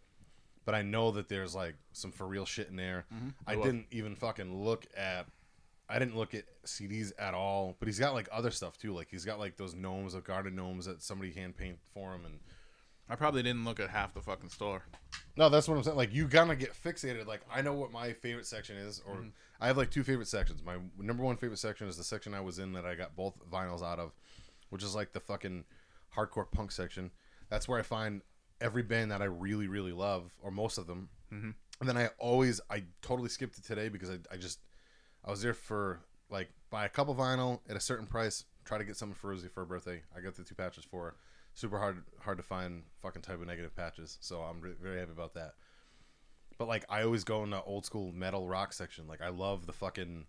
but 0.67 0.75
I 0.75 0.81
know 0.81 1.11
that 1.11 1.29
there's 1.29 1.55
like 1.55 1.75
some 1.93 2.11
for 2.11 2.27
real 2.27 2.43
shit 2.43 2.67
in 2.67 2.75
there. 2.75 3.05
Mm-hmm. 3.15 3.29
I 3.47 3.53
Oh, 3.53 3.59
well. 3.59 3.65
didn't 3.67 3.85
even 3.89 4.17
fucking 4.17 4.65
look 4.65 4.85
at, 4.97 5.25
I 5.87 5.97
didn't 5.97 6.17
look 6.17 6.35
at 6.35 6.43
CDs 6.65 7.13
at 7.17 7.33
all. 7.33 7.77
But 7.79 7.87
he's 7.87 7.97
got 7.97 8.13
like 8.13 8.27
other 8.33 8.51
stuff 8.51 8.77
too. 8.77 8.93
Like 8.93 9.07
he's 9.09 9.23
got 9.23 9.39
like 9.39 9.55
those 9.55 9.73
gnomes, 9.73 10.13
of 10.13 10.25
garden 10.25 10.57
gnomes 10.57 10.85
that 10.85 11.01
somebody 11.01 11.31
hand 11.31 11.55
paint 11.55 11.77
for 11.93 12.13
him, 12.13 12.25
and 12.25 12.39
I 13.07 13.15
probably 13.15 13.43
didn't 13.43 13.63
look 13.63 13.79
at 13.79 13.89
half 13.89 14.13
the 14.13 14.19
fucking 14.19 14.49
store. 14.49 14.83
no, 15.37 15.47
that's 15.47 15.69
what 15.69 15.77
I'm 15.77 15.83
saying. 15.83 15.95
Like 15.95 16.13
you 16.13 16.27
gotta 16.27 16.57
get 16.57 16.73
fixated. 16.73 17.27
Like 17.27 17.43
I 17.49 17.61
know 17.61 17.71
what 17.71 17.93
my 17.93 18.11
favorite 18.11 18.45
section 18.45 18.75
is, 18.75 19.01
or 19.07 19.15
mm-hmm. 19.15 19.27
I 19.61 19.67
have 19.67 19.77
like 19.77 19.89
two 19.89 20.03
favorite 20.03 20.27
sections. 20.27 20.61
My 20.65 20.75
number 20.99 21.23
one 21.23 21.37
favorite 21.37 21.59
section 21.59 21.87
is 21.87 21.95
the 21.95 22.03
section 22.03 22.33
I 22.33 22.41
was 22.41 22.59
in 22.59 22.73
that 22.73 22.85
I 22.85 22.95
got 22.95 23.15
both 23.15 23.35
vinyls 23.49 23.81
out 23.81 23.99
of, 23.99 24.11
which 24.69 24.83
is 24.83 24.93
like 24.93 25.13
the 25.13 25.21
fucking 25.21 25.63
hardcore 26.13 26.51
punk 26.51 26.73
section. 26.73 27.11
That's 27.49 27.69
where 27.69 27.79
I 27.79 27.83
find 27.83 28.21
every 28.61 28.83
band 28.83 29.11
that 29.11 29.21
I 29.21 29.25
really 29.25 29.67
really 29.67 29.91
love, 29.93 30.33
or 30.41 30.51
most 30.51 30.77
of 30.77 30.87
them. 30.87 31.09
Mm-hmm. 31.33 31.51
And 31.79 31.89
then 31.89 31.97
I 31.97 32.09
always 32.19 32.59
I 32.69 32.83
totally 33.01 33.29
skipped 33.29 33.57
it 33.57 33.63
today 33.63 33.89
because 33.89 34.09
I, 34.09 34.17
I 34.31 34.37
just 34.37 34.59
I 35.23 35.29
was 35.29 35.41
there 35.41 35.53
for 35.53 36.01
like 36.29 36.49
buy 36.69 36.85
a 36.85 36.89
couple 36.89 37.15
vinyl 37.15 37.59
at 37.69 37.75
a 37.75 37.79
certain 37.79 38.07
price. 38.07 38.43
Try 38.65 38.77
to 38.77 38.83
get 38.83 38.97
something 38.97 39.15
for 39.15 39.29
Rosie 39.29 39.47
for 39.47 39.61
her 39.61 39.65
birthday. 39.65 40.01
I 40.15 40.19
got 40.19 40.35
the 40.35 40.43
two 40.43 40.55
patches 40.55 40.83
for 40.83 41.05
her. 41.05 41.15
Super 41.53 41.79
hard 41.79 42.03
hard 42.19 42.37
to 42.37 42.43
find 42.43 42.83
fucking 43.01 43.21
Type 43.21 43.39
O 43.41 43.43
Negative 43.43 43.75
patches. 43.75 44.17
So 44.21 44.41
I'm 44.41 44.61
re- 44.61 44.75
very 44.81 44.99
happy 44.99 45.11
about 45.11 45.33
that. 45.35 45.53
But 46.57 46.67
like 46.67 46.85
I 46.89 47.03
always 47.03 47.23
go 47.23 47.43
in 47.43 47.51
the 47.51 47.61
old 47.63 47.85
school 47.85 48.11
metal 48.11 48.47
rock 48.47 48.73
section. 48.73 49.07
Like 49.07 49.21
I 49.21 49.29
love 49.29 49.65
the 49.67 49.73
fucking 49.73 50.25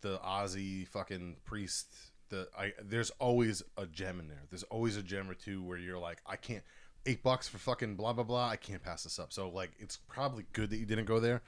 the 0.00 0.18
Ozzy 0.18 0.86
fucking 0.88 1.36
priest. 1.44 1.92
The 2.28 2.48
I 2.58 2.72
there's 2.82 3.10
always 3.10 3.62
a 3.76 3.86
gem 3.86 4.18
in 4.20 4.28
there. 4.28 4.42
There's 4.50 4.64
always 4.64 4.96
a 4.96 5.02
gem 5.02 5.30
or 5.30 5.34
two 5.34 5.62
where 5.62 5.78
you're 5.78 5.98
like 5.98 6.20
I 6.26 6.36
can't 6.36 6.64
eight 7.06 7.22
bucks 7.22 7.48
for 7.48 7.58
fucking 7.58 7.96
blah 7.96 8.12
blah 8.12 8.24
blah. 8.24 8.48
I 8.48 8.56
can't 8.56 8.82
pass 8.82 9.04
this 9.04 9.18
up. 9.18 9.32
So 9.32 9.48
like 9.48 9.72
it's 9.78 9.96
probably 9.96 10.44
good 10.52 10.70
that 10.70 10.78
you 10.78 10.86
didn't 10.86 11.06
go 11.06 11.20
there 11.20 11.42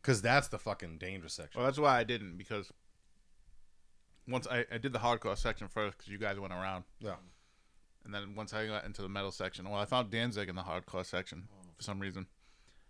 because 0.00 0.22
that's 0.22 0.48
the 0.48 0.58
fucking 0.58 0.98
dangerous 0.98 1.34
section. 1.34 1.60
Well, 1.60 1.66
that's 1.66 1.78
why 1.78 1.98
I 1.98 2.04
didn't 2.04 2.36
because 2.36 2.72
once 4.28 4.46
I, 4.46 4.64
I 4.72 4.78
did 4.78 4.92
the 4.92 4.98
hardcore 4.98 5.36
section 5.36 5.68
first 5.68 5.96
because 5.96 6.12
you 6.12 6.18
guys 6.18 6.38
went 6.38 6.52
around, 6.52 6.84
yeah. 7.00 7.14
and 8.04 8.14
then 8.14 8.34
once 8.34 8.52
I 8.52 8.66
got 8.66 8.84
into 8.84 9.02
the 9.02 9.08
metal 9.08 9.30
section, 9.30 9.68
well, 9.68 9.80
I 9.80 9.86
found 9.86 10.10
Danzig 10.10 10.48
in 10.48 10.56
the 10.56 10.62
hardcore 10.62 11.04
section 11.04 11.48
for 11.76 11.82
some 11.82 11.98
reason, 11.98 12.26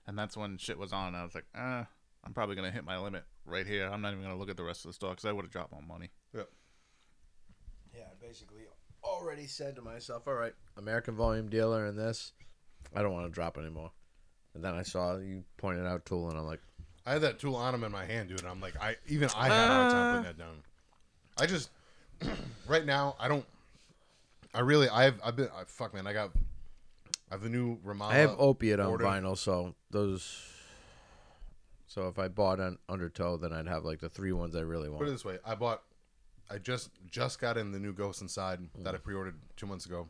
and 0.06 0.18
that's 0.18 0.36
when 0.36 0.58
shit 0.58 0.78
was 0.78 0.92
on. 0.92 1.08
And 1.08 1.16
I 1.16 1.24
was 1.24 1.34
like, 1.34 1.46
eh, 1.54 1.84
I'm 2.24 2.34
probably 2.34 2.56
gonna 2.56 2.72
hit 2.72 2.84
my 2.84 2.98
limit 2.98 3.24
right 3.44 3.66
here. 3.66 3.88
I'm 3.88 4.00
not 4.00 4.12
even 4.12 4.24
gonna 4.24 4.36
look 4.36 4.50
at 4.50 4.56
the 4.56 4.64
rest 4.64 4.84
of 4.84 4.90
the 4.90 4.94
store 4.94 5.10
because 5.10 5.24
I 5.24 5.32
would 5.32 5.44
have 5.44 5.52
dropped 5.52 5.72
more 5.72 5.82
money. 5.82 6.10
Yeah. 6.34 6.42
Yeah, 7.94 8.08
basically 8.20 8.62
already 9.04 9.46
said 9.46 9.76
to 9.76 9.82
myself, 9.82 10.26
all 10.26 10.34
right, 10.34 10.54
America's 10.76 11.14
Volume 11.14 11.48
Dealer 11.48 11.86
and 11.86 11.98
this, 11.98 12.32
I 12.94 13.02
don't 13.02 13.12
want 13.12 13.26
to 13.26 13.32
drop 13.32 13.58
anymore. 13.58 13.92
And 14.54 14.64
then 14.64 14.74
I 14.74 14.82
saw 14.82 15.16
you 15.18 15.44
pointed 15.56 15.86
out 15.86 16.04
Tool, 16.04 16.30
and 16.30 16.38
I'm 16.38 16.46
like, 16.46 16.60
I 17.06 17.12
had 17.12 17.22
that 17.22 17.38
Tool 17.38 17.56
Anima 17.58 17.86
in 17.86 17.92
my 17.92 18.04
hand, 18.04 18.28
dude. 18.28 18.40
And 18.40 18.48
I'm 18.48 18.60
like, 18.60 18.74
I 18.80 18.96
even 19.06 19.30
I 19.36 19.48
had 19.48 19.70
a 19.70 19.72
hard 19.72 19.92
time 19.92 20.02
uh. 20.02 20.10
putting 20.18 20.24
that 20.24 20.38
down. 20.38 20.62
I 21.38 21.46
just 21.46 21.70
right 22.68 22.84
now 22.84 23.16
I 23.18 23.28
don't. 23.28 23.44
I 24.54 24.60
really 24.60 24.88
I've 24.88 25.20
I've 25.24 25.36
been 25.36 25.48
I, 25.56 25.64
fuck 25.66 25.94
man. 25.94 26.06
I 26.06 26.12
got 26.12 26.32
I 27.30 27.34
have 27.34 27.42
the 27.42 27.48
new 27.48 27.78
Ramala. 27.78 28.10
I 28.10 28.14
have 28.16 28.36
opiate 28.38 28.80
on 28.80 28.98
vinyl, 28.98 29.36
so 29.36 29.74
those. 29.90 30.54
So 31.86 32.08
if 32.08 32.18
I 32.18 32.28
bought 32.28 32.60
an 32.60 32.78
Undertow, 32.88 33.38
then 33.38 33.52
I'd 33.52 33.66
have 33.66 33.84
like 33.84 34.00
the 34.00 34.10
three 34.10 34.32
ones 34.32 34.54
I 34.54 34.60
really 34.60 34.88
want. 34.90 34.98
Put 34.98 35.08
it 35.08 35.10
want. 35.10 35.18
this 35.18 35.24
way: 35.24 35.38
I 35.44 35.54
bought. 35.54 35.82
I 36.50 36.58
just 36.58 36.90
just 37.10 37.40
got 37.40 37.56
in 37.58 37.72
the 37.72 37.78
new 37.78 37.92
Ghost 37.92 38.22
Inside 38.22 38.60
that 38.78 38.92
Mm. 38.92 38.94
I 38.94 38.98
pre-ordered 38.98 39.36
two 39.56 39.66
months 39.66 39.86
ago. 39.86 40.08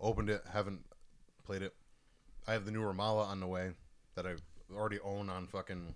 Opened 0.00 0.30
it, 0.30 0.42
haven't 0.52 0.84
played 1.44 1.62
it. 1.62 1.74
I 2.46 2.52
have 2.52 2.64
the 2.64 2.72
new 2.72 2.82
Ramala 2.82 3.26
on 3.26 3.40
the 3.40 3.46
way 3.46 3.72
that 4.16 4.26
I 4.26 4.34
already 4.74 4.98
own 5.00 5.28
on 5.30 5.46
fucking 5.46 5.94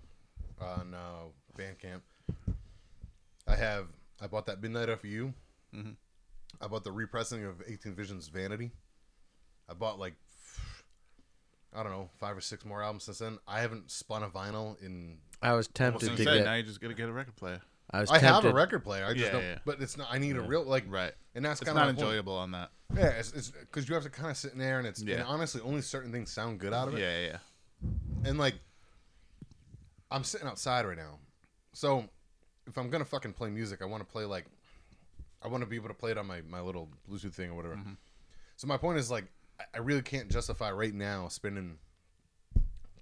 on 0.61 0.93
uh, 0.93 1.25
Bandcamp. 1.57 2.01
I 3.47 3.55
have. 3.55 3.87
I 4.19 4.27
bought 4.27 4.45
that 4.47 4.61
Midnight 4.61 4.97
for 4.99 5.07
You. 5.07 5.33
Mm-hmm. 5.75 5.91
I 6.61 6.67
bought 6.67 6.83
the 6.83 6.91
repressing 6.91 7.43
of 7.43 7.61
18 7.67 7.93
Visions 7.93 8.29
Vanity. 8.29 8.71
I 9.69 9.73
bought 9.73 9.99
like 9.99 10.15
I 11.75 11.83
don't 11.83 11.91
know 11.91 12.09
five 12.17 12.35
or 12.35 12.41
six 12.41 12.65
more 12.65 12.81
albums 12.81 13.03
since 13.03 13.19
then. 13.19 13.37
I 13.47 13.59
haven't 13.59 13.91
spun 13.91 14.23
a 14.23 14.29
vinyl 14.29 14.81
in. 14.81 15.17
I 15.41 15.49
was 15.53 15.53
I 15.53 15.57
was 15.57 15.67
tempted 15.67 16.05
gonna 16.07 16.17
to 16.17 16.23
say 16.23 16.37
get. 16.37 16.45
now 16.45 16.53
you 16.55 16.63
just 16.63 16.81
gotta 16.81 16.93
get 16.93 17.09
a 17.09 17.11
record 17.11 17.35
player. 17.35 17.61
I 17.91 18.01
was 18.01 18.09
I 18.11 18.19
tempted. 18.19 18.43
have 18.47 18.53
a 18.53 18.53
record 18.55 18.83
player. 18.83 19.05
I 19.05 19.13
just 19.13 19.25
Yeah, 19.25 19.31
don't. 19.31 19.43
yeah. 19.43 19.57
But 19.65 19.81
it's 19.81 19.97
not. 19.97 20.07
I 20.11 20.17
need 20.17 20.35
a 20.35 20.41
real 20.41 20.63
like. 20.63 20.83
Right. 20.87 21.13
And 21.35 21.45
that's 21.45 21.59
kind 21.61 21.77
of 21.77 21.83
not 21.83 21.89
enjoyable 21.89 22.35
on 22.35 22.51
that. 22.51 22.71
Yeah, 22.93 23.07
it's 23.09 23.31
because 23.51 23.87
you 23.87 23.93
have 23.95 24.03
to 24.03 24.09
kind 24.09 24.29
of 24.29 24.37
sit 24.37 24.51
in 24.53 24.59
there, 24.59 24.77
and 24.79 24.87
it's 24.87 25.01
Yeah. 25.01 25.15
and 25.17 25.23
honestly 25.23 25.61
only 25.61 25.81
certain 25.81 26.11
things 26.11 26.31
sound 26.31 26.59
good 26.59 26.73
out 26.73 26.87
of 26.89 26.95
it. 26.95 26.99
Yeah, 27.01 27.19
yeah, 27.19 27.27
yeah. 27.27 28.29
And 28.29 28.37
like, 28.37 28.55
I'm 30.11 30.23
sitting 30.23 30.47
outside 30.47 30.85
right 30.85 30.97
now, 30.97 31.19
so 31.73 32.05
if 32.65 32.77
I'm 32.77 32.89
gonna 32.89 33.05
fucking 33.05 33.33
play 33.33 33.49
music, 33.49 33.81
I 33.81 33.85
want 33.85 34.01
to 34.05 34.11
play 34.11 34.25
like, 34.25 34.45
I 35.41 35.47
want 35.47 35.63
to 35.63 35.69
be 35.69 35.75
able 35.75 35.89
to 35.89 35.93
play 35.93 36.11
it 36.11 36.17
on 36.17 36.25
my 36.27 36.41
my 36.41 36.59
little 36.61 36.89
Bluetooth 37.09 37.33
thing 37.33 37.51
or 37.51 37.55
whatever. 37.55 37.75
Mm-hmm. 37.75 37.93
So 38.57 38.67
my 38.67 38.77
point 38.77 38.97
is 38.99 39.11
like, 39.11 39.25
I- 39.59 39.65
I 39.75 39.77
really 39.79 40.01
can't 40.01 40.29
justify 40.29 40.71
right 40.71 40.93
now 40.93 41.27
spending 41.27 41.77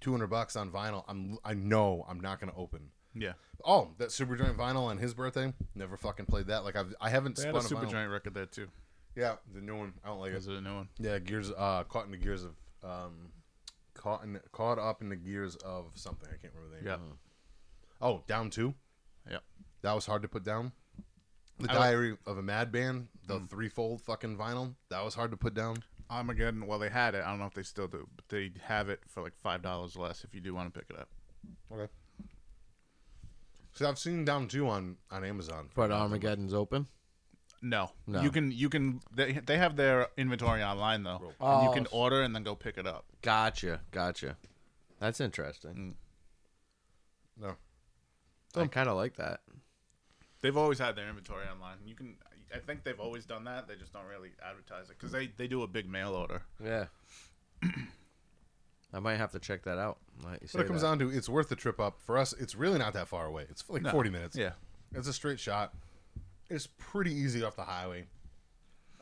200 0.00 0.26
bucks 0.28 0.56
on 0.56 0.70
vinyl. 0.70 1.04
I'm 1.08 1.38
I 1.44 1.54
know 1.54 2.04
I'm 2.08 2.20
not 2.20 2.38
gonna 2.40 2.54
open. 2.56 2.90
Yeah. 3.16 3.32
Oh, 3.64 3.90
that 3.98 4.12
Super 4.12 4.36
Joint 4.36 4.56
vinyl 4.56 4.82
on 4.84 4.98
his 4.98 5.14
birthday. 5.14 5.52
Never 5.74 5.96
fucking 5.96 6.26
played 6.26 6.46
that. 6.48 6.64
Like 6.64 6.76
I've 6.76 6.94
I 7.00 7.08
haven't 7.10 7.36
They 7.36 7.42
spun 7.42 7.54
had 7.54 7.62
a 7.62 7.64
a 7.64 7.68
super 7.68 7.86
vinyl. 7.86 7.90
giant 7.90 8.12
record 8.12 8.34
there 8.34 8.46
too. 8.46 8.68
Yeah, 9.16 9.36
the 9.54 9.60
new 9.60 9.76
one. 9.76 9.94
I 10.04 10.08
don't 10.08 10.20
like 10.20 10.32
it. 10.32 10.36
Is 10.36 10.46
it 10.46 10.54
a 10.54 10.60
new 10.60 10.74
one? 10.74 10.88
Yeah, 10.98 11.18
gears. 11.18 11.50
Uh, 11.50 11.84
caught 11.84 12.04
in 12.04 12.10
the 12.10 12.18
gears 12.18 12.44
of 12.44 12.54
um, 12.84 13.30
caught 13.94 14.22
in 14.24 14.38
caught 14.52 14.78
up 14.78 15.00
in 15.00 15.08
the 15.08 15.16
gears 15.16 15.56
of 15.56 15.86
something. 15.94 16.28
I 16.28 16.36
can't 16.36 16.52
remember 16.54 16.76
the 16.76 16.82
name. 16.82 17.00
Yeah. 17.08 18.06
Oh, 18.06 18.22
down 18.26 18.50
two. 18.50 18.74
Yeah. 19.30 19.38
That 19.82 19.94
was 19.94 20.04
hard 20.06 20.22
to 20.22 20.28
put 20.28 20.44
down. 20.44 20.72
The 21.58 21.70
I 21.70 21.72
like- 21.72 21.82
Diary 21.82 22.16
of 22.26 22.36
a 22.36 22.42
Madman, 22.42 23.08
the 23.26 23.40
threefold 23.48 24.02
fucking 24.02 24.36
vinyl. 24.36 24.74
That 24.90 25.02
was 25.02 25.14
hard 25.14 25.30
to 25.30 25.38
put 25.38 25.54
down. 25.54 25.78
Armageddon. 26.10 26.66
Well, 26.66 26.78
they 26.78 26.90
had 26.90 27.14
it. 27.14 27.24
I 27.24 27.30
don't 27.30 27.38
know 27.40 27.46
if 27.46 27.54
they 27.54 27.62
still 27.62 27.88
do, 27.88 28.06
but 28.14 28.28
they 28.28 28.52
have 28.64 28.90
it 28.90 29.00
for 29.08 29.22
like 29.22 29.32
five 29.42 29.62
dollars 29.62 29.96
less 29.96 30.22
if 30.24 30.34
you 30.34 30.40
do 30.42 30.54
want 30.54 30.72
to 30.72 30.78
pick 30.78 30.90
it 30.90 31.00
up. 31.00 31.08
Okay. 31.72 31.90
So 33.76 33.86
I've 33.86 33.98
seen 33.98 34.24
down 34.24 34.48
two 34.48 34.68
on 34.68 34.96
on 35.10 35.22
Amazon. 35.24 35.68
But 35.74 35.86
about- 35.86 36.02
Armageddon's 36.02 36.54
open. 36.54 36.86
No, 37.62 37.90
No. 38.06 38.22
You 38.22 38.30
can 38.30 38.52
you 38.52 38.68
can 38.68 39.00
they, 39.14 39.32
they 39.32 39.56
have 39.58 39.76
their 39.76 40.08
inventory 40.16 40.62
online 40.62 41.02
though, 41.02 41.16
and 41.22 41.34
Oh, 41.40 41.64
you 41.66 41.72
can 41.72 41.86
order 41.90 42.22
and 42.22 42.34
then 42.34 42.42
go 42.42 42.54
pick 42.54 42.78
it 42.78 42.86
up. 42.86 43.04
Gotcha, 43.22 43.80
gotcha. 43.90 44.36
That's 45.00 45.20
interesting. 45.20 45.96
Mm. 47.40 47.42
No. 47.42 47.56
I 48.62 48.66
kind 48.68 48.88
of 48.88 48.96
like 48.96 49.16
that. 49.16 49.40
They've 50.42 50.56
always 50.56 50.78
had 50.78 50.96
their 50.96 51.08
inventory 51.08 51.44
online. 51.50 51.78
You 51.86 51.94
can. 51.94 52.16
I 52.54 52.58
think 52.58 52.84
they've 52.84 53.00
always 53.00 53.26
done 53.26 53.44
that. 53.44 53.66
They 53.68 53.74
just 53.74 53.92
don't 53.92 54.06
really 54.06 54.30
advertise 54.46 54.88
it 54.88 54.96
because 54.98 55.12
they 55.12 55.28
they 55.36 55.48
do 55.48 55.62
a 55.62 55.66
big 55.66 55.88
mail 55.88 56.14
order. 56.14 56.42
Yeah. 56.62 56.86
I 58.92 59.00
might 59.00 59.16
have 59.16 59.32
to 59.32 59.38
check 59.38 59.62
that 59.64 59.78
out. 59.78 59.98
now 60.22 60.30
that 60.30 60.42
you 60.42 60.48
say 60.48 60.58
What 60.58 60.64
it 60.64 60.68
comes 60.68 60.80
that. 60.82 60.88
down 60.88 60.98
to, 61.00 61.10
it's 61.10 61.28
worth 61.28 61.48
the 61.48 61.56
trip 61.56 61.80
up. 61.80 62.00
For 62.00 62.16
us, 62.18 62.32
it's 62.34 62.54
really 62.54 62.78
not 62.78 62.94
that 62.94 63.08
far 63.08 63.26
away. 63.26 63.46
It's 63.50 63.64
like 63.68 63.82
No. 63.82 63.90
40 63.90 64.10
minutes. 64.10 64.36
Yeah. 64.36 64.52
It's 64.94 65.08
a 65.08 65.12
straight 65.12 65.40
shot. 65.40 65.74
It's 66.48 66.68
pretty 66.78 67.12
easy 67.12 67.42
off 67.42 67.56
the 67.56 67.64
highway. 67.64 68.06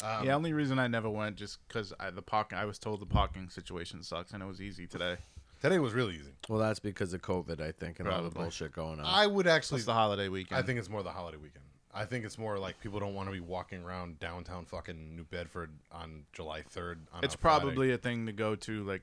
Um, 0.02 0.24
the 0.27 0.32
only 0.32 0.52
reason 0.52 0.78
I 0.78 0.89
never 0.89 1.09
went 1.09 1.36
just 1.36 1.59
because 1.69 1.93
the 2.15 2.23
parking. 2.23 2.59
I 2.59 2.65
was 2.65 2.78
told 2.78 3.01
the 3.01 3.06
parking 3.06 3.48
situation 3.48 4.02
sucks, 4.02 4.32
and 4.32 4.43
it 4.43 4.47
was 4.47 4.61
easy 4.61 4.86
today. 4.86 5.19
Today 5.62 5.78
was 5.78 5.93
really 5.93 6.15
easy. 6.16 6.32
Well, 6.48 6.59
that's 6.59 6.81
because 6.81 7.15
of 7.15 7.23
COVID, 7.23 7.61
I 7.61 7.73
think, 7.73 8.01
and 8.01 8.09
all 8.09 8.16
the 8.16 8.23
Probably. 8.28 8.43
bullshit 8.43 8.73
going 8.73 8.98
on. 8.98 9.06
I 9.06 9.27
would 9.27 9.47
actually. 9.47 9.77
It's 9.78 9.86
the 9.86 9.93
holiday 9.94 10.28
weekend. 10.28 10.59
I 10.59 10.62
think 10.62 10.78
it's 10.78 10.90
more 10.90 11.02
the 11.02 11.11
holiday 11.12 11.39
weekend. 11.39 11.65
I 11.94 12.05
think 12.06 12.24
it's 12.24 12.36
more 12.39 12.59
like 12.59 12.81
people 12.81 12.98
don't 12.98 13.15
want 13.15 13.28
to 13.28 13.32
be 13.32 13.40
walking 13.40 13.85
around 13.85 14.19
downtown 14.19 14.65
fucking 14.65 15.15
New 15.15 15.24
Bedford 15.24 15.70
on 15.93 16.24
July 16.32 16.62
3rd. 16.62 16.97
On 17.12 17.23
it's 17.23 17.36
a 17.36 17.39
probably 17.39 17.93
a 17.93 17.98
thing 17.98 18.27
to 18.27 18.32
go 18.32 18.56
to 18.56 18.82
like 18.82 19.02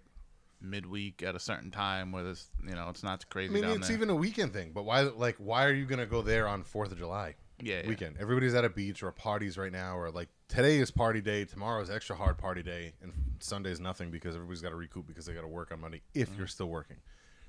midweek 0.61 1.23
at 1.23 1.35
a 1.35 1.39
certain 1.39 1.71
time 1.71 2.11
where 2.11 2.23
there's 2.23 2.47
you 2.67 2.75
know 2.75 2.88
it's 2.89 3.03
not 3.03 3.27
crazy. 3.29 3.49
I 3.57 3.61
mean, 3.61 3.77
it's 3.77 3.88
there. 3.88 3.97
even 3.97 4.09
a 4.09 4.15
weekend 4.15 4.53
thing. 4.53 4.71
But 4.73 4.83
why? 4.83 5.01
Like, 5.01 5.35
why 5.38 5.65
are 5.65 5.73
you 5.73 5.85
gonna 5.85 6.05
go 6.05 6.21
there 6.21 6.47
on 6.47 6.63
Fourth 6.63 6.91
of 6.91 6.97
July 6.97 7.35
yeah, 7.61 7.81
yeah. 7.81 7.88
weekend? 7.88 8.17
Everybody's 8.19 8.53
at 8.53 8.63
a 8.65 8.69
beach 8.69 9.03
or 9.03 9.11
parties 9.11 9.57
right 9.57 9.71
now, 9.71 9.97
or 9.97 10.11
like 10.11 10.29
today 10.47 10.77
is 10.77 10.91
party 10.91 11.21
day, 11.21 11.45
tomorrow 11.45 11.81
is 11.81 11.89
extra 11.89 12.15
hard 12.15 12.38
party 12.38 12.63
day, 12.63 12.93
and 13.01 13.11
Sunday's 13.39 13.79
nothing 13.79 14.11
because 14.11 14.35
everybody's 14.35 14.61
got 14.61 14.69
to 14.69 14.75
recoup 14.75 15.07
because 15.07 15.25
they 15.25 15.33
got 15.33 15.41
to 15.41 15.47
work 15.47 15.71
on 15.71 15.81
Monday 15.81 16.01
if 16.13 16.29
Mm-hmm. 16.29 16.38
you're 16.38 16.47
still 16.47 16.67
working. 16.69 16.97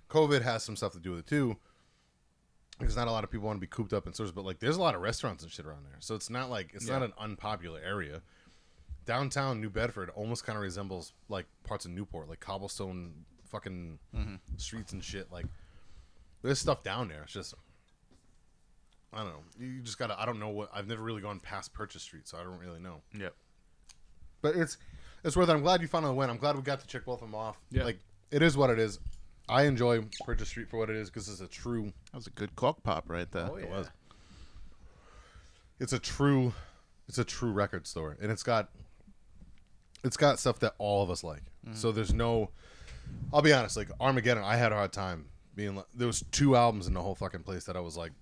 COVID 0.08 0.42
has 0.42 0.62
some 0.62 0.76
stuff 0.76 0.92
to 0.92 1.00
do 1.00 1.10
with 1.12 1.20
it 1.20 1.26
too. 1.26 1.56
Because 2.78 2.96
not 2.96 3.06
a 3.06 3.12
lot 3.12 3.22
of 3.22 3.30
people 3.30 3.46
want 3.46 3.58
to 3.58 3.60
be 3.60 3.66
cooped 3.68 3.92
up 3.92 4.06
in 4.06 4.12
stores, 4.14 4.32
but 4.32 4.44
like 4.44 4.58
there's 4.58 4.76
a 4.76 4.80
lot 4.80 4.94
of 4.94 5.02
restaurants 5.02 5.42
and 5.42 5.52
shit 5.52 5.66
around 5.66 5.84
there, 5.84 5.96
so 6.00 6.14
it's 6.14 6.30
not 6.30 6.50
like 6.50 6.70
it's 6.74 6.88
not 6.88 7.02
an 7.02 7.12
unpopular 7.18 7.78
area. 7.84 8.22
Downtown 9.04 9.60
New 9.60 9.70
Bedford 9.70 10.10
almost 10.10 10.44
kind 10.44 10.56
of 10.56 10.62
resembles 10.62 11.12
like 11.28 11.46
parts 11.64 11.84
of 11.84 11.90
Newport, 11.90 12.28
like 12.28 12.40
cobblestone 12.40 13.12
fucking 13.50 13.98
Mm-hmm. 14.16 14.34
streets 14.56 14.92
and 14.92 15.02
shit. 15.02 15.30
Like 15.32 15.46
there's 16.42 16.58
stuff 16.58 16.82
down 16.82 17.08
there. 17.08 17.22
It's 17.22 17.32
just 17.32 17.54
I 19.12 19.18
don't 19.18 19.28
know. 19.28 19.42
You 19.58 19.80
just 19.82 19.98
gotta. 19.98 20.18
I 20.18 20.24
don't 20.24 20.40
know 20.40 20.48
what. 20.48 20.70
I've 20.74 20.88
never 20.88 21.02
really 21.02 21.20
gone 21.20 21.38
past 21.40 21.74
Purchase 21.74 22.02
Street, 22.02 22.26
so 22.26 22.38
I 22.38 22.42
don't 22.44 22.58
really 22.58 22.80
know. 22.80 23.02
Yep. 23.18 23.34
But 24.40 24.56
it's 24.56 24.78
it's 25.22 25.36
worth 25.36 25.48
it. 25.50 25.52
I'm 25.52 25.60
glad 25.62 25.82
you 25.82 25.88
finally 25.88 26.14
went. 26.14 26.30
I'm 26.30 26.38
glad 26.38 26.56
we 26.56 26.62
got 26.62 26.80
to 26.80 26.86
check 26.86 27.04
both 27.04 27.20
of 27.20 27.28
them 27.28 27.34
off. 27.34 27.56
Yeah. 27.70 27.84
Like 27.84 27.98
it 28.30 28.40
is 28.42 28.56
what 28.56 28.70
it 28.70 28.78
is. 28.78 28.98
I 29.48 29.64
enjoy 29.64 30.04
Purchase 30.24 30.48
Street 30.48 30.70
for 30.70 30.78
what 30.78 30.88
it 30.88 30.96
is 30.96 31.10
because 31.10 31.28
it's 31.28 31.40
a 31.42 31.46
true. 31.46 31.92
That 32.12 32.14
was 32.18 32.26
a 32.26 32.30
good 32.30 32.56
cork 32.56 32.82
pop 32.82 33.10
right 33.10 33.30
there. 33.30 33.48
Oh, 33.52 33.58
yeah. 33.58 33.66
was. 33.68 33.90
It's 35.78 35.92
a 35.92 35.98
true, 35.98 36.54
it's 37.08 37.18
a 37.18 37.24
true 37.24 37.50
record 37.52 37.86
store, 37.86 38.16
and 38.22 38.30
it's 38.30 38.42
got, 38.44 38.70
it's 40.04 40.16
got 40.16 40.38
stuff 40.38 40.58
that 40.60 40.74
all 40.78 41.02
of 41.02 41.10
us 41.10 41.22
like. 41.22 41.42
So 41.74 41.90
mm. 41.90 41.94
there's 41.94 42.12
no, 42.12 42.50
I'll 43.32 43.42
be 43.42 43.52
honest, 43.52 43.76
like 43.76 43.88
Armageddon, 44.00 44.42
I 44.42 44.56
had 44.56 44.72
a 44.72 44.74
hard 44.74 44.92
time 44.92 45.26
being. 45.54 45.76
Like, 45.76 45.86
there 45.94 46.06
was 46.06 46.24
two 46.32 46.56
albums 46.56 46.86
in 46.86 46.94
the 46.94 47.00
whole 47.00 47.14
fucking 47.14 47.42
place 47.42 47.64
that 47.64 47.76
I 47.76 47.80
was 47.80 47.96
like, 47.96 48.12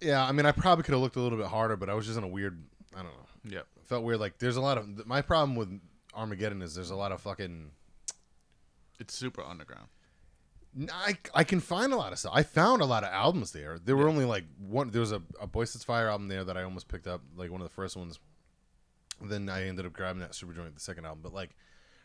yeah. 0.00 0.24
I 0.24 0.32
mean, 0.32 0.46
I 0.46 0.52
probably 0.52 0.84
could 0.84 0.92
have 0.92 1.00
looked 1.00 1.16
a 1.16 1.20
little 1.20 1.38
bit 1.38 1.48
harder, 1.48 1.76
but 1.76 1.90
I 1.90 1.94
was 1.94 2.06
just 2.06 2.18
in 2.18 2.24
a 2.24 2.28
weird. 2.28 2.62
I 2.94 2.98
don't 2.98 3.06
know. 3.06 3.56
Yeah, 3.56 3.62
felt 3.84 4.04
weird. 4.04 4.20
Like 4.20 4.38
there's 4.38 4.56
a 4.56 4.60
lot 4.60 4.78
of 4.78 5.06
my 5.06 5.22
problem 5.22 5.56
with 5.56 5.80
Armageddon 6.14 6.62
is 6.62 6.74
there's 6.74 6.90
a 6.90 6.96
lot 6.96 7.12
of 7.12 7.20
fucking. 7.20 7.70
It's 9.00 9.14
super 9.14 9.42
underground. 9.42 9.88
I, 10.92 11.16
I 11.34 11.44
can 11.44 11.60
find 11.60 11.92
a 11.92 11.96
lot 11.96 12.12
of 12.12 12.18
stuff. 12.18 12.32
I 12.34 12.42
found 12.42 12.82
a 12.82 12.84
lot 12.84 13.04
of 13.04 13.10
albums 13.10 13.52
there. 13.52 13.78
There 13.78 13.96
were 13.96 14.08
only 14.08 14.24
like 14.24 14.44
one. 14.58 14.90
There 14.90 15.00
was 15.00 15.12
a, 15.12 15.22
a 15.40 15.46
Boysetsfire 15.46 16.08
album 16.08 16.28
there 16.28 16.44
that 16.44 16.56
I 16.56 16.62
almost 16.62 16.88
picked 16.88 17.06
up, 17.06 17.20
like 17.36 17.50
one 17.50 17.60
of 17.60 17.66
the 17.66 17.74
first 17.74 17.96
ones. 17.96 18.18
Then 19.20 19.48
I 19.48 19.66
ended 19.66 19.86
up 19.86 19.92
grabbing 19.92 20.20
that 20.20 20.34
Super 20.34 20.52
Joint, 20.52 20.74
the 20.74 20.80
second 20.80 21.04
album. 21.04 21.20
But 21.22 21.34
like, 21.34 21.50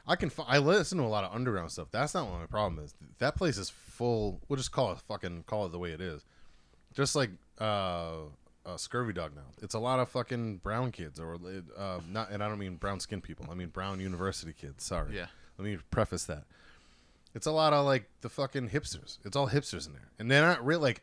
I 0.08 0.16
can 0.16 0.30
fi- 0.30 0.46
I 0.48 0.60
listen 0.60 0.98
to 0.98 1.04
a 1.04 1.06
lot 1.06 1.24
of 1.24 1.34
underground 1.34 1.72
stuff. 1.72 1.88
That's 1.92 2.14
not 2.14 2.30
what 2.30 2.40
my 2.40 2.46
problem 2.46 2.84
is. 2.84 2.94
That 3.20 3.36
place 3.36 3.58
is 3.58 3.70
full. 3.70 4.40
We'll 4.48 4.58
just 4.58 4.72
call 4.72 4.92
it 4.92 5.00
fucking 5.08 5.44
call 5.48 5.66
it 5.66 5.72
the 5.72 5.80
way 5.80 5.92
it 5.92 6.02
is. 6.02 6.26
Just 6.94 7.16
like 7.16 7.32
uh, 7.60 8.22
uh 8.66 8.78
Scurvy 8.78 9.14
Dog 9.14 9.36
now. 9.36 9.44
It's 9.62 9.76
a 9.76 9.80
lot 9.80 10.00
of 10.00 10.10
fucking 10.10 10.58
brown 10.58 10.92
kids 10.92 11.20
or 11.20 11.38
uh 11.78 12.00
not. 12.10 12.32
And 12.32 12.44
I 12.44 12.48
don't 12.48 12.60
mean 12.60 12.76
brown 12.76 13.00
skin 13.00 13.22
people. 13.22 13.46
I 13.52 13.56
mean 13.56 13.70
brown 13.70 14.00
university 14.00 14.54
kids. 14.54 14.84
Sorry. 14.84 15.16
Yeah. 15.16 15.28
Let 15.58 15.66
me 15.66 15.78
preface 15.92 16.24
that. 16.26 16.44
It's 17.36 17.46
a 17.46 17.52
lot 17.52 17.74
of 17.74 17.86
like 17.86 18.10
the 18.22 18.30
fucking 18.30 18.70
hipsters. 18.70 19.20
It's 19.24 19.36
all 19.36 19.50
hipsters 19.50 19.86
in 19.86 19.94
there, 19.94 20.10
and 20.18 20.32
they're 20.32 20.42
not 20.42 20.66
really 20.66 20.82
like 20.82 21.02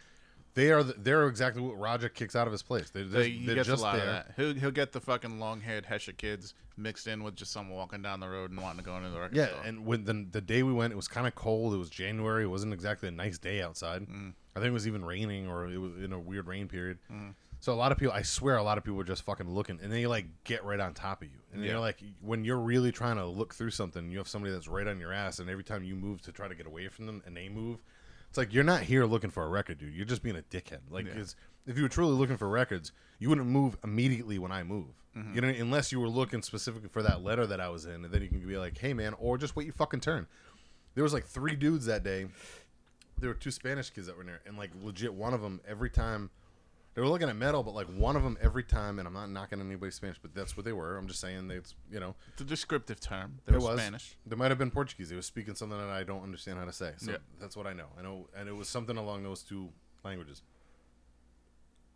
they 0.56 0.72
are. 0.72 0.82
The, 0.82 0.94
they're 0.98 1.28
exactly 1.28 1.62
what 1.62 1.78
Roger 1.78 2.08
kicks 2.08 2.34
out 2.34 2.48
of 2.48 2.52
his 2.52 2.62
place. 2.62 2.90
They're, 2.90 3.04
they're, 3.04 3.22
he 3.24 3.46
they're 3.46 3.54
gets 3.54 3.68
just 3.68 3.80
a 3.80 3.84
lot 3.84 3.94
there. 3.96 4.02
of 4.02 4.08
that. 4.08 4.32
He'll 4.36 4.54
he'll 4.54 4.70
get 4.72 4.90
the 4.90 5.00
fucking 5.00 5.38
long 5.38 5.60
haired 5.60 5.86
hesher 5.86 6.12
kids 6.16 6.54
mixed 6.76 7.06
in 7.06 7.22
with 7.22 7.36
just 7.36 7.52
someone 7.52 7.76
walking 7.76 8.02
down 8.02 8.18
the 8.20 8.28
road 8.28 8.50
and 8.50 8.60
wanting 8.60 8.78
to 8.78 8.84
go 8.84 8.96
into 8.96 9.08
the 9.10 9.18
record 9.20 9.36
Yeah, 9.36 9.46
store. 9.48 9.60
and 9.64 9.86
when 9.86 10.04
the 10.04 10.26
the 10.32 10.40
day 10.40 10.64
we 10.64 10.72
went, 10.72 10.92
it 10.92 10.96
was 10.96 11.06
kind 11.06 11.26
of 11.28 11.34
cold. 11.36 11.72
It 11.74 11.76
was 11.78 11.88
January. 11.90 12.42
It 12.44 12.48
wasn't 12.48 12.72
exactly 12.74 13.08
a 13.08 13.12
nice 13.12 13.38
day 13.38 13.62
outside. 13.62 14.02
Mm. 14.02 14.32
I 14.56 14.58
think 14.58 14.70
it 14.70 14.72
was 14.72 14.86
even 14.88 15.04
raining, 15.04 15.46
or 15.46 15.68
it 15.68 15.76
was 15.78 15.92
in 16.02 16.12
a 16.12 16.18
weird 16.18 16.46
rain 16.48 16.66
period. 16.66 16.98
So 17.60 17.72
a 17.72 17.74
lot 17.74 17.90
of 17.90 17.96
people, 17.98 18.14
I 18.14 18.20
swear, 18.22 18.56
a 18.58 18.62
lot 18.62 18.76
of 18.78 18.84
people 18.84 18.96
were 18.98 19.04
just 19.04 19.22
fucking 19.22 19.48
looking, 19.50 19.80
and 19.82 19.90
they 19.92 20.06
like 20.06 20.26
get 20.44 20.62
right 20.64 20.78
on 20.78 20.92
top 20.94 21.22
of 21.22 21.28
you. 21.28 21.38
And 21.52 21.62
Yeah. 21.64 21.72
you're 21.72 21.80
like, 21.80 21.98
when 22.20 22.44
you're 22.44 22.58
really 22.60 22.92
trying 22.92 23.16
to 23.16 23.26
look 23.26 23.54
through 23.54 23.70
something, 23.70 24.10
you 24.10 24.18
have 24.18 24.28
somebody 24.28 24.52
that's 24.52 24.68
right 24.68 24.86
on 24.86 25.00
your 25.00 25.12
ass, 25.12 25.38
and 25.38 25.48
every 25.50 25.64
time 25.64 25.82
you 25.82 25.96
move 25.96 26.20
to 26.22 26.32
try 26.32 26.48
to 26.48 26.54
get 26.54 26.66
away 26.66 26.88
from 26.88 27.06
them, 27.06 27.22
and 27.26 27.34
they 27.36 27.48
move, 27.48 27.78
it's 28.36 28.48
like 28.48 28.52
you're 28.52 28.64
not 28.64 28.82
here 28.82 29.06
looking 29.06 29.30
for 29.30 29.44
a 29.44 29.48
record, 29.48 29.78
dude. 29.78 29.94
You're 29.94 30.04
just 30.04 30.22
being 30.22 30.36
a 30.36 30.42
dickhead. 30.42 30.80
Like, 30.90 31.10
'cause 31.12 31.36
if 31.66 31.76
you 31.76 31.82
were 31.82 31.88
truly 31.88 32.12
looking 32.12 32.36
for 32.36 32.48
records, 32.48 32.92
you 33.18 33.30
wouldn't 33.30 33.46
move 33.46 33.78
immediately 33.82 34.38
when 34.38 34.52
I 34.52 34.62
move. 34.62 34.88
Mm-hmm. 35.16 35.34
You 35.34 35.40
know, 35.40 35.48
unless 35.48 35.90
you 35.90 36.00
were 36.00 36.08
looking 36.08 36.42
specifically 36.42 36.90
for 36.90 37.02
that 37.02 37.22
letter 37.22 37.46
that 37.46 37.60
I 37.60 37.70
was 37.70 37.86
in, 37.86 38.04
and 38.04 38.12
then 38.12 38.20
you 38.20 38.28
can 38.28 38.46
be 38.46 38.58
like, 38.58 38.76
hey 38.76 38.92
man, 38.92 39.14
or 39.14 39.38
just 39.38 39.56
wait 39.56 39.64
your 39.64 39.72
fucking 39.72 40.00
turn. 40.00 40.26
There 40.94 41.02
was 41.02 41.14
like 41.14 41.24
three 41.24 41.56
dudes 41.56 41.86
that 41.86 42.02
day. 42.02 42.26
There 43.18 43.30
were 43.30 43.34
two 43.34 43.50
Spanish 43.50 43.88
kids 43.88 44.06
that 44.06 44.16
were 44.16 44.20
in 44.22 44.26
there, 44.26 44.42
and 44.44 44.58
like 44.58 44.70
legit, 44.82 45.14
one 45.14 45.32
of 45.32 45.40
them 45.40 45.62
every 45.66 45.88
time 45.88 46.28
they 46.96 47.02
were 47.02 47.08
looking 47.08 47.28
at 47.28 47.36
metal, 47.36 47.62
but 47.62 47.74
like 47.74 47.86
one 47.88 48.16
of 48.16 48.22
them 48.22 48.38
every 48.40 48.62
time, 48.64 48.98
and 48.98 49.06
I'm 49.06 49.12
not 49.12 49.28
knocking 49.28 49.60
anybody's 49.60 49.96
Spanish, 49.96 50.16
but 50.20 50.34
that's 50.34 50.56
what 50.56 50.64
they 50.64 50.72
were. 50.72 50.96
I'm 50.96 51.06
just 51.06 51.20
saying 51.20 51.46
they, 51.46 51.56
it's 51.56 51.74
you 51.92 52.00
know, 52.00 52.14
it's 52.32 52.40
a 52.40 52.44
descriptive 52.44 53.00
term. 53.00 53.38
They 53.44 53.52
it 53.54 53.60
were 53.60 53.68
was 53.68 53.78
Spanish. 53.78 54.16
They 54.24 54.34
might 54.34 54.50
have 54.50 54.56
been 54.56 54.70
Portuguese. 54.70 55.10
They 55.10 55.14
were 55.16 55.20
speaking 55.20 55.54
something 55.54 55.76
that 55.78 55.90
I 55.90 56.04
don't 56.04 56.22
understand 56.22 56.58
how 56.58 56.64
to 56.64 56.72
say. 56.72 56.92
So 56.96 57.12
Yeah. 57.12 57.18
that's 57.38 57.54
what 57.54 57.66
I 57.66 57.74
know. 57.74 57.88
I 57.98 58.02
know, 58.02 58.28
and 58.34 58.48
it 58.48 58.56
was 58.56 58.66
something 58.70 58.96
along 58.96 59.24
those 59.24 59.42
two 59.42 59.68
languages. 60.04 60.40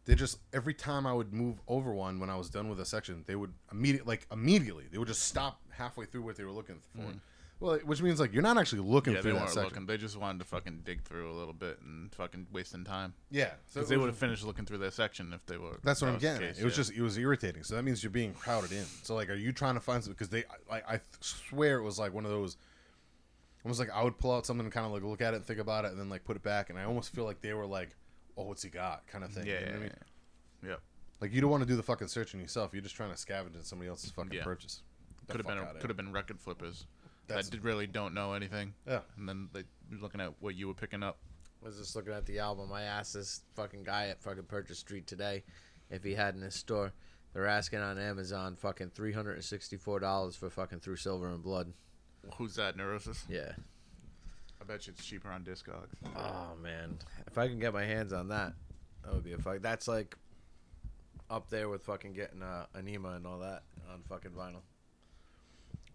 They 0.04 0.14
just 0.16 0.38
every 0.52 0.74
time 0.74 1.06
I 1.06 1.14
would 1.14 1.32
move 1.32 1.62
over 1.66 1.94
one 1.94 2.20
when 2.20 2.28
I 2.28 2.36
was 2.36 2.50
done 2.50 2.68
with 2.68 2.78
a 2.78 2.84
section, 2.84 3.24
they 3.26 3.36
would 3.36 3.54
immediately, 3.72 4.06
like 4.06 4.26
immediately, 4.30 4.84
they 4.92 4.98
would 4.98 5.08
just 5.08 5.22
stop 5.22 5.62
halfway 5.70 6.04
through 6.04 6.22
what 6.22 6.36
they 6.36 6.44
were 6.44 6.52
looking 6.52 6.80
for. 6.94 7.02
Mm. 7.04 7.20
Well, 7.60 7.78
which 7.84 8.00
means 8.00 8.18
like 8.18 8.32
you're 8.32 8.42
not 8.42 8.56
actually 8.56 8.80
looking. 8.80 9.12
Yeah, 9.12 9.20
through 9.20 9.32
they 9.32 9.38
that 9.38 9.42
weren't 9.42 9.50
section. 9.54 9.64
looking. 9.70 9.86
They 9.86 9.96
just 9.98 10.16
wanted 10.16 10.38
to 10.38 10.44
fucking 10.46 10.80
dig 10.84 11.02
through 11.02 11.30
a 11.30 11.36
little 11.36 11.52
bit 11.52 11.78
and 11.82 12.10
fucking 12.14 12.46
wasting 12.52 12.84
time. 12.84 13.12
Yeah, 13.30 13.50
so 13.66 13.74
Because 13.80 13.88
they 13.90 13.96
would 13.98 14.06
have 14.08 14.16
finished 14.16 14.44
looking 14.44 14.64
through 14.64 14.78
their 14.78 14.90
section 14.90 15.32
if 15.34 15.44
they 15.44 15.58
were. 15.58 15.78
That's 15.84 16.00
what 16.00 16.06
that 16.08 16.14
I'm 16.14 16.18
getting. 16.20 16.48
at. 16.48 16.58
It 16.58 16.64
was 16.64 16.74
just 16.74 16.90
it 16.92 17.02
was 17.02 17.18
irritating. 17.18 17.62
So 17.62 17.74
that 17.74 17.82
means 17.82 18.02
you're 18.02 18.10
being 18.10 18.32
crowded 18.32 18.72
in. 18.72 18.84
So 19.02 19.14
like, 19.14 19.28
are 19.28 19.34
you 19.34 19.52
trying 19.52 19.74
to 19.74 19.80
find 19.80 20.02
something? 20.02 20.14
Because 20.14 20.30
they, 20.30 20.44
I, 20.72 20.94
I 20.94 21.00
swear 21.20 21.76
it 21.78 21.82
was 21.82 21.98
like 21.98 22.14
one 22.14 22.24
of 22.24 22.30
those. 22.30 22.56
Almost 23.62 23.78
like 23.78 23.90
I 23.90 24.02
would 24.02 24.16
pull 24.16 24.34
out 24.34 24.46
something 24.46 24.64
and 24.64 24.72
kind 24.72 24.86
of 24.86 24.92
like 24.92 25.02
look 25.02 25.20
at 25.20 25.34
it 25.34 25.36
and 25.36 25.44
think 25.44 25.60
about 25.60 25.84
it 25.84 25.90
and 25.90 26.00
then 26.00 26.08
like 26.08 26.24
put 26.24 26.36
it 26.36 26.42
back. 26.42 26.70
And 26.70 26.78
I 26.78 26.84
almost 26.84 27.14
feel 27.14 27.24
like 27.24 27.42
they 27.42 27.52
were 27.52 27.66
like, 27.66 27.90
"Oh, 28.38 28.44
what's 28.44 28.62
he 28.62 28.70
got?" 28.70 29.06
kind 29.06 29.22
of 29.22 29.32
thing. 29.32 29.46
Yeah, 29.46 29.60
You 29.60 29.66
know 29.66 29.70
yeah, 29.72 29.76
I 29.76 29.80
mean? 29.80 29.90
yeah. 30.62 30.68
Yep. 30.70 30.80
Like 31.20 31.32
you 31.34 31.42
don't 31.42 31.50
want 31.50 31.62
to 31.62 31.68
do 31.68 31.76
the 31.76 31.82
fucking 31.82 32.08
searching 32.08 32.40
yourself. 32.40 32.70
You're 32.72 32.80
just 32.82 32.96
trying 32.96 33.10
to 33.10 33.16
scavenge 33.16 33.54
in 33.54 33.62
somebody 33.64 33.90
else's 33.90 34.12
fucking 34.12 34.32
Yeah. 34.32 34.44
purchase. 34.44 34.82
Could 35.28 35.44
have 35.44 35.46
been 35.46 35.64
could 35.78 35.90
have 35.90 35.96
been 35.98 36.10
record 36.12 36.40
flippers 36.40 36.86
That's- 37.30 37.46
that 37.46 37.52
did, 37.52 37.64
really 37.64 37.86
don't 37.86 38.14
know 38.14 38.34
anything. 38.34 38.74
Yeah. 38.86 39.00
And 39.16 39.28
then 39.28 39.48
they 39.52 39.64
looking 40.00 40.20
at 40.20 40.34
what 40.40 40.54
you 40.54 40.68
were 40.68 40.74
picking 40.74 41.02
up. 41.02 41.18
I 41.62 41.66
was 41.66 41.76
just 41.78 41.94
looking 41.96 42.12
at 42.12 42.24
the 42.26 42.38
album. 42.38 42.72
I 42.72 42.82
asked 42.82 43.12
this 43.14 43.40
fucking 43.54 43.82
guy 43.84 44.08
at 44.08 44.22
fucking 44.22 44.44
Purchase 44.44 44.78
Street 44.78 45.06
today 45.06 45.42
if 45.90 46.02
he 46.04 46.14
had 46.14 46.34
in 46.34 46.40
his 46.42 46.54
store. 46.54 46.92
They're 47.34 47.46
asking 47.46 47.80
on 47.80 47.98
Amazon 47.98 48.56
fucking 48.56 48.90
three 48.90 49.12
hundred 49.12 49.34
and 49.34 49.44
sixty 49.44 49.76
four 49.76 50.00
dollars 50.00 50.36
for 50.36 50.48
fucking 50.50 50.80
Through 50.80 50.96
Silver 50.96 51.28
in 51.30 51.42
Blood. 51.42 51.72
Who's 52.36 52.54
that? 52.56 52.76
Neurosis. 52.76 53.24
Yeah. 53.28 53.52
I 54.60 54.64
bet 54.64 54.86
you 54.86 54.92
it's 54.96 55.04
cheaper 55.04 55.30
on 55.30 55.42
Discogs. 55.44 55.94
Oh 56.16 56.56
man, 56.60 56.98
if 57.26 57.38
I 57.38 57.46
can 57.48 57.58
get 57.58 57.72
my 57.72 57.84
hands 57.84 58.12
on 58.12 58.28
that, 58.28 58.52
that 59.04 59.14
would 59.14 59.24
be 59.24 59.32
a 59.32 59.38
fuck. 59.38 59.62
That's 59.62 59.86
like 59.88 60.16
up 61.30 61.48
there 61.50 61.68
with 61.68 61.82
fucking 61.84 62.12
getting 62.12 62.42
uh, 62.42 62.66
Anima 62.76 63.10
and 63.10 63.26
all 63.26 63.38
that 63.38 63.62
on 63.92 64.02
fucking 64.08 64.32
vinyl. 64.32 64.62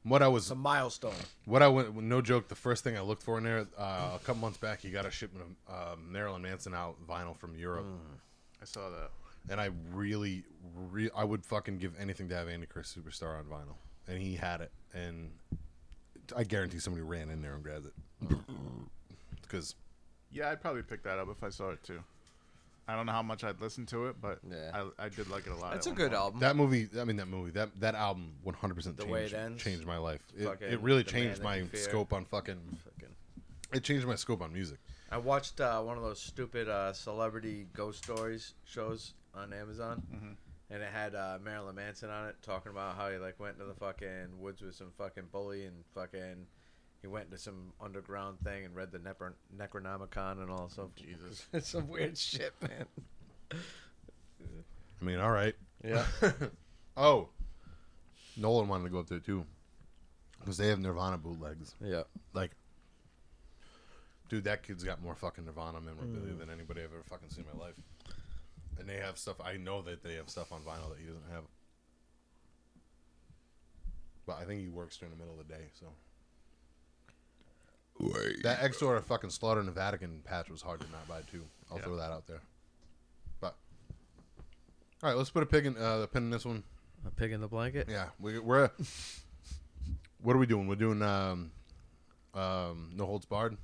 What 0.05 0.21
I 0.21 0.27
was, 0.27 0.43
It's 0.43 0.51
a 0.51 0.55
milestone. 0.55 1.13
what 1.45 1.61
I 1.63 1.67
went, 1.67 1.95
no 1.95 2.21
joke. 2.21 2.47
The 2.47 2.55
first 2.55 2.83
thing 2.83 2.95
I 2.95 3.01
looked 3.01 3.23
for 3.23 3.39
in 3.39 3.43
there, 3.43 3.65
uh, 3.77 4.11
a 4.15 4.19
couple 4.23 4.35
months 4.41 4.59
back, 4.59 4.79
he 4.81 4.91
got 4.91 5.05
a 5.05 5.11
shipment 5.11 5.45
of 5.67 5.73
uh, 5.73 5.95
Marilyn 6.07 6.43
Manson 6.43 6.73
out 6.75 6.95
vinyl 7.07 7.35
from 7.35 7.55
Europe. 7.55 7.87
I 8.61 8.65
saw 8.65 8.89
that. 8.91 9.09
and 9.49 9.59
I 9.59 9.69
really, 9.93 10.43
re- 10.91 11.09
I 11.15 11.23
would 11.23 11.43
fucking 11.43 11.79
give 11.79 11.93
anything 11.99 12.29
to 12.29 12.35
have 12.35 12.47
Antichrist 12.47 12.95
Superstar 12.97 13.37
on 13.39 13.45
vinyl, 13.45 13.75
and 14.07 14.21
he 14.21 14.35
had 14.35 14.61
it, 14.61 14.71
and 14.93 15.31
I 16.35 16.43
guarantee 16.43 16.79
somebody 16.79 17.03
ran 17.03 17.29
in 17.31 17.41
there 17.41 17.53
and 17.55 17.63
grabbed 17.63 17.87
it 17.87 18.37
because 19.41 19.75
Yeah, 20.31 20.49
I'd 20.51 20.61
probably 20.61 20.81
pick 20.83 21.01
that 21.03 21.17
up 21.19 21.29
if 21.29 21.43
I 21.43 21.49
saw 21.49 21.69
it 21.71 21.83
too. 21.83 21.99
I 22.87 22.95
don't 22.95 23.05
know 23.07 23.11
how 23.13 23.23
much 23.23 23.43
I'd 23.43 23.59
listen 23.61 23.85
to 23.87 24.07
it, 24.07 24.17
but 24.21 24.39
Yeah. 24.49 24.69
I, 24.99 25.05
I 25.05 25.09
did 25.09 25.27
like 25.29 25.47
it 25.47 25.51
a 25.51 25.55
lot. 25.55 25.71
That's 25.73 25.87
at 25.87 25.91
a 25.91 25.93
one 25.93 25.97
good 25.97 26.11
point. 26.11 26.21
album. 26.21 26.39
that 26.41 26.55
movie, 26.55 26.87
I 26.99 27.03
mean 27.03 27.15
that 27.17 27.27
movie, 27.27 27.51
that 27.51 27.69
that 27.79 27.95
album, 27.95 28.33
one 28.43 28.55
hundred 28.55 28.75
percent 28.75 28.97
The 28.97 29.05
way 29.07 29.21
changed 29.21 29.33
it 29.33 29.37
ends? 29.37 29.63
changed 29.63 29.85
my 29.87 29.97
life. 29.97 30.21
It, 30.37 30.45
Fucking 30.45 30.67
it 30.71 30.79
really 30.81 31.03
The 31.03 31.11
Man 31.13 31.21
changed 31.23 31.39
That 31.41 31.43
my 31.43 31.61
Fear. 31.63 31.79
scope 31.81 32.13
on 32.13 32.25
fucking. 32.25 32.59
Fucking- 32.83 33.15
It 33.73 33.83
changed 33.83 34.05
my 34.05 34.15
scope 34.15 34.41
on 34.41 34.53
music. 34.53 34.77
I 35.11 35.17
watched 35.17 35.59
uh, 35.61 35.81
one 35.81 35.97
of 35.97 36.03
those 36.03 36.19
stupid 36.19 36.67
uh, 36.69 36.93
celebrity 36.93 37.67
ghost 37.73 38.03
stories 38.03 38.53
shows 38.65 39.13
on 39.33 39.51
Amazon, 39.53 40.37
and 40.69 40.81
it 40.83 40.89
had 40.91 41.13
uh, 41.15 41.37
Marilyn 41.43 41.75
Manson 41.75 42.09
on 42.09 42.27
it, 42.27 42.35
talking 42.41 42.71
about 42.71 42.95
how 42.95 43.09
he 43.09 43.17
like 43.17 43.39
went 43.39 43.53
into 43.55 43.65
the 43.65 43.73
fucking 43.79 44.39
woods 44.39 44.61
with 44.61 44.75
some 44.75 44.91
fucking 44.97 45.25
bully 45.31 45.65
and 45.65 45.75
fucking 45.93 46.47
he 47.05 47.11
went 47.11 47.25
into 47.25 47.37
some 47.37 47.71
underground 47.79 48.39
thing 48.43 48.65
and 48.65 48.75
read 48.75 48.91
the 48.91 48.97
Necro- 48.97 49.33
Necronomicon 49.55 50.41
and 50.41 50.49
all 50.49 50.67
stuff. 50.69 50.87
Jesus. 50.95 51.45
it's 51.53 51.69
some 51.69 51.87
weird 51.87 52.17
shit, 52.17 52.51
man. 52.63 52.85
I 53.51 55.05
mean, 55.05 55.19
all 55.19 55.29
right. 55.31 55.53
Yeah. 55.83 56.05
Oh, 56.97 57.27
Nolan 58.37 58.69
wanted 58.69 58.85
to 58.85 58.89
go 58.89 58.99
up 58.99 59.07
there 59.07 59.19
too 59.19 59.45
because 60.39 60.55
they 60.57 60.69
have 60.69 60.79
Nirvana 60.79 61.17
bootlegs. 61.17 61.75
yeah. 61.83 62.03
Like, 62.33 62.51
dude, 64.29 64.45
that 64.45 64.63
kid's 64.63 64.83
got 64.83 65.03
more 65.03 65.13
fucking 65.13 65.43
Nirvana 65.45 65.81
memorabilia 65.81 66.33
Mm. 66.33 66.39
than 66.39 66.49
anybody 66.49 66.81
I've 66.81 66.93
ever 66.93 67.03
fucking 67.09 67.29
seen 67.29 67.43
in 67.51 67.59
my 67.59 67.65
life. 67.65 67.75
And 68.79 68.87
they 68.89 68.95
have 68.95 69.17
stuff. 69.17 69.35
I 69.43 69.57
know 69.57 69.81
that 69.83 70.03
they 70.03 70.13
have 70.15 70.29
stuff 70.29 70.51
on 70.53 70.61
vinyl 70.61 70.89
that 70.89 70.99
he 70.99 71.05
doesn't 71.05 71.29
have. 71.33 71.43
But 74.25 74.37
I 74.39 74.45
think 74.45 74.61
he 74.61 74.69
works 74.69 74.95
during 74.97 75.13
the 75.13 75.19
middle 75.19 75.37
of 75.39 75.45
the 75.47 75.53
day, 75.53 75.65
so. 75.79 75.87
That 77.99 78.57
X 78.61 78.81
or 78.81 78.99
fucking 79.01 79.29
Slaughter 79.29 79.59
in 79.59 79.65
the 79.65 79.71
Vatican 79.71 80.21
patch 80.25 80.49
was 80.49 80.61
hard 80.61 80.81
to 80.81 80.87
not 80.91 81.07
buy 81.07 81.21
too. 81.31 81.43
I'll 81.71 81.77
Yeah. 81.77 81.83
throw 81.83 81.95
that 81.97 82.11
out 82.11 82.27
there. 82.27 82.41
But 83.39 83.55
all 85.01 85.09
right, 85.09 85.17
let's 85.17 85.29
put 85.29 85.43
a 85.43 85.45
pig 85.45 85.65
in 85.65 85.77
uh, 85.77 85.99
the 85.99 86.07
pin 86.07 86.23
in 86.23 86.29
this 86.29 86.45
one. 86.45 86.63
A 87.07 87.11
pig 87.11 87.31
in 87.31 87.39
the 87.41 87.47
blanket. 87.47 87.87
Yeah, 87.89 88.07
we, 88.19 88.39
we're. 88.39 88.69
what 90.21 90.35
are 90.35 90.39
we 90.39 90.45
doing? 90.45 90.67
We're 90.67 90.75
doing 90.75 91.01
um, 91.01 91.51
um, 92.33 92.91
no 92.95 93.05
holds 93.05 93.25
barred. 93.25 93.57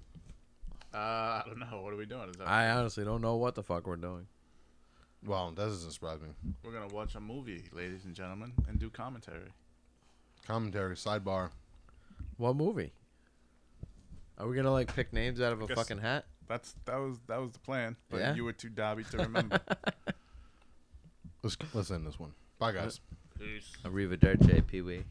Uh, 0.94 0.98
I 0.98 1.44
don't 1.46 1.60
know. 1.60 1.82
What 1.82 1.94
are 1.94 1.98
we 1.98 2.06
doing? 2.06 2.30
Is 2.30 2.38
that 2.38 2.48
I 2.48 2.70
honestly 2.72 3.04
don't 3.04 3.22
know 3.22 3.36
what 3.36 3.56
the 3.56 3.64
fuck 3.64 3.88
we're 3.88 3.96
doing. 3.96 4.28
Well, 5.26 5.52
that 5.52 5.56
doesn't 5.66 5.92
surprise 5.92 6.20
me. 6.22 6.30
we're 6.64 6.72
gonna 6.72 6.88
watch 6.94 7.16
a 7.16 7.20
movie, 7.20 7.66
ladies 7.74 8.06
and 8.06 8.16
gentlemen, 8.16 8.54
and 8.68 8.80
do 8.80 8.90
commentary. 8.90 9.50
Commentary 10.48 10.96
sidebar. 10.96 11.52
What 12.38 12.56
movie? 12.56 12.92
Are 14.38 14.48
we 14.48 14.56
gonna 14.56 14.72
like 14.72 14.94
pick 14.96 15.14
names 15.14 15.40
out 15.42 15.54
of 15.54 15.62
a 15.62 15.68
Guess- 15.68 15.78
fucking 15.78 16.00
hat? 16.00 16.26
That's 16.48 16.76
that 16.86 16.98
was 16.98 17.18
that 17.28 17.40
was 17.40 17.52
the 17.52 17.60
plan, 17.60 17.96
but 18.10 18.20
Yeah? 18.20 18.36
you 18.36 18.44
were 18.44 18.54
too 18.54 18.70
dobby 18.70 19.04
to 19.06 19.18
remember. 19.20 19.60
Let's 21.44 21.58
let's 21.74 21.92
end 21.92 22.06
this 22.06 22.20
one. 22.20 22.34
Bye 22.60 22.72
guys. 22.74 23.00
Peace. 23.40 23.72
Arrivederci, 23.86 24.66
Pee 24.68 24.82
Wee. 24.82 25.04